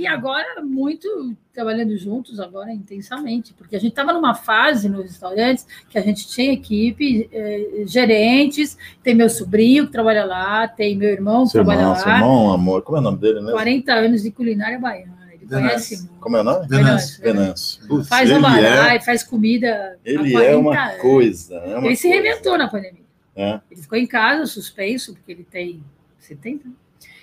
É. 0.00 0.02
E 0.02 0.06
agora, 0.06 0.62
muito 0.62 1.36
trabalhando 1.52 1.96
juntos, 1.96 2.40
agora 2.40 2.72
intensamente, 2.72 3.52
porque 3.54 3.76
a 3.76 3.78
gente 3.78 3.90
estava 3.90 4.12
numa 4.12 4.34
fase 4.34 4.88
nos 4.88 5.02
restaurantes 5.02 5.66
que 5.88 5.98
a 5.98 6.00
gente 6.00 6.26
tinha 6.28 6.52
equipe, 6.52 7.28
eh, 7.32 7.84
gerentes, 7.86 8.78
tem 9.02 9.14
meu 9.14 9.28
sobrinho 9.28 9.86
que 9.86 9.92
trabalha 9.92 10.24
lá, 10.24 10.66
tem 10.68 10.96
meu 10.96 11.10
irmão 11.10 11.44
que 11.44 11.50
Seu 11.50 11.64
trabalha 11.64 11.80
irmão, 11.82 11.96
seu 11.96 12.06
lá, 12.08 12.14
irmão, 12.16 12.52
amor. 12.52 12.82
Como 12.82 12.96
é 12.96 13.00
o 13.00 13.02
nome 13.02 13.18
dele 13.18 13.40
mesmo? 13.40 13.52
40 13.52 13.92
anos 13.92 14.22
de 14.22 14.30
culinária 14.30 14.78
baiana. 14.78 15.18
Ele 15.32 15.44
Venâncio. 15.46 15.68
conhece 15.68 15.96
muito. 16.06 16.20
Como 16.20 16.36
é 16.36 16.40
o 16.40 16.44
nome? 16.44 16.66
Venâncio. 16.68 17.22
Venâncio. 17.22 17.88
Putz, 17.88 18.08
Faz 18.08 18.30
ele 18.30 18.38
abará 18.38 18.94
é, 18.94 18.96
e 18.96 19.00
faz 19.00 19.22
comida. 19.24 19.98
há 20.06 20.08
ele 20.08 20.30
40 20.30 20.42
é 20.44 20.56
uma 20.56 20.84
anos. 20.86 21.00
coisa. 21.02 21.54
É 21.56 21.76
uma 21.78 21.86
Ele 21.88 21.96
se 21.96 22.08
coisa. 22.08 22.22
reinventou 22.22 22.58
na 22.58 22.68
pandemia. 22.68 23.00
É. 23.36 23.60
Ele 23.70 23.80
ficou 23.82 23.98
em 23.98 24.06
casa, 24.06 24.46
suspenso, 24.46 25.12
porque 25.14 25.32
ele 25.32 25.44
tem 25.44 25.82
70. 26.18 26.68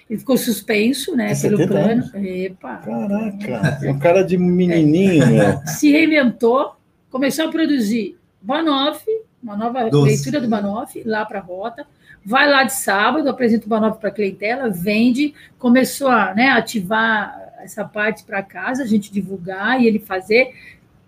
Ele 0.09 0.19
ficou 0.19 0.37
suspenso, 0.37 1.15
né, 1.15 1.33
Tem 1.33 1.41
pelo 1.41 1.57
70 1.57 1.67
plano. 1.73 1.91
anos? 1.91 2.11
Epa. 2.13 2.77
Caraca, 2.77 3.85
é 3.85 3.91
um 3.91 3.99
cara 3.99 4.23
de 4.23 4.37
menininho, 4.37 5.27
meu. 5.27 5.61
Se 5.65 5.91
reinventou, 5.91 6.75
começou 7.09 7.45
a 7.45 7.51
produzir 7.51 8.17
Banoff, 8.41 9.03
uma 9.43 9.57
nova 9.57 9.89
Doce. 9.89 10.09
leitura 10.09 10.39
do 10.39 10.47
Banoff, 10.47 11.01
lá 11.05 11.25
para 11.25 11.39
a 11.39 11.41
Rota. 11.41 11.85
vai 12.25 12.49
lá 12.49 12.63
de 12.63 12.73
sábado, 12.73 13.29
apresenta 13.29 13.65
o 13.65 13.69
Banoff 13.69 13.99
para 13.99 14.09
a 14.09 14.11
clientela, 14.13 14.69
vende, 14.69 15.33
começou 15.59 16.07
a 16.07 16.33
né, 16.33 16.49
ativar 16.49 17.47
essa 17.61 17.83
parte 17.83 18.23
para 18.23 18.41
casa, 18.43 18.83
a 18.83 18.87
gente 18.87 19.11
divulgar 19.11 19.81
e 19.81 19.87
ele 19.87 19.99
fazer. 19.99 20.53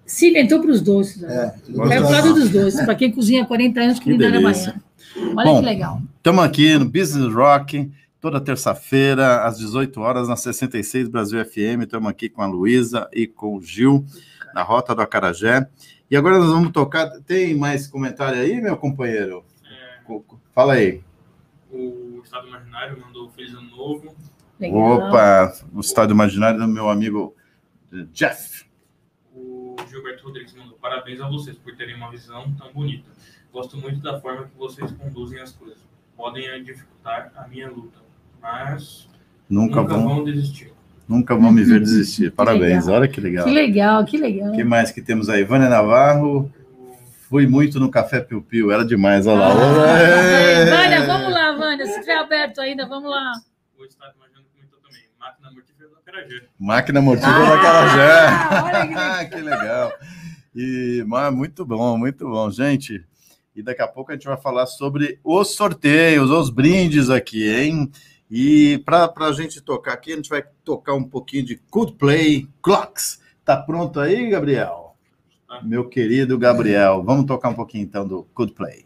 Se 0.05 0.29
inventou 0.29 0.59
para 0.59 0.71
os 0.71 0.81
doces. 0.81 1.21
Né? 1.21 1.53
É, 1.67 1.95
é 1.95 2.01
o 2.01 2.09
lado 2.09 2.33
dos 2.33 2.49
doces, 2.49 2.81
para 2.81 2.95
quem 2.95 3.11
cozinha 3.11 3.43
há 3.43 3.45
40 3.45 3.79
anos, 3.79 3.99
que, 3.99 4.05
que 4.05 4.11
me 4.11 4.17
dá 4.17 4.29
na 4.29 4.41
manhã. 4.41 4.75
Olha 5.35 5.45
Bom, 5.45 5.59
que 5.59 5.65
legal. 5.65 6.01
Estamos 6.17 6.43
aqui 6.43 6.77
no 6.77 6.85
Business 6.85 7.33
Rock, 7.33 7.91
toda 8.19 8.41
terça-feira, 8.41 9.43
às 9.45 9.57
18 9.57 9.99
horas, 10.01 10.27
na 10.27 10.35
66 10.35 11.07
Brasil 11.07 11.43
FM. 11.43 11.83
Estamos 11.83 12.09
aqui 12.09 12.29
com 12.29 12.41
a 12.41 12.45
Luísa 12.45 13.09
e 13.13 13.25
com 13.27 13.55
o 13.55 13.61
Gil, 13.61 14.05
na 14.53 14.61
Rota 14.61 14.93
do 14.93 15.01
Acarajé. 15.01 15.67
E 16.09 16.17
agora 16.17 16.39
nós 16.39 16.49
vamos 16.49 16.71
tocar. 16.71 17.09
Tem 17.21 17.55
mais 17.55 17.87
comentário 17.87 18.39
aí, 18.39 18.59
meu 18.59 18.75
companheiro? 18.77 19.43
É... 19.63 19.99
Fala 20.53 20.73
aí. 20.73 21.01
O 21.71 22.21
Estado 22.23 22.47
Imaginário 22.47 22.99
mandou 22.99 23.29
Feliz 23.29 23.53
Ano 23.53 23.69
Novo. 23.69 24.15
Legal. 24.59 24.79
Opa, 24.79 25.53
o 25.73 25.79
Estado 25.79 26.11
Imaginário 26.11 26.59
do 26.59 26.67
meu 26.67 26.89
amigo 26.89 27.35
Jeff. 28.11 28.65
O 29.33 29.75
Gilberto 29.87 30.25
Rodrigues 30.25 30.53
mandou 30.53 30.77
parabéns 30.77 31.21
a 31.21 31.29
vocês 31.29 31.57
por 31.57 31.75
terem 31.75 31.95
uma 31.95 32.11
visão 32.11 32.51
tão 32.55 32.73
bonita. 32.73 33.09
Gosto 33.53 33.77
muito 33.77 33.99
da 34.01 34.19
forma 34.19 34.47
que 34.47 34.57
vocês 34.57 34.91
conduzem 34.91 35.39
as 35.39 35.51
coisas. 35.53 35.79
Podem 36.17 36.63
dificultar 36.63 37.31
a 37.35 37.47
minha 37.47 37.69
luta, 37.69 37.99
mas 38.41 39.07
nunca, 39.49 39.81
nunca 39.81 39.93
vão, 39.93 40.07
vão 40.07 40.23
desistir. 40.23 40.73
Nunca 41.07 41.35
vão 41.35 41.51
me 41.51 41.63
ver 41.63 41.79
desistir. 41.79 42.31
Parabéns, 42.31 42.87
olha 42.87 43.07
que 43.07 43.19
legal. 43.19 43.45
Que 43.45 43.51
legal, 43.51 44.05
que 44.05 44.17
legal. 44.17 44.53
O 44.53 44.55
que 44.55 44.63
mais 44.63 44.91
que 44.91 45.01
temos 45.01 45.27
aí? 45.27 45.43
Vânia 45.43 45.67
Navarro. 45.67 46.51
Fui 47.27 47.47
muito 47.47 47.79
no 47.79 47.89
Café 47.91 48.19
Piu 48.19 48.41
Piu, 48.41 48.71
era 48.71 48.85
demais, 48.85 49.27
olha 49.27 49.39
lá. 49.39 49.49
Ah, 49.51 50.65
Vânia, 50.65 51.05
vamos 51.05 51.33
lá, 51.33 51.51
Vânia. 51.55 51.85
Se 51.85 51.99
tiver 51.99 52.17
aberto 52.17 52.59
ainda, 52.59 52.87
vamos 52.87 53.09
lá. 53.09 53.33
O 53.77 53.85
Estado 53.85 54.13
Imaginando 54.17 54.47
também. 54.83 55.03
Máquina 55.19 55.51
mortífera 55.51 55.89
da 55.89 56.01
Carajé. 56.01 56.41
Máquina 56.59 57.01
mortífera 57.01 57.35
ah, 57.35 57.49
da 57.49 57.61
Carajé. 57.61 58.95
Ah, 58.97 59.25
que 59.25 59.41
legal. 59.41 59.93
E, 60.55 61.03
mas, 61.07 61.33
muito 61.33 61.65
bom, 61.65 61.97
muito 61.97 62.27
bom, 62.27 62.49
gente. 62.49 63.05
E 63.55 63.61
daqui 63.61 63.81
a 63.81 63.87
pouco 63.87 64.11
a 64.11 64.15
gente 64.15 64.27
vai 64.27 64.37
falar 64.37 64.65
sobre 64.65 65.19
os 65.23 65.55
sorteios, 65.55 66.31
os 66.31 66.49
brindes 66.49 67.09
aqui, 67.09 67.47
hein? 67.47 67.91
E 68.29 68.77
para 68.85 69.11
a 69.17 69.31
gente 69.31 69.59
tocar 69.59 69.93
aqui, 69.93 70.13
a 70.13 70.15
gente 70.15 70.29
vai 70.29 70.43
tocar 70.63 70.93
um 70.93 71.03
pouquinho 71.03 71.43
de 71.43 71.57
Coldplay 71.57 72.47
Clocks. 72.61 73.19
Tá 73.43 73.57
pronto 73.57 73.99
aí, 73.99 74.29
Gabriel? 74.29 74.95
Ah. 75.49 75.61
Meu 75.63 75.89
querido 75.89 76.37
Gabriel, 76.37 77.03
vamos 77.03 77.25
tocar 77.25 77.49
um 77.49 77.55
pouquinho 77.55 77.83
então 77.83 78.07
do 78.07 78.23
Coldplay. 78.35 78.85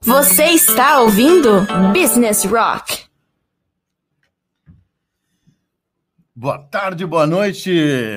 Você 0.00 0.46
está 0.46 1.00
ouvindo 1.00 1.64
Business 1.94 2.44
Rock. 2.44 3.11
Boa 6.34 6.58
tarde, 6.58 7.04
boa 7.04 7.26
noite. 7.26 7.70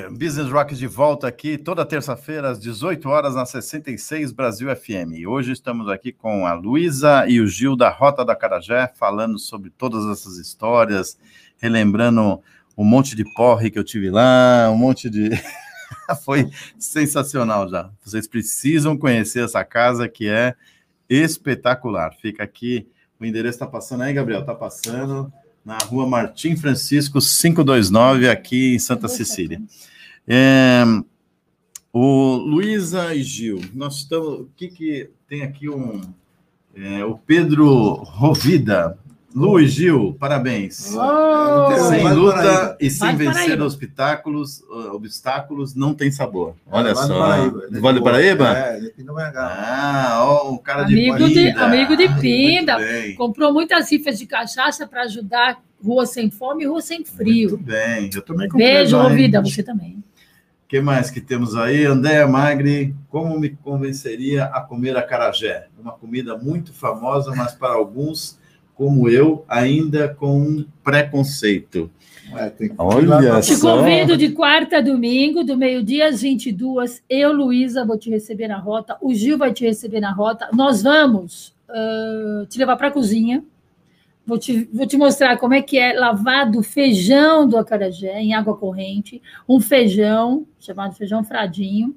Business 0.09 0.49
Rock 0.49 0.74
de 0.74 0.88
volta 0.88 1.28
aqui 1.28 1.57
toda 1.57 1.86
terça-feira 1.86 2.49
às 2.49 2.57
18 2.57 3.09
horas 3.09 3.36
na 3.36 3.45
66 3.45 4.32
Brasil 4.32 4.74
FM. 4.74 5.28
Hoje 5.28 5.51
estamos 5.51 5.89
aqui 5.89 6.13
com 6.13 6.47
a 6.47 6.53
Luísa 6.53 7.28
e 7.28 7.41
o 7.41 7.47
Gil 7.47 7.76
da 7.76 7.89
Rota 7.89 8.24
da 8.24 8.34
Carajé 8.34 8.89
falando 8.95 9.38
sobre 9.38 9.70
todas 9.70 10.05
essas 10.05 10.38
histórias, 10.38 11.20
relembrando 11.57 12.41
um 12.78 12.86
monte 12.86 13.18
de 13.18 13.26
porre 13.34 13.70
que 13.70 13.78
eu 13.78 13.84
tive 13.84 14.09
lá, 14.09 14.70
um 14.72 14.78
monte 14.78 15.09
de 15.09 15.32
foi 16.24 16.49
sensacional 16.80 17.68
já. 17.68 17.91
Vocês 18.01 18.30
precisam 18.30 18.97
conhecer 18.97 19.43
essa 19.43 19.66
casa 19.66 20.07
que 20.07 20.30
é 20.30 20.55
espetacular. 21.09 22.16
Fica 22.22 22.45
aqui, 22.45 22.88
o 23.20 23.26
endereço 23.26 23.57
está 23.57 23.68
passando 23.68 24.03
aí, 24.03 24.13
Gabriel, 24.13 24.39
está 24.39 24.55
passando 24.55 25.34
na 25.66 25.78
rua 25.80 26.07
Martim 26.07 26.55
Francisco 26.55 27.20
529, 27.20 28.30
aqui 28.30 28.76
em 28.76 28.80
Santa 28.80 29.07
Cecília. 29.07 29.59
É, 30.28 30.84
o 31.91 32.36
Luísa 32.36 33.16
e 33.16 33.24
Gil, 33.24 33.61
nós 33.74 33.97
estamos. 33.97 34.41
O 34.41 34.49
que, 34.55 34.68
que 34.68 35.09
tem 35.28 35.41
aqui 35.41 35.68
um. 35.68 36.01
É, 36.76 37.03
o 37.03 37.18
Pedro 37.18 37.93
Rovida 38.03 38.99
Lu 39.36 39.59
e 39.59 39.67
Gil, 39.67 40.15
parabéns. 40.17 40.95
Oh, 40.95 41.89
sem 41.89 42.09
luta 42.13 42.77
e 42.79 42.89
sem 42.89 43.17
vencer 43.17 43.61
obstáculos, 43.61 44.61
uh, 44.61 44.93
obstáculos, 44.93 45.75
não 45.75 45.93
tem 45.93 46.09
sabor. 46.09 46.55
Olha 46.71 46.91
é, 46.91 46.95
só. 46.95 47.19
Paraíba, 47.19 47.67
né? 47.69 47.79
Vale 47.81 48.01
Paraíba? 48.01 48.57
É, 48.57 48.77
ele 48.77 49.03
não 49.03 49.19
é 49.19 49.33
Ah, 49.36 50.19
ó, 50.21 50.49
um 50.49 50.57
cara 50.57 50.83
amigo 50.83 51.17
de 51.17 51.33
Pinda. 51.33 51.53
De, 51.53 51.59
amigo 51.59 51.97
de 51.97 52.09
Pinda. 52.21 52.77
Comprou 53.17 53.51
muitas 53.51 53.91
rifas 53.91 54.17
de 54.17 54.25
cachaça 54.25 54.88
para 54.88 55.01
ajudar 55.01 55.61
Rua 55.83 56.05
Sem 56.05 56.31
Fome 56.31 56.63
e 56.63 56.67
Rua 56.67 56.81
Sem 56.81 57.03
Frio. 57.03 57.49
Muito 57.49 57.63
bem, 57.65 58.09
eu 58.15 58.21
também 58.21 58.47
comprei. 58.47 58.73
Beijo, 58.73 58.97
Rovida, 58.97 59.41
você 59.41 59.61
também. 59.61 60.01
O 60.63 60.67
que 60.69 60.79
mais 60.79 61.11
que 61.11 61.19
temos 61.19 61.57
aí? 61.57 61.86
Andréa 61.86 62.25
Magri, 62.25 62.95
como 63.09 63.38
me 63.38 63.49
convenceria 63.49 64.45
a 64.45 64.61
comer 64.61 64.95
acarajé? 64.95 65.67
Uma 65.77 65.91
comida 65.91 66.38
muito 66.38 66.73
famosa, 66.73 67.36
mas 67.36 67.51
para 67.51 67.73
alguns 67.73 68.39
como 68.76 69.09
eu, 69.09 69.43
ainda 69.47 70.09
com 70.09 70.38
um 70.38 70.65
preconceito. 70.84 71.89
É, 72.36 72.51
Olha 72.78 73.39
Te 73.39 73.55
só. 73.55 73.78
convido 73.78 74.17
de 74.17 74.30
quarta 74.30 74.78
a 74.78 74.82
domingo, 74.82 75.43
do 75.43 75.55
meio-dia 75.55 76.07
às 76.07 76.21
22. 76.21 77.01
Eu, 77.09 77.32
Luísa, 77.32 77.86
vou 77.86 77.97
te 77.97 78.09
receber 78.09 78.47
na 78.47 78.57
rota. 78.57 78.97
O 79.01 79.13
Gil 79.13 79.38
vai 79.38 79.53
te 79.53 79.63
receber 79.63 80.01
na 80.01 80.11
rota. 80.11 80.49
Nós 80.51 80.84
vamos 80.84 81.55
uh, 81.69 82.45
te 82.47 82.59
levar 82.59 82.76
para 82.76 82.88
a 82.88 82.91
cozinha. 82.91 83.43
Vou 84.26 84.39
te, 84.39 84.67
vou 84.73 84.88
te 84.88 84.97
mostrar 84.97 85.38
como 85.38 85.53
é 85.53 85.61
que 85.61 85.78
é 85.78 85.93
lavado 85.93 86.61
feijão 86.63 87.47
do 87.47 87.57
acarajé 87.57 88.19
em 88.19 88.34
água 88.34 88.57
corrente. 88.57 89.21
Um 89.47 89.61
feijão, 89.61 90.45
chamado 90.59 90.95
feijão 90.95 91.23
fradinho 91.23 91.95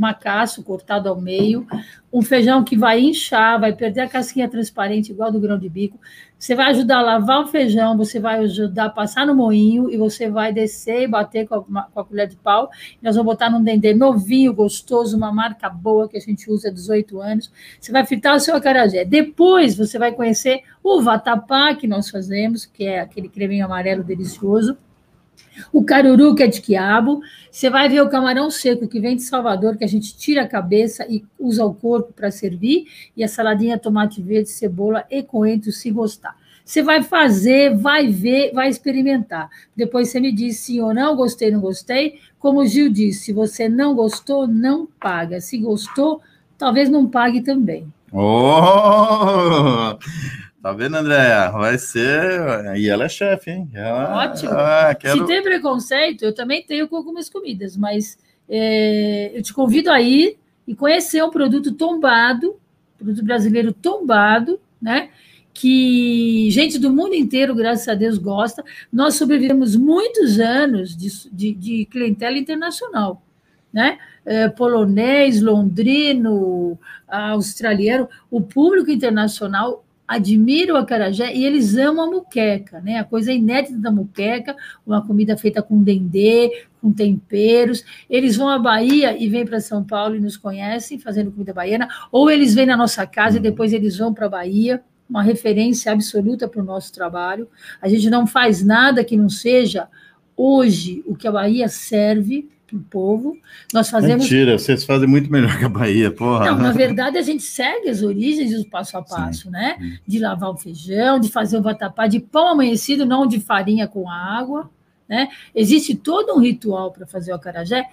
macaço 0.00 0.62
cortado 0.62 1.10
ao 1.10 1.20
meio, 1.20 1.66
um 2.10 2.22
feijão 2.22 2.64
que 2.64 2.76
vai 2.76 2.98
inchar, 3.00 3.60
vai 3.60 3.72
perder 3.72 4.00
a 4.00 4.08
casquinha 4.08 4.48
transparente, 4.48 5.12
igual 5.12 5.30
do 5.30 5.38
grão 5.38 5.58
de 5.58 5.68
bico. 5.68 6.00
Você 6.38 6.54
vai 6.54 6.70
ajudar 6.70 6.98
a 6.98 7.02
lavar 7.02 7.42
o 7.42 7.46
feijão, 7.48 7.98
você 7.98 8.18
vai 8.18 8.38
ajudar 8.40 8.86
a 8.86 8.90
passar 8.90 9.26
no 9.26 9.34
moinho 9.34 9.90
e 9.90 9.98
você 9.98 10.30
vai 10.30 10.54
descer 10.54 11.02
e 11.02 11.06
bater 11.06 11.46
com 11.46 11.54
a, 11.54 11.82
com 11.82 12.00
a 12.00 12.04
colher 12.04 12.26
de 12.26 12.36
pau. 12.36 12.70
Nós 13.02 13.14
vamos 13.14 13.30
botar 13.30 13.50
num 13.50 13.62
dendê 13.62 13.92
novinho, 13.92 14.54
gostoso, 14.54 15.16
uma 15.18 15.30
marca 15.30 15.68
boa 15.68 16.08
que 16.08 16.16
a 16.16 16.20
gente 16.20 16.50
usa 16.50 16.68
há 16.68 16.72
18 16.72 17.20
anos. 17.20 17.52
Você 17.78 17.92
vai 17.92 18.06
fritar 18.06 18.34
o 18.34 18.40
seu 18.40 18.56
acarajé. 18.56 19.04
Depois 19.04 19.76
você 19.76 19.98
vai 19.98 20.12
conhecer 20.12 20.62
o 20.82 21.02
vatapá 21.02 21.74
que 21.74 21.86
nós 21.86 22.08
fazemos, 22.08 22.64
que 22.64 22.84
é 22.84 23.00
aquele 23.00 23.28
creminho 23.28 23.66
amarelo 23.66 24.02
delicioso 24.02 24.78
o 25.72 25.84
caruru, 25.84 26.34
que 26.34 26.42
é 26.42 26.46
de 26.46 26.60
quiabo. 26.60 27.20
Você 27.50 27.68
vai 27.68 27.88
ver 27.88 28.00
o 28.00 28.08
camarão 28.08 28.50
seco, 28.50 28.88
que 28.88 29.00
vem 29.00 29.16
de 29.16 29.22
Salvador, 29.22 29.76
que 29.76 29.84
a 29.84 29.88
gente 29.88 30.16
tira 30.16 30.42
a 30.42 30.48
cabeça 30.48 31.06
e 31.08 31.24
usa 31.38 31.64
o 31.64 31.74
corpo 31.74 32.12
para 32.12 32.30
servir. 32.30 32.86
E 33.16 33.24
a 33.24 33.28
saladinha 33.28 33.78
tomate 33.78 34.22
verde, 34.22 34.48
cebola 34.48 35.04
e 35.10 35.22
coentro, 35.22 35.72
se 35.72 35.90
gostar. 35.90 36.36
Você 36.64 36.82
vai 36.82 37.02
fazer, 37.02 37.76
vai 37.76 38.06
ver, 38.06 38.52
vai 38.52 38.68
experimentar. 38.68 39.50
Depois 39.74 40.08
você 40.08 40.20
me 40.20 40.30
diz 40.30 40.58
sim 40.58 40.80
ou 40.80 40.94
não, 40.94 41.16
gostei, 41.16 41.50
não 41.50 41.60
gostei. 41.60 42.20
Como 42.38 42.60
o 42.60 42.66
Gil 42.66 42.88
disse, 42.88 43.24
se 43.24 43.32
você 43.32 43.68
não 43.68 43.94
gostou, 43.94 44.46
não 44.46 44.86
paga. 44.86 45.40
Se 45.40 45.58
gostou, 45.58 46.20
talvez 46.56 46.88
não 46.88 47.08
pague 47.08 47.40
também. 47.40 47.92
Oh! 48.12 49.98
Tá 50.62 50.72
vendo, 50.74 50.96
Andréa? 50.96 51.50
Vai 51.50 51.78
ser. 51.78 52.76
E 52.76 52.88
ela 52.88 53.04
é 53.04 53.08
chefe, 53.08 53.50
hein? 53.50 53.70
Ela... 53.72 54.24
Ótimo. 54.24 54.50
Ah, 54.52 54.94
quero... 54.94 55.20
Se 55.20 55.26
tem 55.26 55.42
preconceito, 55.42 56.22
eu 56.22 56.34
também 56.34 56.62
tenho 56.62 56.86
com 56.86 56.96
algumas 56.96 57.30
comidas, 57.30 57.78
mas 57.78 58.18
é, 58.46 59.30
eu 59.34 59.42
te 59.42 59.54
convido 59.54 59.90
a 59.90 60.02
ir 60.02 60.36
e 60.68 60.74
conhecer 60.74 61.24
um 61.24 61.30
produto 61.30 61.72
tombado, 61.72 62.56
produto 62.98 63.24
brasileiro 63.24 63.72
tombado, 63.72 64.60
né? 64.80 65.08
Que 65.54 66.50
gente 66.50 66.78
do 66.78 66.90
mundo 66.90 67.14
inteiro, 67.14 67.54
graças 67.54 67.88
a 67.88 67.94
Deus, 67.94 68.18
gosta. 68.18 68.62
Nós 68.92 69.14
sobrevivemos 69.14 69.74
muitos 69.76 70.38
anos 70.38 70.94
de, 70.94 71.08
de, 71.32 71.54
de 71.54 71.84
clientela 71.86 72.36
internacional, 72.36 73.22
né? 73.72 73.98
É, 74.26 74.46
polonês, 74.48 75.40
londrino, 75.40 76.78
australiano, 77.08 78.06
o 78.30 78.42
público 78.42 78.90
internacional 78.90 79.82
admiram 80.10 80.74
o 80.74 80.78
acarajé 80.78 81.32
e 81.32 81.46
eles 81.46 81.76
amam 81.76 82.08
a 82.08 82.10
muqueca, 82.10 82.80
né? 82.80 82.98
A 82.98 83.04
coisa 83.04 83.32
inédita 83.32 83.78
da 83.78 83.92
muqueca, 83.92 84.56
uma 84.84 85.06
comida 85.06 85.36
feita 85.36 85.62
com 85.62 85.80
dendê, 85.80 86.66
com 86.80 86.92
temperos. 86.92 87.84
Eles 88.10 88.34
vão 88.34 88.48
à 88.48 88.58
Bahia 88.58 89.16
e 89.16 89.28
vêm 89.28 89.46
para 89.46 89.60
São 89.60 89.84
Paulo 89.84 90.16
e 90.16 90.20
nos 90.20 90.36
conhecem 90.36 90.98
fazendo 90.98 91.30
comida 91.30 91.54
baiana, 91.54 91.88
ou 92.10 92.28
eles 92.28 92.56
vêm 92.56 92.66
na 92.66 92.76
nossa 92.76 93.06
casa 93.06 93.36
e 93.36 93.40
depois 93.40 93.72
eles 93.72 93.98
vão 93.98 94.12
para 94.12 94.26
a 94.26 94.30
Bahia, 94.30 94.82
uma 95.08 95.22
referência 95.22 95.92
absoluta 95.92 96.48
para 96.48 96.60
o 96.60 96.64
nosso 96.64 96.92
trabalho. 96.92 97.48
A 97.80 97.88
gente 97.88 98.10
não 98.10 98.26
faz 98.26 98.64
nada 98.64 99.04
que 99.04 99.16
não 99.16 99.28
seja 99.28 99.86
hoje 100.36 101.04
o 101.06 101.14
que 101.14 101.28
a 101.28 101.32
Bahia 101.32 101.68
serve 101.68 102.48
o 102.76 102.80
povo. 102.80 103.36
Nós 103.72 103.90
fazemos. 103.90 104.24
Mentira, 104.24 104.58
vocês 104.58 104.84
fazem 104.84 105.08
muito 105.08 105.30
melhor 105.30 105.58
que 105.58 105.64
a 105.64 105.68
Bahia, 105.68 106.10
porra. 106.10 106.46
Não, 106.46 106.58
na 106.58 106.72
verdade, 106.72 107.18
a 107.18 107.22
gente 107.22 107.42
segue 107.42 107.88
as 107.88 108.02
origens 108.02 108.52
do 108.56 108.68
passo 108.68 108.96
a 108.96 109.02
passo, 109.02 109.44
Sim. 109.44 109.50
né? 109.50 109.76
De 110.06 110.18
lavar 110.18 110.50
o 110.50 110.56
feijão, 110.56 111.18
de 111.18 111.28
fazer 111.28 111.58
o 111.58 111.62
vatapá 111.62 112.06
de 112.06 112.20
pão 112.20 112.48
amanhecido, 112.48 113.06
não 113.06 113.26
de 113.26 113.40
farinha 113.40 113.86
com 113.86 114.08
água. 114.08 114.70
Né? 115.08 115.28
Existe 115.54 115.96
todo 115.96 116.34
um 116.34 116.40
ritual 116.40 116.92
para 116.92 117.06
fazer 117.06 117.32
o 117.32 117.34
acarajé 117.34 117.84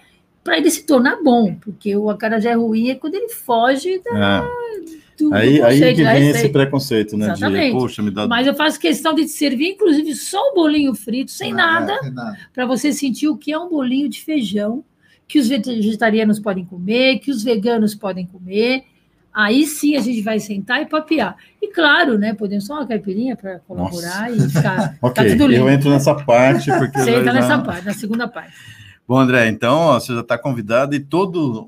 para 0.44 0.56
ele 0.56 0.70
se 0.70 0.86
tornar 0.86 1.22
bom, 1.22 1.54
porque 1.56 1.94
o 1.94 2.08
acarajé 2.08 2.54
ruim 2.54 2.88
é 2.88 2.94
quando 2.94 3.16
ele 3.16 3.28
foge 3.28 4.00
da. 4.02 4.44
É. 4.44 5.07
Aí, 5.32 5.60
aí 5.62 5.94
que 5.94 6.04
vem 6.04 6.28
esse 6.30 6.48
preconceito, 6.48 7.16
né? 7.16 7.26
Exatamente. 7.26 7.72
De, 7.72 7.78
Poxa, 7.78 8.02
me 8.02 8.10
dá... 8.10 8.26
Mas 8.26 8.46
eu 8.46 8.54
faço 8.54 8.78
questão 8.78 9.14
de 9.14 9.26
servir, 9.28 9.70
inclusive, 9.70 10.14
só 10.14 10.50
um 10.50 10.54
bolinho 10.54 10.94
frito, 10.94 11.30
sem 11.30 11.50
não, 11.50 11.56
nada, 11.58 11.92
é, 12.02 12.10
nada. 12.10 12.38
para 12.52 12.66
você 12.66 12.92
sentir 12.92 13.28
o 13.28 13.36
que 13.36 13.52
é 13.52 13.58
um 13.58 13.68
bolinho 13.68 14.08
de 14.08 14.22
feijão, 14.22 14.84
que 15.26 15.38
os 15.38 15.48
vegetarianos 15.48 16.38
podem 16.38 16.64
comer, 16.64 17.18
que 17.18 17.30
os 17.30 17.42
veganos 17.42 17.94
podem 17.94 18.26
comer. 18.26 18.84
Aí 19.32 19.66
sim 19.66 19.94
a 19.94 20.00
gente 20.00 20.22
vai 20.22 20.40
sentar 20.40 20.82
e 20.82 20.86
papear. 20.86 21.36
E 21.60 21.68
claro, 21.68 22.18
né? 22.18 22.34
Podemos 22.34 22.66
só 22.66 22.74
uma 22.74 22.86
caipirinha 22.86 23.36
para 23.36 23.58
colaborar 23.60 24.30
Nossa. 24.30 24.46
e 24.46 24.50
ficar. 24.50 24.96
ok, 25.02 25.24
tá 25.24 25.30
tudo 25.30 25.46
lindo. 25.46 25.62
eu 25.62 25.68
entro 25.68 25.90
nessa 25.90 26.14
parte. 26.14 26.70
Porque 26.78 26.98
você 26.98 27.10
entra 27.10 27.24
já... 27.24 27.32
nessa 27.34 27.58
parte, 27.58 27.86
na 27.86 27.94
segunda 27.94 28.26
parte. 28.26 28.54
Bom, 29.06 29.18
André, 29.18 29.48
então 29.48 29.76
ó, 29.78 30.00
você 30.00 30.12
já 30.12 30.20
está 30.20 30.36
convidado 30.36 30.94
e 30.94 31.00
todos 31.00 31.64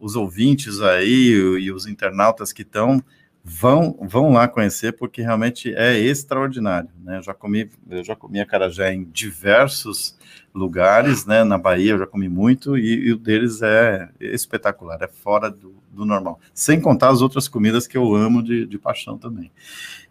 os 0.00 0.16
ouvintes 0.16 0.80
aí 0.80 1.30
e 1.60 1.70
os 1.70 1.86
internautas 1.86 2.52
que 2.52 2.62
estão 2.62 3.02
vão 3.42 3.96
vão 4.02 4.32
lá 4.32 4.46
conhecer 4.46 4.92
porque 4.92 5.22
realmente 5.22 5.74
é 5.74 5.98
extraordinário, 5.98 6.90
né? 7.02 7.18
Eu 7.18 7.22
já 7.22 7.34
comi 7.34 7.70
eu 7.88 8.04
já 8.04 8.14
comi 8.14 8.40
acarajé 8.40 8.92
em 8.92 9.04
diversos 9.04 10.18
lugares, 10.54 11.24
né? 11.26 11.44
Na 11.44 11.58
Bahia 11.58 11.92
eu 11.92 11.98
já 11.98 12.06
comi 12.06 12.28
muito 12.28 12.76
e, 12.76 13.08
e 13.08 13.12
o 13.12 13.16
deles 13.16 13.62
é 13.62 14.08
espetacular, 14.20 14.98
é 15.02 15.08
fora 15.08 15.50
do, 15.50 15.74
do, 15.90 16.04
normal. 16.04 16.40
Sem 16.52 16.80
contar 16.80 17.10
as 17.10 17.22
outras 17.22 17.48
comidas 17.48 17.86
que 17.86 17.96
eu 17.96 18.14
amo 18.14 18.42
de, 18.42 18.66
de 18.66 18.78
paixão 18.78 19.16
também. 19.16 19.50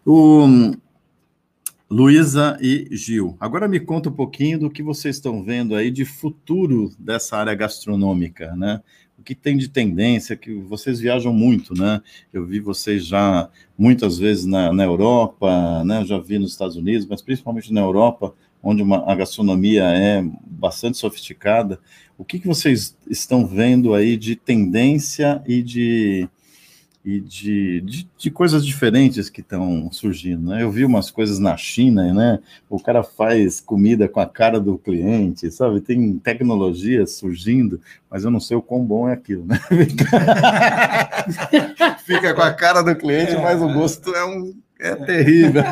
O 0.04 0.72
Luísa 1.88 2.56
e 2.60 2.88
Gil, 2.92 3.36
agora 3.40 3.66
me 3.66 3.80
conta 3.80 4.08
um 4.08 4.12
pouquinho 4.12 4.58
do 4.60 4.70
que 4.70 4.82
vocês 4.82 5.16
estão 5.16 5.42
vendo 5.42 5.74
aí 5.74 5.90
de 5.90 6.04
futuro 6.04 6.92
dessa 6.98 7.36
área 7.36 7.54
gastronômica, 7.54 8.54
né? 8.54 8.80
O 9.20 9.22
que 9.22 9.34
tem 9.34 9.58
de 9.58 9.68
tendência, 9.68 10.34
que 10.34 10.54
vocês 10.54 10.98
viajam 10.98 11.30
muito, 11.30 11.74
né? 11.74 12.00
Eu 12.32 12.46
vi 12.46 12.58
vocês 12.58 13.04
já 13.04 13.50
muitas 13.76 14.16
vezes 14.16 14.46
na, 14.46 14.72
na 14.72 14.82
Europa, 14.82 15.84
né? 15.84 16.00
Eu 16.00 16.06
já 16.06 16.18
vi 16.18 16.38
nos 16.38 16.52
Estados 16.52 16.74
Unidos, 16.74 17.06
mas 17.06 17.20
principalmente 17.20 17.70
na 17.70 17.82
Europa, 17.82 18.32
onde 18.62 18.82
uma, 18.82 19.04
a 19.06 19.14
gastronomia 19.14 19.84
é 19.84 20.24
bastante 20.46 20.96
sofisticada. 20.96 21.78
O 22.16 22.24
que, 22.24 22.38
que 22.38 22.46
vocês 22.46 22.96
estão 23.10 23.46
vendo 23.46 23.92
aí 23.92 24.16
de 24.16 24.34
tendência 24.36 25.42
e 25.46 25.62
de, 25.62 26.26
e 27.04 27.20
de, 27.20 27.80
de, 27.80 28.08
de 28.16 28.30
coisas 28.30 28.64
diferentes 28.64 29.30
que 29.30 29.40
estão 29.40 29.90
surgindo? 29.90 30.50
Né? 30.50 30.62
Eu 30.62 30.70
vi 30.70 30.84
umas 30.84 31.10
coisas 31.10 31.38
na 31.38 31.56
China, 31.56 32.12
né? 32.12 32.40
O 32.68 32.78
cara 32.78 33.02
faz 33.02 33.60
comida 33.60 34.08
com 34.08 34.20
a 34.20 34.26
cara 34.26 34.60
do 34.60 34.76
cliente, 34.76 35.50
sabe? 35.50 35.80
Tem 35.80 36.18
tecnologia 36.18 37.06
surgindo, 37.06 37.80
mas 38.10 38.24
eu 38.24 38.30
não 38.30 38.40
sei 38.40 38.56
o 38.56 38.62
quão 38.62 38.84
bom 38.84 39.08
é 39.08 39.14
aquilo, 39.14 39.46
né? 39.46 39.58
Fica 42.04 42.34
com 42.34 42.42
a 42.42 42.52
cara 42.52 42.82
do 42.82 42.94
cliente, 42.94 43.34
mas 43.36 43.62
o 43.62 43.72
gosto 43.72 44.14
é 44.14 44.24
um 44.24 44.54
é 44.80 44.96
terrível. 44.96 45.62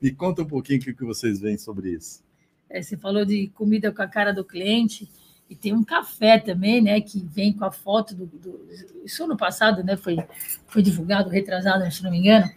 Me 0.00 0.10
conta 0.14 0.42
um 0.42 0.46
pouquinho 0.46 0.78
o 0.78 0.82
que 0.82 1.04
vocês 1.04 1.40
veem 1.40 1.58
sobre 1.58 1.90
isso. 1.90 2.22
É, 2.70 2.82
você 2.82 2.96
falou 2.96 3.24
de 3.24 3.48
comida 3.48 3.90
com 3.90 4.02
a 4.02 4.06
cara 4.06 4.32
do 4.32 4.44
cliente 4.44 5.08
e 5.48 5.56
tem 5.56 5.72
um 5.72 5.82
café 5.82 6.38
também, 6.38 6.80
né, 6.80 7.00
que 7.00 7.20
vem 7.20 7.52
com 7.52 7.64
a 7.64 7.70
foto 7.70 8.14
do, 8.14 8.26
do 8.26 8.60
isso 9.04 9.26
no 9.26 9.36
passado, 9.36 9.82
né, 9.82 9.96
foi 9.96 10.18
foi 10.66 10.82
divulgado, 10.82 11.30
retrasado, 11.30 11.90
se 11.90 12.02
não 12.02 12.10
me 12.10 12.18
engano, 12.18 12.50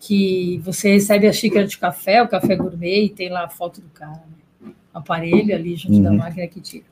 que 0.00 0.58
você 0.64 0.94
recebe 0.94 1.26
a 1.26 1.32
xícara 1.32 1.66
de 1.66 1.78
café, 1.78 2.22
o 2.22 2.28
café 2.28 2.56
gourmet 2.56 3.04
e 3.04 3.10
tem 3.10 3.28
lá 3.28 3.44
a 3.44 3.48
foto 3.48 3.80
do 3.80 3.88
cara, 3.90 4.22
né, 4.60 4.72
aparelho 4.92 5.54
ali 5.54 5.76
junto 5.76 5.96
uhum. 5.96 6.02
da 6.02 6.12
máquina 6.12 6.46
que 6.46 6.60
tira. 6.60 6.84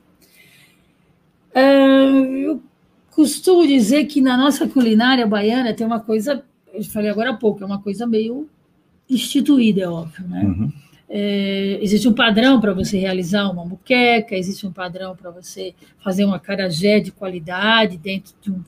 Uh, 1.53 2.35
eu 2.37 2.63
costumo 3.09 3.67
dizer 3.67 4.05
que 4.05 4.21
na 4.21 4.37
nossa 4.37 4.67
culinária 4.67 5.27
baiana 5.27 5.73
tem 5.73 5.85
uma 5.85 5.99
coisa 5.99 6.43
eu 6.73 6.83
falei 6.85 7.09
agora 7.09 7.31
há 7.31 7.33
pouco, 7.33 7.63
é 7.63 7.65
uma 7.65 7.81
coisa 7.81 8.07
meio 8.07 8.49
instituída, 9.09 9.81
é 9.81 9.89
óbvio, 9.89 10.27
né? 10.27 10.43
Uhum. 10.43 10.71
É, 11.13 11.77
existe 11.81 12.07
um 12.07 12.13
padrão 12.13 12.61
para 12.61 12.73
você 12.73 12.97
realizar 12.97 13.49
uma 13.49 13.65
muqueca, 13.65 14.33
existe 14.33 14.65
um 14.65 14.71
padrão 14.71 15.13
para 15.13 15.29
você 15.29 15.73
fazer 16.01 16.23
uma 16.23 16.39
carajé 16.39 17.01
de 17.01 17.11
qualidade 17.11 17.97
dentro 17.97 18.33
de 18.41 18.49
um 18.49 18.63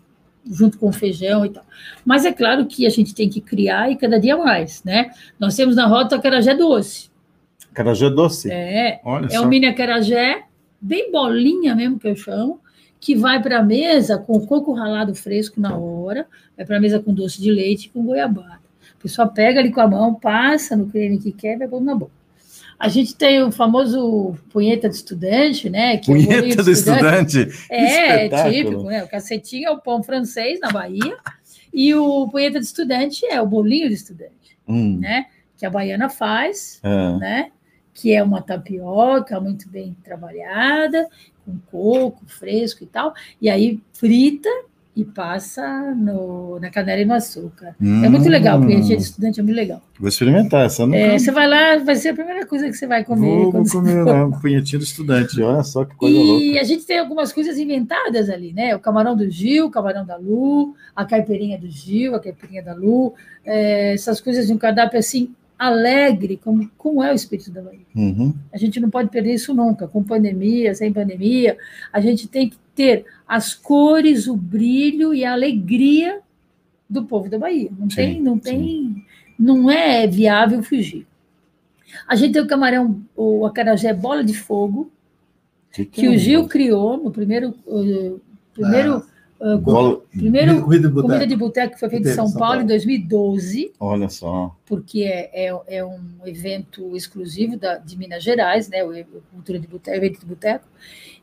junto 0.46 0.78
com 0.78 0.92
feijão 0.92 1.46
e 1.46 1.50
tal. 1.50 1.64
Mas 2.04 2.26
é 2.26 2.32
claro 2.34 2.66
que 2.66 2.86
a 2.86 2.90
gente 2.90 3.16
tem 3.16 3.30
que 3.30 3.42
criar 3.42 3.90
e 3.90 3.96
cada 3.96 4.20
dia 4.20 4.38
mais, 4.38 4.84
né? 4.84 5.12
Nós 5.40 5.56
temos 5.56 5.76
na 5.76 5.88
rota 5.88 6.16
a 6.16 6.20
carajé 6.20 6.54
doce. 6.54 7.10
Carajé 7.74 8.10
doce? 8.10 8.52
É. 8.52 9.00
Olha 9.04 9.28
é 9.28 9.38
só. 9.38 9.44
um 9.44 9.48
mini 9.48 9.66
acarajé, 9.66 10.44
bem 10.80 11.12
bolinha 11.12 11.76
mesmo 11.76 11.98
que 11.98 12.08
eu 12.08 12.16
chamo, 12.16 12.60
que 13.00 13.16
vai 13.16 13.42
para 13.42 13.60
a 13.60 13.64
mesa 13.64 14.18
com 14.18 14.46
coco 14.46 14.74
ralado 14.74 15.16
fresco 15.16 15.60
na 15.60 15.76
hora, 15.78 16.28
vai 16.56 16.66
para 16.66 16.78
a 16.78 16.80
mesa 16.80 17.00
com 17.00 17.14
doce 17.14 17.42
de 17.42 17.52
leite 17.52 17.86
e 17.86 17.90
com 17.90 18.04
goiabada. 18.04 18.62
A 18.98 19.02
pessoa 19.02 19.28
pega 19.28 19.60
ali 19.60 19.72
com 19.72 19.82
a 19.82 19.88
mão, 19.88 20.14
passa 20.14 20.76
no 20.76 20.88
creme 20.88 21.20
que 21.20 21.32
quer 21.32 21.56
e 21.56 21.58
vai 21.60 21.68
pôr 21.68 21.82
na 21.82 21.96
boca. 21.96 22.23
A 22.84 22.90
gente 22.90 23.16
tem 23.16 23.42
o 23.42 23.50
famoso 23.50 24.36
punheta 24.50 24.90
de 24.90 24.96
estudante, 24.98 25.70
né? 25.70 25.96
Que 25.96 26.08
punheta 26.08 26.60
é 26.60 26.64
do 26.66 26.70
estudante? 26.70 27.40
estudante. 27.40 27.66
É, 27.72 28.26
é 28.26 28.52
típico, 28.52 28.84
né? 28.84 29.02
O 29.06 29.08
cacetinho 29.08 29.70
é 29.70 29.72
o 29.72 29.80
pão 29.80 30.04
francês 30.04 30.60
na 30.60 30.70
Bahia 30.70 31.16
e 31.74 31.96
o 31.96 32.28
punheta 32.28 32.60
de 32.60 32.66
estudante 32.66 33.26
é 33.26 33.42
o 33.42 33.48
bolinho 33.48 33.88
de 33.88 33.96
estudante, 33.96 34.58
hum. 34.68 35.00
né? 35.00 35.28
Que 35.56 35.66
a 35.66 35.70
baiana 35.70 36.10
faz, 36.10 36.82
é. 36.84 37.18
né? 37.20 37.52
Que 37.94 38.14
é 38.14 38.22
uma 38.22 38.42
tapioca 38.42 39.40
muito 39.40 39.70
bem 39.70 39.96
trabalhada, 40.04 41.08
com 41.46 41.58
coco 41.72 42.26
fresco 42.26 42.84
e 42.84 42.88
tal, 42.88 43.14
e 43.42 43.50
aí 43.50 43.80
frita 43.94 44.50
e 44.96 45.04
passa 45.04 45.94
no, 45.96 46.60
na 46.60 46.70
canela 46.70 47.02
e 47.02 47.06
no 47.06 47.14
açúcar. 47.14 47.76
Hum. 47.82 48.06
É 48.06 48.10
muito 48.10 48.30
legal, 48.30 48.60
porque 48.60 48.80
dia 48.80 48.96
de 48.96 49.04
estudante 49.04 49.40
é 49.40 49.44
muito 49.44 49.56
legal. 49.56 49.82
Vou 50.00 50.08
experimentar 50.08 50.66
essa. 50.66 50.86
Não 50.86 50.94
é, 50.94 51.18
você 51.18 51.32
vai 51.32 51.48
lá, 51.48 51.78
vai 51.78 51.96
ser 51.96 52.10
a 52.10 52.14
primeira 52.14 52.46
coisa 52.46 52.70
que 52.70 52.74
você 52.74 52.86
vai 52.86 53.04
comer. 53.04 53.28
Vou, 53.28 53.52
vou 53.52 53.66
comer 53.66 54.04
lá, 54.04 54.26
um 54.26 54.32
punhetinho 54.32 54.80
do 54.80 54.86
estudante, 54.86 55.42
olha 55.42 55.64
só 55.64 55.84
que 55.84 55.96
coisa 55.96 56.16
e 56.16 56.24
louca. 56.24 56.44
E 56.44 56.60
a 56.60 56.64
gente 56.64 56.86
tem 56.86 57.00
algumas 57.00 57.34
coisas 57.34 57.58
inventadas 57.58 58.30
ali, 58.30 58.54
né? 58.54 58.76
O 58.76 58.80
camarão 58.80 59.16
do 59.16 59.28
Gil, 59.30 59.66
o 59.66 59.72
camarão 59.72 60.06
da 60.06 60.16
Lu, 60.16 60.76
a 60.96 61.06
caipirinha 61.06 61.58
do 61.58 61.70
Gil, 61.70 62.14
a 62.14 62.20
caipirinha 62.20 62.62
da 62.62 62.76
Lu, 62.76 63.14
é, 63.44 63.94
essas 63.94 64.22
coisas 64.22 64.46
de 64.46 64.54
um 64.54 64.58
cardápio 64.58 65.00
assim 65.00 65.34
alegre, 65.58 66.38
como, 66.44 66.70
como 66.78 67.04
é 67.04 67.12
o 67.12 67.16
espírito 67.16 67.52
da 67.52 67.62
Bahia. 67.62 67.86
Uhum. 67.96 68.34
A 68.52 68.58
gente 68.58 68.80
não 68.80 68.90
pode 68.90 69.10
perder 69.10 69.34
isso 69.34 69.54
nunca, 69.54 69.88
com 69.88 70.04
pandemia, 70.04 70.76
sem 70.76 70.92
pandemia. 70.92 71.58
A 71.92 72.02
gente 72.02 72.28
tem 72.28 72.50
que 72.50 72.58
ter 72.76 73.06
as 73.34 73.56
cores, 73.56 74.28
o 74.28 74.38
brilho 74.38 75.12
e 75.12 75.26
a 75.26 75.34
alegria 75.34 76.20
do 76.88 77.04
povo 77.04 77.28
da 77.28 77.40
Bahia. 77.40 77.72
Não 77.80 77.90
sim, 77.90 77.96
tem, 77.96 78.22
não 78.22 78.38
tem, 78.38 78.60
sim. 78.60 79.06
não 79.40 79.72
é 79.72 80.06
viável 80.06 80.62
fugir. 80.62 81.08
A 82.08 82.16
gente 82.16 82.34
tem 82.34 82.42
o 82.44 82.48
camarão, 82.48 83.02
o 83.16 83.44
acarajé 83.44 83.92
bola 83.92 84.24
de 84.24 84.36
fogo, 84.36 84.92
que, 85.72 85.84
que, 85.84 86.02
que 86.02 86.06
é 86.06 86.10
o 86.12 86.18
Gil 86.18 86.48
criou 86.48 86.96
no 86.98 87.10
primeiro, 87.10 87.56
uh, 87.66 88.22
primeiro 88.54 88.98
ah 88.98 89.14
Uh, 89.44 89.60
Golo... 89.60 90.06
Primeiro, 90.10 90.62
comida 90.62 90.88
de, 90.88 90.94
comida 90.94 91.28
de 91.28 91.36
boteco 91.36 91.74
que 91.74 91.80
foi 91.82 91.90
feita 91.90 92.08
em 92.10 92.14
São, 92.14 92.30
São 92.30 92.40
Paulo, 92.40 92.54
Paulo, 92.54 92.64
em 92.64 92.68
2012. 92.68 93.74
Olha 93.78 94.08
só. 94.08 94.56
Porque 94.66 95.02
é, 95.04 95.48
é, 95.48 95.62
é 95.68 95.86
um 95.86 96.00
evento 96.26 96.96
exclusivo 96.96 97.58
da, 97.58 97.78
de 97.78 97.98
Minas 97.98 98.24
Gerais, 98.24 98.70
né? 98.70 98.86
O, 98.86 98.92
o 98.92 99.22
Cultura 99.34 99.60
de 99.60 99.68
Boteco, 99.68 99.98
evento 99.98 100.22
de 100.22 100.26
boteco. 100.26 100.66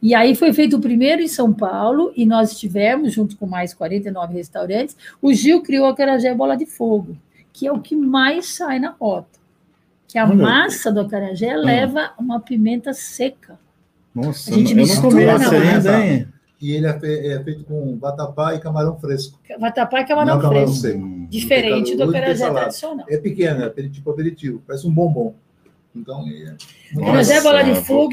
E 0.02 0.14
aí 0.14 0.34
foi 0.34 0.52
feito 0.52 0.76
o 0.76 0.80
primeiro 0.80 1.20
em 1.20 1.28
São 1.28 1.52
Paulo, 1.52 2.12
e 2.16 2.24
nós 2.24 2.52
estivemos, 2.52 3.12
junto 3.12 3.36
com 3.36 3.46
mais 3.46 3.74
49 3.74 4.32
restaurantes. 4.32 4.96
O 5.20 5.32
Gil 5.32 5.62
criou 5.62 5.86
a 5.86 5.94
Carajé 5.94 6.34
Bola 6.34 6.56
de 6.56 6.64
Fogo, 6.64 7.16
que 7.52 7.66
é 7.66 7.72
o 7.72 7.80
que 7.80 7.94
mais 7.94 8.54
sai 8.54 8.78
na 8.78 8.90
rota. 8.98 9.38
Que 10.08 10.18
a 10.18 10.24
Olha. 10.24 10.34
massa 10.34 10.90
do 10.90 11.00
acarajé 11.00 11.56
hum. 11.56 11.62
leva 11.62 12.12
uma 12.18 12.40
pimenta 12.40 12.92
seca. 12.92 13.58
Nossa, 14.14 14.50
a 14.50 14.54
gente 14.54 14.76
eu 14.76 14.86
não 14.86 15.02
comi 15.02 15.22
essa 15.22 15.54
ainda, 15.54 16.04
hein? 16.04 16.28
e 16.60 16.72
ele 16.72 16.86
é, 16.86 17.32
é, 17.32 17.42
feito 17.42 17.64
com 17.64 17.96
vatapá 17.98 18.54
e 18.54 18.60
camarão 18.60 18.98
fresco. 18.98 19.38
Vatapá 19.58 20.00
e 20.00 20.04
camarão, 20.04 20.38
Não, 20.38 20.48
fresco. 20.48 20.82
Camarão 20.82 21.26
Diferente 21.28 21.96
do 21.96 22.04
acarajé 22.04 22.50
tradicional. 22.50 23.06
É 23.08 23.16
pequeno, 23.16 23.64
é 23.64 23.88
tipo 23.88 24.10
aperitivo, 24.10 24.62
parece 24.66 24.86
um 24.86 24.92
bombom. 24.92 25.34
Então, 25.94 26.24
é... 26.28 26.56
Acarajé 27.02 27.34
é 27.34 27.40
bola 27.40 27.62
de 27.64 27.74
fogo, 27.82 28.12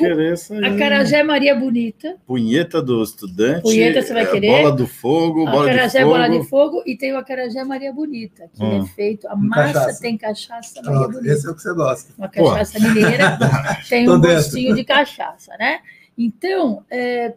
Acarajé 0.64 1.24
Maria 1.24 1.56
Bonita. 1.56 2.16
Punheta 2.26 2.82
do 2.82 3.04
estudante. 3.04 3.62
Punheta 3.62 4.02
você 4.02 4.14
vai 4.14 4.24
é, 4.24 4.26
querer. 4.26 4.48
Bola 4.48 4.72
do 4.72 4.88
fogo, 4.88 5.46
bola 5.46 5.66
acarajé, 5.66 6.00
de 6.00 6.04
fogo. 6.06 6.16
bola 6.16 6.30
de 6.30 6.44
fogo 6.48 6.84
e 6.86 6.98
tem 6.98 7.14
o 7.14 7.18
Acarajé 7.18 7.64
Maria 7.64 7.94
Bonita, 7.94 8.50
que 8.54 8.64
hum. 8.64 8.84
é 8.84 8.86
feito, 8.88 9.28
a 9.28 9.36
massa 9.36 9.74
cachaça. 9.74 10.02
tem 10.02 10.18
cachaça 10.18 10.82
Maria 10.82 11.08
Bonita. 11.08 11.34
Esse 11.34 11.48
é 11.48 11.52
o 11.52 11.56
que 11.56 11.62
você 11.62 11.74
gosta. 11.74 12.14
Uma 12.18 12.28
cachaça 12.28 12.80
Pô. 12.80 12.86
mineira, 12.88 13.38
tem 13.88 14.10
um 14.10 14.20
gostinho 14.20 14.76
de 14.76 14.84
cachaça, 14.84 15.56
né? 15.60 15.80
Então, 16.18 16.84
é, 16.90 17.36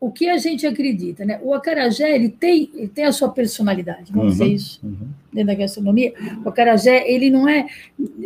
o 0.00 0.12
que 0.12 0.28
a 0.28 0.38
gente 0.38 0.64
acredita, 0.64 1.24
né? 1.24 1.40
O 1.42 1.52
acarajé 1.52 2.14
ele 2.14 2.28
tem, 2.28 2.70
ele 2.72 2.88
tem 2.88 3.04
a 3.04 3.12
sua 3.12 3.30
personalidade, 3.30 4.12
vamos 4.12 4.26
uhum, 4.26 4.30
dizer 4.30 4.54
isso 4.54 4.80
uhum. 4.84 5.08
dentro 5.32 5.48
da 5.48 5.54
gastronomia. 5.54 6.14
O 6.44 6.48
acarajé 6.48 7.04
ele 7.10 7.30
não 7.30 7.48
é, 7.48 7.66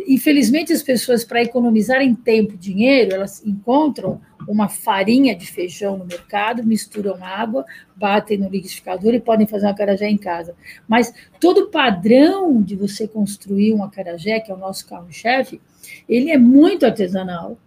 infelizmente 0.07 0.71
as 0.71 0.83
pessoas 0.83 1.23
para 1.23 1.41
economizarem 1.41 2.13
tempo, 2.13 2.55
dinheiro, 2.55 3.15
elas 3.15 3.43
encontram 3.43 4.21
uma 4.47 4.69
farinha 4.69 5.35
de 5.35 5.47
feijão 5.47 5.97
no 5.97 6.05
mercado, 6.05 6.63
misturam 6.63 7.23
água, 7.23 7.65
batem 7.95 8.37
no 8.37 8.49
liquidificador 8.49 9.13
e 9.15 9.19
podem 9.19 9.47
fazer 9.47 9.65
um 9.65 9.69
acarajé 9.69 10.07
em 10.07 10.17
casa. 10.17 10.53
Mas 10.87 11.11
todo 11.39 11.71
padrão 11.71 12.61
de 12.61 12.75
você 12.75 13.07
construir 13.07 13.73
um 13.73 13.83
acarajé, 13.83 14.39
que 14.39 14.51
é 14.51 14.53
o 14.53 14.57
nosso 14.57 14.87
carro-chefe, 14.87 15.59
ele 16.07 16.29
é 16.29 16.37
muito 16.37 16.85
artesanal, 16.85 17.57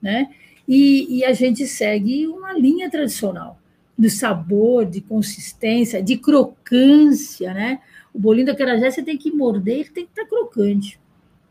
né? 0.00 0.30
E, 0.66 1.18
e 1.18 1.24
a 1.24 1.32
gente 1.32 1.66
segue 1.66 2.26
uma 2.26 2.52
linha 2.52 2.90
tradicional 2.90 3.58
de 3.98 4.10
sabor, 4.10 4.84
de 4.84 5.00
consistência, 5.00 6.02
de 6.02 6.16
crocância, 6.16 7.52
né? 7.52 7.80
O 8.12 8.18
bolinho 8.18 8.46
da 8.46 8.54
carajé 8.54 8.90
você 8.90 9.02
tem 9.02 9.16
que 9.16 9.30
morder, 9.30 9.80
ele 9.80 9.88
tem 9.90 10.04
que 10.04 10.10
estar 10.10 10.26
crocante, 10.26 10.98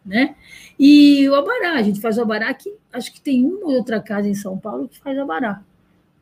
né? 0.05 0.35
E 0.79 1.27
o 1.29 1.35
abará, 1.35 1.73
a 1.73 1.81
gente 1.81 2.01
faz 2.01 2.17
o 2.17 2.21
abará 2.21 2.53
que 2.53 2.73
acho 2.91 3.13
que 3.13 3.21
tem 3.21 3.45
uma 3.45 3.67
ou 3.67 3.73
outra 3.75 4.01
casa 4.01 4.27
em 4.27 4.33
São 4.33 4.57
Paulo 4.57 4.87
que 4.87 4.99
faz 4.99 5.17
abará, 5.17 5.61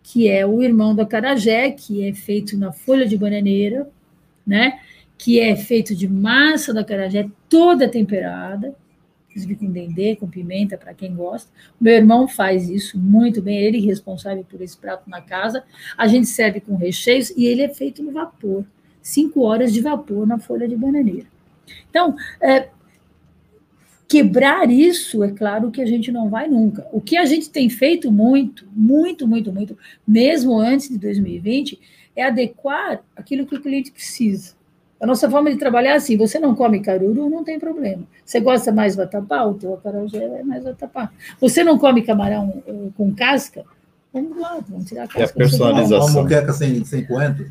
que 0.03 0.27
é 0.27 0.45
o 0.45 0.61
irmão 0.61 0.93
do 0.93 1.01
acarajé, 1.01 1.71
que 1.71 2.07
é 2.07 2.13
feito 2.13 2.57
na 2.57 2.71
folha 2.71 3.07
de 3.07 3.17
bananeira, 3.17 3.89
né? 4.45 4.79
Que 5.17 5.39
é 5.39 5.55
feito 5.55 5.95
de 5.95 6.07
massa 6.07 6.73
da 6.73 6.81
acarajé 6.81 7.29
toda 7.49 7.89
temperada, 7.89 8.75
inclusive 9.29 9.55
com 9.55 9.71
dendê, 9.71 10.15
com 10.15 10.27
pimenta, 10.27 10.77
para 10.77 10.93
quem 10.93 11.15
gosta. 11.15 11.49
Meu 11.79 11.93
irmão 11.93 12.27
faz 12.27 12.69
isso 12.69 12.97
muito 12.97 13.41
bem, 13.41 13.57
ele 13.57 13.77
é 13.77 13.81
responsável 13.81 14.43
por 14.43 14.61
esse 14.61 14.75
prato 14.75 15.09
na 15.09 15.21
casa. 15.21 15.63
A 15.97 16.07
gente 16.07 16.27
serve 16.27 16.59
com 16.59 16.75
recheios 16.75 17.29
e 17.31 17.45
ele 17.45 17.61
é 17.61 17.69
feito 17.69 18.03
no 18.03 18.11
vapor. 18.11 18.65
Cinco 19.01 19.41
horas 19.41 19.71
de 19.71 19.81
vapor 19.81 20.27
na 20.27 20.39
folha 20.39 20.67
de 20.67 20.75
bananeira. 20.75 21.27
Então, 21.89 22.15
é, 22.41 22.69
quebrar 24.07 24.69
isso, 24.69 25.23
é 25.23 25.31
claro 25.31 25.69
que 25.69 25.81
a 25.81 25.85
gente 25.85 26.11
não 26.11 26.29
vai 26.29 26.47
nunca. 26.47 26.87
O 26.91 26.99
que 26.99 27.15
a 27.15 27.25
gente 27.25 27.49
tem 27.49 27.69
feito 27.69 28.11
muito, 28.11 28.67
muito, 28.73 29.27
muito, 29.27 29.53
muito, 29.53 29.77
mesmo 30.05 30.59
antes 30.59 30.89
de 30.89 30.97
2020, 30.97 31.79
é 32.15 32.23
adequar 32.23 33.01
aquilo 33.15 33.45
que 33.45 33.55
o 33.55 33.61
cliente 33.61 33.91
precisa. 33.91 34.58
A 34.99 35.05
nossa 35.05 35.29
forma 35.29 35.49
de 35.49 35.57
trabalhar 35.57 35.91
é 35.91 35.95
assim: 35.95 36.17
você 36.17 36.39
não 36.39 36.53
come 36.53 36.81
caruru, 36.81 37.29
não 37.29 37.43
tem 37.43 37.57
problema. 37.57 38.03
Você 38.25 38.39
gosta 38.39 38.71
mais 38.71 38.95
vatapá? 38.95 39.45
O 39.45 39.53
teu 39.53 39.73
acarajé 39.73 40.23
é 40.23 40.43
mais 40.43 40.63
vatapá. 40.63 41.11
Você 41.39 41.63
não 41.63 41.77
come 41.77 42.01
camarão 42.01 42.61
eh, 42.67 42.89
com 42.97 43.13
casca? 43.15 43.63
Vamos 44.11 44.37
lá, 44.37 44.59
vamos 44.67 44.85
tirar 44.85 45.03
a 45.03 45.07
casca. 45.07 45.21
É 45.21 45.23
a 45.23 45.29
personalização. 45.29 46.07
Uma 46.07 46.23
moqueca 46.23 46.51
sem, 46.51 46.83
sem 46.83 47.05
coentro? 47.05 47.49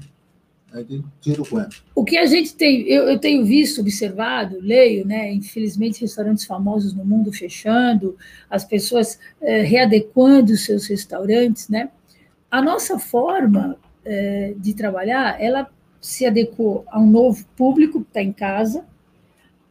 Aí 0.73 1.03
tira 1.23 1.41
o 1.41 1.49
coentro. 1.49 1.83
O 1.95 2.05
que 2.05 2.19
a 2.19 2.27
gente 2.27 2.55
tem, 2.55 2.83
eu, 2.83 3.05
eu 3.05 3.19
tenho 3.19 3.43
visto, 3.47 3.81
observado, 3.81 4.59
leio, 4.61 5.07
né? 5.07 5.33
Infelizmente, 5.33 6.03
restaurantes 6.03 6.45
famosos 6.45 6.93
no 6.93 7.05
mundo 7.05 7.33
fechando, 7.33 8.15
as 8.51 8.65
pessoas 8.65 9.19
eh, 9.41 9.63
readequando 9.63 10.53
os 10.53 10.67
seus 10.67 10.87
restaurantes, 10.87 11.71
né? 11.71 11.89
A 12.51 12.61
nossa 12.61 12.99
forma 12.99 13.79
eh, 14.05 14.53
de 14.59 14.75
trabalhar, 14.75 15.41
ela 15.41 15.71
se 16.01 16.27
adequou 16.27 16.85
a 16.89 17.01
um 17.01 17.11
novo 17.11 17.45
público 17.57 18.01
que 18.01 18.09
está 18.09 18.23
em 18.23 18.33
casa, 18.33 18.85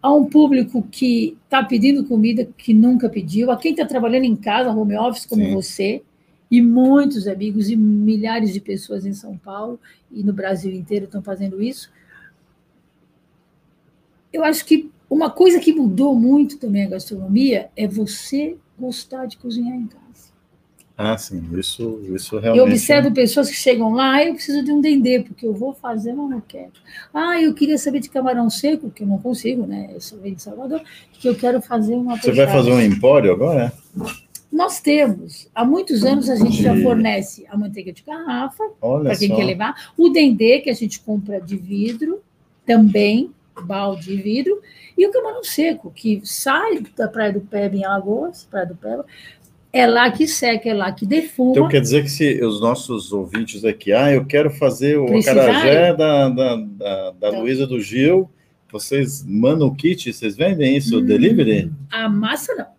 a 0.02 0.14
um 0.14 0.26
público 0.26 0.84
que 0.84 1.38
está 1.44 1.64
pedindo 1.64 2.06
comida 2.06 2.48
que 2.58 2.74
nunca 2.74 3.10
pediu, 3.10 3.52
a 3.52 3.58
quem 3.58 3.72
está 3.72 3.86
trabalhando 3.86 4.26
em 4.26 4.36
casa, 4.36 4.72
home 4.72 4.96
office, 4.96 5.26
como 5.26 5.44
Sim. 5.44 5.54
você, 5.54 6.04
e 6.50 6.62
muitos 6.62 7.28
amigos 7.28 7.70
e 7.70 7.76
milhares 7.76 8.54
de 8.54 8.62
pessoas 8.62 9.06
em 9.06 9.14
São 9.14 9.38
Paulo 9.38 9.80
e 10.12 10.24
no 10.24 10.32
Brasil 10.32 10.72
inteiro 10.72 11.06
estão 11.06 11.22
fazendo 11.22 11.62
isso. 11.62 11.92
Eu 14.32 14.44
acho 14.44 14.66
que 14.66 14.90
uma 15.10 15.30
coisa 15.30 15.60
que 15.60 15.74
mudou 15.74 16.16
muito 16.16 16.58
também 16.58 16.84
a 16.84 16.90
gastronomia 16.90 17.70
é 17.76 17.88
você 17.88 18.58
gostar 18.78 19.26
de 19.26 19.38
cozinhar 19.38 19.76
em 19.76 19.88
casa. 19.88 20.07
Ah, 20.98 21.16
sim, 21.16 21.44
isso, 21.54 22.02
isso 22.12 22.40
realmente. 22.40 22.60
Eu 22.60 22.66
observo 22.66 23.12
pessoas 23.12 23.50
que 23.52 23.56
chegam 23.56 23.94
lá, 23.94 24.14
ah, 24.14 24.26
eu 24.26 24.34
preciso 24.34 24.64
de 24.64 24.72
um 24.72 24.82
dendê, 24.82 25.20
porque 25.20 25.46
eu 25.46 25.54
vou 25.54 25.72
fazer, 25.72 26.12
mas 26.12 26.28
não 26.28 26.42
quero. 26.42 26.72
Ah, 27.14 27.40
eu 27.40 27.54
queria 27.54 27.78
saber 27.78 28.00
de 28.00 28.10
camarão 28.10 28.50
seco, 28.50 28.90
que 28.90 29.04
eu 29.04 29.08
não 29.08 29.20
consigo, 29.20 29.68
né? 29.68 29.92
Eu 29.94 30.02
sou 30.02 30.18
de 30.20 30.42
Salvador, 30.42 30.82
que 31.14 31.30
eu 31.30 31.36
quero 31.36 31.62
fazer 31.62 31.94
uma. 31.94 32.18
Você 32.18 32.32
vai 32.32 32.48
fazer 32.48 32.72
um 32.72 32.82
empório 32.82 33.32
agora? 33.32 33.72
Nós 34.52 34.82
temos. 34.82 35.48
Há 35.54 35.64
muitos 35.64 36.04
anos 36.04 36.32
a 36.32 36.36
gente 36.36 36.64
já 36.64 36.76
fornece 36.82 37.46
a 37.48 37.56
manteiga 37.56 37.94
de 37.94 38.02
garrafa, 38.02 38.64
para 38.80 39.16
quem 39.16 39.28
só. 39.28 39.36
quer 39.36 39.44
levar, 39.44 39.92
o 39.96 40.10
dendê, 40.10 40.62
que 40.62 40.70
a 40.72 40.74
gente 40.74 41.00
compra 41.02 41.40
de 41.40 41.58
vidro, 41.58 42.24
também, 42.66 43.32
balde 43.62 44.06
de 44.06 44.18
vidro, 44.22 44.62
e 44.98 45.06
o 45.06 45.12
camarão 45.12 45.44
seco, 45.44 45.92
que 45.92 46.22
sai 46.24 46.82
da 46.96 47.08
Praia 47.08 47.34
do 47.34 47.42
Peba 47.42 47.76
em 47.76 47.86
Alagoas, 47.86 48.48
Praia 48.50 48.66
do 48.66 48.76
Peba, 48.76 49.06
é 49.78 49.88
lá 49.88 50.10
que 50.12 50.28
seca, 50.28 50.70
é 50.70 50.74
lá 50.74 50.92
que 50.92 51.06
defuma. 51.06 51.52
Então 51.52 51.68
quer 51.68 51.82
dizer 51.82 52.04
que 52.04 52.10
se 52.10 52.44
os 52.44 52.60
nossos 52.60 53.12
ouvintes 53.12 53.64
aqui, 53.64 53.94
ah, 53.94 54.12
eu 54.12 54.26
quero 54.26 54.50
fazer 54.50 54.98
o 54.98 55.06
acarajé 55.18 55.94
da, 55.94 56.30
da, 56.30 56.56
da, 56.56 57.12
da 57.12 57.28
então, 57.30 57.42
Luísa 57.42 57.68
do 57.68 57.80
Gil, 57.80 58.30
vocês 58.72 59.24
mandam 59.26 59.68
o 59.68 59.76
kit, 59.76 60.12
vocês 60.12 60.36
vendem 60.36 60.76
isso, 60.76 61.00
hum, 61.00 61.06
delivery? 61.06 61.72
A 61.92 62.10
massa 62.10 62.54
não. 62.56 62.77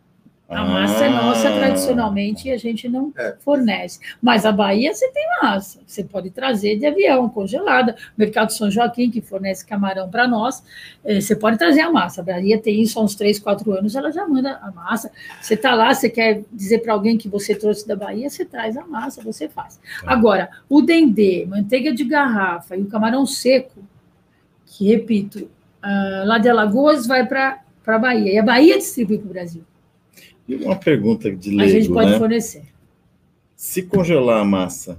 A 0.48 0.64
massa 0.64 1.04
é 1.04 1.10
nossa, 1.10 1.48
ah. 1.50 1.58
tradicionalmente, 1.58 2.48
e 2.48 2.52
a 2.52 2.56
gente 2.56 2.88
não 2.88 3.12
é. 3.18 3.36
fornece. 3.40 4.00
Mas 4.20 4.46
a 4.46 4.52
Bahia 4.52 4.94
você 4.94 5.06
tem 5.10 5.26
massa. 5.42 5.78
Você 5.86 6.02
pode 6.02 6.30
trazer 6.30 6.78
de 6.78 6.86
avião, 6.86 7.28
congelada. 7.28 7.92
O 7.92 7.96
Mercado 8.16 8.50
São 8.54 8.70
Joaquim, 8.70 9.10
que 9.10 9.20
fornece 9.20 9.66
camarão 9.66 10.08
para 10.08 10.26
nós, 10.26 10.62
eh, 11.04 11.20
você 11.20 11.36
pode 11.36 11.58
trazer 11.58 11.82
a 11.82 11.90
massa. 11.90 12.22
A 12.22 12.24
Bahia 12.24 12.58
tem 12.58 12.80
isso 12.80 12.98
há 12.98 13.02
uns 13.02 13.14
3, 13.14 13.38
4 13.38 13.72
anos, 13.74 13.94
ela 13.94 14.10
já 14.10 14.26
manda 14.26 14.58
a 14.62 14.70
massa. 14.70 15.12
Você 15.38 15.52
está 15.52 15.74
lá, 15.74 15.92
você 15.92 16.08
quer 16.08 16.42
dizer 16.50 16.78
para 16.78 16.94
alguém 16.94 17.18
que 17.18 17.28
você 17.28 17.54
trouxe 17.54 17.86
da 17.86 17.94
Bahia, 17.94 18.30
você 18.30 18.42
traz 18.42 18.74
a 18.78 18.86
massa, 18.86 19.22
você 19.22 19.50
faz. 19.50 19.78
Tá. 20.00 20.10
Agora, 20.10 20.48
o 20.66 20.80
dendê, 20.80 21.44
manteiga 21.46 21.92
de 21.92 22.04
garrafa 22.04 22.74
e 22.74 22.80
o 22.80 22.86
camarão 22.86 23.26
seco, 23.26 23.84
que, 24.64 24.88
repito, 24.88 25.40
uh, 25.84 26.24
lá 26.24 26.38
de 26.38 26.48
Alagoas 26.48 27.06
vai 27.06 27.26
para 27.26 27.60
a 27.86 27.98
Bahia. 27.98 28.32
E 28.32 28.38
a 28.38 28.42
Bahia 28.42 28.78
distribui 28.78 29.18
para 29.18 29.26
o 29.26 29.30
Brasil. 29.30 29.62
E 30.48 30.56
uma 30.56 30.76
pergunta 30.76 31.30
de 31.30 31.50
leigo, 31.50 31.62
A 31.62 31.80
gente 31.80 31.92
pode 31.92 32.10
né? 32.12 32.18
fornecer. 32.18 32.62
Se 33.54 33.82
congelar 33.82 34.40
a 34.40 34.44
massa, 34.44 34.98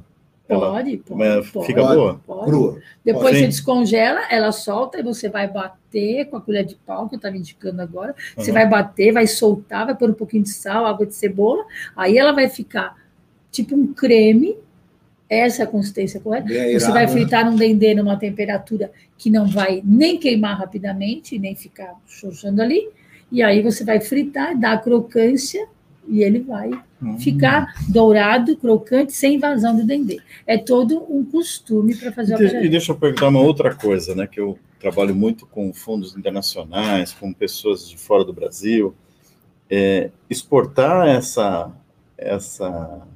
Pode, 0.58 0.98
pode, 0.98 1.52
pode. 1.52 1.68
Fica 1.68 1.84
boa? 1.84 2.20
Pode. 2.26 2.46
Crua. 2.46 2.82
Depois 3.06 3.26
pode. 3.26 3.38
você 3.38 3.46
descongela, 3.46 4.22
ela 4.32 4.52
solta 4.52 5.00
e 5.00 5.04
você 5.04 5.30
vai 5.30 5.48
bater 5.48 6.26
com 6.26 6.38
a 6.38 6.42
colher 6.42 6.66
de 6.66 6.76
pau, 6.76 7.08
que 7.08 7.14
eu 7.14 7.18
estava 7.18 7.38
indicando 7.38 7.82
agora. 7.84 8.16
Uhum. 8.36 8.44
Você 8.44 8.52
vai 8.52 8.68
bater, 8.68 9.12
vai 9.12 9.28
soltar, 9.28 9.86
vai 9.86 9.96
pôr 9.96 10.10
um 10.10 10.14
pouquinho 10.14 10.42
de 10.42 10.50
sal, 10.50 10.88
água 10.88 11.06
de 11.06 11.14
cebola. 11.14 11.64
Aí 11.96 12.18
ela 12.18 12.32
vai 12.32 12.50
ficar 12.50 12.96
tipo 13.52 13.76
um 13.76 13.94
creme. 13.94 14.58
Essa 15.30 15.62
é 15.62 15.66
a 15.66 15.68
consistência 15.68 16.20
correta. 16.20 16.48
Você 16.48 16.92
vai 16.92 17.08
fritar 17.08 17.46
num 17.46 17.56
dendê 17.56 17.94
numa 17.94 18.18
temperatura 18.18 18.92
que 19.16 19.30
não 19.30 19.46
vai 19.46 19.84
nem 19.86 20.18
queimar 20.18 20.58
rapidamente, 20.58 21.38
nem 21.38 21.56
ficar 21.56 21.94
xoxando 22.08 22.64
ali. 22.64 22.90
E 23.32 23.42
aí 23.44 23.62
você 23.62 23.84
vai 23.84 24.00
fritar, 24.00 24.58
dar 24.58 24.82
crocância 24.82 25.68
e 26.08 26.24
ele 26.24 26.40
vai 26.40 26.72
hum. 27.02 27.20
ficar 27.20 27.74
dourado, 27.88 28.58
crocante, 28.58 29.14
sem 29.14 29.36
invasão 29.36 29.76
do 29.76 29.86
dendê. 29.86 30.20
É 30.48 30.58
todo 30.58 31.06
um 31.10 31.24
costume 31.24 31.96
para 31.96 32.12
fazer 32.12 32.40
e, 32.40 32.46
o 32.46 32.66
E 32.66 32.70
deixa 32.70 32.92
eu 32.92 32.98
perguntar 32.98 33.28
uma 33.28 33.42
outra 33.42 33.76
coisa, 33.76 34.16
né? 34.16 34.26
Que 34.26 34.40
eu 34.40 34.58
trabalho 34.80 35.14
muito 35.14 35.46
com 35.46 35.72
fundos 35.72 36.16
internacionais, 36.18 37.14
com 37.14 37.32
pessoas 37.32 37.88
de 37.88 37.98
fora 37.98 38.26
do 38.26 38.34
Brasil. 38.34 38.96
É, 39.70 40.10
exportar 40.28 41.08
essa, 41.08 41.72
essa 42.18 43.08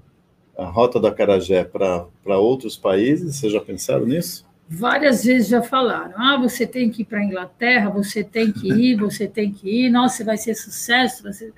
a 0.55 0.65
rota 0.65 0.99
da 0.99 1.11
Carajé 1.11 1.63
para 1.63 2.37
outros 2.37 2.77
países, 2.77 3.37
vocês 3.37 3.51
já 3.51 3.59
pensaram 3.59 4.05
nisso? 4.05 4.45
Várias 4.73 5.23
vezes 5.23 5.49
já 5.49 5.61
falaram: 5.61 6.13
ah, 6.15 6.37
você 6.37 6.65
tem 6.65 6.89
que 6.89 7.03
ir 7.03 7.05
para 7.05 7.19
a 7.19 7.23
Inglaterra, 7.23 7.89
você 7.89 8.23
tem 8.23 8.51
que 8.51 8.67
ir, 8.71 8.95
você 8.99 9.27
tem 9.27 9.51
que 9.51 9.85
ir, 9.85 9.89
nossa, 9.89 10.23
vai 10.23 10.37
ser 10.37 10.55
sucesso, 10.55 11.23
vai 11.23 11.33
ser 11.33 11.53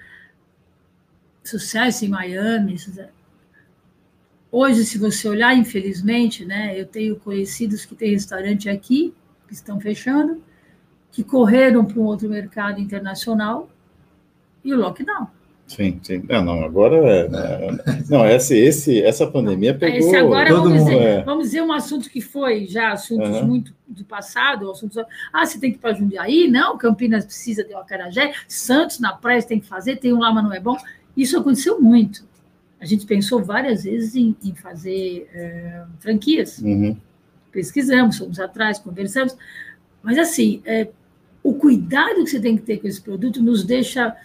sucesso 1.43 2.05
em 2.05 2.09
Miami. 2.09 2.77
Hoje, 4.51 4.85
se 4.85 4.97
você 4.97 5.27
olhar, 5.27 5.55
infelizmente, 5.55 6.45
né, 6.45 6.79
eu 6.79 6.85
tenho 6.85 7.15
conhecidos 7.17 7.85
que 7.85 7.95
têm 7.95 8.11
restaurante 8.11 8.69
aqui, 8.69 9.13
que 9.47 9.53
estão 9.53 9.79
fechando, 9.79 10.41
que 11.11 11.23
correram 11.23 11.85
para 11.85 11.99
um 11.99 12.03
outro 12.03 12.29
mercado 12.29 12.79
internacional 12.79 13.69
e 14.63 14.73
o 14.73 14.77
lockdown. 14.77 15.27
Sim, 15.67 15.99
sim. 16.03 16.23
Não, 16.29 16.43
não 16.43 16.63
agora. 16.63 16.95
É, 16.95 17.25
é, 17.25 18.03
não, 18.09 18.27
esse, 18.27 18.55
esse, 18.55 19.01
essa 19.01 19.25
pandemia 19.25 19.73
pegou. 19.73 19.97
Esse 19.97 20.15
agora, 20.15 20.49
todo 20.49 20.69
vamos, 20.69 20.79
mundo. 20.79 20.89
dizer, 20.89 21.01
é. 21.01 21.23
vamos 21.23 21.45
dizer 21.45 21.61
um 21.61 21.71
assunto 21.71 22.09
que 22.09 22.21
foi 22.21 22.67
já 22.67 22.91
assuntos 22.91 23.29
Aham. 23.29 23.47
muito 23.47 23.73
do 23.87 24.05
passado, 24.05 24.69
assuntos. 24.69 24.97
Ah, 25.33 25.45
você 25.45 25.59
tem 25.59 25.71
que 25.71 25.77
ir 25.77 25.79
para 25.79 25.93
Jundiaí? 25.93 26.47
Não, 26.47 26.77
Campinas 26.77 27.25
precisa 27.25 27.63
de 27.63 27.73
Acarajé, 27.73 28.33
Santos 28.47 28.99
na 28.99 29.13
praia 29.13 29.41
tem 29.41 29.59
que 29.59 29.67
fazer, 29.67 29.97
tem 29.97 30.13
um 30.13 30.19
lá, 30.19 30.31
mas 30.31 30.43
não 30.43 30.53
é 30.53 30.59
bom. 30.59 30.77
Isso 31.17 31.37
aconteceu 31.37 31.81
muito. 31.81 32.23
A 32.79 32.85
gente 32.85 33.05
pensou 33.05 33.43
várias 33.43 33.83
vezes 33.83 34.15
em, 34.15 34.35
em 34.43 34.53
fazer 34.53 35.27
eh, 35.33 35.83
franquias. 35.99 36.59
Uhum. 36.59 36.95
pesquisamos, 37.51 38.17
fomos 38.17 38.39
atrás, 38.39 38.77
conversamos, 38.77 39.35
mas 40.03 40.19
assim, 40.19 40.61
é, 40.65 40.89
o 41.41 41.53
cuidado 41.53 42.23
que 42.23 42.29
você 42.29 42.39
tem 42.39 42.57
que 42.57 42.63
ter 42.63 42.77
com 42.77 42.87
esse 42.87 43.01
produto 43.01 43.41
nos 43.41 43.63
deixa 43.63 44.15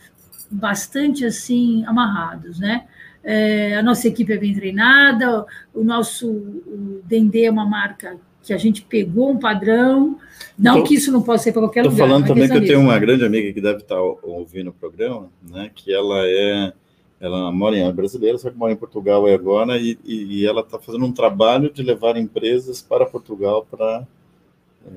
bastante 0.50 1.24
assim 1.24 1.84
amarrados, 1.86 2.58
né? 2.58 2.86
É, 3.22 3.76
a 3.76 3.82
nossa 3.82 4.08
equipe 4.08 4.32
é 4.32 4.38
bem 4.38 4.54
treinada, 4.54 5.44
o 5.74 5.84
nosso 5.84 6.28
o 6.30 7.00
Dendê 7.04 7.44
é 7.44 7.50
uma 7.50 7.66
marca 7.66 8.16
que 8.42 8.52
a 8.54 8.56
gente 8.58 8.80
pegou 8.82 9.30
um 9.30 9.38
padrão, 9.38 10.16
não 10.58 10.78
Tô- 10.78 10.84
que 10.84 10.94
isso 10.94 11.12
não 11.12 11.20
possa 11.22 11.44
ser 11.44 11.52
para 11.52 11.60
qualquer 11.62 11.80
Estou 11.80 11.92
lugar. 11.92 12.06
falando 12.08 12.20
não 12.20 12.26
é 12.26 12.28
também 12.28 12.48
que 12.48 12.56
eu 12.56 12.66
tenho 12.66 12.80
uma 12.80 12.98
grande 12.98 13.22
amiga 13.24 13.52
que 13.52 13.60
deve 13.60 13.80
estar 13.80 14.00
ou- 14.00 14.18
ouvindo 14.22 14.70
o 14.70 14.72
programa, 14.72 15.28
né? 15.46 15.70
Que 15.74 15.92
ela 15.92 16.22
é, 16.26 16.72
ela 17.20 17.52
mora 17.52 17.76
em 17.76 17.82
é 17.86 17.92
brasileira, 17.92 18.38
só 18.38 18.48
que 18.50 18.56
mora 18.56 18.72
em 18.72 18.76
Portugal 18.76 19.26
agora 19.26 19.76
e, 19.76 19.98
e, 20.02 20.40
e 20.40 20.46
ela 20.46 20.62
está 20.62 20.78
fazendo 20.78 21.04
um 21.04 21.12
trabalho 21.12 21.70
de 21.70 21.82
levar 21.82 22.16
empresas 22.16 22.80
para 22.80 23.04
Portugal 23.04 23.66
para. 23.70 24.06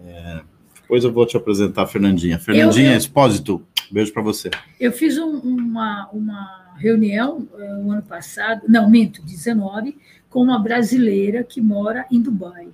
é, 0.07 0.41
depois 0.81 1.03
eu 1.03 1.11
vou 1.11 1.25
te 1.25 1.35
apresentar 1.35 1.83
a 1.83 1.87
Fernandinha. 1.87 2.39
Fernandinha 2.39 2.93
eu- 2.93 2.97
Espósito, 2.97 3.61
beijo 3.93 4.11
para 4.11 4.21
você. 4.23 4.49
Eu 4.79 4.91
fiz 4.91 5.17
um- 5.17 5.37
uma, 5.39 6.09
uma 6.11 6.73
reunião 6.77 7.47
eh, 7.57 7.75
o 7.83 7.91
ano 7.91 8.01
passado, 8.01 8.63
não, 8.67 8.89
minto, 8.89 9.21
19, 9.21 9.95
com 10.29 10.41
uma 10.41 10.57
brasileira 10.59 11.43
que 11.43 11.61
mora 11.61 12.05
em 12.11 12.19
Dubai. 12.19 12.69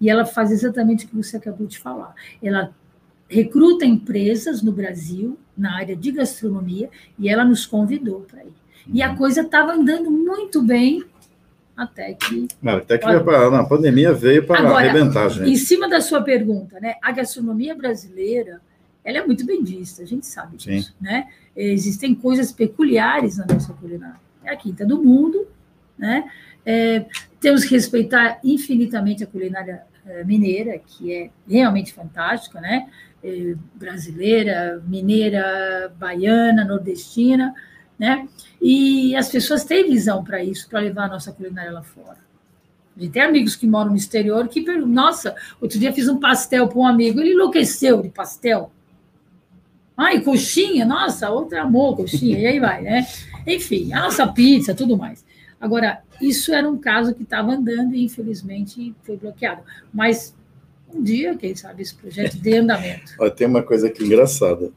E 0.00 0.10
ela 0.10 0.24
faz 0.26 0.50
exatamente 0.50 1.06
o 1.06 1.08
que 1.08 1.16
você 1.16 1.36
acabou 1.38 1.66
de 1.66 1.78
falar. 1.78 2.14
Ela 2.42 2.72
recruta 3.28 3.86
empresas 3.86 4.60
no 4.62 4.70
Brasil, 4.70 5.38
na 5.56 5.76
área 5.76 5.96
de 5.96 6.10
gastronomia, 6.12 6.90
e 7.18 7.28
ela 7.28 7.44
nos 7.44 7.64
convidou 7.64 8.20
para 8.20 8.44
ir. 8.44 8.52
E 8.92 9.02
a 9.02 9.16
coisa 9.16 9.40
estava 9.40 9.72
andando 9.72 10.10
muito 10.10 10.62
bem, 10.62 11.02
até 11.74 12.12
que 12.12 12.46
Não, 12.62 12.74
até 12.76 12.98
que 12.98 13.06
Olha. 13.06 13.14
veio 13.14 13.24
pra, 13.24 13.50
não, 13.50 13.56
a 13.60 13.66
pandemia 13.66 14.12
veio 14.12 14.46
para 14.46 14.60
Agora, 14.60 14.88
arrebentar, 14.90 15.28
gente. 15.30 15.50
Em 15.50 15.56
cima 15.56 15.88
da 15.88 16.00
sua 16.02 16.20
pergunta, 16.22 16.78
né? 16.78 16.96
A 17.02 17.10
gastronomia 17.12 17.74
brasileira, 17.74 18.60
ela 19.04 19.18
é 19.18 19.26
muito 19.26 19.44
bem 19.44 19.62
vista, 19.62 20.02
a 20.02 20.06
gente 20.06 20.26
sabe 20.26 20.60
Sim. 20.62 20.76
disso, 20.76 20.94
né? 21.00 21.28
Existem 21.54 22.14
coisas 22.14 22.50
peculiares 22.50 23.36
na 23.36 23.46
nossa 23.46 23.72
culinária. 23.74 24.20
É 24.42 24.52
a 24.52 24.56
quinta 24.56 24.84
do 24.84 25.02
mundo, 25.02 25.46
né? 25.96 26.30
É, 26.66 27.04
temos 27.38 27.64
que 27.64 27.74
respeitar 27.74 28.40
infinitamente 28.42 29.22
a 29.22 29.26
culinária 29.26 29.84
eh, 30.06 30.22
mineira, 30.22 30.78
que 30.78 31.12
é 31.14 31.30
realmente 31.48 31.94
fantástica, 31.94 32.60
né? 32.60 32.90
Eh, 33.22 33.54
brasileira, 33.74 34.82
mineira, 34.86 35.94
baiana, 35.98 36.62
nordestina, 36.62 37.54
né? 37.98 38.28
E 38.60 39.16
as 39.16 39.30
pessoas 39.30 39.64
têm 39.64 39.88
visão 39.88 40.22
para 40.22 40.44
isso, 40.44 40.68
para 40.68 40.80
levar 40.80 41.04
a 41.04 41.08
nossa 41.08 41.32
culinária 41.32 41.72
lá 41.72 41.82
fora. 41.82 42.18
A 42.94 43.00
gente 43.00 43.12
tem 43.12 43.22
amigos 43.22 43.56
que 43.56 43.66
moram 43.66 43.90
no 43.90 43.96
exterior 43.96 44.46
que 44.46 44.60
perguntam, 44.60 44.88
nossa, 44.88 45.34
outro 45.58 45.78
dia 45.78 45.92
fiz 45.92 46.06
um 46.06 46.20
pastel 46.20 46.68
para 46.68 46.78
um 46.78 46.86
amigo, 46.86 47.20
ele 47.20 47.32
enlouqueceu 47.32 48.02
de 48.02 48.10
pastel. 48.10 48.70
Ai, 49.96 50.20
coxinha, 50.20 50.84
nossa, 50.84 51.30
outra 51.30 51.62
amor, 51.62 51.96
coxinha, 51.96 52.38
e 52.38 52.46
aí 52.46 52.60
vai, 52.60 52.82
né? 52.82 53.06
Enfim, 53.46 53.90
nossa 53.90 54.26
pizza, 54.26 54.74
tudo 54.74 54.96
mais. 54.96 55.24
Agora, 55.60 56.02
isso 56.20 56.52
era 56.52 56.68
um 56.68 56.76
caso 56.76 57.14
que 57.14 57.22
estava 57.22 57.52
andando 57.52 57.94
e, 57.94 58.04
infelizmente, 58.04 58.94
foi 59.02 59.16
bloqueado. 59.16 59.62
Mas 59.92 60.34
um 60.92 61.02
dia, 61.02 61.34
quem 61.36 61.54
sabe, 61.54 61.82
esse 61.82 61.94
projeto 61.94 62.36
dê 62.36 62.58
andamento. 62.58 63.12
Olha, 63.18 63.30
tem 63.30 63.46
uma 63.46 63.62
coisa 63.62 63.86
aqui 63.86 64.04
engraçada. 64.04 64.70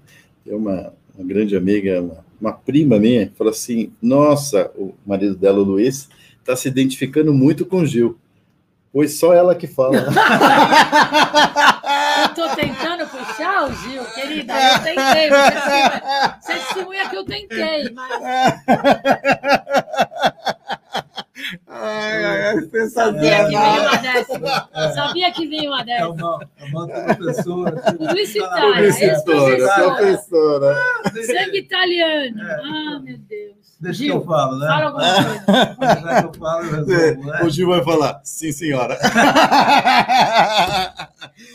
Tem 0.45 0.53
uma, 0.55 0.93
uma 1.15 1.27
grande 1.27 1.55
amiga, 1.57 2.01
uma, 2.01 2.25
uma 2.39 2.53
prima 2.53 2.97
minha, 2.99 3.27
que 3.27 3.35
falou 3.35 3.51
assim: 3.51 3.91
Nossa, 4.01 4.71
o 4.75 4.93
marido 5.05 5.35
dela, 5.35 5.59
o 5.59 5.63
Luiz, 5.63 6.09
está 6.39 6.55
se 6.55 6.67
identificando 6.67 7.33
muito 7.33 7.65
com 7.65 7.79
o 7.79 7.85
Gil. 7.85 8.17
Pois 8.91 9.13
só 9.15 9.33
ela 9.33 9.53
que 9.53 9.67
fala. 9.67 9.97
Eu 12.17 12.25
estou 12.29 12.49
tentando 12.55 13.05
puxar 13.07 13.69
o 13.69 13.73
Querida, 14.45 14.53
eu 14.53 14.79
tentei. 14.83 15.29
Você 15.29 15.51
testemunha- 15.51 16.37
Você 16.41 16.53
testemunha 16.53 17.09
que 17.09 17.15
eu 17.15 17.25
tentei, 17.25 17.89
mas 17.93 18.11
ai, 21.67 22.25
ai, 22.25 22.45
ai, 22.47 22.89
sabia 22.89 23.45
que 23.45 23.57
veio 23.57 23.81
uma 23.81 23.95
dessa. 23.97 24.93
Sabia 24.93 25.31
que 25.31 25.47
veio 25.47 25.69
uma 25.69 25.81
É 25.81 25.85
dessa. 25.85 26.09
uma, 26.09 26.39
é 26.57 26.65
uma 26.65 26.87
professora. 26.87 27.81
Publicitária, 27.97 28.73
Professora, 28.73 29.05
ex-professora. 29.13 29.95
professora. 29.95 30.77
Sangue 31.25 31.57
italiano. 31.59 32.41
É. 32.41 32.53
Ah, 32.63 32.99
meu 33.03 33.17
Deus. 33.17 33.57
Deixa 33.79 33.99
que 33.99 34.05
Gil, 34.05 34.15
eu 34.15 34.25
falo, 34.25 34.57
né? 34.57 34.67
fala 34.67 34.85
alguma 34.85 35.03
coisa. 35.13 35.45
Já 36.01 36.21
que 36.23 36.27
eu 36.27 36.33
falo, 36.39 36.65
eu 36.65 36.71
resolvo, 36.85 37.31
né? 37.31 37.39
O 37.43 37.49
Gil 37.51 37.67
vai 37.69 37.83
falar, 37.83 38.21
sim, 38.23 38.51
senhora. 38.51 38.97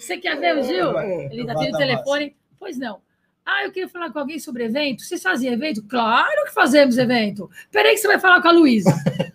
Você 0.00 0.16
quer 0.18 0.38
ver 0.38 0.56
o 0.56 0.62
Gil? 0.62 0.96
É, 1.00 1.24
Ele 1.26 1.40
ainda 1.40 1.56
tem 1.56 1.74
o 1.74 1.76
telefone. 1.76 2.36
Pois 2.62 2.78
não. 2.78 3.00
Ah, 3.44 3.64
eu 3.64 3.72
queria 3.72 3.88
falar 3.88 4.12
com 4.12 4.20
alguém 4.20 4.38
sobre 4.38 4.62
evento. 4.62 5.02
Vocês 5.02 5.20
fazem 5.20 5.52
evento? 5.52 5.82
Claro 5.82 6.44
que 6.44 6.54
fazemos 6.54 6.96
evento. 6.96 7.50
Peraí 7.72 7.94
que 7.94 7.98
você 8.00 8.06
vai 8.06 8.20
falar 8.20 8.40
com 8.40 8.46
a 8.46 8.52
Luísa. 8.52 8.94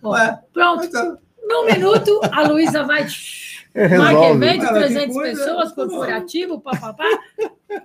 Pronto. 0.50 0.86
Então, 0.86 1.18
Num 1.46 1.66
minuto, 1.66 2.18
a 2.32 2.48
Luísa 2.48 2.84
vai. 2.84 3.02
Marca 3.02 3.86
Resolve. 3.98 4.46
evento, 4.46 4.62
Cara, 4.62 4.72
que 4.80 4.86
300 4.86 5.14
coisa. 5.14 5.44
pessoas, 5.44 5.72
corporativo, 5.72 6.58
papapá. 6.58 7.04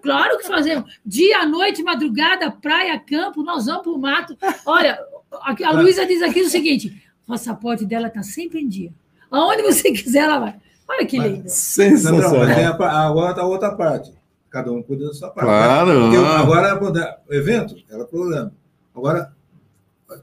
Claro 0.01 0.37
que 0.37 0.47
fazemos. 0.47 0.97
Dia, 1.05 1.45
noite, 1.45 1.83
madrugada, 1.83 2.49
praia, 2.49 2.97
campo, 2.97 3.43
nós 3.43 3.65
vamos 3.65 3.83
para 3.83 3.91
o 3.91 3.97
mato. 3.99 4.37
Olha, 4.65 4.97
a, 5.29 5.55
a 5.67 5.71
Luísa 5.73 6.05
diz 6.05 6.21
aqui 6.21 6.39
o 6.41 6.49
seguinte: 6.49 7.03
o 7.25 7.31
passaporte 7.33 7.85
dela 7.85 8.07
está 8.07 8.23
sempre 8.23 8.61
em 8.61 8.67
dia. 8.69 8.93
Aonde 9.29 9.61
você 9.61 9.91
quiser, 9.91 10.19
ela 10.19 10.39
vai. 10.39 10.55
Olha 10.87 11.05
que 11.05 11.19
lindo. 11.19 11.49
Sensacional. 11.49 12.81
agora 12.81 13.35
tá 13.35 13.41
a 13.41 13.45
outra 13.45 13.75
parte. 13.75 14.22
Cada 14.53 14.71
um 14.71 14.83
cuida 14.83 15.07
da 15.07 15.13
sua 15.15 15.31
parte. 15.31 15.47
Claro. 15.47 16.01
Porque 16.01 16.15
eu- 16.15 16.25
agora, 16.27 16.79
o 17.27 17.33
evento, 17.33 17.75
ela 17.89 18.05
programa. 18.05 18.53
Agora, 18.95 19.33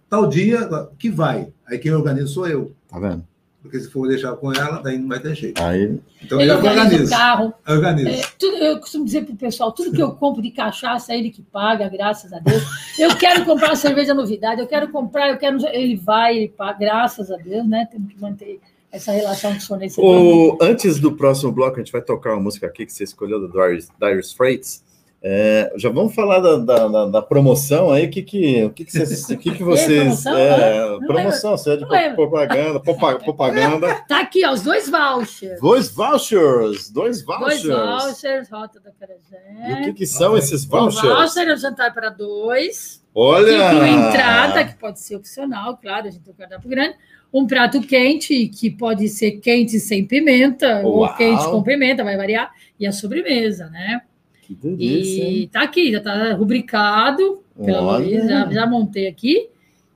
tal 0.09 0.28
dia, 0.28 0.69
que 0.97 1.11
vai. 1.11 1.48
Aí 1.66 1.81
quem 1.81 1.93
organiza 1.93 2.28
sou 2.28 2.47
eu. 2.47 2.73
Tá 2.89 3.01
vendo? 3.01 3.27
Porque 3.61 3.81
se 3.81 3.90
for 3.90 4.07
deixar 4.07 4.32
com 4.36 4.52
ela, 4.52 4.81
daí 4.81 4.97
não 4.97 5.09
vai 5.09 5.19
ter 5.19 5.35
jeito. 5.35 5.61
Aí, 5.61 6.01
Então 6.23 6.40
Ele 6.40 6.48
eu 6.52 6.59
organiza 6.59 7.05
o 7.05 7.11
carro. 7.11 7.52
Eu 7.66 7.74
organizo. 7.74 8.09
É, 8.09 8.23
tudo, 8.39 8.57
eu 8.59 8.78
costumo 8.78 9.05
dizer 9.05 9.24
para 9.24 9.35
o 9.35 9.36
pessoal: 9.36 9.73
tudo 9.73 9.90
que 9.90 10.01
eu 10.01 10.12
compro 10.12 10.40
de 10.40 10.52
cachaça 10.52 11.12
é 11.12 11.19
ele 11.19 11.31
que 11.31 11.43
paga, 11.43 11.89
graças 11.89 12.32
a 12.32 12.39
Deus. 12.39 12.62
Eu 13.01 13.16
quero 13.16 13.44
comprar 13.44 13.70
uma 13.70 13.77
cerveja 13.77 14.15
novidade, 14.15 14.61
eu 14.61 14.66
quero 14.69 14.89
comprar, 14.93 15.28
eu 15.28 15.39
quero. 15.39 15.59
Ele 15.66 15.97
vai, 15.97 16.36
ele 16.36 16.48
paga, 16.48 16.78
graças 16.78 17.32
a 17.32 17.36
Deus, 17.36 17.69
né? 17.69 17.89
Temos 17.90 18.12
que 18.12 18.20
manter 18.20 18.61
essa 18.93 19.12
relação 19.12 19.53
o 19.57 19.67
fornecedor. 19.67 20.05
O, 20.05 20.59
antes 20.61 20.99
do 20.99 21.12
próximo 21.12 21.53
bloco, 21.53 21.77
a 21.77 21.79
gente 21.79 21.93
vai 21.93 22.03
tocar 22.03 22.33
uma 22.35 22.41
música 22.43 22.67
aqui 22.67 22.85
que 22.87 22.93
você 22.93 23.05
escolheu 23.05 23.39
do 23.41 23.49
Dire, 23.49 23.79
dire 24.01 24.21
Straits. 24.21 24.83
É, 25.23 25.71
já 25.77 25.91
vamos 25.91 26.15
falar 26.15 26.39
da, 26.41 26.57
da, 26.57 26.89
da- 26.89 27.21
promoção 27.21 27.91
aí. 27.93 28.07
O 28.07 28.11
que, 28.11 28.23
que, 28.23 28.65
o 28.65 28.71
que, 28.71 28.87
que 28.87 28.91
que, 29.37 29.51
que 29.53 29.62
vocês 29.62 30.23
promoção? 30.23 30.39
é, 30.39 30.89
Não 30.89 30.99
promoção, 31.01 31.51
você 31.59 31.71
é 31.73 31.77
de 31.77 31.85
propaganda, 32.15 32.81
propa- 32.81 33.17
propaganda. 33.19 34.03
Tá 34.09 34.21
aqui, 34.23 34.47
ó, 34.47 34.53
os 34.53 34.62
dois 34.62 34.89
vouchers. 34.89 35.61
Dois 35.61 35.91
vouchers! 35.95 36.89
Dois 36.91 37.23
Dois 37.23 37.62
vouchers! 37.62 37.67
vouchers, 37.67 38.49
Rota 38.51 38.81
da 38.81 38.89
E 38.89 38.93
o 38.93 38.95
Carajé. 38.99 39.83
que, 39.85 39.93
que 39.93 40.07
são 40.07 40.39
esses 40.39 40.65
O 40.65 40.69
vouchers? 40.71 41.03
voucher 41.15 41.49
é 41.49 41.53
o 41.53 41.57
jantar 41.59 41.93
para 41.93 42.09
dois. 42.09 43.05
Olha! 43.15 43.45
Que 43.69 43.75
inclui 43.77 43.89
entrada, 43.91 44.65
que 44.65 44.75
pode 44.77 45.01
ser 45.01 45.17
opcional, 45.17 45.77
claro, 45.77 46.09
a 46.09 46.11
gente 46.11 46.23
tem 46.25 46.33
um 46.33 46.37
cardápio 46.37 46.71
grande. 46.71 46.97
Um 47.32 47.47
prato 47.47 47.81
quente, 47.81 48.48
que 48.48 48.70
pode 48.70 49.09
ser 49.09 49.32
quente 49.32 49.78
sem 49.78 50.05
pimenta, 50.05 50.81
ou 50.85 51.01
Uau! 51.01 51.16
quente 51.16 51.44
com 51.44 51.62
pimenta, 51.62 52.02
vai 52.02 52.16
variar. 52.16 52.52
E 52.78 52.86
a 52.86 52.93
sobremesa, 52.93 53.69
né? 53.70 54.02
Que 54.43 54.55
delícia, 54.55 55.28
E 55.28 55.47
tá 55.47 55.62
aqui, 55.62 55.93
já 55.93 56.01
tá 56.01 56.32
rubricado 56.32 57.43
Olha. 57.57 57.98
Luísa, 57.98 58.27
já, 58.27 58.51
já 58.51 58.66
montei 58.66 59.07
aqui. 59.07 59.48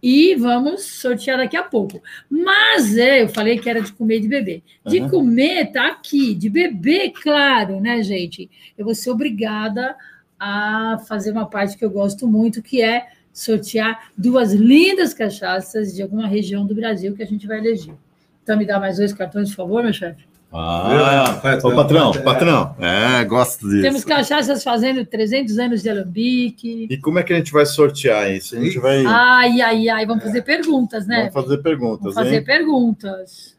E 0.03 0.35
vamos 0.35 0.83
sortear 0.83 1.39
daqui 1.39 1.57
a 1.57 1.63
pouco. 1.63 2.03
Mas 2.29 2.97
é, 2.97 3.23
eu 3.23 3.29
falei 3.29 3.59
que 3.59 3.71
era 3.71 3.81
de 3.81 3.91
comer 3.91 4.19
e 4.19 4.21
de 4.21 4.29
beber. 4.29 4.63
De 4.87 4.99
Aham. 4.99 5.09
comer 5.09 5.73
tá 5.73 5.87
aqui, 5.87 6.35
de 6.35 6.51
beber, 6.51 7.11
claro, 7.11 7.81
né, 7.81 8.03
gente? 8.03 8.51
Eu 8.77 8.85
vou 8.85 8.95
ser 8.95 9.09
obrigada 9.11 9.97
a 10.39 10.99
fazer 11.09 11.33
uma 11.33 11.47
parte 11.47 11.79
que 11.79 11.85
eu 11.85 11.91
gosto 11.91 12.29
muito, 12.29 12.63
que 12.63 12.83
é 12.83 13.07
sortear 13.35 14.13
duas 14.17 14.53
lindas 14.53 15.13
cachaças 15.13 15.93
de 15.93 16.01
alguma 16.01 16.29
região 16.29 16.65
do 16.65 16.75
Brasil 16.75 17.15
que 17.15 17.23
a 17.23 17.27
gente 17.27 17.47
vai 17.47 17.59
eleger. 17.59 17.95
Então, 18.43 18.57
me 18.57 18.65
dá 18.65 18.79
mais 18.79 18.99
dois 18.99 19.13
cartões, 19.13 19.51
por 19.51 19.57
favor, 19.57 19.83
meu 19.83 19.93
chefe. 19.93 20.25
Ah, 20.57 21.41
ô, 21.65 21.75
patrão, 21.75 22.13
patrão. 22.23 22.77
É, 22.79 23.25
gosto 23.25 23.69
disso. 23.69 23.83
Temos 23.83 24.05
cachaças 24.05 24.63
fazendo 24.63 25.05
300 25.05 25.59
anos 25.59 25.83
de 25.83 25.91
alambique. 25.91 26.87
E 26.89 26.97
como 26.97 27.19
é 27.19 27.25
que 27.25 27.33
a 27.33 27.37
gente 27.37 27.51
vai 27.51 27.67
sortear 27.67 28.31
isso? 28.31 28.57
A 28.57 28.61
gente 28.61 28.79
vai. 28.79 29.05
Ai, 29.05 29.61
ai, 29.61 29.89
ai, 29.89 30.07
vamos 30.07 30.23
fazer 30.23 30.43
perguntas, 30.43 31.09
né? 31.09 31.29
Vamos 31.33 31.49
fazer 31.49 31.59
perguntas, 31.59 32.01
Vamos 32.03 32.15
fazer 32.15 32.37
hein? 32.37 32.45
perguntas. 32.45 33.57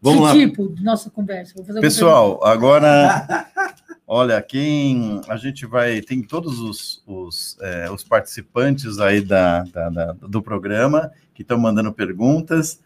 Vamos 0.00 0.18
que 0.18 0.24
lá. 0.24 0.32
tipo 0.32 0.68
de 0.72 0.84
nossa 0.84 1.10
conversa? 1.10 1.52
Vou 1.56 1.64
fazer 1.64 1.78
uma 1.78 1.82
Pessoal, 1.82 2.40
agora, 2.44 3.48
olha, 4.12 4.42
quem 4.42 5.20
a 5.28 5.36
gente 5.36 5.64
vai, 5.66 6.00
tem 6.00 6.20
todos 6.20 6.58
os, 6.58 7.00
os, 7.06 7.56
é, 7.60 7.88
os 7.90 8.02
participantes 8.02 8.98
aí 8.98 9.20
da, 9.20 9.62
da- 9.62 9.88
da- 9.88 10.12
do 10.14 10.42
programa 10.42 11.12
que 11.32 11.42
estão 11.42 11.56
mandando 11.56 11.92
perguntas. 11.92 12.82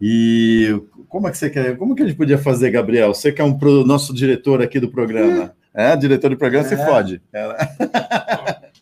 E 0.00 0.82
como 1.08 1.28
é 1.28 1.30
que 1.30 1.36
você 1.36 1.50
quer? 1.50 1.76
Como 1.76 1.94
que 1.94 2.02
a 2.02 2.06
gente 2.06 2.16
podia 2.16 2.38
fazer, 2.38 2.70
Gabriel? 2.70 3.12
Você 3.12 3.30
que 3.30 3.40
é 3.42 3.44
um 3.44 3.56
pro, 3.56 3.84
nosso 3.84 4.14
diretor 4.14 4.62
aqui 4.62 4.80
do 4.80 4.90
programa. 4.90 5.54
É, 5.74 5.94
diretor 5.94 6.30
do 6.30 6.36
programa, 6.38 6.66
você 6.66 6.74
É. 6.74 6.86
fode. 6.86 7.22
É, 7.32 8.72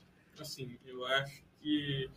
Assim, 0.40 0.70
eu 0.86 1.04
acho 1.06 1.42
que 1.60 2.08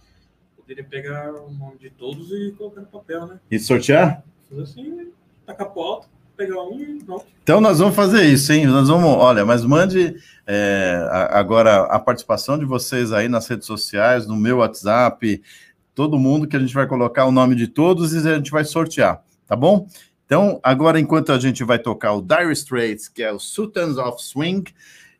poderia 0.55 0.83
pegar 0.83 1.33
o 1.33 1.51
nome 1.51 1.77
de 1.79 1.89
todos 1.89 2.29
e 2.31 2.53
colocar 2.57 2.81
no 2.81 2.87
papel, 2.87 3.25
né? 3.27 3.39
E 3.51 3.59
sortear? 3.59 4.23
Fazer 4.49 4.61
assim, 4.61 5.11
tacar 5.45 5.69
pro 5.71 5.81
alto, 5.81 6.07
pegar 6.35 6.61
um. 6.63 6.99
Então 7.43 7.59
nós 7.61 7.79
vamos 7.79 7.95
fazer 7.95 8.25
isso, 8.25 8.51
hein? 8.53 8.65
Nós 8.65 8.87
vamos, 8.87 9.09
olha, 9.09 9.45
mas 9.45 9.63
mande 9.65 10.15
é, 10.47 11.07
agora 11.31 11.83
a 11.83 11.99
participação 11.99 12.57
de 12.57 12.65
vocês 12.65 13.11
aí 13.11 13.27
nas 13.27 13.47
redes 13.47 13.67
sociais, 13.67 14.27
no 14.27 14.35
meu 14.35 14.57
WhatsApp, 14.57 15.41
todo 15.93 16.17
mundo 16.17 16.47
que 16.47 16.55
a 16.55 16.59
gente 16.59 16.73
vai 16.73 16.87
colocar 16.87 17.25
o 17.25 17.31
nome 17.31 17.55
de 17.55 17.67
todos 17.67 18.13
e 18.13 18.17
a 18.27 18.35
gente 18.35 18.51
vai 18.51 18.65
sortear, 18.65 19.23
tá 19.47 19.55
bom? 19.55 19.87
Então, 20.25 20.59
agora, 20.63 20.99
enquanto 20.99 21.31
a 21.31 21.39
gente 21.39 21.63
vai 21.63 21.77
tocar 21.77 22.13
o 22.13 22.21
Dire 22.21 22.51
Straits, 22.53 23.07
que 23.07 23.21
é 23.21 23.31
o 23.31 23.37
Sultans 23.37 23.97
of 23.97 24.23
Swing, 24.23 24.63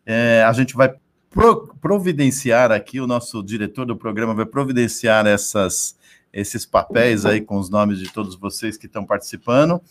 é, 0.06 0.44
a 0.48 0.54
gente 0.54 0.74
vai 0.76 0.94
pro- 1.30 1.76
providenciar 1.80 2.72
aqui, 2.72 3.00
o 3.00 3.06
nosso 3.06 3.44
diretor 3.44 3.86
do 3.86 3.96
programa 3.96 4.34
vai 4.34 4.46
providenciar 4.46 5.28
essas, 5.28 5.96
esses 6.32 6.66
papéis 6.66 7.26
aí 7.26 7.42
com 7.42 7.58
os 7.60 7.70
nomes 7.70 8.00
de 8.00 8.12
todos 8.12 8.36
vocês 8.36 8.78
que 8.78 8.88
estão 8.88 9.06
participando, 9.06 9.82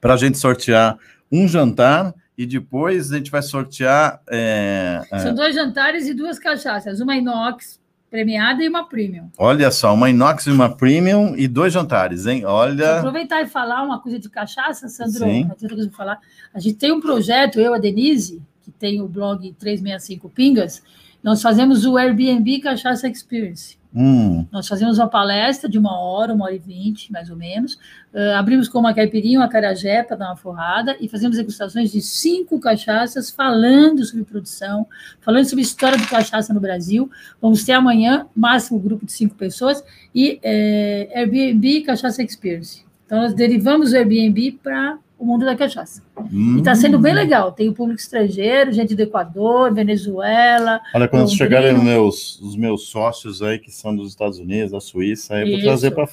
para 0.00 0.14
a 0.14 0.16
gente 0.16 0.38
sortear 0.38 0.98
um 1.30 1.46
jantar 1.48 2.14
e 2.36 2.46
depois 2.46 3.12
a 3.12 3.16
gente 3.16 3.30
vai 3.30 3.42
sortear. 3.42 4.20
é, 4.28 5.02
é, 5.10 5.18
São 5.18 5.34
dois 5.34 5.54
jantares 5.54 6.06
e 6.06 6.14
duas 6.14 6.38
cachaças, 6.38 7.00
uma 7.00 7.16
inox 7.16 7.80
premiada 8.10 8.62
e 8.62 8.68
uma 8.68 8.88
premium. 8.88 9.30
olha 9.36 9.70
só, 9.70 9.92
uma 9.92 10.08
inox 10.08 10.46
e 10.46 10.50
uma 10.50 10.74
premium 10.74 11.34
e 11.36 11.48
dois 11.48 11.72
jantares, 11.72 12.26
hein? 12.26 12.42
Vou 12.42 12.50
Olha. 12.50 12.98
aproveitar 12.98 13.42
e 13.42 13.46
falar 13.46 13.82
uma 13.82 14.00
coisa 14.00 14.18
de 14.18 14.28
cachaça, 14.30 14.88
Sandro. 14.88 15.24
Sim. 15.24 15.48
Coisa 15.48 15.90
falar. 15.90 16.20
A 16.54 16.60
gente 16.60 16.76
tem 16.76 16.92
um 16.92 17.00
projeto, 17.00 17.58
eu, 17.58 17.74
a 17.74 17.78
Denise, 17.78 18.40
que 18.62 18.70
tem 18.70 19.02
o 19.02 19.08
blog 19.08 19.52
365 19.58 20.30
Pingas, 20.30 20.82
nós 21.22 21.42
fazemos 21.42 21.84
o 21.84 21.96
Airbnb 21.96 22.60
Cachaça 22.60 23.08
Experience. 23.08 23.76
Hum, 23.98 24.46
Nós 24.52 24.68
fazemos 24.68 24.98
uma 24.98 25.08
palestra 25.08 25.70
de 25.70 25.78
uma 25.78 25.98
hora, 25.98 26.34
uma 26.34 26.44
hora 26.44 26.54
e 26.54 26.58
vinte, 26.58 27.10
mais 27.10 27.30
ou 27.30 27.36
menos. 27.36 27.76
Uh, 28.12 28.36
abrimos 28.36 28.68
com 28.68 28.78
uma 28.78 28.92
caipirinha, 28.92 29.40
uma 29.40 29.48
carajé 29.48 30.02
para 30.02 30.16
dar 30.16 30.26
uma 30.26 30.36
forrada 30.36 30.94
e 31.00 31.08
fazemos 31.08 31.38
degustações 31.38 31.90
de 31.90 32.02
cinco 32.02 32.60
cachaças 32.60 33.30
falando 33.30 34.04
sobre 34.04 34.26
produção, 34.26 34.86
falando 35.22 35.46
sobre 35.46 35.62
história 35.62 35.96
do 35.96 36.06
cachaça 36.06 36.52
no 36.52 36.60
Brasil. 36.60 37.10
Vamos 37.40 37.64
ter 37.64 37.72
amanhã, 37.72 38.26
máximo 38.36 38.78
grupo 38.78 39.06
de 39.06 39.12
cinco 39.12 39.34
pessoas, 39.34 39.82
e 40.14 40.38
é, 40.42 41.10
Airbnb 41.14 41.80
Cachaça 41.80 42.22
Experience. 42.22 42.84
Então, 43.06 43.22
nós 43.22 43.32
derivamos 43.32 43.92
o 43.92 43.96
Airbnb 43.96 44.60
para 44.62 44.98
o 45.18 45.24
mundo 45.24 45.44
da 45.44 45.56
cachaça. 45.56 46.02
hum. 46.30 46.56
E 46.56 46.58
está 46.58 46.74
sendo 46.74 46.98
bem 46.98 47.14
legal. 47.14 47.52
Tem 47.52 47.68
o 47.68 47.74
público 47.74 48.00
estrangeiro, 48.00 48.72
gente 48.72 48.94
do 48.94 49.00
Equador, 49.02 49.72
Venezuela, 49.72 50.80
Olha, 50.94 51.08
quando 51.08 51.22
Londrina. 51.22 51.38
chegarem 51.38 51.74
os 51.74 51.82
meus, 51.82 52.40
os 52.40 52.56
meus 52.56 52.88
sócios 52.88 53.42
aí, 53.42 53.58
que 53.58 53.70
são 53.70 53.96
dos 53.96 54.10
Estados 54.10 54.38
Unidos, 54.38 54.72
da 54.72 54.80
Suíça, 54.80 55.34
aí 55.34 55.42
eu 55.42 55.46
vou 55.46 55.56
Isso. 55.56 55.66
trazer 55.66 55.90
para 55.92 56.06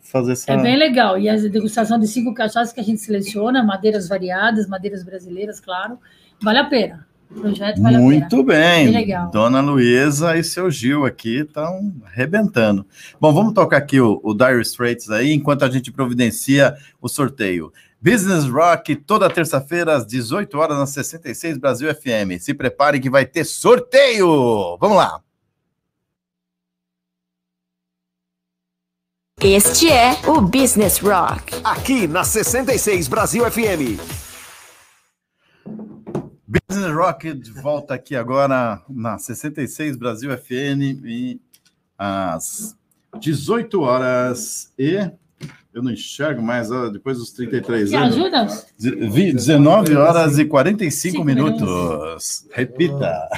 fazer 0.00 0.32
essa. 0.32 0.52
É 0.52 0.56
bem 0.56 0.76
legal. 0.76 1.18
E 1.18 1.28
a 1.28 1.36
degustação 1.36 1.98
de 1.98 2.06
cinco 2.08 2.34
cachaças 2.34 2.72
que 2.72 2.80
a 2.80 2.84
gente 2.84 3.00
seleciona, 3.00 3.62
madeiras 3.62 4.08
variadas, 4.08 4.68
madeiras 4.68 5.04
brasileiras, 5.04 5.60
claro. 5.60 5.98
Vale 6.42 6.58
a 6.58 6.64
pena. 6.64 7.06
O 7.30 7.40
projeto 7.40 7.80
vale 7.80 7.96
a 7.96 7.98
pena. 7.98 8.10
Muito 8.10 8.42
bem. 8.42 8.86
Bem 8.86 8.94
legal. 8.94 9.30
Dona 9.30 9.60
Luísa 9.60 10.36
e 10.36 10.44
seu 10.44 10.70
Gil 10.70 11.06
aqui 11.06 11.38
estão 11.38 11.92
arrebentando. 12.04 12.84
Bom, 13.20 13.32
vamos 13.32 13.54
tocar 13.54 13.78
aqui 13.78 14.00
o, 14.00 14.20
o 14.22 14.34
Dire 14.34 14.60
Straits 14.60 15.08
aí, 15.08 15.32
enquanto 15.32 15.64
a 15.64 15.70
gente 15.70 15.90
providencia 15.90 16.76
o 17.00 17.08
sorteio. 17.08 17.72
Business 18.04 18.46
Rock, 18.46 18.96
toda 18.96 19.30
terça-feira, 19.30 19.94
às 19.94 20.04
18 20.04 20.58
horas, 20.58 20.76
na 20.76 20.86
66 20.86 21.56
Brasil 21.56 21.88
FM. 21.94 22.36
Se 22.40 22.52
prepare 22.52 22.98
que 22.98 23.08
vai 23.08 23.24
ter 23.24 23.44
sorteio! 23.44 24.76
Vamos 24.80 24.96
lá! 24.96 25.22
Este 29.40 29.88
é 29.88 30.14
o 30.28 30.40
Business 30.40 30.98
Rock. 30.98 31.54
Aqui 31.62 32.08
na 32.08 32.24
66 32.24 33.06
Brasil 33.06 33.48
FM. 33.48 34.00
Business 36.44 36.92
Rock 36.92 37.32
de 37.32 37.52
volta 37.52 37.94
aqui 37.94 38.16
agora 38.16 38.82
na 38.88 39.16
66 39.16 39.96
Brasil 39.96 40.36
FM 40.36 41.04
e 41.04 41.40
às 41.96 42.76
18 43.20 43.80
horas 43.80 44.72
e 44.76 45.08
eu 45.74 45.82
não 45.82 45.90
enxergo 45.90 46.42
mais 46.42 46.68
depois 46.92 47.18
dos 47.18 47.30
33 47.32 47.90
Que 47.90 47.96
anos. 47.96 48.14
ajuda? 48.16 48.46
Ze- 48.80 49.08
vi- 49.08 49.32
19 49.32 49.96
horas 49.96 50.38
e 50.38 50.44
45 50.44 51.12
Cinco 51.16 51.24
minutos. 51.24 52.46
Repita. 52.52 53.28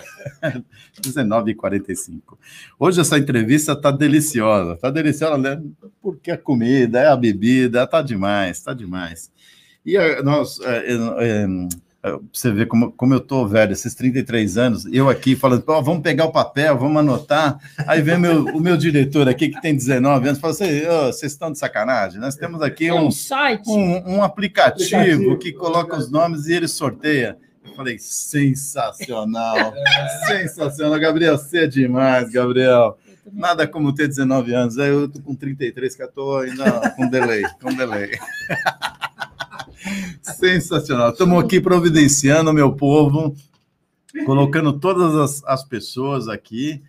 19 1.01 1.51
e 1.53 1.55
45. 1.55 2.39
Hoje 2.79 3.01
essa 3.01 3.19
entrevista 3.19 3.75
tá 3.75 3.91
deliciosa. 3.91 4.77
Tá 4.77 4.91
deliciosa, 4.91 5.39
né? 5.39 5.63
Porque 6.03 6.31
a 6.31 6.39
comida, 6.39 6.99
é 7.01 7.07
a 7.09 7.17
bebida, 7.17 7.87
tá 7.87 8.03
demais, 8.03 8.61
tá 8.63 8.73
demais. 8.75 9.31
E 9.85 9.97
nós, 10.23 10.61
eh, 10.61 10.85
eh, 11.21 11.47
você 12.33 12.53
vê 12.53 12.67
como, 12.67 12.93
como 12.93 13.15
eu 13.15 13.21
tô 13.21 13.47
velho, 13.47 13.73
esses 13.73 13.95
33 13.95 14.59
anos, 14.59 14.85
eu 14.93 15.09
aqui 15.09 15.35
falando, 15.35 15.63
"Pô, 15.63 15.83
vamos 15.83 16.03
pegar 16.03 16.27
o 16.27 16.33
papel, 16.33 16.77
vamos 16.79 16.99
anotar. 16.99 17.59
Aí 17.87 18.03
vem 18.03 18.19
meu, 18.19 18.45
o 18.47 18.61
meu 18.61 18.77
diretor 18.77 19.29
aqui, 19.29 19.49
que 19.49 19.61
tem 19.61 19.75
19 19.75 20.29
anos, 20.29 20.41
fala 20.41 20.53
assim: 20.53 20.87
"Ô, 20.87 21.07
vocês 21.07 21.33
estão 21.33 21.51
de 21.51 21.59
sacanagem? 21.59 22.21
Nós 22.21 22.37
temos 22.37 22.61
aqui 22.63 22.89
É 22.89 22.95
um, 22.95 23.07
um 23.07 23.11
site. 23.11 23.69
um, 23.71 24.17
um 24.17 24.23
aplicativo, 24.23 24.97
Aplicativo. 24.97 25.39
que 25.39 25.53
coloca 25.53 25.97
os 25.97 26.11
nomes 26.11 26.47
e 26.47 26.53
ele 26.55 26.69
sorteia. 26.69 27.39
Eu 27.67 27.75
falei, 27.75 27.97
sensacional, 27.99 29.73
sensacional. 30.29 31.01
Gabriel, 31.01 31.39
você 31.39 31.61
é 31.65 31.67
demais, 31.67 32.31
Gabriel. 32.31 32.99
Nada 33.33 33.67
como 33.67 33.95
ter 33.95 34.07
19 34.07 34.55
anos. 34.55 34.79
Aí 34.79 34.91
eu 34.91 35.09
tô 35.09 35.19
com 35.21 35.35
33, 35.35 35.97
que 35.97 36.03
eu 36.03 36.13
tô 36.13 36.37
ainda 36.37 36.91
com 36.91 37.09
delay, 37.09 37.43
com 37.63 37.73
delay. 37.75 38.11
Sensacional. 40.23 41.11
Estamos 41.11 41.43
aqui 41.43 41.61
providenciando, 41.61 42.53
meu 42.53 42.73
povo, 42.73 43.35
colocando 44.25 44.73
todas 44.73 45.15
as, 45.15 45.45
as 45.45 45.65
pessoas 45.65 46.29
aqui. 46.29 46.83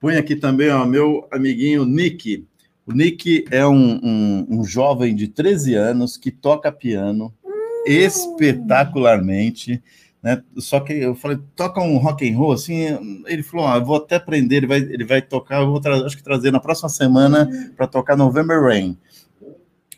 Põe 0.00 0.16
aqui 0.16 0.34
também 0.34 0.70
o 0.70 0.84
meu 0.84 1.28
amiguinho 1.30 1.84
Nick. 1.84 2.44
O 2.84 2.92
Nick 2.92 3.44
é 3.50 3.64
um, 3.66 4.00
um, 4.02 4.46
um 4.50 4.64
jovem 4.64 5.14
de 5.14 5.28
13 5.28 5.74
anos 5.74 6.16
que 6.16 6.30
toca 6.30 6.72
piano 6.72 7.32
espetacularmente. 7.86 9.82
Né? 10.22 10.42
Só 10.58 10.80
que 10.80 10.92
eu 10.92 11.14
falei, 11.14 11.38
toca 11.56 11.80
um 11.80 11.96
rock 11.98 12.28
and 12.28 12.36
roll 12.36 12.52
assim. 12.52 13.22
Ele 13.26 13.42
falou: 13.42 13.66
ah, 13.66 13.76
eu 13.76 13.84
vou 13.84 13.96
até 13.96 14.16
aprender. 14.16 14.58
Ele 14.58 14.66
vai, 14.66 14.78
ele 14.78 15.04
vai 15.04 15.20
tocar. 15.20 15.60
Eu 15.60 15.70
vou 15.70 15.80
acho 16.04 16.16
que 16.16 16.22
trazer 16.22 16.50
na 16.50 16.60
próxima 16.60 16.88
semana 16.88 17.48
para 17.76 17.86
tocar 17.86 18.16
November 18.16 18.60
Rain. 18.62 18.96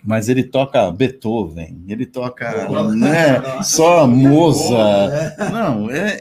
Mas 0.05 0.29
ele 0.29 0.43
toca 0.43 0.91
Beethoven, 0.91 1.83
ele 1.89 2.05
toca 2.05 2.69
né, 2.95 3.63
só 3.63 4.07
Mozart. 4.07 5.39
Não, 5.51 5.89
é 5.91 6.21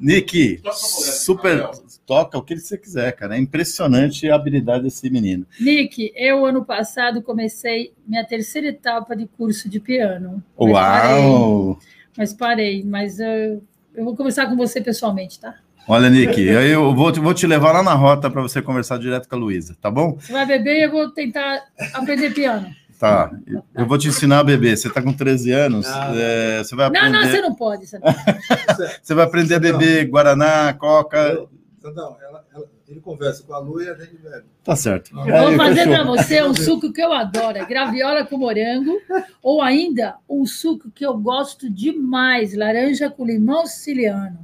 Nick, 0.00 0.60
super 0.72 1.68
toca 2.06 2.38
o 2.38 2.42
que 2.42 2.56
você 2.56 2.78
quiser, 2.78 3.12
cara. 3.12 3.36
É 3.36 3.38
impressionante 3.38 4.30
a 4.30 4.34
habilidade 4.34 4.84
desse 4.84 5.10
menino. 5.10 5.44
Nick, 5.60 6.10
eu 6.16 6.46
ano 6.46 6.64
passado 6.64 7.20
comecei 7.20 7.92
minha 8.06 8.24
terceira 8.24 8.68
etapa 8.68 9.14
de 9.14 9.26
curso 9.26 9.68
de 9.68 9.78
piano. 9.78 10.42
Mas 10.58 10.72
parei, 10.72 11.20
Uau! 11.20 11.78
mas 12.16 12.32
parei, 12.32 12.82
mas 12.82 13.20
eu, 13.20 13.62
eu 13.94 14.04
vou 14.06 14.16
conversar 14.16 14.46
com 14.46 14.56
você 14.56 14.80
pessoalmente, 14.80 15.38
tá? 15.38 15.56
Olha, 15.86 16.08
Nick, 16.08 16.48
aí 16.48 16.70
eu 16.70 16.94
vou, 16.94 17.12
te- 17.12 17.20
vou 17.20 17.34
te 17.34 17.46
levar 17.46 17.72
lá 17.72 17.82
na 17.82 17.94
rota 17.94 18.30
para 18.30 18.40
você 18.42 18.60
conversar 18.62 18.98
direto 18.98 19.28
com 19.28 19.36
a 19.36 19.38
Luísa, 19.38 19.76
tá 19.80 19.90
bom? 19.90 20.16
Você 20.18 20.32
vai 20.32 20.46
beber 20.46 20.78
e 20.78 20.82
eu 20.84 20.90
vou 20.90 21.10
tentar 21.10 21.62
aprender 21.92 22.32
piano. 22.32 22.74
Tá. 22.98 23.30
Eu 23.74 23.86
vou 23.86 23.96
te 23.96 24.08
ensinar 24.08 24.40
a 24.40 24.44
beber. 24.44 24.76
Você 24.76 24.90
tá 24.90 25.00
com 25.00 25.12
13 25.12 25.52
anos, 25.52 25.86
Ah. 25.86 26.12
é, 26.16 26.58
você 26.64 26.74
vai 26.74 26.90
Não, 26.90 26.98
aprender. 26.98 27.18
não, 27.20 27.30
você 27.30 27.40
não 27.40 27.54
pode. 27.54 27.86
Sabe? 27.86 28.02
Você 29.02 29.14
vai 29.14 29.24
aprender 29.24 29.54
a 29.54 29.60
beber 29.60 30.06
Guaraná, 30.08 30.72
Coca. 30.74 31.46
Sandão, 31.80 32.16
ela, 32.28 32.44
ela- 32.52 32.66
Ele 32.88 33.00
conversa 33.00 33.42
com 33.46 33.52
a 33.52 33.58
Lu 33.58 33.82
e 33.82 33.88
a 33.88 33.94
gente 33.94 34.16
bebe. 34.16 34.44
Tá 34.64 34.74
certo. 34.74 35.14
Vou 35.14 35.28
é, 35.28 35.56
fazer 35.56 35.84
para 35.88 36.04
você 36.04 36.42
um 36.42 36.54
suco 36.54 36.90
que 36.90 37.02
eu 37.02 37.12
adoro, 37.12 37.58
é 37.58 37.64
graviola 37.66 38.24
com 38.24 38.38
morango, 38.38 38.98
ou 39.42 39.60
ainda 39.60 40.16
um 40.28 40.46
suco 40.46 40.90
que 40.90 41.04
eu 41.04 41.16
gosto 41.18 41.68
demais, 41.70 42.54
laranja 42.56 43.10
com 43.10 43.26
limão 43.26 43.66
siciliano. 43.66 44.38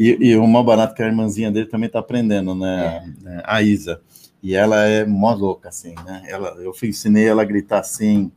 E, 0.00 0.16
e 0.20 0.36
o 0.36 0.46
mal 0.46 0.64
barato 0.64 0.94
que 0.94 1.02
a 1.02 1.06
irmãzinha 1.06 1.50
dele 1.52 1.66
também 1.66 1.86
está 1.86 1.98
aprendendo, 1.98 2.54
né? 2.54 3.02
É. 3.26 3.42
A 3.44 3.60
Isa. 3.62 4.00
E 4.46 4.54
ela 4.54 4.84
é 4.84 5.04
mó 5.04 5.34
louca, 5.34 5.70
assim, 5.70 5.92
né? 6.04 6.22
Ela, 6.28 6.54
eu 6.60 6.72
ensinei 6.84 7.26
ela 7.26 7.42
a 7.42 7.44
gritar 7.44 7.80
assim. 7.80 8.30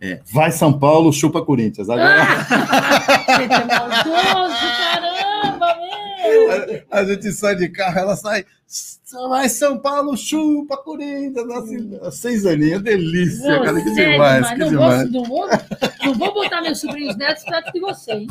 É, 0.00 0.20
vai 0.32 0.52
São 0.52 0.78
Paulo, 0.78 1.12
chupa 1.12 1.44
Corinthians. 1.44 1.90
Agora... 1.90 2.22
Ah, 2.22 3.42
é 3.42 3.64
maldoso, 3.64 4.54
caramba, 4.78 5.76
meu! 5.76 6.86
A, 6.92 7.00
a, 7.00 7.04
gente 7.04 7.32
sai 7.32 7.56
de 7.56 7.68
carro, 7.70 7.98
ela 7.98 8.14
sai. 8.14 8.46
Vai 9.28 9.48
São 9.48 9.76
Paulo, 9.76 10.16
chupa 10.16 10.76
Corinthians. 10.76 11.50
Assim, 11.50 11.90
seis 12.12 12.46
aninhos, 12.46 12.80
delícia, 12.80 13.60
cara, 13.60 13.82
que 13.82 13.90
demais. 13.90 14.48
Que 14.50 14.58
não, 14.58 14.68
demais. 14.68 15.10
Vou, 15.10 15.22
não, 15.22 15.28
vou, 15.28 15.48
não 16.04 16.14
vou 16.14 16.34
botar 16.34 16.62
meus 16.62 16.78
sobrinhos 16.78 17.16
netos 17.16 17.42
perto 17.42 17.72
de 17.72 17.80
você, 17.80 18.12
hein? 18.12 18.28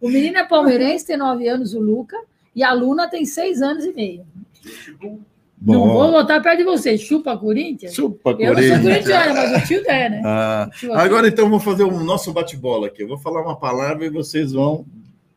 O 0.00 0.08
menino 0.08 0.38
é 0.38 0.44
palmeirense, 0.44 1.04
tem 1.04 1.18
nove 1.18 1.46
anos, 1.46 1.74
o 1.74 1.80
Luca, 1.80 2.16
e 2.56 2.64
a 2.64 2.72
Luna 2.72 3.10
tem 3.10 3.26
seis 3.26 3.60
anos 3.60 3.84
e 3.84 3.92
meio. 3.92 4.24
Bom. 5.64 5.74
Não 5.74 5.92
vou 5.92 6.10
botar 6.10 6.40
perto 6.40 6.58
de 6.58 6.64
você. 6.64 6.98
Chupa 6.98 7.36
Corinthians? 7.36 7.94
Chupa 7.94 8.30
eu 8.30 8.52
Corinthians. 8.52 8.68
Eu 8.68 8.82
sou 8.82 8.90
corintiana, 8.90 9.34
mas 9.34 9.62
o 9.62 9.66
tio 9.68 9.82
é, 9.86 10.08
né? 10.08 10.22
Ah, 10.24 10.68
agora, 10.94 11.28
então, 11.28 11.48
vou 11.48 11.60
fazer 11.60 11.84
o 11.84 12.02
nosso 12.02 12.32
bate-bola 12.32 12.88
aqui. 12.88 13.04
Eu 13.04 13.06
vou 13.06 13.16
falar 13.16 13.42
uma 13.42 13.54
palavra 13.54 14.04
e 14.04 14.10
vocês 14.10 14.50
vão 14.50 14.84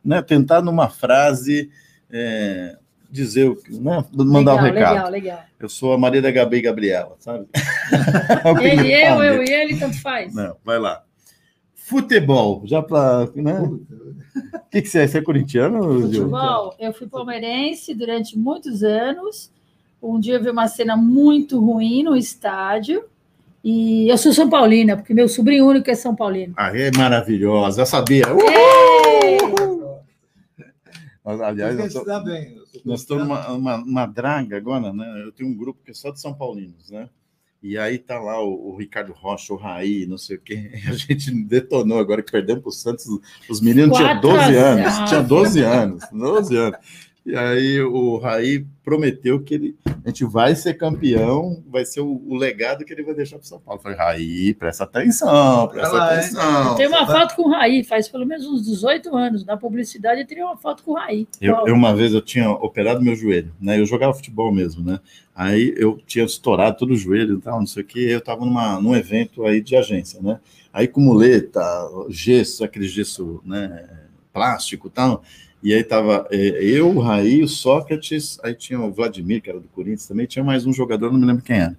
né, 0.04 0.20
tentar, 0.20 0.62
numa 0.62 0.88
frase, 0.88 1.70
é, 2.10 2.76
dizer, 3.08 3.56
né, 3.70 4.04
mandar 4.12 4.54
o 4.54 4.58
um 4.58 4.62
recado. 4.62 4.94
Legal, 4.94 5.10
legal. 5.10 5.40
Eu 5.60 5.68
sou 5.68 5.92
a 5.92 5.98
Maria 5.98 6.20
da 6.20 6.32
Gabi 6.32 6.60
Gabriela, 6.60 7.14
sabe? 7.20 7.46
ele, 8.62 8.92
eu, 8.92 9.22
eu 9.22 9.44
e 9.44 9.48
ele, 9.48 9.78
tanto 9.78 10.02
faz. 10.02 10.34
Não, 10.34 10.56
vai 10.64 10.80
lá. 10.80 11.04
Futebol, 11.72 12.62
já 12.64 12.82
para. 12.82 13.30
Né? 13.36 13.60
O 13.60 13.80
que, 14.72 14.82
que 14.82 14.88
você 14.88 15.02
é? 15.02 15.06
Você 15.06 15.18
é 15.18 15.22
corintiano? 15.22 16.02
Futebol, 16.02 16.74
eu 16.80 16.92
fui 16.92 17.06
palmeirense 17.06 17.94
durante 17.94 18.36
muitos 18.36 18.82
anos. 18.82 19.54
Um 20.02 20.20
dia 20.20 20.34
eu 20.34 20.42
vi 20.42 20.50
uma 20.50 20.68
cena 20.68 20.96
muito 20.96 21.58
ruim 21.58 22.02
no 22.02 22.16
estádio. 22.16 23.04
E 23.64 24.08
eu 24.08 24.16
sou 24.16 24.32
São 24.32 24.48
Paulina, 24.48 24.96
porque 24.96 25.12
meu 25.12 25.28
sobrinho 25.28 25.66
único 25.66 25.90
é 25.90 25.94
São 25.94 26.14
Paulino. 26.14 26.54
Ah, 26.56 26.70
é 26.76 26.90
maravilhosa, 26.96 27.82
eu 27.82 27.86
sabia. 27.86 28.26
Uhul! 28.32 29.96
Mas, 31.24 31.40
aliás, 31.40 31.76
nós, 31.76 31.92
tô, 31.92 32.04
nós 32.84 33.00
estamos 33.00 33.24
numa 33.26 33.52
uma, 33.52 33.76
uma 33.78 34.06
draga 34.06 34.56
agora, 34.56 34.92
né? 34.92 35.24
Eu 35.24 35.32
tenho 35.32 35.50
um 35.50 35.56
grupo 35.56 35.80
que 35.84 35.90
é 35.90 35.94
só 35.94 36.12
de 36.12 36.20
São 36.20 36.32
Paulinos, 36.32 36.88
né? 36.88 37.08
E 37.60 37.76
aí 37.76 37.98
tá 37.98 38.20
lá 38.20 38.40
o, 38.40 38.68
o, 38.68 38.76
Ricardo 38.76 39.12
Rocha, 39.12 39.52
o 39.52 39.56
Raí, 39.56 40.06
não 40.06 40.16
sei 40.16 40.36
o 40.36 40.40
quê. 40.40 40.70
A 40.86 40.92
gente 40.92 41.32
detonou 41.32 41.98
agora 41.98 42.22
que 42.22 42.30
perdemos 42.30 42.62
para 42.62 42.68
o 42.68 42.72
Santos. 42.72 43.06
Os 43.50 43.60
meninos 43.60 43.96
tinham 43.96 44.20
12 44.20 44.56
anos. 44.56 45.08
Tinha 45.08 45.22
12 45.22 45.60
anos. 45.62 46.04
12 46.12 46.56
anos. 46.56 46.78
E 47.26 47.34
aí 47.34 47.82
o 47.82 48.18
Raí 48.18 48.64
prometeu 48.84 49.42
que 49.42 49.52
ele, 49.52 49.76
a 50.04 50.08
gente 50.10 50.24
vai 50.24 50.54
ser 50.54 50.74
campeão, 50.74 51.60
vai 51.66 51.84
ser 51.84 52.00
o, 52.00 52.22
o 52.24 52.36
legado 52.36 52.84
que 52.84 52.92
ele 52.92 53.02
vai 53.02 53.16
deixar 53.16 53.36
para 53.36 53.48
São 53.48 53.58
Paulo. 53.58 53.80
Eu 53.80 53.82
falei, 53.82 53.98
Raí, 53.98 54.54
presta 54.54 54.84
atenção, 54.84 55.66
presta 55.66 55.96
Ela 55.96 56.12
atenção. 56.12 56.68
Eu 56.68 56.74
tenho 56.76 56.90
uma 56.90 57.04
foto 57.04 57.34
com 57.34 57.48
o 57.48 57.50
Raí, 57.50 57.82
faz 57.82 58.08
pelo 58.08 58.24
menos 58.24 58.46
uns 58.46 58.64
18 58.64 59.16
anos. 59.16 59.44
Na 59.44 59.56
publicidade 59.56 60.20
eu 60.20 60.26
teria 60.26 60.46
uma 60.46 60.56
foto 60.56 60.84
com 60.84 60.92
o 60.92 60.94
Raí. 60.94 61.26
Eu, 61.40 61.66
eu, 61.66 61.74
uma 61.74 61.96
vez 61.96 62.14
eu 62.14 62.22
tinha 62.22 62.48
operado 62.48 63.02
meu 63.02 63.16
joelho, 63.16 63.52
né? 63.60 63.80
Eu 63.80 63.86
jogava 63.86 64.14
futebol 64.14 64.52
mesmo, 64.52 64.84
né? 64.84 65.00
Aí 65.34 65.74
eu 65.76 65.98
tinha 66.06 66.24
estourado 66.24 66.76
todo 66.76 66.92
o 66.92 66.96
joelho 66.96 67.38
e 67.38 67.40
tal, 67.40 67.58
não 67.58 67.66
sei 67.66 67.82
o 67.82 67.86
que. 67.86 68.08
Eu 68.08 68.20
estava 68.20 68.46
numa, 68.46 68.80
num 68.80 68.94
evento 68.94 69.44
aí 69.44 69.60
de 69.60 69.74
agência, 69.74 70.22
né? 70.22 70.38
Aí 70.72 70.86
com 70.86 71.00
muleta, 71.00 71.60
gesso, 72.08 72.62
aquele 72.62 72.86
gesso, 72.86 73.42
né? 73.44 73.84
Plástico 74.32 74.86
e 74.86 74.90
tal. 74.90 75.24
E 75.66 75.74
aí 75.74 75.82
tava 75.82 76.28
é, 76.30 76.62
eu, 76.62 76.94
o 76.94 77.00
Raí, 77.00 77.42
o 77.42 77.48
Sócrates, 77.48 78.38
aí 78.44 78.54
tinha 78.54 78.80
o 78.80 78.92
Vladimir, 78.92 79.42
que 79.42 79.50
era 79.50 79.58
do 79.58 79.66
Corinthians 79.66 80.06
também, 80.06 80.24
tinha 80.24 80.44
mais 80.44 80.64
um 80.64 80.72
jogador, 80.72 81.10
não 81.10 81.18
me 81.18 81.26
lembro 81.26 81.42
quem 81.42 81.56
era. 81.56 81.76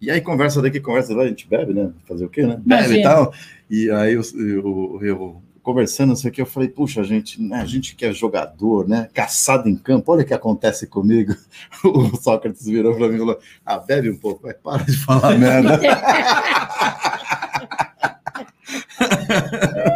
E 0.00 0.10
aí 0.10 0.22
conversa 0.22 0.62
daqui, 0.62 0.80
conversa 0.80 1.14
lá, 1.14 1.24
a 1.24 1.28
gente 1.28 1.46
bebe, 1.46 1.74
né? 1.74 1.92
Fazer 2.08 2.24
o 2.24 2.30
quê, 2.30 2.46
né? 2.46 2.58
Bebe 2.64 3.00
e 3.00 3.02
tal. 3.02 3.34
E 3.68 3.90
aí 3.90 4.14
eu, 4.14 4.22
eu, 4.34 4.98
eu 5.02 5.42
conversando, 5.62 6.08
não 6.08 6.16
sei 6.16 6.30
o 6.30 6.32
que, 6.32 6.40
eu 6.40 6.46
falei, 6.46 6.70
puxa, 6.70 7.02
a 7.02 7.04
gente, 7.04 7.38
né, 7.38 7.58
a 7.58 7.66
gente 7.66 7.94
que 7.94 8.06
é 8.06 8.14
jogador, 8.14 8.88
né? 8.88 9.10
Caçado 9.12 9.68
em 9.68 9.76
campo, 9.76 10.10
olha 10.10 10.22
o 10.22 10.26
que 10.26 10.32
acontece 10.32 10.86
comigo. 10.86 11.36
O 11.84 12.16
Sócrates 12.16 12.64
virou 12.64 12.96
para 12.96 13.08
mim 13.08 13.16
e 13.16 13.18
falou: 13.18 13.38
ah, 13.66 13.76
bebe 13.76 14.08
um 14.08 14.16
pouco, 14.16 14.44
vai, 14.44 14.54
para 14.54 14.84
de 14.84 14.96
falar 14.96 15.36
merda. 15.36 15.78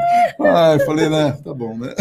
Ah, 0.57 0.73
eu 0.73 0.87
falei, 0.87 1.11
né? 1.11 1.33
Tá 1.45 1.53
bom, 1.53 1.77
né? 1.77 1.95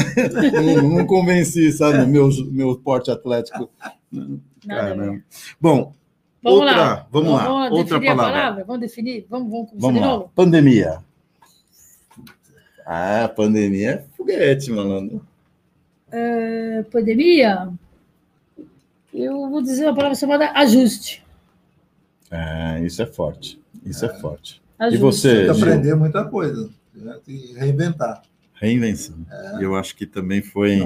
Não, 0.81 0.89
não 0.89 1.05
convenci, 1.05 1.73
sabe? 1.73 2.05
Meu, 2.05 2.29
meu 2.51 2.77
porte 2.77 3.11
atlético. 3.11 3.69
Caramba. 4.65 5.21
Bom, 5.59 5.93
vamos 6.41 6.59
outra, 6.61 6.77
lá. 6.77 7.07
Vamos, 7.11 7.31
lá. 7.33 7.43
Vamos 7.43 7.79
outra 7.79 7.99
palavra. 7.99 8.31
palavra. 8.31 8.63
Vamos 8.63 8.81
definir? 8.81 9.27
Vamos, 9.29 9.51
vamos 9.51 9.69
começar 9.71 9.87
vamos 9.87 10.01
de 10.01 10.07
lá. 10.07 10.13
novo? 10.13 10.31
Pandemia. 10.33 11.03
Ah, 12.85 13.29
pandemia 13.35 13.91
é 13.91 14.03
foguete, 14.15 14.71
malandro. 14.71 15.25
Uh, 16.07 16.83
pandemia? 16.91 17.73
Eu 19.13 19.49
vou 19.49 19.61
dizer 19.61 19.85
uma 19.85 19.95
palavra 19.95 20.15
chamada 20.15 20.51
ajuste. 20.51 21.25
Ah, 22.31 22.79
isso 22.79 23.01
é 23.01 23.05
forte. 23.05 23.59
Isso 23.85 24.05
é, 24.05 24.07
é 24.07 24.13
forte. 24.13 24.61
Ajuste. 24.79 24.97
E 24.97 25.01
você? 25.01 25.47
Aprender 25.49 25.95
muita 25.95 26.23
coisa. 26.23 26.69
Né? 26.93 27.17
E 27.27 27.53
reinventar. 27.53 28.21
Reinvenção. 28.55 29.15
É. 29.29 29.63
Eu 29.63 29.75
acho 29.75 29.95
que 29.95 30.05
também 30.05 30.41
foi, 30.41 30.81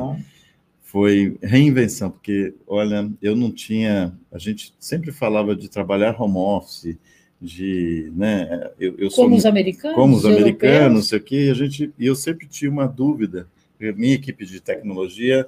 foi 0.81 1.37
reinvenção, 1.41 2.09
porque, 2.09 2.53
olha, 2.67 3.09
eu 3.21 3.35
não 3.35 3.51
tinha. 3.51 4.13
A 4.31 4.37
gente 4.37 4.73
sempre 4.79 5.11
falava 5.11 5.55
de 5.55 5.69
trabalhar 5.69 6.19
home 6.19 6.37
office, 6.37 6.97
de. 7.41 8.11
Né, 8.15 8.69
eu, 8.79 8.95
eu 8.97 9.09
como 9.11 9.29
sou, 9.29 9.37
os 9.37 9.45
americanos? 9.45 9.95
Como 9.95 10.15
os 10.15 10.25
americanos, 10.25 10.93
não 10.93 11.03
sei 11.03 11.19
o 11.19 11.23
quê, 11.23 11.45
e 11.45 11.49
a 11.51 11.53
gente, 11.53 11.93
e 11.97 12.05
eu 12.05 12.15
sempre 12.15 12.47
tinha 12.47 12.69
uma 12.69 12.87
dúvida. 12.87 13.47
Minha 13.79 14.15
equipe 14.15 14.45
de 14.45 14.59
tecnologia, 14.59 15.47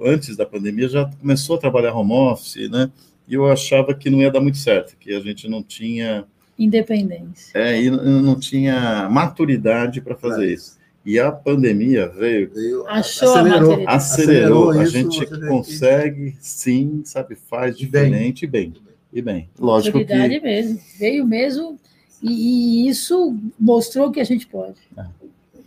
antes 0.00 0.34
da 0.34 0.46
pandemia, 0.46 0.88
já 0.88 1.04
começou 1.20 1.56
a 1.56 1.58
trabalhar 1.58 1.94
home 1.94 2.12
office, 2.12 2.70
né? 2.70 2.90
E 3.28 3.34
eu 3.34 3.50
achava 3.50 3.92
que 3.92 4.08
não 4.08 4.22
ia 4.22 4.30
dar 4.30 4.40
muito 4.40 4.56
certo, 4.56 4.96
que 4.96 5.12
a 5.12 5.20
gente 5.20 5.48
não 5.48 5.62
tinha 5.62 6.24
independência. 6.58 7.52
É, 7.54 7.82
e 7.82 7.90
não 7.90 8.38
tinha 8.38 9.08
maturidade 9.10 10.00
para 10.00 10.16
fazer 10.16 10.48
é. 10.48 10.52
isso. 10.52 10.78
E 11.06 11.20
a 11.20 11.30
pandemia 11.30 12.08
veio, 12.08 12.52
veio 12.52 12.88
acelerou, 12.88 13.84
acelerou, 13.86 13.88
acelerou, 13.88 14.70
a 14.72 14.84
gente 14.84 15.24
consegue, 15.46 16.36
sim, 16.40 17.02
sabe, 17.04 17.36
faz 17.36 17.78
diferente 17.78 18.44
e 18.44 18.48
bem. 18.48 18.74
E 19.12 19.22
bem, 19.22 19.48
lógico 19.56 20.04
que... 20.04 20.40
mesmo, 20.40 20.80
veio 20.98 21.24
mesmo, 21.24 21.78
e, 22.20 22.86
e, 22.86 22.88
isso 22.88 23.38
mostrou 23.56 24.10
que 24.10 24.18
a 24.18 24.24
gente 24.24 24.48
pode. 24.48 24.80
É. 24.98 25.06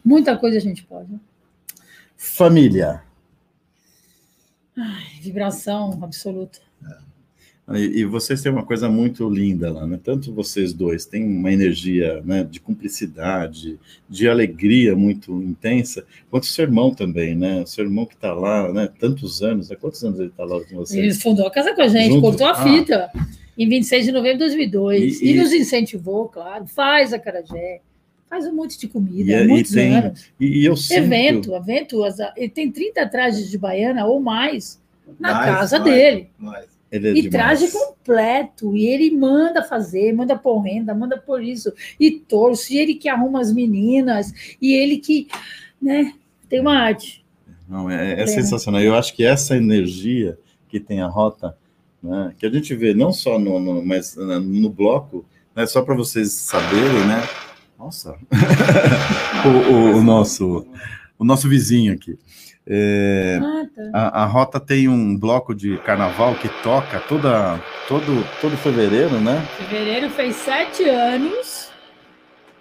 Muita 0.04 0.36
coisa 0.36 0.58
a 0.58 0.62
gente 0.62 0.84
pode. 0.84 1.10
Né? 1.10 1.20
Família. 2.18 3.02
Ai, 4.76 5.22
vibração 5.22 6.00
absoluta. 6.02 6.60
E, 7.76 8.00
e, 8.00 8.06
vocês 8.06 8.42
têm 8.42 8.52
uma 8.52 8.66
coisa 8.66 8.90
muito 8.90 9.30
linda 9.30 9.72
lá, 9.72 9.86
né? 9.86 10.00
Tanto 10.04 10.34
vocês 10.34 10.74
dois 10.74 11.06
têm 11.06 11.24
uma 11.24 11.52
energia 11.52 12.22
né, 12.26 12.44
de 12.44 12.60
cumplicidade, 12.60 13.80
de 14.10 14.28
alegria 14.28 14.96
muito 14.96 15.42
intensa, 15.44 16.04
quanto 16.32 16.44
o 16.44 16.48
seu 16.48 16.66
irmão 16.66 16.94
também, 16.94 17.36
né? 17.36 17.62
O 17.62 17.68
seu 17.68 17.86
irmão 17.86 18.06
que 18.06 18.16
está 18.16 18.34
lá, 18.34 18.72
né? 18.74 18.90
Tantos 19.00 19.44
anos, 19.44 19.72
há 19.72 19.76
quantos 19.76 20.04
anos 20.04 20.20
ele 20.20 20.30
está 20.30 20.44
lá 20.44 20.60
com 20.62 20.78
vocês? 20.78 21.04
Ele 21.04 21.14
fundou 21.14 21.46
a 21.46 21.52
casa 21.52 21.76
com 21.76 21.82
a 21.82 21.88
gente, 21.88 22.14
Junto? 22.14 22.22
cortou 22.22 22.48
a 22.48 22.52
ah. 22.52 22.64
fita 22.64 23.12
em 23.58 23.70
26 23.70 24.06
de 24.06 24.12
novembro 24.12 24.38
de 24.40 24.46
2002 24.46 25.22
e, 25.22 25.26
e, 25.26 25.32
e 25.32 25.36
nos 25.36 25.54
incentivou, 25.54 26.28
claro. 26.28 26.66
Faz 26.66 27.14
a 27.14 27.20
Carajé, 27.20 27.82
faz 28.28 28.48
um 28.48 28.56
monte 28.56 28.80
de 28.80 28.88
comida, 28.88 29.42
há 29.42 29.44
muitos 29.44 29.74
tem, 29.74 29.96
anos. 29.96 30.32
E, 30.40 30.66
eu 30.66 30.76
sinto... 30.76 30.98
Evento, 30.98 31.56
evento, 31.56 32.02
ele 32.36 32.50
tem 32.50 32.72
30 32.72 33.08
trajes 33.10 33.50
de 33.50 33.58
baiana 33.58 34.06
ou 34.06 34.20
mais 34.20 34.82
na 35.20 35.34
mais, 35.34 35.46
casa 35.46 35.80
mais, 35.80 35.92
dele. 35.92 36.30
Mais. 36.38 36.79
Ele 36.92 37.10
é 37.10 37.14
e 37.14 37.30
traje 37.30 37.70
completo. 37.72 38.76
E 38.76 38.88
ele 38.88 39.12
manda 39.12 39.64
fazer, 39.64 40.14
manda 40.14 40.36
pôr 40.36 40.60
renda, 40.62 40.94
manda 40.94 41.18
por 41.18 41.44
isso. 41.44 41.72
E 42.00 42.12
torce, 42.12 42.76
e 42.76 42.80
ele 42.80 42.96
que 42.96 43.08
arruma 43.08 43.40
as 43.40 43.54
meninas, 43.54 44.34
e 44.62 44.74
ele 44.74 44.98
que 44.98 45.28
né, 45.82 46.14
tem 46.48 46.60
uma 46.60 46.78
arte. 46.78 47.24
Não, 47.68 47.90
é, 47.90 48.22
é 48.22 48.28
sensacional. 48.28 48.82
Eu 48.82 48.96
acho 48.96 49.16
que 49.16 49.24
essa 49.24 49.56
energia 49.56 50.38
que 50.68 50.80
tem 50.80 51.02
a 51.02 51.08
rota, 51.08 51.56
né, 52.02 52.34
que 52.38 52.46
a 52.46 52.50
gente 52.50 52.76
vê 52.76 52.94
não 52.94 53.14
só 53.14 53.38
no, 53.38 53.60
no 53.60 53.86
mas 53.86 54.16
no 54.16 54.70
bloco, 54.70 55.24
né, 55.56 55.66
só 55.68 55.82
para 55.82 55.96
vocês 55.96 56.32
saberem, 56.32 57.06
né? 57.08 57.28
Nossa, 57.78 58.18
o, 59.46 59.72
o, 59.72 59.98
o, 59.98 60.04
nosso 60.04 60.66
o 61.20 61.24
nosso 61.26 61.48
vizinho 61.50 61.94
aqui. 61.94 62.18
É, 62.66 63.40
Ah, 63.42 63.66
tá. 63.76 63.82
a, 63.94 64.24
a 64.24 64.26
Rota 64.26 64.60
tem 64.60 64.88
um 64.88 65.18
bloco 65.18 65.54
de 65.54 65.78
carnaval 65.80 66.34
que 66.36 66.48
toca 66.64 67.00
toda, 67.02 67.60
todo, 67.88 68.24
todo 68.42 68.56
fevereiro, 68.58 69.20
né? 69.20 69.46
Fevereiro 69.58 70.10
fez 70.12 70.36
sete 70.38 70.84
anos. 70.84 71.70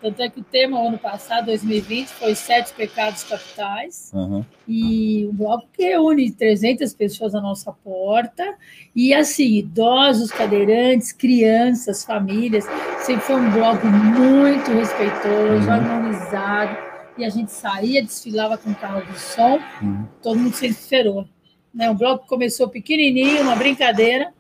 Tanto 0.01 0.23
é 0.23 0.29
que 0.31 0.39
o 0.41 0.45
tema 0.45 0.79
ano 0.79 0.97
passado, 0.97 1.47
2020, 1.47 2.07
foi 2.11 2.33
Sete 2.37 2.73
Pecados 2.73 3.25
Capitais. 3.25 4.13
Aham. 4.15 4.47
E 4.69 5.27
um 5.29 5.35
bloco 5.35 5.67
que 5.77 5.83
reúne 5.83 6.31
300 6.31 6.95
pessoas 6.95 7.35
à 7.35 7.41
nossa 7.41 7.73
porta. 7.73 8.55
E, 8.95 9.13
assim, 9.13 9.57
idosos, 9.57 10.31
cadeirantes, 10.31 11.11
crianças, 11.13 12.05
famílias. 12.05 12.65
Sempre 13.01 13.23
foi 13.23 13.37
um 13.41 13.51
bloco 13.51 13.87
muito 13.89 14.71
respeitoso, 14.71 15.67
Uhum. 15.67 15.73
harmonizado. 15.73 16.88
E 17.19 17.24
a 17.24 17.28
gente 17.28 17.51
saía, 17.51 18.03
desfilava 18.03 18.57
com 18.57 18.73
carro 18.74 19.05
de 19.05 19.19
som. 19.19 19.59
Uhum. 19.82 20.07
Todo 20.23 20.39
mundo 20.39 20.55
sempre 20.55 20.77
esperou. 20.77 21.28
Né? 21.74 21.90
O 21.90 21.95
bloco 21.95 22.27
começou 22.27 22.69
pequenininho, 22.69 23.43
uma 23.43 23.57
brincadeira. 23.57 24.32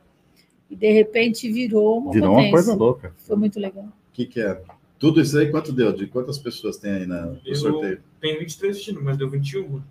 E, 0.70 0.76
de 0.76 0.92
repente, 0.92 1.50
virou 1.50 1.98
uma 1.98 2.12
Virou 2.12 2.38
uma 2.38 2.50
coisa 2.50 2.74
louca. 2.74 3.12
Foi 3.18 3.36
muito 3.36 3.58
legal. 3.58 3.84
O 3.84 4.12
que, 4.12 4.26
que 4.26 4.40
é? 4.40 4.62
Tudo 4.98 5.20
isso 5.20 5.36
aí, 5.38 5.50
quanto 5.50 5.72
deu? 5.72 5.92
De 5.92 6.06
quantas 6.06 6.38
pessoas 6.38 6.76
tem 6.76 6.92
aí 6.92 7.06
na, 7.06 7.26
no 7.26 7.40
Eu 7.44 7.54
sorteio? 7.56 8.00
tenho 8.20 8.38
23 8.38 8.74
assistindo, 8.74 9.02
mas 9.02 9.16
deu 9.16 9.28
21. 9.28 9.82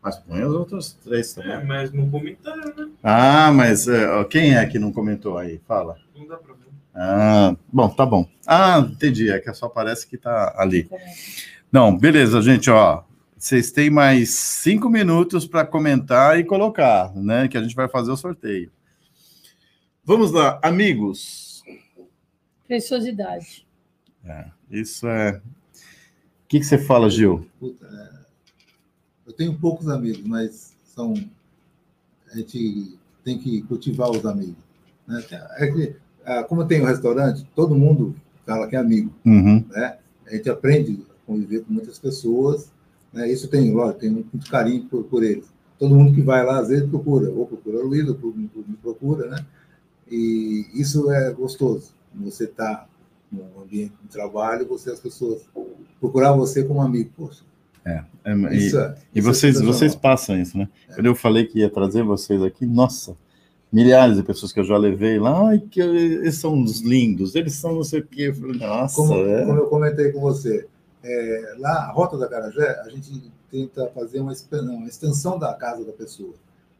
Mas 0.00 0.16
põe 0.18 0.42
os 0.44 0.54
outros 0.54 0.92
três 1.04 1.34
também. 1.34 1.52
É, 1.52 1.64
mas 1.64 1.92
no 1.92 2.08
comentário, 2.10 2.74
né? 2.74 2.88
Ah, 3.02 3.52
mas 3.52 3.88
é, 3.88 4.08
ó, 4.08 4.24
quem 4.24 4.56
é 4.56 4.64
que 4.64 4.78
não 4.78 4.92
comentou 4.92 5.36
aí? 5.36 5.60
Fala. 5.66 5.98
Não 6.16 6.26
dá 6.26 6.36
pra 6.36 6.54
ver. 6.54 6.67
Ah, 7.00 7.56
bom, 7.72 7.88
tá 7.88 8.04
bom. 8.04 8.28
Ah, 8.44 8.80
entendi. 8.80 9.30
É 9.30 9.38
que 9.38 9.52
só 9.54 9.68
parece 9.68 10.04
que 10.04 10.18
tá 10.18 10.52
ali. 10.58 10.90
Não, 11.70 11.96
beleza, 11.96 12.42
gente, 12.42 12.68
ó. 12.70 13.04
Vocês 13.36 13.70
têm 13.70 13.88
mais 13.88 14.30
cinco 14.30 14.90
minutos 14.90 15.46
para 15.46 15.64
comentar 15.64 16.40
e 16.40 16.44
colocar, 16.44 17.14
né? 17.14 17.46
Que 17.46 17.56
a 17.56 17.62
gente 17.62 17.76
vai 17.76 17.88
fazer 17.88 18.10
o 18.10 18.16
sorteio. 18.16 18.72
Vamos 20.04 20.32
lá, 20.32 20.58
amigos. 20.60 21.62
Preciosidade. 22.66 23.64
É, 24.24 24.46
isso 24.68 25.06
é. 25.06 25.36
O 25.36 26.48
que, 26.48 26.58
que 26.58 26.64
você 26.66 26.78
fala, 26.78 27.08
Gil? 27.08 27.48
Puta, 27.60 27.86
é, 27.86 28.18
eu 29.28 29.32
tenho 29.32 29.56
poucos 29.56 29.88
amigos, 29.88 30.22
mas 30.26 30.74
são. 30.84 31.14
A 32.32 32.36
gente 32.36 32.98
tem 33.22 33.38
que 33.38 33.62
cultivar 33.62 34.10
os 34.10 34.26
amigos. 34.26 34.56
né? 35.06 35.22
É 36.28 36.40
ah, 36.40 36.44
como 36.44 36.66
tenho 36.66 36.84
um 36.84 36.86
restaurante, 36.86 37.46
todo 37.56 37.74
mundo 37.74 38.14
fala 38.44 38.68
que 38.68 38.76
é 38.76 38.78
amigo. 38.78 39.10
Uhum, 39.24 39.64
né? 39.70 39.96
A 40.26 40.36
gente 40.36 40.50
aprende 40.50 41.02
a 41.08 41.26
conviver 41.26 41.60
com 41.60 41.72
muitas 41.72 41.98
pessoas. 41.98 42.70
Né? 43.14 43.32
Isso 43.32 43.48
tem, 43.48 43.72
lógico, 43.72 44.00
tem 44.00 44.10
muito 44.10 44.50
carinho 44.50 44.84
por, 44.84 45.04
por 45.04 45.24
eles. 45.24 45.46
Todo 45.78 45.94
mundo 45.94 46.14
que 46.14 46.20
vai 46.20 46.44
lá, 46.44 46.58
às 46.58 46.68
vezes, 46.68 46.86
procura. 46.86 47.30
Ou 47.30 47.46
procura 47.46 47.78
o 47.78 47.86
Luiz, 47.86 48.06
ou 48.06 48.18
me 48.34 48.76
procura, 48.82 49.26
né? 49.30 49.46
E 50.10 50.66
isso 50.74 51.10
é 51.10 51.32
gostoso. 51.32 51.92
Você 52.16 52.44
está 52.44 52.86
no 53.32 53.62
ambiente 53.62 53.94
de 54.02 54.08
trabalho, 54.08 54.66
você 54.66 54.90
as 54.90 55.00
pessoas 55.00 55.42
procurar 55.98 56.32
você 56.32 56.62
como 56.62 56.82
amigo. 56.82 57.10
Poxa, 57.16 57.42
é, 57.86 58.04
é, 58.24 58.34
e, 58.34 58.66
isso 58.66 58.78
é. 58.78 58.94
e 59.14 59.18
é 59.18 59.22
vocês, 59.22 59.60
vocês 59.60 59.94
passam 59.94 60.38
isso, 60.38 60.58
né? 60.58 60.68
Quando 60.94 61.06
eu 61.06 61.14
falei 61.14 61.46
que 61.46 61.60
ia 61.60 61.70
trazer 61.70 62.02
vocês 62.02 62.42
aqui, 62.42 62.66
nossa, 62.66 63.16
milhares 63.72 64.16
de 64.16 64.22
pessoas 64.22 64.52
que 64.52 64.60
eu 64.60 64.64
já 64.64 64.76
levei 64.76 65.18
lá, 65.18 65.48
ai, 65.48 65.58
que 65.58 65.80
eles 65.80 66.36
são 66.36 66.54
uns 66.54 66.80
lindos, 66.80 67.34
eles 67.34 67.54
são 67.54 67.74
não 67.74 67.84
sei 67.84 68.00
o 68.00 68.06
quê. 68.06 68.28
Eu 68.28 68.34
falei, 68.34 68.58
nossa, 68.58 68.96
como, 68.96 69.14
é. 69.14 69.44
como 69.44 69.58
eu 69.58 69.66
comentei 69.66 70.12
com 70.12 70.20
você, 70.20 70.66
é, 71.02 71.54
lá, 71.58 71.84
a 71.84 71.92
Rota 71.92 72.16
da 72.16 72.28
Carajé, 72.28 72.80
a 72.84 72.88
gente 72.88 73.30
tenta 73.50 73.86
fazer 73.94 74.20
uma, 74.20 74.32
uma 74.52 74.88
extensão 74.88 75.38
da 75.38 75.52
casa 75.54 75.84
da 75.84 75.92
pessoa. 75.92 76.34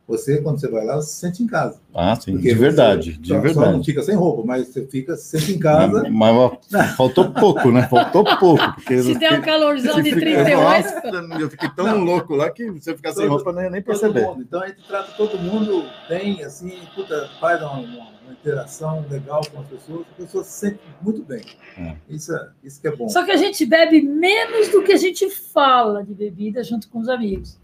Você, 0.08 0.40
quando 0.40 0.58
você 0.58 0.68
vai 0.68 0.86
lá, 0.86 0.96
você 0.96 1.10
se 1.10 1.16
sente 1.20 1.42
em 1.42 1.46
casa. 1.46 1.78
Ah, 1.94 2.16
sim, 2.16 2.32
Porque 2.32 2.48
de 2.48 2.54
você 2.54 2.60
verdade, 2.60 3.12
de 3.18 3.28
só- 3.28 3.34
Só 3.34 3.34
não 3.34 3.42
verdade. 3.42 3.84
fica 3.84 4.02
sem 4.02 4.14
roupa, 4.16 4.42
mas 4.42 4.66
você 4.68 4.86
fica, 4.86 5.14
se 5.16 5.38
sente 5.38 5.52
em 5.52 5.58
casa. 5.58 6.08
Mas, 6.10 6.34
mas, 6.72 6.96
faltou 6.96 7.30
pouco, 7.30 7.70
né? 7.70 7.86
Faltou 7.88 8.24
pouco. 8.38 8.72
Porque 8.74 9.02
Se 9.02 9.14
der 9.18 9.38
um 9.38 9.42
calorzão 9.42 10.00
de 10.00 10.08
Você 10.10 10.14
fica- 10.16 10.44
38, 10.44 10.60
Nossa, 10.60 11.40
eu 11.40 11.50
fiquei 11.50 11.68
tão 11.76 11.98
louco 12.02 12.34
lá 12.34 12.48
que 12.50 12.70
você 12.70 12.96
ficar 12.96 13.12
sem 13.12 13.26
roupa 13.26 13.52
nem, 13.52 13.70
nem 13.70 13.82
perceber. 13.82 14.26
Então 14.38 14.62
a 14.62 14.68
gente 14.68 14.82
trata 14.88 15.12
todo 15.12 15.38
mundo 15.38 15.84
bem, 16.08 16.42
assim, 16.42 16.72
puta, 16.94 17.28
faz 17.38 17.60
uma, 17.60 17.72
uma- 17.72 18.18
uma 18.28 18.32
interação 18.32 19.04
legal 19.10 19.42
com 19.52 19.60
as 19.60 19.66
pessoas, 19.66 20.06
as 20.10 20.16
pessoas 20.24 20.46
se 20.46 20.52
sentem 20.60 20.80
muito 21.02 21.22
bem. 21.22 21.42
É. 21.78 21.94
Isso, 22.08 22.34
é, 22.34 22.48
isso 22.64 22.80
que 22.80 22.88
é 22.88 22.96
bom. 22.96 23.08
Só 23.10 23.24
que 23.24 23.30
a 23.30 23.36
gente 23.36 23.64
bebe 23.66 24.00
menos 24.02 24.68
do 24.68 24.82
que 24.82 24.92
a 24.92 24.96
gente 24.98 25.28
fala 25.30 26.02
de 26.02 26.14
bebida 26.14 26.62
junto 26.64 26.88
com 26.88 26.98
os 27.00 27.08
amigos. 27.10 27.58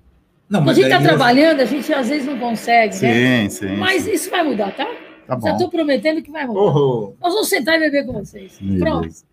Não, 0.48 0.60
Quando 0.60 0.70
a 0.70 0.74
gente 0.74 0.84
está 0.84 1.00
trabalhando, 1.00 1.60
a 1.60 1.64
gente 1.64 1.92
às 1.92 2.08
vezes 2.08 2.26
não 2.26 2.38
consegue, 2.38 2.94
né? 3.02 3.48
Sim, 3.48 3.50
sim. 3.50 3.76
Mas 3.76 4.02
sim. 4.02 4.12
isso 4.12 4.30
vai 4.30 4.42
mudar, 4.42 4.74
tá? 4.76 4.84
Tá 4.84 5.34
Já 5.34 5.36
bom. 5.36 5.48
estou 5.52 5.70
prometendo 5.70 6.22
que 6.22 6.30
vai 6.30 6.46
mudar. 6.46 6.60
Oh, 6.60 7.14
Nós 7.20 7.32
vamos 7.32 7.48
sentar 7.48 7.76
e 7.76 7.80
beber 7.80 8.04
com 8.06 8.12
vocês. 8.12 8.58
Pronto. 8.78 9.00
Beleza. 9.00 9.24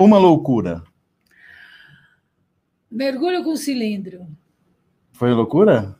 Uma 0.00 0.18
loucura. 0.18 0.82
Mergulho 2.90 3.44
com 3.44 3.54
cilindro. 3.56 4.26
Foi 5.12 5.32
loucura? 5.32 5.94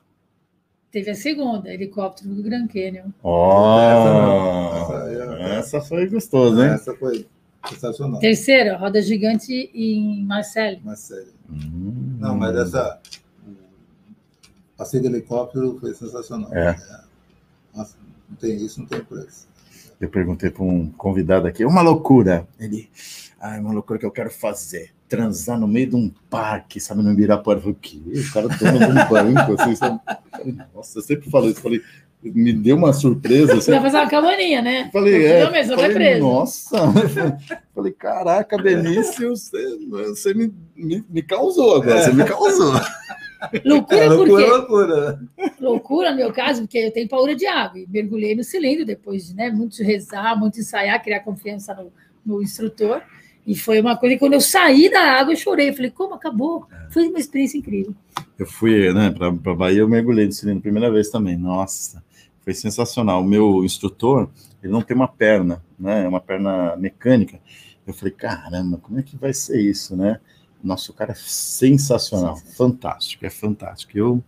Teve 0.90 1.10
a 1.10 1.14
segunda, 1.14 1.72
helicóptero 1.72 2.34
do 2.34 2.42
Grand 2.42 2.66
Canyon. 2.68 3.10
Ó, 3.22 3.78
Essa 5.58 5.80
foi 5.80 6.08
gostosa, 6.08 6.66
hein? 6.66 6.72
essa 6.74 6.94
foi 6.94 7.26
sensacional. 7.68 8.20
Terceira, 8.20 8.76
roda 8.76 9.00
gigante 9.02 9.70
em 9.74 10.24
Marseille. 10.24 10.80
Mas 10.84 11.00
sério. 11.00 11.32
Hum. 11.50 12.16
Não, 12.18 12.34
mas 12.36 12.56
essa. 12.56 13.00
Passeio 14.76 15.02
de 15.02 15.08
helicóptero 15.08 15.78
foi 15.80 15.94
sensacional. 15.94 16.52
É. 16.54 16.76
Nossa, 17.74 17.96
não 18.28 18.36
tem 18.36 18.56
isso, 18.56 18.80
não 18.80 18.86
tem 18.86 19.00
preço. 19.02 19.48
Eu 20.00 20.08
perguntei 20.10 20.50
para 20.50 20.62
um 20.62 20.90
convidado 20.90 21.46
aqui, 21.46 21.64
uma 21.64 21.80
loucura. 21.80 22.46
Ele, 22.60 22.88
ah, 23.40 23.56
é 23.56 23.60
uma 23.60 23.72
loucura 23.72 23.98
que 23.98 24.04
eu 24.04 24.10
quero 24.10 24.30
fazer. 24.30 24.90
Transar 25.08 25.58
no 25.58 25.66
meio 25.66 25.88
de 25.88 25.96
um 25.96 26.10
parque, 26.28 26.80
sabe, 26.80 27.02
no 27.02 27.12
Ibirapuera. 27.12 27.60
Eu 27.60 27.62
falei, 27.62 27.76
o 27.76 27.78
quê? 27.80 28.00
O 28.28 28.32
cara 28.32 28.48
toma 28.48 28.72
um 28.72 29.08
banco, 29.08 29.62
assim, 29.62 29.76
sabe? 29.76 30.00
Nossa, 30.74 30.98
eu 30.98 31.02
sempre 31.02 31.30
falo 31.30 31.48
isso. 31.48 31.60
Falei, 31.60 31.80
me 32.22 32.52
deu 32.52 32.76
uma 32.76 32.92
surpresa. 32.92 33.54
Você 33.54 33.70
Assim, 33.70 33.70
vai 33.70 33.82
fazer 33.82 33.96
uma 33.98 34.10
cabaninha, 34.10 34.60
né? 34.60 34.90
falei, 34.92 35.18
Não, 35.40 35.48
é. 35.48 35.50
mesmo, 35.52 35.76
vai 35.76 35.90
falei, 35.90 35.94
preso. 35.96 36.20
Nossa. 36.20 36.78
falei, 37.74 37.92
caraca, 37.92 38.58
Benício, 38.58 39.30
você, 39.30 39.78
você 39.88 40.34
me, 40.34 40.52
me, 40.74 41.04
me 41.08 41.22
causou 41.22 41.76
agora, 41.76 42.02
você 42.02 42.12
me 42.12 42.24
causou. 42.24 42.72
Loucura 43.64 44.04
É, 44.04 44.08
loucura, 44.08 44.46
loucura. 44.46 45.20
Loucura, 45.60 46.10
no 46.10 46.16
meu 46.16 46.32
caso, 46.32 46.62
porque 46.62 46.78
eu 46.78 46.90
tenho 46.90 47.08
paura 47.08 47.34
de 47.34 47.46
água. 47.46 47.78
E 47.78 47.86
mergulhei 47.88 48.34
no 48.34 48.44
cilindro 48.44 48.84
depois 48.84 49.28
de 49.28 49.34
né, 49.34 49.50
muito 49.50 49.82
rezar, 49.82 50.38
muito 50.38 50.58
ensaiar, 50.58 51.02
criar 51.02 51.20
confiança 51.20 51.74
no, 51.74 51.92
no 52.24 52.42
instrutor. 52.42 53.02
E 53.46 53.54
foi 53.54 53.80
uma 53.80 53.96
coisa 53.96 54.16
que 54.16 54.18
quando 54.18 54.32
eu 54.32 54.40
saí 54.40 54.90
da 54.90 55.00
água, 55.00 55.32
eu 55.32 55.36
chorei. 55.36 55.68
Eu 55.68 55.74
falei, 55.74 55.90
como 55.90 56.14
acabou? 56.14 56.66
Foi 56.90 57.06
uma 57.08 57.18
experiência 57.18 57.56
incrível. 57.58 57.94
Eu 58.38 58.46
fui, 58.46 58.92
né, 58.92 59.10
para 59.10 59.28
a 59.28 59.54
Bahia, 59.54 59.80
eu 59.80 59.88
mergulhei 59.88 60.26
no 60.26 60.32
cilindro 60.32 60.62
primeira 60.62 60.90
vez 60.90 61.10
também. 61.10 61.36
Nossa, 61.36 62.02
foi 62.42 62.54
sensacional. 62.54 63.22
O 63.22 63.24
meu 63.24 63.64
instrutor, 63.64 64.28
ele 64.62 64.72
não 64.72 64.82
tem 64.82 64.96
uma 64.96 65.06
perna, 65.06 65.62
né, 65.78 66.04
é 66.04 66.08
uma 66.08 66.20
perna 66.20 66.76
mecânica. 66.76 67.38
Eu 67.86 67.94
falei, 67.94 68.12
caramba, 68.12 68.78
como 68.78 68.98
é 68.98 69.02
que 69.02 69.16
vai 69.16 69.32
ser 69.32 69.60
isso, 69.60 69.96
né? 69.96 70.18
Nossa, 70.66 70.90
o 70.90 70.94
cara 70.94 71.12
é 71.12 71.14
sensacional, 71.14 72.36
fantástico, 72.38 73.24
é 73.24 73.30
fantástico. 73.30 73.96
Eu, 73.96 74.24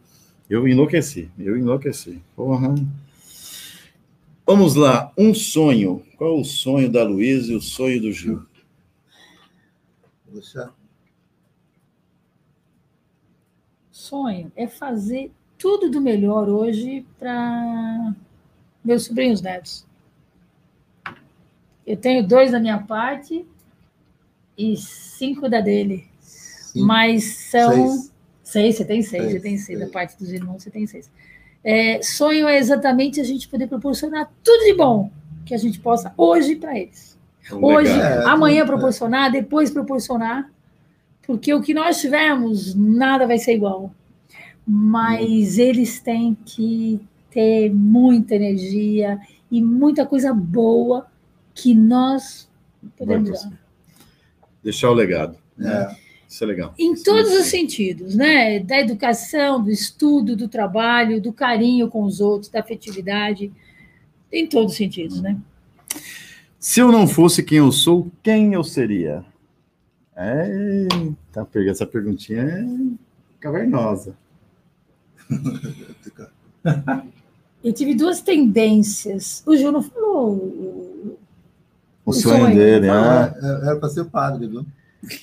eu 0.48 0.68
enlouqueci, 0.68 1.28
eu 1.36 1.58
enlouqueci. 1.58 2.22
Porra. 2.36 2.76
Vamos 4.46 4.76
lá, 4.76 5.12
um 5.18 5.34
sonho. 5.34 6.06
Qual 6.16 6.38
o 6.38 6.44
sonho 6.44 6.88
da 6.88 7.02
Luísa 7.02 7.52
e 7.52 7.56
o 7.56 7.60
sonho 7.60 8.00
do 8.00 8.12
Gil? 8.12 8.46
Vou 10.24 10.34
deixar. 10.34 10.72
Sonho 13.90 14.52
é 14.54 14.68
fazer 14.68 15.32
tudo 15.58 15.90
do 15.90 16.00
melhor 16.00 16.48
hoje 16.48 17.04
para 17.18 18.14
meus 18.84 19.06
sobrinhos 19.06 19.42
netos. 19.42 19.84
Eu 21.84 21.96
tenho 21.96 22.24
dois 22.24 22.52
da 22.52 22.60
minha 22.60 22.78
parte 22.78 23.44
e 24.56 24.76
cinco 24.76 25.48
da 25.48 25.60
dele. 25.60 26.08
Cinco, 26.78 26.86
Mas 26.86 27.24
são. 27.24 27.72
seis. 27.72 28.12
Seis, 28.42 28.76
você 28.76 28.84
tem 28.84 29.02
seis, 29.02 29.22
Seis, 29.22 29.32
você 29.32 29.40
tem 29.40 29.58
seis. 29.58 29.78
Da 29.78 29.84
seis. 29.84 29.92
parte 29.92 30.18
dos 30.18 30.32
irmãos, 30.32 30.62
você 30.62 30.70
tem 30.70 30.86
seis. 30.86 31.10
É, 31.62 32.00
sonho 32.02 32.48
é 32.48 32.56
exatamente 32.58 33.20
a 33.20 33.24
gente 33.24 33.46
poder 33.48 33.66
proporcionar 33.66 34.32
tudo 34.42 34.64
de 34.64 34.74
bom 34.74 35.10
que 35.44 35.54
a 35.54 35.58
gente 35.58 35.78
possa 35.80 36.14
hoje 36.16 36.56
para 36.56 36.78
eles. 36.78 37.18
Hoje, 37.52 37.90
É, 37.90 38.24
amanhã 38.24 38.62
é. 38.62 38.66
proporcionar, 38.66 39.30
depois 39.30 39.70
proporcionar, 39.70 40.50
porque 41.26 41.52
o 41.52 41.60
que 41.60 41.74
nós 41.74 42.00
tivermos, 42.00 42.74
nada 42.74 43.26
vai 43.26 43.38
ser 43.38 43.54
igual. 43.54 43.92
Mas 44.66 45.58
eles 45.58 46.00
têm 46.00 46.36
que 46.44 47.00
ter 47.30 47.70
muita 47.72 48.34
energia 48.34 49.18
e 49.50 49.60
muita 49.62 50.06
coisa 50.06 50.32
boa 50.32 51.06
que 51.54 51.74
nós 51.74 52.48
podemos 52.96 53.30
dar. 53.30 53.52
Deixar 54.62 54.90
o 54.90 54.94
legado. 54.94 55.36
É, 55.60 55.96
Isso 56.28 56.44
é 56.44 56.46
legal. 56.46 56.74
Em 56.78 56.92
Isso 56.92 57.04
todos 57.04 57.32
é 57.32 57.38
os 57.40 57.46
sentidos, 57.46 58.14
né? 58.14 58.60
Da 58.60 58.78
educação, 58.78 59.62
do 59.62 59.70
estudo, 59.70 60.36
do 60.36 60.46
trabalho, 60.46 61.20
do 61.22 61.32
carinho 61.32 61.88
com 61.88 62.02
os 62.04 62.20
outros, 62.20 62.50
da 62.50 62.60
afetividade, 62.60 63.50
em 64.30 64.46
todos 64.46 64.72
os 64.72 64.76
sentidos, 64.76 65.22
né? 65.22 65.38
Se 66.58 66.80
eu 66.80 66.92
não 66.92 67.06
fosse 67.06 67.42
quem 67.42 67.58
eu 67.58 67.72
sou, 67.72 68.10
quem 68.22 68.52
eu 68.52 68.62
seria? 68.62 69.24
Eita, 70.16 71.44
pega 71.46 71.70
essa 71.70 71.86
perguntinha 71.86 72.42
é 72.42 72.66
cavernosa. 73.40 74.16
Eu 77.62 77.72
tive 77.72 77.94
duas 77.94 78.20
tendências. 78.20 79.42
O 79.46 79.56
Ju 79.56 79.72
não 79.72 79.82
falou. 79.82 80.32
o- 80.36 81.18
O, 82.04 82.12
sonho, 82.12 82.44
sonho. 82.44 82.54
dele, 82.56 82.86
Não, 82.86 82.94
ah. 82.94 83.34
é- 83.36 83.66
Era 83.68 83.76
para 83.76 83.88
ser 83.88 84.04
padre, 84.06 84.46
viu? 84.46 84.64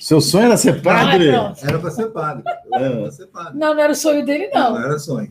Seu 0.00 0.20
sonho 0.20 0.46
era 0.46 0.56
ser 0.56 0.80
padre? 0.82 1.30
Ah, 1.30 1.44
pronto. 1.52 1.64
Era 1.66 1.78
para 1.78 1.90
ser 1.90 2.06
padre. 2.06 2.42
Era 2.72 2.96
para 3.00 3.10
ser 3.12 3.26
padre. 3.26 3.58
Não, 3.58 3.74
não 3.74 3.82
era 3.82 3.92
o 3.92 3.96
sonho 3.96 4.24
dele, 4.24 4.50
Não, 4.54 4.72
não. 4.74 4.84
era 4.84 4.98
sonho. 4.98 5.30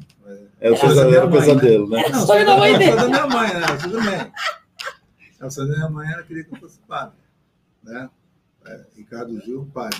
É 0.61 0.71
o 0.71 0.79
pesadelo, 0.79 1.15
era 1.15 1.25
o 1.25 1.31
pesadelo, 1.31 1.89
né? 1.89 2.03
Era 2.05 2.17
o 2.17 2.25
sonho 2.25 2.45
da 2.45 2.57
mãe 2.57 2.73
Era 2.73 2.75
o 2.75 2.79
dele. 2.79 2.91
sonho 2.99 3.01
da 3.01 3.07
minha 3.07 3.27
mãe, 3.27 3.53
né? 3.53 3.61
Tudo 3.81 4.01
bem. 4.01 4.31
O 5.41 5.51
sonho 5.51 5.67
da 5.69 5.75
minha 5.75 5.89
mãe 5.89 6.07
era 6.11 6.23
queria 6.23 6.43
que 6.43 6.53
eu 6.53 6.57
fosse 6.59 6.79
padre. 6.87 7.15
Né? 7.83 8.09
É, 8.67 8.79
Ricardo 8.95 9.39
Gil, 9.41 9.67
padre. 9.73 9.99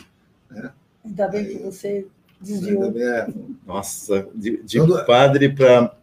Né? 0.49 0.71
Ainda 1.03 1.27
bem 1.27 1.45
que 1.45 1.57
você 1.59 2.07
desviou. 2.41 2.83
Também 2.85 3.03
é. 3.03 3.27
Nossa, 3.65 4.27
de, 4.33 4.61
de 4.63 4.79
Quando- 4.79 5.05
padre 5.05 5.49
para. 5.49 5.95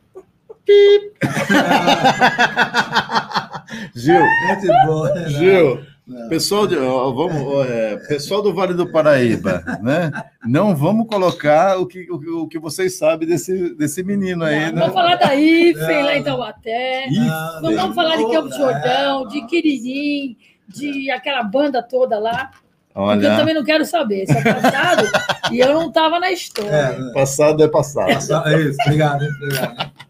Gil, 3.94 4.20
Gente 4.48 4.86
boa, 4.86 5.12
né? 5.14 5.28
Gil, 5.28 5.84
Não. 6.12 6.28
pessoal, 6.28 6.66
de, 6.66 6.76
ó, 6.76 7.10
vamos, 7.10 7.42
ó, 7.42 7.64
é, 7.64 7.96
pessoal 8.08 8.42
do 8.42 8.52
Vale 8.52 8.74
do 8.74 8.90
Paraíba, 8.90 9.62
né? 9.80 10.10
Não 10.46 10.76
vamos 10.76 11.06
colocar 11.06 11.78
o 11.78 11.86
que, 11.86 12.10
o, 12.10 12.42
o 12.42 12.48
que 12.48 12.58
vocês 12.58 12.98
sabem 12.98 13.26
desse, 13.26 13.74
desse 13.74 14.02
menino 14.02 14.44
aí, 14.44 14.66
Não, 14.66 14.72
né? 14.72 14.80
Vamos 14.80 14.94
falar 14.94 15.16
da 15.16 15.34
IFEM 15.34 15.96
Não. 15.96 16.04
lá 16.04 16.16
em 16.16 16.22
Taubaté. 16.22 17.06
Não, 17.10 17.62
Não 17.62 17.74
vamos 17.76 17.94
falar 17.94 18.16
de 18.16 18.30
Campo 18.30 18.48
não, 18.48 18.58
Jordão, 18.58 19.28
de. 19.28 19.42
Quiririm, 19.46 20.36
de 20.68 21.10
aquela 21.10 21.42
banda 21.42 21.82
toda 21.82 22.18
lá. 22.18 22.50
Porque 22.92 22.98
eu 22.98 23.02
Olha, 23.02 23.36
também 23.36 23.54
não 23.54 23.64
quero 23.64 23.84
saber. 23.84 24.24
Isso 24.24 24.32
é 24.32 24.42
passado 24.42 25.04
e 25.50 25.60
eu 25.60 25.72
não 25.72 25.88
estava 25.88 26.20
na 26.20 26.30
história. 26.30 26.70
É, 26.70 26.98
né? 26.98 27.10
passado 27.14 27.62
é 27.62 27.68
passado. 27.68 28.10
É 28.48 28.60
isso, 28.60 28.78
obrigado. 28.84 29.24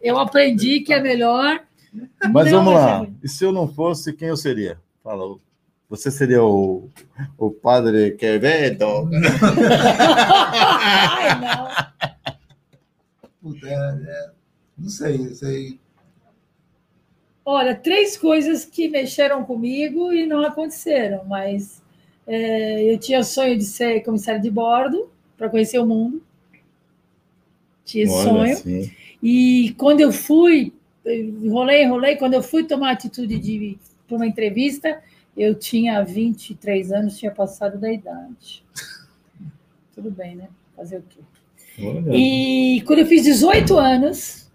Eu 0.01 0.19
aprendi 0.19 0.81
que 0.81 0.93
é 0.93 1.01
melhor. 1.01 1.61
Mas 2.31 2.51
não 2.51 2.63
vamos 2.63 2.73
lá. 2.73 3.07
E 3.23 3.29
se 3.29 3.43
eu 3.45 3.51
não 3.53 3.67
fosse, 3.67 4.11
quem 4.13 4.27
eu 4.27 4.37
seria? 4.37 4.77
Fala. 5.03 5.37
Você 5.93 6.09
seria 6.09 6.43
o, 6.43 6.89
o 7.37 7.51
padre 7.51 8.13
Quevedo? 8.13 9.11
Ai, 10.81 11.39
não. 11.39 11.67
Puta, 13.39 13.67
é, 13.67 13.73
é, 13.73 14.31
não 14.75 14.89
sei, 14.89 15.19
não 15.19 15.35
sei. 15.35 15.79
Olha, 17.45 17.75
três 17.75 18.17
coisas 18.17 18.65
que 18.65 18.89
mexeram 18.89 19.45
comigo 19.45 20.11
e 20.11 20.25
não 20.25 20.43
aconteceram, 20.43 21.25
mas 21.25 21.79
é, 22.25 22.91
eu 22.91 22.97
tinha 22.97 23.21
sonho 23.23 23.55
de 23.55 23.63
ser 23.63 24.01
comissário 24.01 24.41
de 24.41 24.49
bordo 24.49 25.11
para 25.37 25.47
conhecer 25.47 25.77
o 25.77 25.85
mundo. 25.85 26.23
Tinha 27.85 28.05
esse 28.05 28.23
sonho. 28.23 28.57
sim. 28.57 28.91
E 29.21 29.75
quando 29.77 30.01
eu 30.01 30.11
fui, 30.11 30.73
enrolei, 31.05 31.83
enrolei, 31.83 32.15
quando 32.15 32.33
eu 32.33 32.41
fui 32.41 32.63
tomar 32.63 32.89
a 32.89 32.93
atitude 32.93 33.37
de 33.37 33.77
para 34.07 34.15
uma 34.15 34.25
entrevista, 34.25 34.99
eu 35.35 35.55
tinha 35.55 36.03
23 36.03 36.91
anos, 36.91 37.17
tinha 37.17 37.31
passado 37.31 37.77
da 37.77 37.91
idade. 37.91 38.63
Tudo 39.95 40.09
bem, 40.11 40.35
né? 40.35 40.49
Fazer 40.75 40.97
o 40.97 41.03
quê? 41.03 41.19
Olha. 41.79 42.15
E 42.15 42.81
quando 42.85 42.99
eu 42.99 43.05
fiz 43.05 43.23
18 43.23 43.77
anos, 43.77 44.51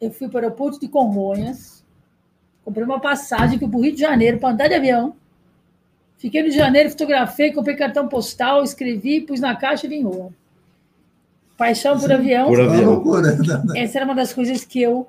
eu 0.00 0.10
fui 0.10 0.28
para 0.28 0.36
o 0.36 0.42
aeroporto 0.44 0.80
de 0.80 0.88
Congonhas, 0.88 1.84
comprei 2.64 2.84
uma 2.84 3.00
passagem 3.00 3.58
que 3.58 3.64
eu 3.64 3.68
para 3.68 3.78
o 3.78 3.82
Rio 3.82 3.94
de 3.94 4.00
Janeiro 4.00 4.38
para 4.38 4.50
andar 4.50 4.68
de 4.68 4.74
avião. 4.74 5.14
Fiquei 6.16 6.40
no 6.40 6.46
Rio 6.46 6.52
de 6.56 6.58
Janeiro, 6.58 6.90
fotografei, 6.90 7.52
comprei 7.52 7.76
cartão 7.76 8.08
postal, 8.08 8.62
escrevi, 8.64 9.20
pus 9.20 9.38
na 9.40 9.54
caixa 9.54 9.86
e 9.86 9.88
vim 9.88 10.00
embora. 10.00 10.32
Paixão 11.56 11.98
por 11.98 12.10
avião. 12.12 12.48
Por 12.48 12.60
Uma 12.60 12.72
avião. 12.74 12.90
loucura. 12.90 13.32
né? 13.36 13.36
Essa 13.82 13.98
era 13.98 14.04
uma 14.04 14.14
das 14.14 14.32
coisas 14.32 14.64
que 14.64 14.80
eu 14.80 15.08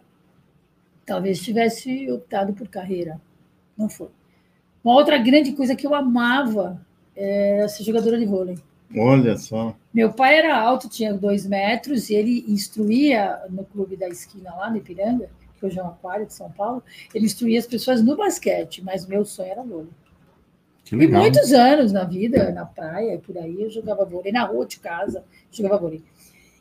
talvez 1.05 1.39
tivesse 1.41 2.11
optado 2.11 2.53
por 2.53 2.67
carreira. 2.67 3.19
Não 3.77 3.89
foi. 3.89 4.09
Uma 4.89 4.97
outra 4.97 5.19
grande 5.19 5.51
coisa 5.51 5.75
que 5.75 5.85
eu 5.85 5.93
amava 5.93 6.81
era 7.15 7.69
ser 7.69 7.83
jogadora 7.83 8.17
de 8.17 8.25
vôlei. 8.25 8.57
Olha 8.97 9.37
só. 9.37 9.75
Meu 9.93 10.11
pai 10.11 10.39
era 10.39 10.59
alto, 10.59 10.89
tinha 10.89 11.13
dois 11.13 11.45
metros, 11.45 12.09
e 12.09 12.15
ele 12.15 12.43
instruía 12.47 13.39
no 13.51 13.63
clube 13.63 13.95
da 13.95 14.07
esquina 14.07 14.51
lá 14.55 14.67
no 14.67 14.77
Ipiranga, 14.77 15.29
que 15.55 15.63
hoje 15.63 15.77
é 15.77 15.83
um 15.83 15.89
aquário 15.89 16.25
de 16.25 16.33
São 16.33 16.49
Paulo, 16.49 16.81
ele 17.13 17.27
instruía 17.27 17.59
as 17.59 17.67
pessoas 17.67 18.01
no 18.01 18.17
basquete, 18.17 18.83
mas 18.83 19.05
meu 19.05 19.23
sonho 19.23 19.51
era 19.51 19.61
vôlei. 19.61 19.91
Que 20.83 20.95
E 20.95 21.07
muitos 21.07 21.53
anos 21.53 21.91
na 21.91 22.03
vida, 22.03 22.51
na 22.51 22.65
praia, 22.65 23.19
por 23.19 23.37
aí, 23.37 23.61
eu 23.61 23.69
jogava 23.69 24.03
vôlei, 24.03 24.31
na 24.31 24.43
rua 24.43 24.65
de 24.65 24.79
casa, 24.79 25.23
jogava 25.51 25.77
vôlei. 25.77 26.01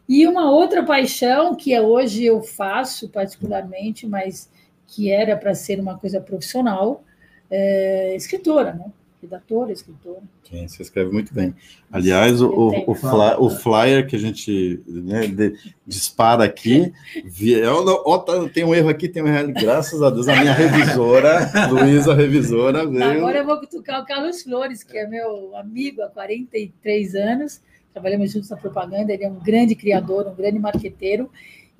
E 0.06 0.26
uma 0.26 0.50
outra 0.50 0.84
paixão 0.84 1.54
que 1.54 1.72
é 1.72 1.80
hoje 1.80 2.26
eu 2.26 2.42
faço 2.42 3.08
particularmente, 3.08 4.06
mas 4.06 4.50
que 4.86 5.10
era 5.10 5.34
para 5.34 5.54
ser 5.54 5.80
uma 5.80 5.96
coisa 5.96 6.20
profissional, 6.20 7.04
é 7.50 8.14
escritora, 8.16 8.72
né? 8.74 8.86
Redatora, 9.20 9.72
escritora. 9.72 10.20
Sim, 10.48 10.68
você 10.68 10.80
escreve 10.80 11.10
muito 11.10 11.34
bem. 11.34 11.52
Aliás, 11.90 12.40
o, 12.40 12.48
o, 12.86 12.94
fly- 12.94 13.36
o 13.38 13.50
flyer 13.50 14.06
que 14.06 14.14
a 14.14 14.18
gente 14.18 14.80
né, 14.86 15.26
de- 15.26 15.56
dispara 15.84 16.44
aqui, 16.44 16.92
tá, 18.24 18.48
tem 18.54 18.62
um 18.64 18.72
erro 18.72 18.88
aqui, 18.88 19.08
tem 19.08 19.22
um 19.24 19.26
erro. 19.26 19.52
Graças 19.52 20.00
a 20.02 20.10
Deus, 20.10 20.28
a 20.28 20.36
minha 20.36 20.52
revisora, 20.52 21.50
Luísa, 21.68 22.14
revisora, 22.14 22.86
veio. 22.86 23.02
Agora 23.04 23.38
eu 23.38 23.44
vou 23.44 23.58
cutucar 23.58 24.00
o 24.00 24.06
Carlos 24.06 24.42
Flores, 24.44 24.84
que 24.84 24.96
é 24.96 25.06
meu 25.08 25.56
amigo 25.56 26.00
há 26.02 26.08
43 26.08 27.14
anos. 27.16 27.60
Trabalhamos 27.92 28.30
juntos 28.32 28.50
na 28.50 28.56
propaganda. 28.56 29.12
Ele 29.12 29.24
é 29.24 29.28
um 29.28 29.40
grande 29.40 29.74
criador, 29.74 30.28
um 30.28 30.34
grande 30.36 30.60
marqueteiro. 30.60 31.28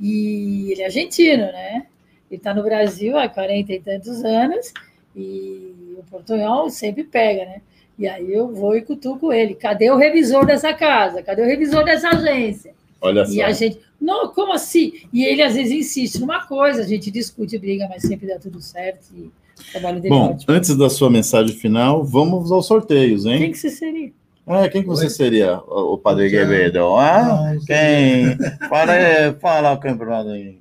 E 0.01 0.73
ele 0.73 0.83
é 0.83 0.87
argentino, 0.87 1.45
né? 1.45 1.87
Ele 2.29 2.39
está 2.39 2.53
no 2.53 2.65
Brasil 2.65 3.17
há 3.17 3.29
40 3.29 3.73
e 3.73 3.81
tantos 3.81 4.25
anos. 4.25 4.73
E 5.17 5.95
o 5.99 6.03
portunhol 6.11 6.71
sempre 6.71 7.05
pega, 7.05 7.45
né? 7.45 7.61
E 7.99 8.07
aí 8.07 8.33
eu 8.33 8.53
vou 8.55 8.77
e 8.77 8.83
cutuco 8.83 9.33
ele. 9.33 9.55
Cadê 9.55 9.91
o 9.91 9.97
revisor 9.97 10.47
dessa 10.47 10.73
casa? 10.73 11.23
Cadê 11.23 11.43
o 11.43 11.47
revisor 11.47 11.85
dessa 11.85 12.11
agência? 12.11 12.73
Olha 13.01 13.25
E 13.29 13.43
a 13.43 13.53
só. 13.53 13.59
gente, 13.59 13.81
não, 14.01 14.29
como 14.33 14.53
assim? 14.53 14.93
E 15.13 15.25
ele 15.25 15.43
às 15.43 15.55
vezes 15.55 15.73
insiste 15.73 16.21
numa 16.21 16.47
coisa, 16.47 16.83
a 16.83 16.87
gente 16.87 17.11
discute, 17.11 17.59
briga, 17.59 17.87
mas 17.89 18.03
sempre 18.03 18.27
dá 18.29 18.39
tudo 18.39 18.61
certo. 18.61 19.07
E 19.15 19.23
o 19.23 19.33
trabalho 19.73 20.01
dele 20.01 20.15
é 20.15 20.19
Bom, 20.19 20.31
ótimo. 20.33 20.55
antes 20.55 20.77
da 20.77 20.89
sua 20.89 21.11
mensagem 21.11 21.57
final, 21.57 22.05
vamos 22.05 22.53
aos 22.53 22.67
sorteios, 22.67 23.25
Quem 23.25 23.33
hein? 23.45 23.51
que 23.53 23.59
você 23.59 23.71
seria? 23.71 24.13
Ah, 24.47 24.69
quem 24.69 24.81
que 24.83 24.89
você 24.89 25.05
Oi. 25.05 25.11
seria, 25.11 25.59
o, 25.59 25.99
Padre 25.99 26.29
Já- 26.31 26.39
Quevedo? 26.39 26.79
Ah, 26.97 27.53
Não, 27.55 27.65
quem? 27.67 28.37
Fala, 28.69 28.93
aí, 28.93 29.33
fala 29.41 29.73
o 29.73 29.79
campeonato 29.81 30.31
aí. 30.31 30.59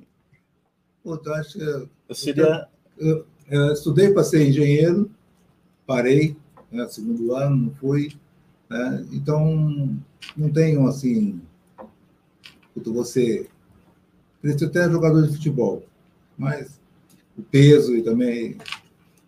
Puta, 1.02 1.30
eu 1.30 1.34
acho 1.36 1.52
que 1.58 1.64
Eu 2.08 2.14
seria. 2.14 2.66
eu 2.98 3.24
estudei 3.72 4.10
para 4.12 4.22
ser 4.24 4.46
engenheiro, 4.48 5.10
parei, 5.86 6.36
né, 6.70 6.86
segundo 6.88 7.34
ano, 7.34 7.56
não 7.56 7.70
fui. 7.74 8.12
Né, 8.68 9.04
então, 9.12 9.96
não 10.36 10.50
tenho 10.50 10.86
assim. 10.86 11.40
Você. 12.76 13.48
Ser 14.56 14.64
até 14.66 14.88
jogador 14.88 15.26
de 15.26 15.32
futebol, 15.34 15.82
mas 16.36 16.78
o 17.36 17.42
peso 17.42 17.96
e 17.96 18.02
também. 18.02 18.56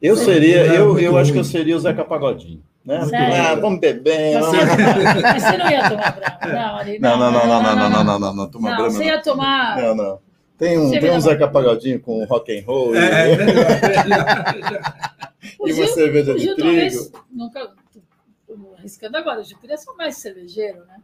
Eu 0.01 0.17
seria, 0.17 0.67
É 0.67 0.79
eu, 0.79 0.99
eu 0.99 1.17
acho 1.19 1.33
que 1.33 1.39
eu 1.39 1.45
seria 1.45 1.77
o 1.77 1.81
Zeca 1.81 2.05
Pagodinho. 2.05 2.63
Né? 2.85 3.01
Ah, 3.13 3.55
vamos 3.57 3.81
beber. 3.81 4.39
Você, 4.41 4.57
vamos- 4.57 5.43
você 5.43 5.57
não 5.59 5.71
ia 5.71 5.91
tomar 5.91 6.13
brama. 6.13 6.53
Não, 6.55 6.77
ali, 6.77 6.99
Não, 6.99 7.19
não, 7.19 7.33
não, 7.33 7.47
não, 7.47 7.63
não, 7.63 7.63
não, 7.63 7.91
não, 7.91 8.05
não, 8.05 8.19
não, 8.21 8.35
não, 8.35 8.51
toma 8.51 8.71
Não, 8.71 8.77
brama, 8.77 8.91
você 8.93 8.99
não. 8.99 9.05
ia 9.05 9.23
tomar. 9.23 9.77
Não, 9.83 9.95
não. 9.95 10.19
Tem 10.61 10.79
um, 10.79 10.89
Você 10.91 11.01
tem 11.01 11.11
um 11.11 11.21
Zeca 11.21 11.49
Pagodinho 11.49 11.99
com 12.01 12.23
rock 12.25 12.57
and 12.57 12.63
roll 12.67 12.95
É, 12.95 13.01
e, 13.01 13.33
é, 13.33 13.35
e 15.59 15.73
uma 15.73 15.73
Gil- 15.73 15.89
cerveja 15.89 16.35
de 16.35 16.41
Gil 16.41 16.55
trigo. 16.55 16.69
talvez 16.69 17.13
nunca. 17.33 17.73
Arriscando 18.79 19.17
agora, 19.17 19.41
o 19.41 19.45
Gil 19.45 19.59
podia 19.59 19.77
ser 19.77 19.93
mais 19.95 20.17
cervejeiro, 20.19 20.79
né? 20.87 20.99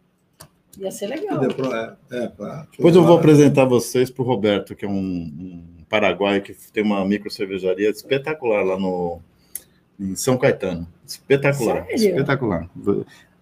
Ia 0.79 0.91
ser 0.91 1.07
legal. 1.07 1.41
é, 1.43 1.97
é, 2.25 2.29
pra- 2.29 2.67
Depois 2.71 2.95
eu 2.95 3.03
vou 3.03 3.17
apresentar 3.19 3.65
vocês 3.65 4.11
para 4.11 4.23
o 4.23 4.27
Roberto, 4.27 4.77
que 4.77 4.85
é 4.85 4.89
um, 4.89 4.93
um 4.93 5.65
paraguaio 5.89 6.43
que 6.43 6.55
tem 6.73 6.83
uma 6.83 7.03
micro 7.07 7.31
cervejaria 7.31 7.89
espetacular 7.91 8.63
lá 8.63 8.79
no 8.79 9.21
em 9.99 10.15
São 10.15 10.37
Caetano. 10.37 10.87
Espetacular, 11.07 11.87
Sério? 11.87 11.95
espetacular. 11.95 12.69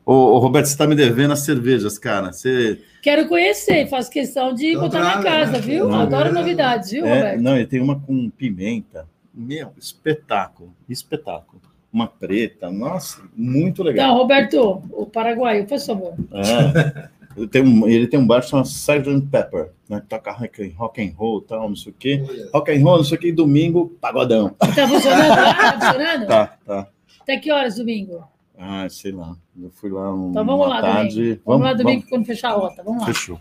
Ô, 0.06 0.12
ô, 0.12 0.39
Roberto, 0.39 0.66
você 0.66 0.72
está 0.72 0.86
me 0.86 0.94
devendo 0.94 1.32
as 1.32 1.40
cervejas, 1.40 1.98
cara. 1.98 2.32
Você 2.32 2.81
Quero 3.02 3.26
conhecer, 3.28 3.86
faço 3.89 4.10
questão 4.10 4.55
de 4.55 4.68
Então 4.68 4.82
botar 4.82 4.98
na 5.01 5.10
traga, 5.18 5.22
casa, 5.31 5.52
né? 5.52 5.59
viu? 5.59 5.89
Não, 5.89 6.01
Adoro 6.01 6.28
é- 6.28 6.32
novidades, 6.32 6.90
viu, 6.90 7.06
é, 7.06 7.14
Roberto? 7.16 7.40
não, 7.43 7.56
ele 7.56 7.66
tem 7.66 7.81
uma 7.81 7.98
com 8.01 8.31
pimenta. 8.31 9.06
Meu, 9.32 9.70
espetáculo, 9.78 10.72
espetáculo. 10.89 11.60
uma 11.93 12.06
preta. 12.09 12.70
Nossa, 12.70 13.22
muito 13.36 13.82
legal. 13.82 14.06
Então, 14.06 14.16
Roberto, 14.18 14.82
o 14.90 15.06
paraguaio, 15.06 15.64
por 15.66 15.78
favor. 15.78 16.14
É. 16.32 17.09
Ele 17.36 17.48
tem 17.48 17.62
um, 17.62 17.89
ele 17.89 18.06
tem 18.06 18.18
um 18.20 18.26
bar 18.26 18.43
chamado 18.43 18.66
Sgt. 18.66 19.22
Pepper, 19.31 19.70
né? 19.89 20.01
Que 20.01 20.06
toca 20.06 20.31
rock, 20.32 20.68
rock 20.76 21.02
and 21.02 21.12
roll 21.16 21.39
e 21.40 21.48
tal, 21.48 21.68
não 21.68 21.74
sei 21.76 21.90
o 21.90 21.94
quê. 21.98 22.22
Rock 22.52 22.70
and 22.72 22.82
roll, 22.85 22.97
não 22.98 23.05
sei 23.05 23.16
o 23.16 23.20
quê, 23.20 23.28
e 23.28 23.32
domingo, 23.32 23.97
pagodão. 24.01 24.51
Tá 24.51 24.86
funcionando 24.89 25.28
lá? 25.31 25.55
Tá 25.55 25.72
funcionando? 25.72 26.26
Tá, 26.28 26.56
tá. 26.64 26.89
Até 27.20 27.36
que 27.39 27.51
horas 27.51 27.74
domingo? 27.76 28.22
Ah, 28.66 28.88
sei 28.88 29.12
lá. 29.12 29.36
Eu 29.60 29.70
fui 29.70 29.90
lá 29.90 30.12
um, 30.14 30.30
Então 30.30 30.44
vamos 30.46 30.68
lá 30.68 30.80
tarde. 30.80 31.14
domingo. 31.16 31.40
Vamos, 31.44 31.66
lá 31.66 31.72
domingo 31.74 32.06
quando 32.08 32.24
fechar 32.24 32.50
a 32.50 32.54
rota. 32.54 32.82
Vamos 32.82 33.00
lá. 33.00 33.06
Fechou. 33.06 33.38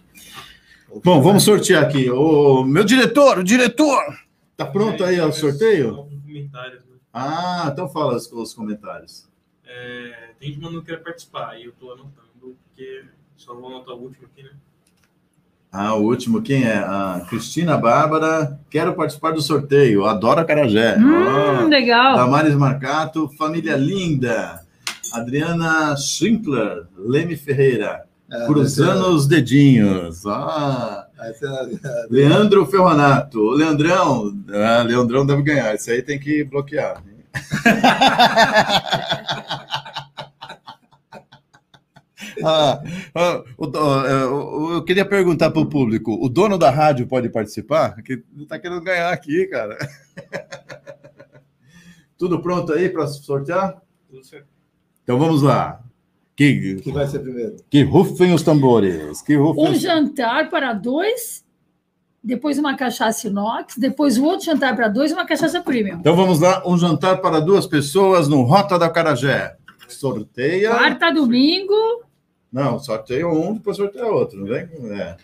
Bom, 1.03 1.21
vamos 1.21 1.43
sortear 1.43 1.83
aqui. 1.83 2.09
O 2.11 2.63
meu 2.63 2.83
diretor, 2.83 3.39
o 3.39 3.43
diretor! 3.43 4.03
Tá 4.57 4.65
pronto 4.65 5.03
aí 5.03 5.19
o 5.21 5.31
sorteio? 5.31 6.07
Né? 6.27 6.47
Ah, 7.13 7.69
então 7.71 7.87
fala 7.87 8.15
os, 8.15 8.31
os 8.31 8.53
comentários. 8.53 9.27
É, 9.65 10.31
tem 10.39 10.49
gente 10.49 10.61
mandando 10.61 10.81
que 10.83 10.91
quer 10.91 11.01
participar, 11.01 11.57
e 11.59 11.65
eu 11.65 11.71
tô 11.79 11.91
anotando, 11.91 12.27
porque 12.41 13.05
só 13.37 13.55
vou 13.55 13.67
anotar 13.67 13.95
o 13.95 14.01
último 14.03 14.27
aqui, 14.31 14.43
né? 14.43 14.51
Ah, 15.71 15.95
o 15.95 16.03
último, 16.03 16.43
quem 16.43 16.63
é? 16.65 16.77
A 16.77 17.25
Cristina 17.27 17.75
Bárbara. 17.75 18.59
Quero 18.69 18.93
participar 18.93 19.31
do 19.31 19.41
sorteio. 19.41 20.05
Adoro 20.05 20.39
a 20.41 20.45
Carajé. 20.45 20.95
Hum, 20.99 21.63
Ó. 21.63 21.67
legal. 21.67 22.15
Damares 22.15 22.53
Marcato, 22.53 23.27
família 23.29 23.75
linda. 23.75 24.63
Adriana 25.13 25.95
Schrinkler, 25.95 26.87
Leme 26.97 27.35
Ferreira. 27.35 28.05
É, 28.31 28.45
Cruzando 28.47 29.09
os 29.09 29.27
dedinhos. 29.27 30.25
Ah, 30.25 31.05
é- 31.19 32.07
Leandro 32.09 32.65
Ferronato. 32.65 33.39
O 33.39 33.51
Leandrão. 33.51 34.33
Ah, 34.49 34.81
Leandrão 34.81 35.23
deve 35.25 35.43
ganhar. 35.43 35.75
Isso 35.75 35.91
aí 35.91 36.01
tem 36.01 36.19
que 36.19 36.43
bloquear. 36.43 37.03
Ah, 42.43 42.81
ah, 43.13 43.43
o- 44.29 44.73
eu 44.75 44.83
queria 44.83 45.05
perguntar 45.05 45.51
para 45.51 45.61
o 45.61 45.65
público: 45.69 46.13
o 46.23 46.29
dono 46.29 46.57
da 46.57 46.69
rádio 46.69 47.07
pode 47.07 47.29
participar? 47.29 48.01
Que 48.01 48.23
está 48.37 48.57
querendo 48.59 48.81
ganhar 48.81 49.11
aqui, 49.11 49.45
cara. 49.47 49.77
Tudo 52.17 52.41
pronto 52.41 52.71
aí 52.71 52.89
para 52.89 53.07
sortear? 53.07 53.81
Tudo 54.09 54.23
certo. 54.23 54.47
Então 55.03 55.17
vamos 55.19 55.41
lá. 55.41 55.79
Que, 56.35 56.75
que 56.81 56.91
vai 56.91 57.05
ser 57.05 57.19
primeiro? 57.19 57.57
que 57.69 57.83
rufem 57.83 58.33
os 58.33 58.41
tambores. 58.41 59.21
Que 59.21 59.35
rufem 59.35 59.67
Um 59.67 59.71
os... 59.71 59.79
jantar 59.79 60.49
para 60.49 60.73
dois, 60.73 61.45
depois 62.23 62.57
uma 62.57 62.75
cachaça 62.75 63.27
inox, 63.27 63.77
depois 63.77 64.17
o 64.17 64.23
outro 64.23 64.45
jantar 64.45 64.75
para 64.75 64.87
dois 64.87 65.11
e 65.11 65.13
uma 65.13 65.25
cachaça 65.25 65.61
premium. 65.61 65.99
Então 65.99 66.15
vamos 66.15 66.39
lá. 66.39 66.63
Um 66.65 66.77
jantar 66.77 67.21
para 67.21 67.39
duas 67.39 67.67
pessoas 67.67 68.27
no 68.27 68.41
Rota 68.41 68.79
da 68.79 68.89
Carajé. 68.89 69.55
Sorteia. 69.87 70.71
Quarta, 70.71 71.11
domingo. 71.11 72.03
Não, 72.51 72.79
sorteia 72.79 73.27
um, 73.27 73.53
depois 73.53 73.77
sorteia 73.77 74.05
outro, 74.07 74.39
não 74.39 74.47
vem? 74.47 74.67
É. 74.99 75.17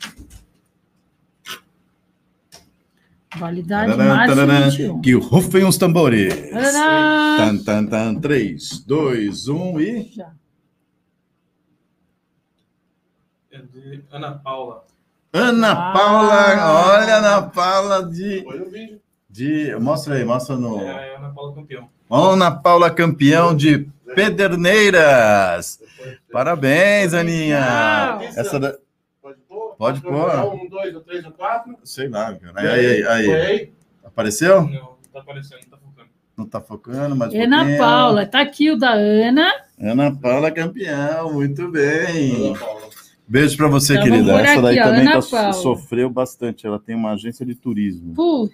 Validade 3.37 3.91
Tadadã, 3.91 4.15
março 4.15 4.35
tadadã. 4.35 4.69
21. 4.69 5.01
Que 5.01 5.13
rufem 5.13 5.63
os 5.63 5.77
tambores. 5.77 6.33
Tadadã. 6.49 7.37
Tan, 7.37 7.57
tan, 7.63 7.85
tan. 7.85 8.15
3, 8.19 8.79
2, 8.85 9.47
1 9.47 9.79
e. 9.81 10.11
Já. 10.15 10.31
É 13.51 13.57
de 13.59 14.03
Ana 14.11 14.31
Paula. 14.33 14.83
Ana 15.31 15.71
Ah. 15.71 15.93
Paula, 15.93 16.93
olha 16.97 17.13
a 17.15 17.17
Ana 17.17 17.41
Paula 17.49 18.03
de, 18.07 18.41
Foi 18.43 18.61
o 18.61 18.69
vídeo. 18.69 18.99
de. 19.29 19.75
Mostra 19.79 20.15
aí, 20.15 20.25
mostra 20.25 20.55
no. 20.55 20.79
É 20.81 21.15
a 21.15 21.17
Ana 21.19 21.29
Paula 21.29 21.53
campeão. 21.55 21.89
Ana 22.09 22.51
Paula, 22.51 22.89
campeão 22.89 23.55
de 23.55 23.87
Pederneiras. 24.15 25.79
Parabéns, 26.31 27.13
Aninha. 27.13 27.59
Legal. 27.59 28.21
Essa 28.35 28.59
da... 28.59 28.75
Pode 29.79 30.01
pôr? 30.01 30.13
Um, 30.53 30.67
dois, 30.67 30.93
um, 30.93 30.99
três, 30.99 31.25
um, 31.25 31.31
quatro. 31.31 31.73
Sei 31.85 32.09
lá, 32.09 32.35
cara. 32.35 32.53
Aí, 32.59 32.67
aí, 32.67 33.03
aí. 33.07 33.31
Aí? 33.33 33.73
Apareceu? 34.03 34.63
Não, 34.63 34.69
não 34.69 34.97
tá 35.13 35.19
aparecendo, 35.21 35.59
não 35.63 35.69
tá 35.69 35.77
focando. 35.77 36.09
Não 36.37 36.45
tá 36.45 36.61
focando, 36.61 37.15
mas. 37.15 37.33
Ana 37.33 37.77
Paula, 37.77 38.25
tá 38.25 38.41
aqui 38.41 38.69
o 38.71 38.77
da 38.77 38.91
Ana. 38.91 39.49
Ana 39.79 40.13
Paula, 40.13 40.51
campeão. 40.51 41.31
Muito 41.31 41.71
bem. 41.71 42.47
Ana 42.49 42.59
Paula. 42.59 42.89
Beijo 43.25 43.55
pra 43.55 43.69
você, 43.69 43.93
Então, 43.93 44.03
querida. 44.03 44.33
por 44.33 44.41
Essa 44.41 44.61
daí 44.61 44.79
aqui, 44.79 44.89
ó, 44.89 44.91
também 44.91 45.11
tá- 45.13 45.53
sofreu 45.53 46.09
bastante. 46.09 46.67
Ela 46.67 46.77
tem 46.79 46.93
uma 46.95 47.13
agência 47.13 47.45
de 47.45 47.55
turismo. 47.55 48.13
Puta. 48.15 48.53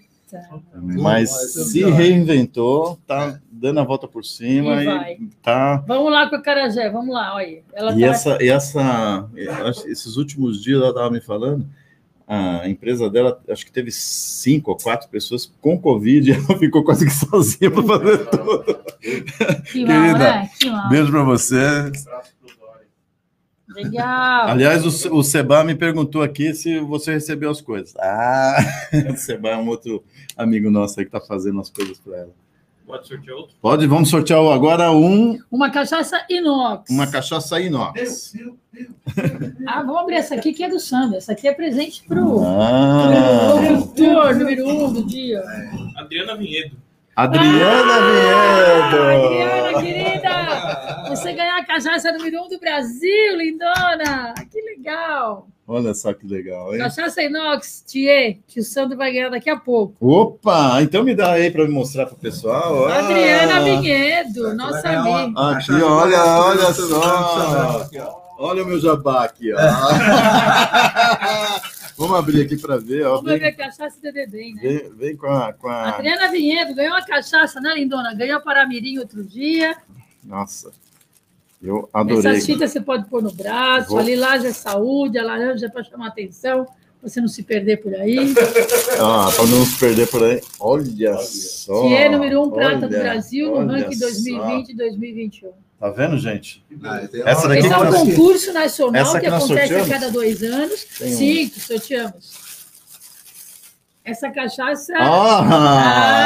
Mas 1.02 1.32
se 1.72 1.82
vai. 1.82 1.92
reinventou, 1.92 3.00
tá 3.08 3.40
dando 3.60 3.80
a 3.80 3.84
volta 3.84 4.08
por 4.08 4.24
cima 4.26 4.84
E 4.84 5.14
e, 5.14 5.28
tá. 5.42 5.84
Vamos 5.88 6.12
lá 6.12 6.30
com 6.30 6.36
a 6.36 6.42
Carajé, 6.42 6.90
vamos 6.90 7.14
lá, 7.14 7.36
olha. 7.36 7.64
Ela 7.74 7.94
E 7.94 8.02
tá 8.02 8.08
essa, 8.08 8.44
e 8.44 8.50
essa, 8.50 9.30
esses 9.88 10.18
últimos 10.18 10.62
dias 10.62 10.80
ela 10.80 10.90
estava 10.90 11.10
me 11.10 11.22
falando, 11.22 11.66
a 12.28 12.68
empresa 12.68 13.10
dela, 13.10 13.40
acho 13.50 13.66
que 13.66 13.72
teve 13.72 13.92
cinco 13.92 14.72
ou 14.72 14.78
quatro 14.78 15.08
pessoas 15.10 15.52
com 15.62 15.80
Covid, 15.80 16.32
e 16.32 16.34
ela 16.36 16.58
ficou 16.58 16.84
quase 16.84 17.06
que 17.06 17.14
sozinha 17.14 17.70
para 17.70 17.84
fazer 17.84 18.26
tudo. 18.30 18.84
que 19.72 19.86
mal, 19.86 20.02
querida, 20.02 20.18
né? 20.18 20.50
Que 20.60 20.70
mal. 20.70 20.90
Beijo 20.90 21.12
para 21.12 21.24
você. 21.24 21.56
Abraço 21.56 22.36
pro 22.40 22.58
Dória. 22.58 22.88
Legal. 23.70 24.48
Aliás, 24.48 25.06
o, 25.06 25.16
o 25.16 25.24
Seba 25.24 25.64
me 25.64 25.76
perguntou 25.76 26.24
aqui 26.24 26.54
se 26.54 26.80
você 26.80 27.14
recebeu 27.14 27.52
as 27.52 27.62
coisas. 27.62 27.96
Ah, 27.98 28.58
o 29.14 29.16
Seba 29.16 29.50
é 29.50 29.58
um 29.58 29.68
outro 29.68 30.04
amigo 30.36 30.72
nosso 30.72 31.00
aí 31.00 31.06
que 31.06 31.16
está 31.16 31.26
fazendo 31.26 31.62
as 31.62 31.70
coisas 31.70 32.00
para 32.00 32.18
ela. 32.18 32.45
Pode 32.86 33.08
sortear 33.08 33.36
outro? 33.38 33.56
Pode, 33.62 33.88
vamos 33.88 34.10
sortear 34.10 34.40
agora 34.54 34.92
um, 34.92 35.40
Uma 35.52 35.72
cachaça 35.72 36.24
inox. 36.30 36.90
uma 36.90 37.08
cachaça 37.08 37.60
inox. 37.60 38.32
Meu, 38.36 38.58
meu, 38.72 38.90
meu. 39.18 39.54
Ah, 39.68 39.82
vamos 39.82 40.02
abrir 40.02 40.16
essa 40.16 40.36
aqui 40.36 40.54
que 40.54 40.64
é 40.64 40.70
do 40.70 40.80
Sandro. 40.80 41.18
Essa 41.18 41.32
aqui 41.32 41.48
é 41.48 41.54
presente 41.54 42.04
pro 42.08 42.44
Ah, 42.44 43.56
locutor 43.72 44.36
número 44.36 44.68
um 44.70 44.94
do 44.94 45.04
dia. 45.06 45.44
Adriana 45.98 46.36
Vinhedo. 46.38 46.78
Adriana 47.16 47.94
Ah, 47.94 48.90
Vinhedo. 48.92 49.78
Adriana, 49.78 49.82
querida! 49.82 51.06
Você 51.10 51.34
ganhar 51.34 51.58
a 51.60 51.66
cachaça 51.66 52.12
número 52.12 52.44
um 52.44 52.50
do 52.50 52.60
Brasil, 52.60 53.38
lindona! 53.38 54.34
Que 54.52 54.62
legal! 54.62 55.48
Olha 55.68 55.94
só 55.96 56.14
que 56.14 56.28
legal, 56.28 56.74
hein? 56.74 56.80
Cachaça 56.80 57.24
inox, 57.24 57.82
Thier, 57.88 58.38
que 58.46 58.60
o 58.60 58.64
Sandro 58.64 58.96
vai 58.98 59.12
ganhar 59.12 59.30
daqui 59.30 59.50
a 59.50 59.58
pouco. 59.58 59.96
Opa, 60.00 60.80
então 60.82 61.04
me 61.04 61.16
dá 61.16 61.32
aí 61.32 61.50
para 61.50 61.68
mostrar 61.68 62.06
para 62.06 62.14
o 62.16 62.20
pessoal. 62.20 62.88
Ah, 62.88 63.00
Adriana 63.00 63.62
Vinhedo, 63.62 64.54
nossa 64.54 64.88
amiga. 64.90 65.50
Aqui, 65.52 65.72
olha, 65.72 66.24
olha 66.24 66.74
só. 66.74 67.88
Olha 68.38 68.64
o 68.64 68.68
meu 68.68 68.80
jabá 68.80 69.24
aqui, 69.24 69.52
ó. 69.54 69.58
Vamos 71.98 72.18
abrir 72.18 72.42
aqui 72.42 72.58
para 72.58 72.78
ver, 72.78 73.06
ó. 73.06 73.22
Vamos 73.22 73.32
a 73.42 73.52
cachaça 73.54 73.98
do 74.02 74.12
Dedém, 74.12 74.54
né? 74.56 74.62
vem, 74.62 74.90
vem 74.96 75.16
com 75.16 75.28
a, 75.28 75.54
com 75.54 75.68
a. 75.70 75.90
Adriana 75.96 76.30
Vinhedo 76.30 76.76
ganhou 76.76 76.94
uma 76.94 77.06
cachaça, 77.06 77.60
né, 77.62 77.74
lindona? 77.74 78.14
Ganhou 78.14 78.42
para 78.42 78.68
Mirim 78.68 78.98
outro 79.00 79.24
dia. 79.24 79.76
Nossa, 80.24 80.72
eu 81.62 81.90
adorei. 81.94 82.32
Essas 82.32 82.46
fitas 82.46 82.72
você 82.72 82.82
pode 82.82 83.06
pôr 83.10 83.24
no 83.24 83.32
braço, 83.32 83.90
Vou- 83.90 84.00
a 84.00 84.04
lilás 84.04 84.44
é 84.44 84.52
saúde, 84.52 85.18
a 85.18 85.24
laranja 85.24 85.68
é 85.68 85.70
para 85.70 85.84
chamar 85.84 86.08
atenção, 86.08 86.66
pra 86.66 87.10
você 87.10 87.22
não 87.22 87.28
se 87.30 87.44
perder 87.44 87.78
por 87.78 87.94
aí. 87.96 88.18
Ah, 89.00 89.30
para 89.36 89.46
não 89.48 89.66
se 89.66 89.78
perder 89.78 90.08
por 90.10 90.24
aí. 90.24 90.42
Olha 90.60 91.18
só. 91.18 91.82
Que 91.88 91.96
é 91.96 92.10
número 92.10 92.42
um 92.42 92.50
prata 92.50 92.88
do 92.88 92.94
olha, 92.96 93.00
Brasil 93.04 93.52
no 93.52 93.58
olha 93.74 93.84
ranking 93.84 93.96
só. 93.96 94.06
2020 94.06 94.70
e 94.70 94.76
2021. 94.76 95.52
Tá 95.80 95.90
vendo, 95.90 96.18
gente? 96.18 96.64
Ah, 96.84 97.02
Essa 97.26 97.42
uma- 97.42 97.48
daqui 97.50 97.60
Esse 97.68 97.74
é 97.74 97.78
um 97.78 97.84
nós- 97.84 97.96
concurso 97.96 98.54
nacional 98.54 99.02
Essa 99.02 99.20
que 99.20 99.26
acontece 99.28 99.76
a 99.76 99.88
cada 99.88 100.10
dois 100.10 100.42
anos. 100.42 100.86
Tem 100.98 101.12
Sim, 101.12 101.50
que 101.50 101.60
sorteamos. 101.60 102.34
Essa 104.04 104.32
cachaça. 104.32 104.94
Ah! 104.98 106.22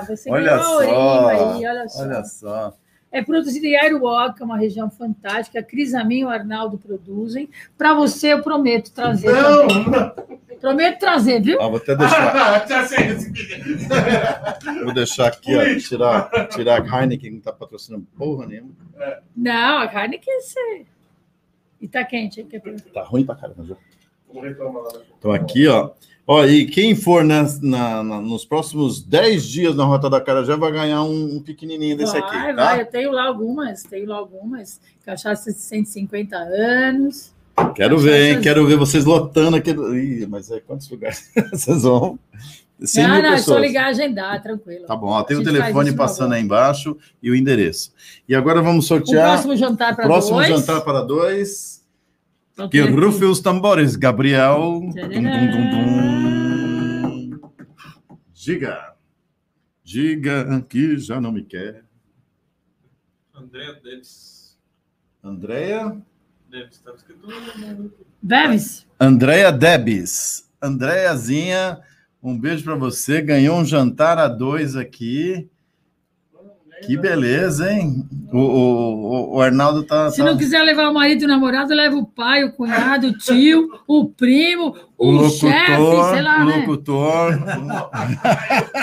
Ah, 0.00 0.04
você 0.06 0.30
Olha 0.30 0.56
ganhou 0.56 0.60
a 0.60 0.64
só, 0.64 0.76
orelha 0.76 1.28
aí, 1.28 1.66
olha 1.66 1.88
só. 1.88 2.02
Olha 2.02 2.24
só. 2.24 2.74
É 3.12 3.22
produzido 3.22 3.66
em 3.66 3.76
Aruoca, 3.76 4.42
uma 4.44 4.56
região 4.56 4.90
fantástica. 4.90 5.60
A 5.60 5.62
Cris 5.62 5.92
Amin 5.94 6.20
e 6.20 6.24
o 6.24 6.30
Arnaldo 6.30 6.78
produzem. 6.78 7.48
Para 7.76 7.92
você, 7.92 8.32
eu 8.32 8.42
prometo 8.42 8.90
trazer. 8.90 9.30
também. 9.30 9.84
Não! 9.84 10.32
Prometo 10.62 11.00
trazer, 11.00 11.42
viu? 11.42 11.60
Ah, 11.60 11.66
vou 11.66 11.76
até 11.76 11.94
deixar. 11.96 12.66
Vou 14.84 14.94
deixar 14.94 15.26
aqui, 15.26 15.56
ó, 15.56 15.78
tirar, 15.78 16.48
tirar 16.48 16.80
a 16.80 17.00
Heineken, 17.02 17.18
que 17.18 17.30
não 17.30 17.40
tá 17.40 17.52
patrocinando 17.52 18.06
porra 18.16 18.46
nenhuma. 18.46 18.70
Não, 19.36 19.78
a 19.78 19.88
carne 19.88 20.18
que 20.18 20.40
ser. 20.40 20.86
E 21.80 21.88
tá 21.88 22.04
quente, 22.04 22.40
hein? 22.40 22.48
Tá 22.94 23.02
ruim 23.02 23.26
pra 23.26 23.34
caramba 23.34 23.64
já. 23.64 23.74
Vamos 24.28 24.48
reclamar 24.48 24.84
lá. 24.84 24.92
Então 25.18 25.32
aqui, 25.32 25.66
ó. 25.66 25.90
Ó, 26.26 26.44
e 26.46 26.66
quem 26.66 26.94
for 26.94 27.24
nas- 27.24 27.60
na- 27.60 28.02
na- 28.02 28.20
nos 28.20 28.44
próximos 28.44 29.02
10 29.02 29.44
dias 29.44 29.74
na 29.74 29.84
Rota 29.84 30.08
da 30.08 30.20
Cara 30.20 30.44
já 30.44 30.54
vai 30.56 30.70
ganhar 30.70 31.02
um, 31.02 31.36
um 31.36 31.40
pequenininho 31.42 31.96
desse 31.96 32.16
aqui, 32.16 32.36
vai, 32.36 32.54
tá? 32.54 32.64
vai, 32.64 32.80
eu 32.82 32.86
tenho 32.86 33.10
lá 33.12 33.24
algumas, 33.26 33.82
tenho 33.82 34.08
lá 34.08 34.16
algumas. 34.16 34.80
Cachaça 35.04 35.52
de 35.52 35.58
150 35.58 36.36
anos. 36.36 37.32
Quero 37.74 37.98
ver, 37.98 38.36
hein? 38.36 38.40
Quero 38.40 38.66
ver 38.66 38.76
vocês 38.76 39.04
lotando 39.04 39.56
aqui. 39.56 39.70
Ih, 39.72 40.26
mas 40.26 40.50
é 40.50 40.60
quantos 40.60 40.88
lugares 40.88 41.30
vocês 41.52 41.82
vão? 41.82 42.18
100 42.80 43.06
não, 43.06 43.22
não, 43.22 43.28
é 43.34 43.38
só 43.38 43.58
ligar, 43.58 43.86
agendar, 43.90 44.42
tranquilo. 44.42 44.86
Tá 44.86 44.96
bom, 44.96 45.08
ó, 45.08 45.22
tem 45.22 45.36
o 45.36 45.44
telefone 45.44 45.90
na 45.90 45.96
passando 45.96 46.32
aí 46.34 46.42
embaixo 46.42 46.96
e 47.22 47.30
o 47.30 47.34
endereço. 47.36 47.92
E 48.28 48.34
agora 48.34 48.62
vamos 48.62 48.84
O 48.86 48.88
sortear 48.88 49.32
próximo 49.32 49.56
jantar 49.56 49.94
para 49.94 50.04
próximo 50.06 50.36
dois. 50.36 50.48
jantar 50.48 50.80
para 50.80 51.02
dois. 51.02 51.81
Que 52.54 52.68
tem 52.68 52.82
aqui. 52.82 52.92
rufe 52.92 53.24
os 53.24 53.40
tambores, 53.40 53.96
Gabriel. 53.96 54.80
Dum, 54.80 54.90
dum, 54.90 55.22
dum, 55.50 55.70
dum. 55.70 57.40
Diga. 58.32 58.94
Diga 59.84 60.64
que 60.68 60.98
já 60.98 61.20
não 61.20 61.32
me 61.32 61.44
quer. 61.44 61.84
Andréa 63.34 63.74
Debs. 63.74 64.58
Andréia? 65.22 65.96
Debs, 66.48 66.76
estava 66.76 66.96
escrito. 66.96 67.26
Beves? 68.22 68.86
Andréia 69.00 69.50
Debs. 69.50 70.50
Andréazinha, 70.60 71.80
um 72.22 72.38
beijo 72.38 72.64
para 72.64 72.74
você. 72.76 73.20
Ganhou 73.20 73.58
um 73.58 73.64
jantar 73.64 74.18
a 74.18 74.28
dois 74.28 74.76
aqui. 74.76 75.50
Que 76.84 76.96
beleza, 76.96 77.72
hein? 77.72 78.04
O, 78.32 78.38
o, 78.38 79.36
o- 79.36 79.40
Arnaldo 79.40 79.82
tá. 79.84 80.10
Se 80.10 80.18
tá- 80.18 80.24
não 80.24 80.36
quiser 80.36 80.62
levar 80.62 80.88
o 80.88 80.94
marido 80.94 81.22
e 81.22 81.24
o 81.24 81.28
namorado, 81.28 81.72
leva 81.74 81.96
o 81.96 82.06
pai, 82.06 82.44
o 82.44 82.52
cunhado, 82.52 83.08
o 83.08 83.16
tio, 83.18 83.68
o 83.86 84.08
primo, 84.08 84.74
o 84.98 85.08
o, 85.08 85.10
locutor, 85.12 85.50
chefe, 85.50 86.12
sei 86.12 86.22
lá, 86.22 86.42
o 86.42 86.44
né? 86.46 86.56
locutor. 86.56 87.32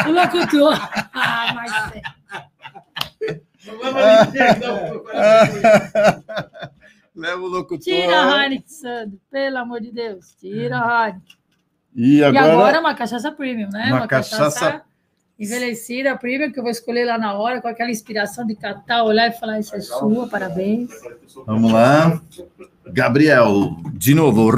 O 0.07 0.11
locutor. 0.11 0.79
Ah, 1.21 1.53
mas 1.53 1.71
é. 1.95 2.01
Não 3.67 3.93
leva 3.93 4.25
ninguém, 4.25 4.59
não. 4.59 5.03
Leva 7.15 7.41
o 7.41 7.47
locutor. 7.47 7.79
Tira 7.79 8.21
a 8.23 8.43
Heineken, 8.43 8.67
Sandro, 8.67 9.19
pelo 9.29 9.57
amor 9.57 9.81
de 9.81 9.91
Deus. 9.91 10.33
Tira 10.39 10.77
a 10.79 11.07
Heineken. 11.09 11.37
E 11.95 12.17
E 12.19 12.23
agora, 12.23 12.53
agora 12.53 12.79
uma 12.79 12.93
cachaça 12.93 13.31
premium, 13.31 13.69
né? 13.69 13.87
Uma 13.91 14.07
cachaça- 14.07 14.83
envelhecida, 15.39 16.17
premium, 16.17 16.51
que 16.51 16.59
eu 16.59 16.63
vou 16.63 16.71
escolher 16.71 17.05
lá 17.05 17.17
na 17.17 17.33
hora, 17.33 17.61
com 17.61 17.67
aquela 17.67 17.89
inspiração 17.89 18.45
de 18.45 18.55
catar, 18.55 19.03
olhar 19.03 19.27
e 19.29 19.31
falar, 19.39 19.59
isso 19.59 19.75
é 19.75 19.79
sua, 19.79 20.27
parabéns. 20.27 20.89
vamos 21.45 21.71
lá. 21.71 22.21
Gabriel, 22.87 23.77
de 23.93 24.13
novo. 24.15 24.51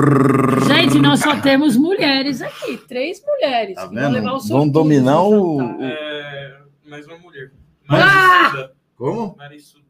Gente, 0.67 0.97
nós 0.99 1.19
só 1.19 1.39
temos 1.39 1.75
mulheres 1.77 2.41
aqui, 2.41 2.77
três 2.87 3.21
mulheres. 3.25 3.75
Tá 3.75 3.85
vão 3.85 3.93
vendo? 3.95 4.13
levar 4.13 4.33
o 4.33 4.39
Vão 4.39 4.67
dominar 4.67 5.21
o-. 5.23 5.61
É, 5.81 6.57
mais 6.89 7.05
uma 7.07 7.17
mulher. 7.19 7.51
Mas- 7.87 8.03
Marissuda. 8.05 8.71
Como? 8.95 9.35
Marissuda. 9.37 9.81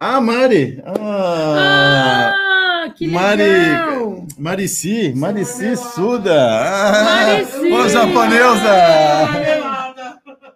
Ah, 0.00 0.20
Mari. 0.20 0.82
Ah, 0.84 0.94
Ah, 1.58 2.34
que 2.90 3.06
Mari. 3.08 3.42
legal! 3.42 4.26
Marici, 4.38 5.12
Marici 5.14 5.76
Suda. 5.76 6.60
Ah, 6.62 7.04
Marici. 7.04 7.72
Ô, 7.72 7.88
japonesa. 7.88 9.75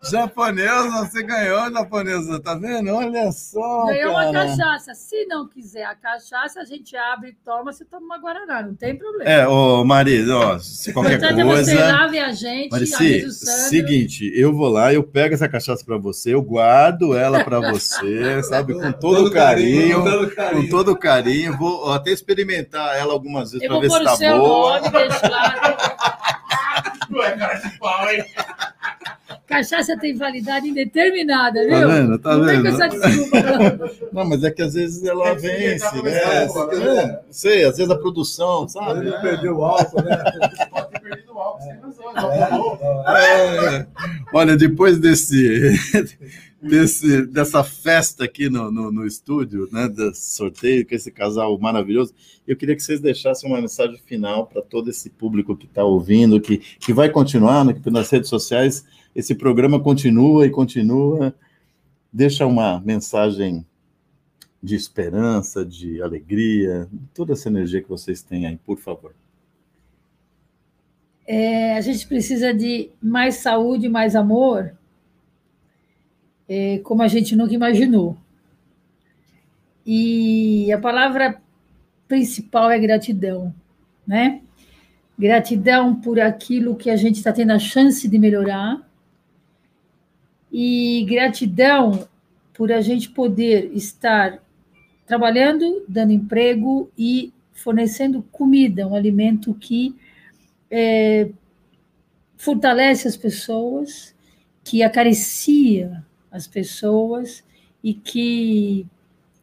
Japonesa, 0.03 0.89
você 1.05 1.23
ganhou, 1.23 1.71
japonesa. 1.71 2.41
Tá 2.41 2.55
vendo? 2.55 2.91
Olha 2.95 3.31
só, 3.33 3.87
Ganhou 3.87 4.13
uma 4.13 4.33
cara. 4.33 4.47
cachaça. 4.49 4.95
Se 4.95 5.27
não 5.27 5.47
quiser 5.47 5.85
a 5.85 5.95
cachaça, 5.95 6.61
a 6.61 6.65
gente 6.65 6.97
abre 6.97 7.31
e 7.31 7.33
toma, 7.45 7.71
você 7.73 7.85
toma 7.85 8.07
uma 8.07 8.19
Guaraná, 8.19 8.63
não 8.63 8.75
tem 8.75 8.97
problema. 8.97 9.31
É, 9.31 9.47
ô, 9.47 9.85
Mari, 9.85 10.29
ó, 10.31 10.59
se 10.59 10.91
O 10.91 10.95
qualquer 10.95 11.15
importante 11.19 11.41
é 11.41 11.45
você 11.45 11.77
coisa... 11.77 11.93
lave 11.93 12.19
a 12.19 12.33
gente, 12.33 12.71
Marici, 12.71 13.31
seguinte, 13.31 14.31
eu 14.35 14.55
vou 14.55 14.69
lá, 14.71 14.93
eu 14.93 15.03
pego 15.03 15.35
essa 15.35 15.49
cachaça 15.49 15.85
pra 15.85 15.99
você, 15.99 16.33
eu 16.35 16.41
guardo 16.43 17.15
ela 17.15 17.45
pra 17.45 17.61
você, 17.61 18.43
sabe, 18.45 18.73
com 18.75 18.93
todo 18.93 19.31
carinho, 19.31 20.03
todo 20.03 20.31
carinho. 20.35 20.63
com 20.63 20.69
todo 20.71 20.97
carinho, 20.97 21.59
vou 21.59 21.93
até 21.93 22.11
experimentar 22.11 22.97
ela 22.97 23.13
algumas 23.13 23.53
vezes 23.53 23.63
Eu 23.63 23.69
pra 23.69 23.75
vou 23.75 23.83
ver 23.83 23.89
pôr 23.89 23.97
se 23.99 24.03
o 24.03 24.07
tá 24.07 24.17
seu 24.17 24.39
boa. 24.39 24.81
nome, 24.81 24.91
deixa 24.91 25.29
lá. 25.29 26.31
Ué, 27.13 27.37
cara 27.37 27.55
de 27.55 27.79
pau, 27.79 28.09
hein? 28.11 28.25
Cachaça 29.51 29.99
tem 29.99 30.15
validade 30.15 30.69
indeterminada, 30.69 31.61
Tá 31.69 31.79
viu? 31.79 31.89
vendo? 31.89 32.19
Tá 32.21 32.37
não 32.37 32.45
vem 32.45 32.63
vendo? 32.63 32.77
com 32.77 32.83
essa 32.83 32.89
desculpa, 32.89 33.41
não. 33.43 33.91
Não, 34.23 34.29
mas 34.29 34.45
é 34.45 34.51
que 34.51 34.63
às 34.63 34.75
vezes 34.75 35.03
ela 35.05 35.29
É, 35.29 35.35
porque 35.35 35.47
vence, 35.49 35.85
tá 35.85 36.03
né? 36.03 37.03
É, 37.03 37.21
sei, 37.31 37.65
às 37.65 37.77
vezes 37.77 37.91
a 37.91 37.99
produção, 37.99 38.69
sabe? 38.69 39.07
Ele 39.09 39.19
perdeu 39.19 39.59
o 39.59 39.65
álcool, 39.65 40.03
né? 40.03 40.17
Pode 40.71 40.91
ter 40.91 41.01
perdido 41.01 41.33
o 41.35 41.39
álcool, 41.39 41.63
sem 41.63 42.13
razão. 42.15 42.79
É. 43.17 43.87
Olha, 44.33 44.57
depois 44.57 44.99
desse, 44.99 45.73
desse, 46.63 47.27
dessa 47.27 47.65
festa 47.65 48.25
aqui 48.25 48.49
no, 48.49 48.71
no, 48.71 48.93
no 48.93 49.07
estúdio, 49.07 49.69
né, 49.73 49.89
desse 49.89 50.37
sorteio, 50.37 50.87
com 50.87 50.95
esse 50.95 51.11
casal 51.11 51.59
maravilhoso, 51.59 52.15
eu 52.47 52.57
queria 52.57 52.77
que 52.77 52.83
vocês 52.83 53.01
deixassem 53.01 53.49
uma 53.51 53.61
mensagem 53.61 53.99
final 54.07 54.47
para 54.47 54.63
todo 54.63 54.91
esse 54.91 55.11
público 55.11 55.57
que 55.57 55.67
está 55.67 55.85
ouvindo, 55.85 56.41
que, 56.41 56.59
que 56.59 56.93
vai 56.93 57.09
continuar 57.11 57.65
né, 57.65 57.73
que 57.73 57.91
nas 57.91 58.11
redes 58.11 58.29
sociais. 58.29 58.85
Esse 59.15 59.35
programa 59.35 59.81
continua 59.81 60.47
e 60.47 60.51
continua. 60.51 61.35
Deixa 62.13 62.47
uma 62.47 62.81
mensagem 62.81 63.67
de 64.63 64.75
esperança, 64.75 65.65
de 65.65 66.03
alegria, 66.03 66.89
toda 67.15 67.33
essa 67.33 67.49
energia 67.49 67.83
que 67.83 67.89
vocês 67.89 68.23
têm 68.23 68.47
aí, 68.47 68.57
por 68.59 68.79
favor. 68.79 69.15
É, 71.27 71.77
a 71.77 71.81
gente 71.81 72.07
precisa 72.07 72.53
de 72.53 72.91
mais 73.01 73.37
saúde, 73.37 73.89
mais 73.89 74.15
amor, 74.15 74.75
é, 76.49 76.79
como 76.79 77.03
a 77.03 77.09
gente 77.09 77.35
nunca 77.35 77.55
imaginou. 77.55 78.17
E 79.87 80.71
a 80.73 80.79
palavra 80.79 81.41
principal 82.07 82.71
é 82.71 82.79
gratidão, 82.79 83.55
né? 84.07 84.43
Gratidão 85.19 85.95
por 85.95 86.19
aquilo 86.19 86.77
que 86.77 86.91
a 86.91 86.97
gente 86.97 87.17
está 87.17 87.33
tendo 87.33 87.53
a 87.53 87.59
chance 87.59 88.09
de 88.09 88.19
melhorar 88.19 88.90
e 90.53 91.05
gratidão 91.09 92.09
por 92.53 92.73
a 92.73 92.81
gente 92.81 93.09
poder 93.11 93.71
estar 93.75 94.39
trabalhando, 95.07 95.85
dando 95.89 96.13
emprego 96.13 96.91
e 96.97 97.33
fornecendo 97.53 98.23
comida, 98.31 98.87
um 98.87 98.95
alimento 98.95 99.55
que 99.55 99.95
é, 100.71 101.29
fortalece 102.37 103.07
as 103.07 103.17
pessoas, 103.17 104.15
que 104.65 104.83
acaricia 104.83 106.05
as 106.31 106.47
pessoas 106.47 107.43
e 107.83 107.93
que 107.93 108.87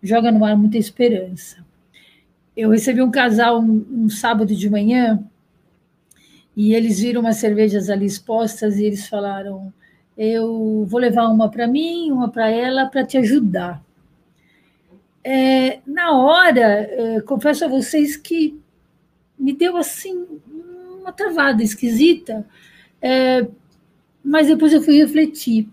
joga 0.01 0.31
no 0.31 0.45
ar 0.45 0.55
muita 0.57 0.77
esperança. 0.77 1.65
Eu 2.55 2.69
recebi 2.71 3.01
um 3.01 3.11
casal 3.11 3.61
um, 3.61 3.85
um 3.91 4.09
sábado 4.09 4.55
de 4.55 4.69
manhã 4.69 5.23
e 6.55 6.73
eles 6.73 6.99
viram 6.99 7.21
umas 7.21 7.37
cervejas 7.37 7.89
ali 7.89 8.05
expostas 8.05 8.77
e 8.77 8.85
eles 8.85 9.07
falaram: 9.07 9.71
Eu 10.17 10.85
vou 10.87 10.99
levar 10.99 11.27
uma 11.27 11.49
para 11.49 11.67
mim, 11.67 12.11
uma 12.11 12.29
para 12.29 12.49
ela, 12.49 12.87
para 12.87 13.05
te 13.05 13.17
ajudar. 13.17 13.83
É, 15.23 15.79
na 15.85 16.17
hora, 16.17 16.61
é, 16.61 17.21
confesso 17.21 17.65
a 17.65 17.67
vocês 17.67 18.15
que 18.15 18.59
me 19.37 19.53
deu 19.53 19.77
assim 19.77 20.25
uma 20.99 21.11
travada 21.11 21.61
esquisita, 21.61 22.45
é, 23.01 23.45
mas 24.23 24.47
depois 24.47 24.73
eu 24.73 24.81
fui 24.81 24.97
refletir. 24.97 25.67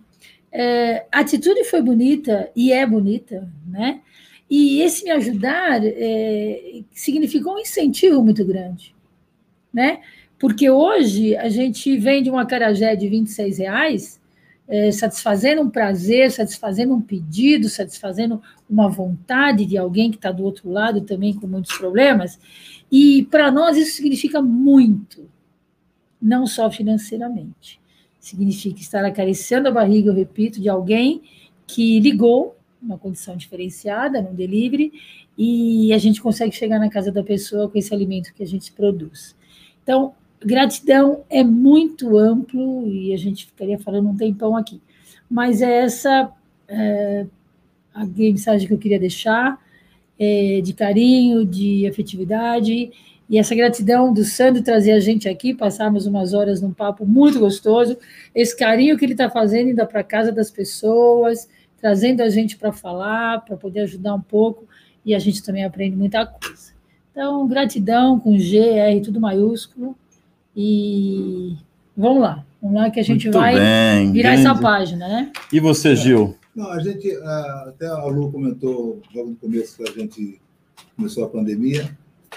É, 0.53 1.07
a 1.11 1.21
atitude 1.21 1.65
foi 1.65 1.83
bonita 1.83 2.51
e 2.55 2.73
é 2.73 2.87
bonita, 2.87 3.51
né? 3.67 4.01
E 4.49 4.83
esse 4.83 5.05
me 5.05 5.11
ajudar 5.11 5.81
é, 5.83 6.83
significou 6.93 7.55
um 7.55 7.59
incentivo 7.59 8.23
muito 8.23 8.45
grande, 8.45 8.95
né? 9.73 10.01
Porque 10.39 10.69
hoje 10.69 11.35
a 11.37 11.49
gente 11.49 11.97
vende 11.97 12.29
uma 12.31 12.47
carajé 12.47 12.95
de 12.95 13.09
26 13.09 13.59
reais, 13.59 14.21
é, 14.67 14.91
satisfazendo 14.91 15.63
um 15.63 15.71
prazer, 15.71 16.31
satisfazendo 16.31 16.95
um 16.95 17.01
pedido, 17.01 17.69
satisfazendo 17.69 18.41
uma 18.69 18.89
vontade 18.89 19.67
de 19.67 19.77
alguém 19.77 20.11
que 20.11 20.17
está 20.17 20.33
do 20.33 20.43
outro 20.43 20.71
lado 20.71 21.03
também 21.03 21.35
com 21.35 21.47
muitos 21.47 21.77
problemas. 21.77 22.39
E 22.91 23.25
para 23.31 23.51
nós 23.51 23.77
isso 23.77 23.97
significa 23.97 24.41
muito, 24.41 25.29
não 26.21 26.47
só 26.47 26.71
financeiramente. 26.71 27.81
Significa 28.19 28.81
estar 28.81 29.05
acariciando 29.05 29.69
a 29.69 29.73
barriga, 29.73 30.11
eu 30.11 30.15
repito, 30.15 30.61
de 30.61 30.69
alguém 30.69 31.23
que 31.67 32.01
ligou, 32.01 32.57
uma 32.81 32.99
condição 32.99 33.37
diferenciada, 33.37 34.21
no 34.21 34.35
delivery, 34.35 34.93
e 35.37 35.93
a 35.93 35.99
gente 35.99 36.23
consegue 36.23 36.55
chegar 36.55 36.79
na 36.79 36.89
casa 36.89 37.11
da 37.11 37.23
pessoa 37.23 37.69
com 37.69 37.79
esse 37.79 37.93
alimento 37.93 38.33
que 38.35 38.43
a 38.43 38.47
gente 38.47 38.73
produz. 38.73 39.35
Então, 39.83 40.15
gratidão 40.45 41.25
é 41.31 41.43
muito 41.43 42.17
amplo 42.19 42.87
e 42.87 43.13
a 43.13 43.17
gente 43.17 43.47
ficaria 43.47 43.79
falando 43.79 44.09
um 44.09 44.17
tempão 44.17 44.57
aqui. 44.57 44.81
Mas 45.31 45.63
é 45.63 45.85
essa 45.85 46.31
é, 46.69 47.27
a 47.95 48.05
mensagem 48.05 48.67
que 48.67 48.75
eu 48.75 48.79
queria 48.79 48.99
deixar, 48.99 49.59
é, 50.19 50.61
de 50.63 50.73
carinho, 50.73 51.45
de 51.45 51.87
afetividade, 51.87 52.91
e 53.29 53.39
essa 53.39 53.55
gratidão 53.55 54.13
do 54.13 54.23
Sandro 54.23 54.63
trazer 54.63 54.93
a 54.93 55.01
gente 55.01 55.29
aqui, 55.29 55.55
passarmos 55.55 56.07
umas 56.07 56.35
horas 56.35 56.61
num 56.61 56.73
papo 56.73 57.07
muito 57.07 57.39
gostoso, 57.39 57.97
esse 58.35 58.57
carinho 58.57 58.99
que 58.99 59.05
ele 59.05 59.13
está 59.13 59.31
fazendo, 59.31 59.71
indo 59.71 59.87
para 59.87 60.03
casa 60.03 60.31
das 60.31 60.51
pessoas, 60.51 61.49
trazendo 61.79 62.23
a 62.23 62.29
gente 62.29 62.57
para 62.57 62.73
falar, 62.73 63.45
para 63.45 63.57
poder 63.57 63.81
ajudar 63.81 64.15
um 64.15 64.21
pouco, 64.21 64.67
e 65.05 65.15
a 65.15 65.19
gente 65.19 65.43
também 65.43 65.65
aprende 65.65 65.97
muita 65.97 66.27
coisa. 66.27 66.73
Então, 67.11 67.47
gratidão 67.47 68.19
com 68.19 68.37
G, 68.39 68.59
R, 68.59 69.01
tudo 69.01 69.21
maiúsculo, 69.21 69.97
e 70.57 71.57
Vamos 71.97 72.23
lá, 72.23 72.45
vamos 72.61 72.77
lá 72.77 72.91
que 72.91 72.99
a 72.99 73.05
gente 73.05 73.25
Muito 73.27 73.39
vai 73.39 73.55
bem, 73.55 74.11
virar 74.13 74.33
grande. 74.33 74.49
essa 74.49 74.61
página, 74.61 75.07
né? 75.09 75.33
E 75.53 75.61
você, 75.61 75.95
Gil? 75.95 76.35
Não, 76.55 76.71
a 76.71 76.81
gente, 76.81 77.09
até 77.69 77.87
a 77.87 78.05
Lu 78.07 78.31
comentou 78.33 79.01
logo 79.15 79.31
no 79.31 79.37
começo 79.37 79.77
que 79.77 79.89
a 79.89 79.93
gente 79.93 80.41
começou 80.97 81.25
a 81.25 81.29
pandemia, 81.29 81.97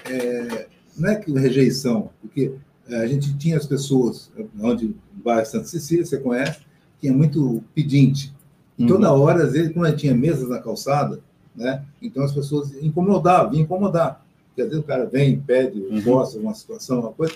é, 0.10 0.68
não 0.98 1.10
é 1.10 1.16
que 1.16 1.32
rejeição, 1.32 2.10
porque 2.22 2.52
eh, 2.90 2.96
a 2.98 3.08
gente 3.08 3.36
tinha 3.38 3.58
as 3.58 3.66
pessoas, 3.66 4.32
onde 4.62 4.88
no 4.88 5.24
bairro 5.24 5.46
Santa 5.46 5.66
Cecília, 5.66 6.06
você 6.06 6.18
conhece, 6.20 6.60
tinha 7.00 7.14
muito 7.14 7.64
pedinte. 7.76 8.34
E 8.78 8.84
Uhum. 8.84 8.88
toda 8.90 9.12
hora, 9.12 9.44
às 9.44 9.54
vezes, 9.54 9.72
quando 9.74 9.96
tinha 9.96 10.14
mesas 10.16 10.48
na 10.50 10.60
calçada, 10.60 11.20
né, 11.56 11.84
então 12.02 12.24
as 12.24 12.32
pessoas 12.32 12.72
incomodavam, 12.82 13.52
vinham 13.52 13.64
incomodar. 13.66 14.24
Porque 14.50 14.62
às 14.62 14.68
vezes 14.70 14.84
o 14.84 14.88
cara 14.88 15.06
vem, 15.06 15.40
pede, 15.40 15.80
Uhum. 15.80 16.02
gosta 16.02 16.38
de 16.40 16.46
uma 16.46 16.54
situação, 16.54 17.00
uma 17.02 17.12
coisa. 17.12 17.34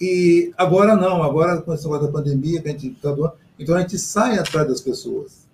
E 0.00 0.52
agora 0.56 0.96
não, 0.96 1.22
agora 1.22 1.60
com 1.62 1.72
esse 1.72 1.84
negócio 1.84 2.06
da 2.06 2.12
pandemia, 2.12 2.60
que 2.60 2.68
a 2.68 2.72
gente 2.72 2.88
está 2.88 3.12
doando, 3.12 3.34
então 3.58 3.74
a 3.76 3.80
gente 3.80 3.98
sai 3.98 4.38
atrás 4.38 4.66
das 4.66 4.80
pessoas. 4.80 5.46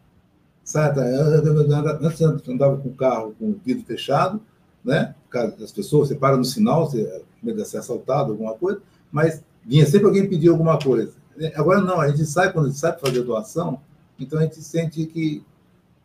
Sai 0.65 0.89
atrás. 0.89 1.12
Antes 1.15 2.21
eu 2.21 2.41
andava 2.49 2.77
com 2.79 2.89
o 2.89 2.95
carro 2.95 3.35
com 3.39 3.51
o 3.51 3.61
vidro 3.65 3.85
fechado, 3.85 4.41
né? 4.85 5.15
Das 5.59 5.73
pessoas, 5.73 6.09
você 6.09 6.15
para 6.15 6.37
no 6.37 6.45
sinal, 6.45 6.89
você 6.89 7.23
medo 7.43 7.62
de 7.62 7.69
ser 7.69 7.79
assaltado, 7.79 8.33
alguma 8.33 8.55
coisa, 8.55 8.81
mas 9.12 9.43
vinha 9.65 9.87
sempre 9.87 10.07
alguém 10.07 10.29
pedir 10.29 10.49
alguma 10.49 10.79
coisa. 10.79 11.12
Agora 11.55 11.81
não, 11.81 12.01
a 12.01 12.09
gente 12.09 12.25
sai, 12.27 12.53
quando 12.53 12.67
a 12.67 12.69
gente 12.69 12.79
sai 12.81 12.93
para 12.93 13.09
fazer 13.09 13.23
doação, 13.23 13.81
então 14.19 14.39
a 14.39 14.43
gente 14.43 14.61
sente 14.62 15.07
que 15.07 15.43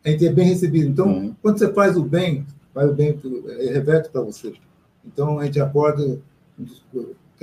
a 0.04 0.10
gente 0.10 0.26
é 0.26 0.32
bem 0.32 0.46
recebido. 0.48 0.88
Então, 0.88 1.08
Uhum. 1.08 1.34
quando 1.42 1.58
você 1.58 1.72
faz 1.72 1.96
o 1.96 2.02
bem, 2.04 2.46
faz 2.72 2.88
o 2.90 2.94
bem, 2.94 3.18
reverte 3.72 4.08
para 4.08 4.20
você. 4.20 4.52
Então, 5.04 5.38
a 5.38 5.44
gente 5.44 5.60
acorda, 5.60 6.20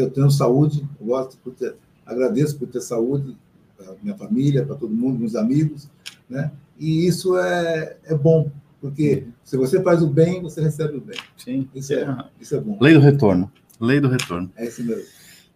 eu 0.02 0.10
tenho 0.10 0.30
saúde, 0.30 0.88
eu 0.99 1.07
gosto 1.07 1.38
por 1.38 1.53
ter, 1.53 1.76
agradeço 2.06 2.57
por 2.57 2.68
ter 2.68 2.82
saúde, 2.82 3.36
para 3.78 3.94
minha 4.02 4.15
família, 4.15 4.65
para 4.65 4.76
todo 4.76 4.94
mundo, 4.94 5.20
meus 5.20 5.36
amigos, 5.36 5.90
né? 6.30 6.52
E 6.80 7.06
isso 7.06 7.38
é, 7.38 7.98
é 8.06 8.15
bom, 8.15 8.49
porque 8.82 9.26
se 9.44 9.56
você 9.56 9.82
faz 9.82 10.02
o 10.02 10.07
bem, 10.07 10.41
você 10.41 10.61
recebe 10.61 10.98
o 10.98 11.02
bem. 11.02 11.18
Sim. 11.38 11.68
Isso 11.74 11.94
é, 11.94 12.26
isso 12.40 12.56
é 12.56 12.60
bom. 12.60 12.78
Lei 12.82 12.94
do 12.94 12.99
retorno. 12.99 13.52
Lei 13.80 13.99
do 13.99 14.07
retorno. 14.07 14.52
É 14.56 14.65
isso 14.65 14.84
mesmo. 14.84 15.03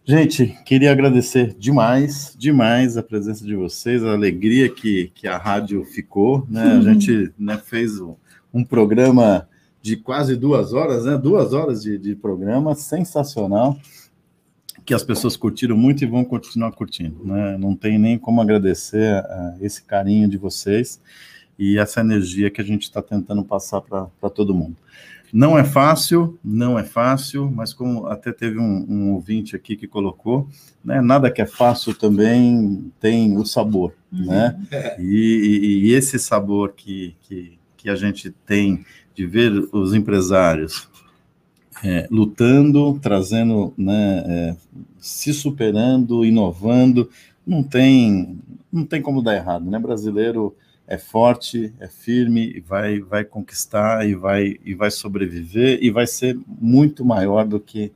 Gente, 0.05 0.57
queria 0.63 0.93
agradecer 0.93 1.53
demais, 1.59 2.33
demais 2.37 2.95
a 2.95 3.03
presença 3.03 3.45
de 3.45 3.53
vocês, 3.57 4.05
a 4.05 4.13
alegria 4.13 4.69
que, 4.69 5.11
que 5.13 5.27
a 5.27 5.37
rádio 5.37 5.83
ficou, 5.83 6.47
né? 6.49 6.77
A 6.77 6.79
gente 6.93 7.33
né, 7.37 7.57
fez 7.57 7.99
um, 7.99 8.15
um 8.53 8.63
programa 8.63 9.49
de 9.81 9.97
quase 9.97 10.37
duas 10.37 10.71
horas, 10.71 11.03
né? 11.03 11.17
Duas 11.17 11.51
horas 11.51 11.83
de, 11.83 11.97
de 11.97 12.15
programa, 12.15 12.73
sensacional, 12.73 13.77
que 14.87 14.93
as 14.93 15.03
pessoas 15.03 15.35
curtiram 15.35 15.75
muito 15.75 16.01
e 16.01 16.07
vão 16.07 16.23
continuar 16.23 16.71
curtindo, 16.71 17.19
né? 17.25 17.57
Não 17.57 17.75
tem 17.75 17.99
nem 17.99 18.17
como 18.17 18.39
agradecer 18.41 19.15
ah, 19.17 19.57
esse 19.59 19.83
carinho 19.83 20.29
de 20.29 20.37
vocês 20.37 21.01
e 21.59 21.77
essa 21.77 21.99
energia 21.99 22.49
que 22.49 22.61
a 22.61 22.63
gente 22.63 22.83
está 22.83 23.01
tentando 23.01 23.43
passar 23.43 23.81
para 23.81 24.29
todo 24.33 24.55
mundo. 24.55 24.77
Não 25.33 25.59
é 25.59 25.63
fácil, 25.65 26.39
não 26.41 26.79
é 26.79 26.85
fácil, 26.85 27.51
mas 27.53 27.73
como 27.73 28.07
até 28.07 28.31
teve 28.31 28.57
um, 28.57 28.85
um 28.87 29.11
ouvinte 29.11 29.57
aqui 29.57 29.75
que 29.75 29.85
colocou, 29.85 30.47
né, 30.81 31.01
nada 31.01 31.29
que 31.29 31.41
é 31.41 31.45
fácil 31.45 31.93
também 31.93 32.89
tem 32.97 33.35
o 33.37 33.43
sabor, 33.45 33.93
né? 34.09 34.57
E, 34.99 35.03
e- 35.03 35.87
e 35.89 35.93
esse 35.95 36.17
sabor 36.17 36.71
que, 36.77 37.13
que, 37.23 37.59
que 37.75 37.89
a 37.89 37.95
gente 37.97 38.31
tem 38.45 38.85
de 39.13 39.25
ver 39.27 39.51
os 39.73 39.93
empresários 39.93 40.87
é, 41.83 42.07
lutando, 42.09 42.99
trazendo, 42.99 43.73
né, 43.77 44.23
é, 44.27 44.55
se 44.99 45.33
superando, 45.33 46.25
inovando, 46.25 47.09
não 47.45 47.63
tem, 47.63 48.39
não 48.71 48.85
tem 48.85 49.01
como 49.01 49.21
dar 49.21 49.35
errado, 49.35 49.69
né? 49.69 49.79
Brasileiro 49.79 50.55
é 50.87 50.97
forte, 50.97 51.73
é 51.79 51.87
firme, 51.87 52.53
e 52.55 52.59
vai, 52.61 52.99
vai 52.99 53.25
conquistar 53.25 54.07
e 54.07 54.15
vai, 54.15 54.57
e 54.63 54.73
vai 54.73 54.89
sobreviver 54.89 55.79
e 55.81 55.91
vai 55.91 56.07
ser 56.07 56.39
muito 56.47 57.03
maior 57.03 57.45
do 57.45 57.59
que, 57.59 57.91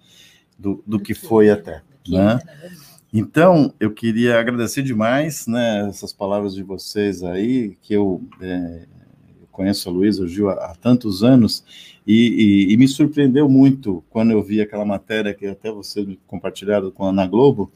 do, 0.59 0.83
do 0.85 0.99
que 0.99 1.13
foi 1.13 1.49
até. 1.49 1.81
Né? 2.07 2.39
Então, 3.13 3.73
eu 3.79 3.91
queria 3.91 4.39
agradecer 4.39 4.83
demais 4.83 5.47
né, 5.47 5.87
essas 5.89 6.11
palavras 6.11 6.53
de 6.53 6.63
vocês 6.63 7.23
aí, 7.23 7.77
que 7.81 7.93
eu, 7.93 8.21
é, 8.41 8.85
eu 8.85 9.00
conheço 9.61 9.87
a 9.87 9.91
Luísa, 9.91 10.23
o 10.23 10.27
Gil, 10.27 10.49
há, 10.49 10.53
há 10.71 10.75
tantos 10.75 11.23
anos, 11.23 11.63
e, 12.05 12.67
e- 12.69 12.73
e 12.73 12.77
me 12.77 12.87
surpreendeu 12.87 13.47
muito 13.47 14.03
quando 14.09 14.31
eu 14.31 14.41
vi 14.41 14.59
aquela 14.59 14.83
matéria 14.83 15.33
que 15.35 15.45
até 15.45 15.71
você 15.71 16.17
compartilhado 16.25 16.91
com 16.91 17.05
a 17.05 17.09
Ana 17.09 17.27
Globo, 17.27 17.71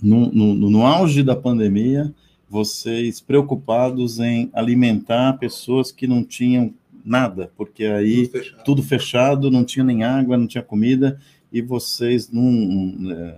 no, 0.00 0.30
no, 0.32 0.54
no 0.54 0.86
auge 0.86 1.22
da 1.22 1.34
pandemia, 1.34 2.14
vocês 2.48 3.20
preocupados 3.20 4.20
em 4.20 4.50
alimentar 4.52 5.32
pessoas 5.38 5.90
que 5.90 6.06
não 6.06 6.22
tinham 6.22 6.72
nada, 7.04 7.50
porque 7.56 7.84
aí 7.84 8.28
Tudo 8.28 8.30
fechado. 8.38 8.64
tudo 8.64 8.82
fechado, 8.82 9.50
não 9.50 9.64
tinha 9.64 9.84
nem 9.84 10.04
água, 10.04 10.36
não 10.38 10.46
tinha 10.46 10.62
comida, 10.62 11.18
e 11.52 11.60
vocês 11.60 12.30
não, 12.30 13.10
é, 13.10 13.34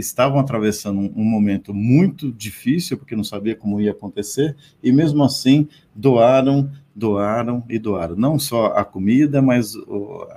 estavam 0.00 0.38
atravessando 0.40 0.98
um, 0.98 1.24
momento 1.24 1.72
muito 1.72 2.32
difícil, 2.32 2.96
porque 2.98 3.14
não 3.14 3.24
sabia 3.24 3.54
como 3.54 3.80
ia 3.80 3.92
acontecer, 3.92 4.56
e 4.82 4.90
mesmo 4.90 5.22
assim 5.22 5.68
doaram, 5.94 6.70
doaram 6.94 7.62
e 7.68 7.78
doaram. 7.78 8.16
Não 8.16 8.38
só 8.38 8.66
a 8.66 8.84
comida, 8.84 9.40
mas 9.40 9.74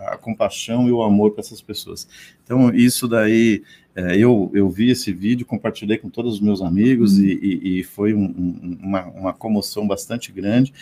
a 0.08 0.18
compaixão 0.18 0.88
e 0.88 0.92
o 0.92 1.02
amor 1.02 1.32
para 1.32 1.42
essas 1.42 1.62
pessoas. 1.62 2.08
Então, 2.44 2.74
isso 2.74 3.08
daí, 3.08 3.64
é, 3.96 4.18
eu, 4.18 4.52
eu 4.54 4.70
vi 4.70 4.90
esse 4.90 5.12
vídeo, 5.12 5.46
compartilhei 5.46 5.98
com 5.98 6.10
todos 6.10 6.36
os 6.36 6.40
meus 6.42 6.62
amigos, 6.62 7.18
e, 7.20 7.34
e- 7.34 7.80
e 7.80 7.84
foi 7.84 8.14
um- 8.14 8.24
um- 8.26 8.78
uma, 8.82 9.06
uma 9.06 9.34
comoção 9.34 9.88
bastante 9.88 10.32
grande. 10.32 10.74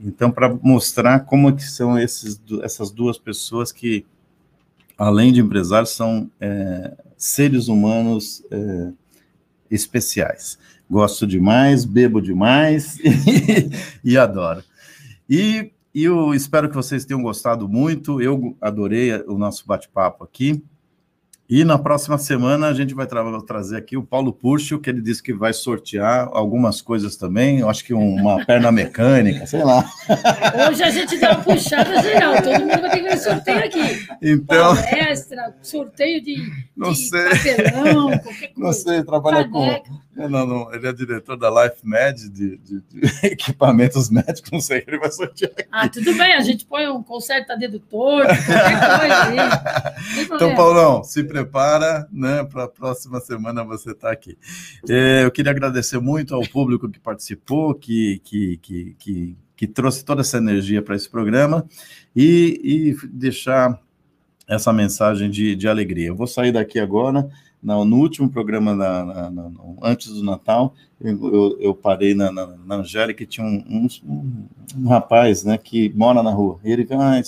Então, 0.00 0.30
para 0.30 0.48
mostrar 0.62 1.20
como 1.20 1.54
que 1.54 1.64
são 1.64 1.98
esses, 1.98 2.40
essas 2.62 2.90
duas 2.90 3.18
pessoas 3.18 3.70
que, 3.72 4.04
além 4.96 5.32
de 5.32 5.40
empresários, 5.40 5.90
são 5.90 6.30
é, 6.40 6.94
seres 7.20 7.68
humanos 7.68 8.42
é, 8.50 8.92
especiais. 9.70 10.58
Gosto 10.90 11.26
demais, 11.26 11.84
bebo 11.84 12.20
demais 12.20 12.98
e, 14.02 14.16
adoro. 14.16 14.64
E, 15.28 15.70
e 15.94 16.04
eu 16.04 16.34
espero 16.34 16.68
que 16.68 16.74
vocês 16.74 17.04
tenham 17.04 17.22
gostado 17.22 17.68
muito. 17.68 18.20
Eu 18.22 18.56
adorei 18.60 19.12
o 19.28 19.36
nosso 19.38 19.66
bate-papo 19.66 20.24
aqui. 20.24 20.64
E 21.50 21.64
na 21.64 21.76
próxima 21.76 22.16
semana 22.16 22.68
a 22.68 22.72
gente 22.72 22.94
vai 22.94 23.08
tra- 23.08 23.24
trazer 23.42 23.76
aqui 23.76 23.96
o 23.96 24.04
Paulo 24.04 24.32
Purcho, 24.32 24.78
que 24.78 24.88
ele 24.88 25.00
disse 25.02 25.20
que 25.20 25.32
vai 25.34 25.52
sortear 25.52 26.28
algumas 26.32 26.80
coisas 26.80 27.16
também. 27.16 27.58
Eu 27.58 27.68
acho 27.68 27.84
que 27.84 27.92
uma 27.92 28.42
perna 28.46 28.70
mecânica, 28.70 29.44
sei 29.46 29.64
lá. 29.64 29.84
Hoje 30.70 30.82
a 30.84 30.90
gente 30.90 31.18
dá 31.18 31.32
uma 31.32 31.42
puxada 31.42 32.00
geral, 32.02 32.34
todo 32.40 32.60
mundo 32.60 32.80
vai 32.80 32.90
ter 32.90 32.96
que 33.02 33.08
ver 33.08 33.18
sorteio 33.18 33.58
aqui. 33.58 34.06
Então, 34.22 34.76
Palestra, 34.76 35.56
sorteio 35.60 36.22
de, 36.22 36.36
Não 36.76 36.92
de 36.92 36.98
sei. 37.08 37.24
papelão, 37.30 38.10
qualquer 38.18 38.52
coisa. 38.52 38.52
não 38.56 38.72
sei, 38.72 39.02
trabalha 39.02 39.48
com. 39.48 39.82
Não, 40.14 40.28
não, 40.28 40.44
não, 40.46 40.74
ele 40.74 40.88
é 40.88 40.92
diretor 40.92 41.36
da 41.36 41.48
Life 41.48 41.86
Med, 41.86 42.28
de, 42.28 42.56
de- 42.58 42.80
de 42.80 43.00
equipamentos 43.26 44.10
médicos, 44.10 44.50
não 44.50 44.60
sei, 44.60 44.84
ele 44.86 44.98
vai 44.98 45.10
sortear. 45.10 45.52
Ah, 45.70 45.88
tudo 45.88 46.12
bem, 46.16 46.34
a 46.34 46.40
gente 46.40 46.64
põe 46.66 46.88
um 46.88 47.02
conserta 47.02 47.56
dedo 47.56 47.78
torto, 47.78 48.26
qualquer 48.26 48.98
coisa 48.98 50.34
Então. 50.34 50.54
Paulão, 50.56 51.04
se 51.04 51.22
prepara, 51.22 52.08
né? 52.12 52.42
Para 52.44 52.64
a 52.64 52.68
próxima 52.68 53.20
semana 53.20 53.62
você 53.64 53.92
estar 53.92 54.10
aqui. 54.10 54.36
É, 54.88 55.24
eu 55.24 55.30
queria 55.30 55.52
agradecer 55.52 56.00
muito 56.00 56.34
ao 56.34 56.42
público 56.48 56.88
que 56.88 56.98
participou, 56.98 57.74
que, 57.74 58.20
que, 58.24 58.56
que, 58.58 58.96
que, 58.98 59.36
que 59.56 59.66
trouxe 59.66 60.04
toda 60.04 60.22
essa 60.22 60.38
energia 60.38 60.82
para 60.82 60.96
esse 60.96 61.08
programa 61.08 61.64
e, 62.16 62.60
e 63.02 63.06
deixar 63.08 63.78
essa 64.48 64.72
mensagem 64.72 65.30
de, 65.30 65.54
de 65.54 65.68
alegria. 65.68 66.08
Eu 66.08 66.16
vou 66.16 66.26
sair 66.26 66.50
daqui 66.50 66.80
agora. 66.80 67.28
No, 67.62 67.84
no 67.84 67.98
último 67.98 68.28
programa, 68.30 68.74
na- 68.74 69.30
na- 69.30 69.50
antes 69.82 70.08
do 70.08 70.22
Natal, 70.22 70.74
eu, 71.00 71.56
eu- 71.60 71.74
parei 71.74 72.14
na, 72.14 72.32
na, 72.32 72.46
na 72.46 72.74
Angélica 72.76 73.22
e 73.22 73.26
tinha 73.26 73.46
um, 73.46 73.62
um, 73.68 73.88
um- 74.78 74.88
rapaz 74.88 75.44
né, 75.44 75.58
que 75.58 75.90
mora 75.94 76.22
na 76.22 76.30
rua. 76.30 76.58
E 76.64 76.70
ele 76.72 76.86
ah, 76.92 77.20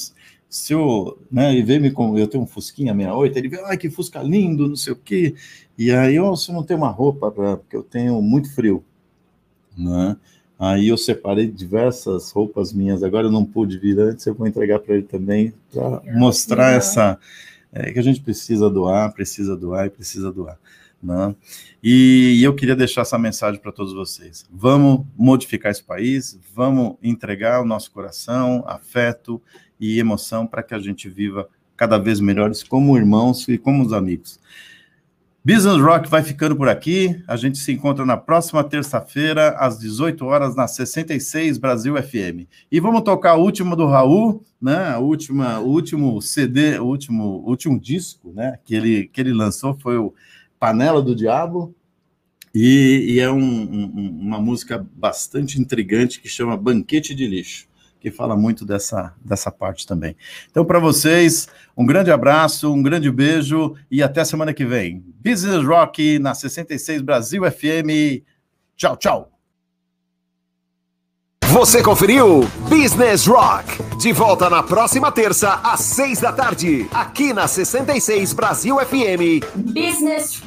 se 0.48 0.72
eu, 0.72 1.18
né, 1.30 1.54
e 1.54 1.62
veio 1.62 1.80
me 1.80 1.90
com, 1.90 2.16
eu 2.18 2.26
tenho 2.28 2.44
um 2.44 2.46
Fusquinha 2.46 2.92
68, 2.94 3.36
ele 3.38 3.48
veio, 3.48 3.64
ai, 3.66 3.76
que 3.76 3.90
Fusca 3.90 4.22
lindo, 4.22 4.68
não 4.68 4.76
sei 4.76 4.92
o 4.92 4.96
quê. 4.96 5.34
E 5.78 5.90
aí, 5.90 6.14
eu, 6.16 6.34
se 6.36 6.52
não 6.52 6.62
tem 6.62 6.76
uma 6.76 6.90
roupa, 6.90 7.30
pra, 7.30 7.56
porque 7.56 7.76
eu 7.76 7.82
tenho 7.82 8.20
muito 8.22 8.54
frio, 8.54 8.84
né? 9.76 10.16
Aí 10.58 10.88
eu 10.88 10.96
separei 10.96 11.48
diversas 11.50 12.30
roupas 12.30 12.72
minhas, 12.72 13.02
agora 13.02 13.26
eu 13.26 13.32
não 13.32 13.44
pude 13.44 13.78
vir 13.78 13.98
antes, 13.98 14.24
eu 14.26 14.34
vou 14.34 14.46
entregar 14.46 14.78
para 14.78 14.94
ele 14.94 15.02
também, 15.02 15.52
para 15.72 16.00
mostrar 16.14 16.72
essa, 16.76 17.18
é, 17.72 17.92
que 17.92 17.98
a 17.98 18.02
gente 18.02 18.20
precisa 18.20 18.68
doar, 18.68 19.12
precisa 19.12 19.56
doar 19.56 19.86
e 19.86 19.90
precisa 19.90 20.30
doar. 20.30 20.58
Né? 21.02 21.34
E, 21.82 22.38
e 22.38 22.44
eu 22.44 22.54
queria 22.54 22.76
deixar 22.76 23.00
essa 23.00 23.18
mensagem 23.18 23.60
para 23.60 23.72
todos 23.72 23.92
vocês. 23.92 24.44
Vamos 24.52 25.04
modificar 25.16 25.72
esse 25.72 25.82
país, 25.82 26.38
vamos 26.54 26.96
entregar 27.02 27.60
o 27.60 27.64
nosso 27.64 27.90
coração, 27.90 28.62
afeto 28.66 29.42
e 29.80 29.98
emoção 29.98 30.46
para 30.46 30.62
que 30.62 30.74
a 30.74 30.78
gente 30.78 31.08
viva 31.08 31.48
cada 31.76 31.98
vez 31.98 32.20
melhores 32.20 32.62
como 32.62 32.96
irmãos 32.96 33.48
e 33.48 33.58
como 33.58 33.84
os 33.84 33.92
amigos. 33.92 34.38
Business 35.44 35.82
Rock 35.82 36.08
vai 36.08 36.22
ficando 36.22 36.54
por 36.54 36.68
aqui. 36.68 37.20
A 37.26 37.34
gente 37.34 37.58
se 37.58 37.72
encontra 37.72 38.06
na 38.06 38.16
próxima 38.16 38.62
terça-feira, 38.62 39.56
às 39.58 39.76
18 39.76 40.24
horas, 40.24 40.54
na 40.54 40.68
66 40.68 41.58
Brasil 41.58 42.00
FM. 42.00 42.46
E 42.70 42.78
vamos 42.78 43.02
tocar 43.02 43.32
a 43.32 43.36
última 43.36 43.74
do 43.74 43.86
Raul, 43.86 44.44
né? 44.60 44.90
A 44.90 45.00
última, 45.00 45.58
o 45.58 45.66
último 45.66 46.22
CD, 46.22 46.78
o 46.78 46.84
último, 46.84 47.42
último 47.44 47.80
disco, 47.80 48.32
né? 48.32 48.56
Que 48.64 48.76
ele, 48.76 49.08
que 49.08 49.20
ele 49.20 49.32
lançou 49.32 49.76
foi 49.80 49.98
o 49.98 50.14
Panela 50.60 51.02
do 51.02 51.12
Diabo. 51.12 51.74
E, 52.54 53.14
e 53.14 53.18
é 53.18 53.28
um, 53.28 53.40
um, 53.40 54.18
uma 54.20 54.40
música 54.40 54.86
bastante 54.94 55.60
intrigante 55.60 56.20
que 56.20 56.28
chama 56.28 56.56
Banquete 56.56 57.16
de 57.16 57.26
Lixo 57.26 57.71
que 58.02 58.10
fala 58.10 58.36
muito 58.36 58.66
dessa, 58.66 59.14
dessa 59.24 59.48
parte 59.48 59.86
também. 59.86 60.16
Então, 60.50 60.64
para 60.64 60.80
vocês, 60.80 61.48
um 61.76 61.86
grande 61.86 62.10
abraço, 62.10 62.72
um 62.72 62.82
grande 62.82 63.08
beijo 63.12 63.76
e 63.88 64.02
até 64.02 64.24
semana 64.24 64.52
que 64.52 64.66
vem. 64.66 65.04
Business 65.24 65.64
Rock 65.64 66.18
na 66.18 66.34
66 66.34 67.00
Brasil 67.00 67.44
FM. 67.48 68.24
Tchau, 68.76 68.96
tchau. 68.96 69.32
Você 71.44 71.80
conferiu 71.80 72.40
Business 72.68 73.26
Rock. 73.26 73.80
De 73.98 74.12
volta 74.12 74.50
na 74.50 74.64
próxima 74.64 75.12
terça, 75.12 75.60
às 75.62 75.80
seis 75.80 76.18
da 76.18 76.32
tarde, 76.32 76.88
aqui 76.92 77.32
na 77.32 77.46
66 77.46 78.32
Brasil 78.32 78.78
FM. 78.78 79.44
Business 79.54 80.42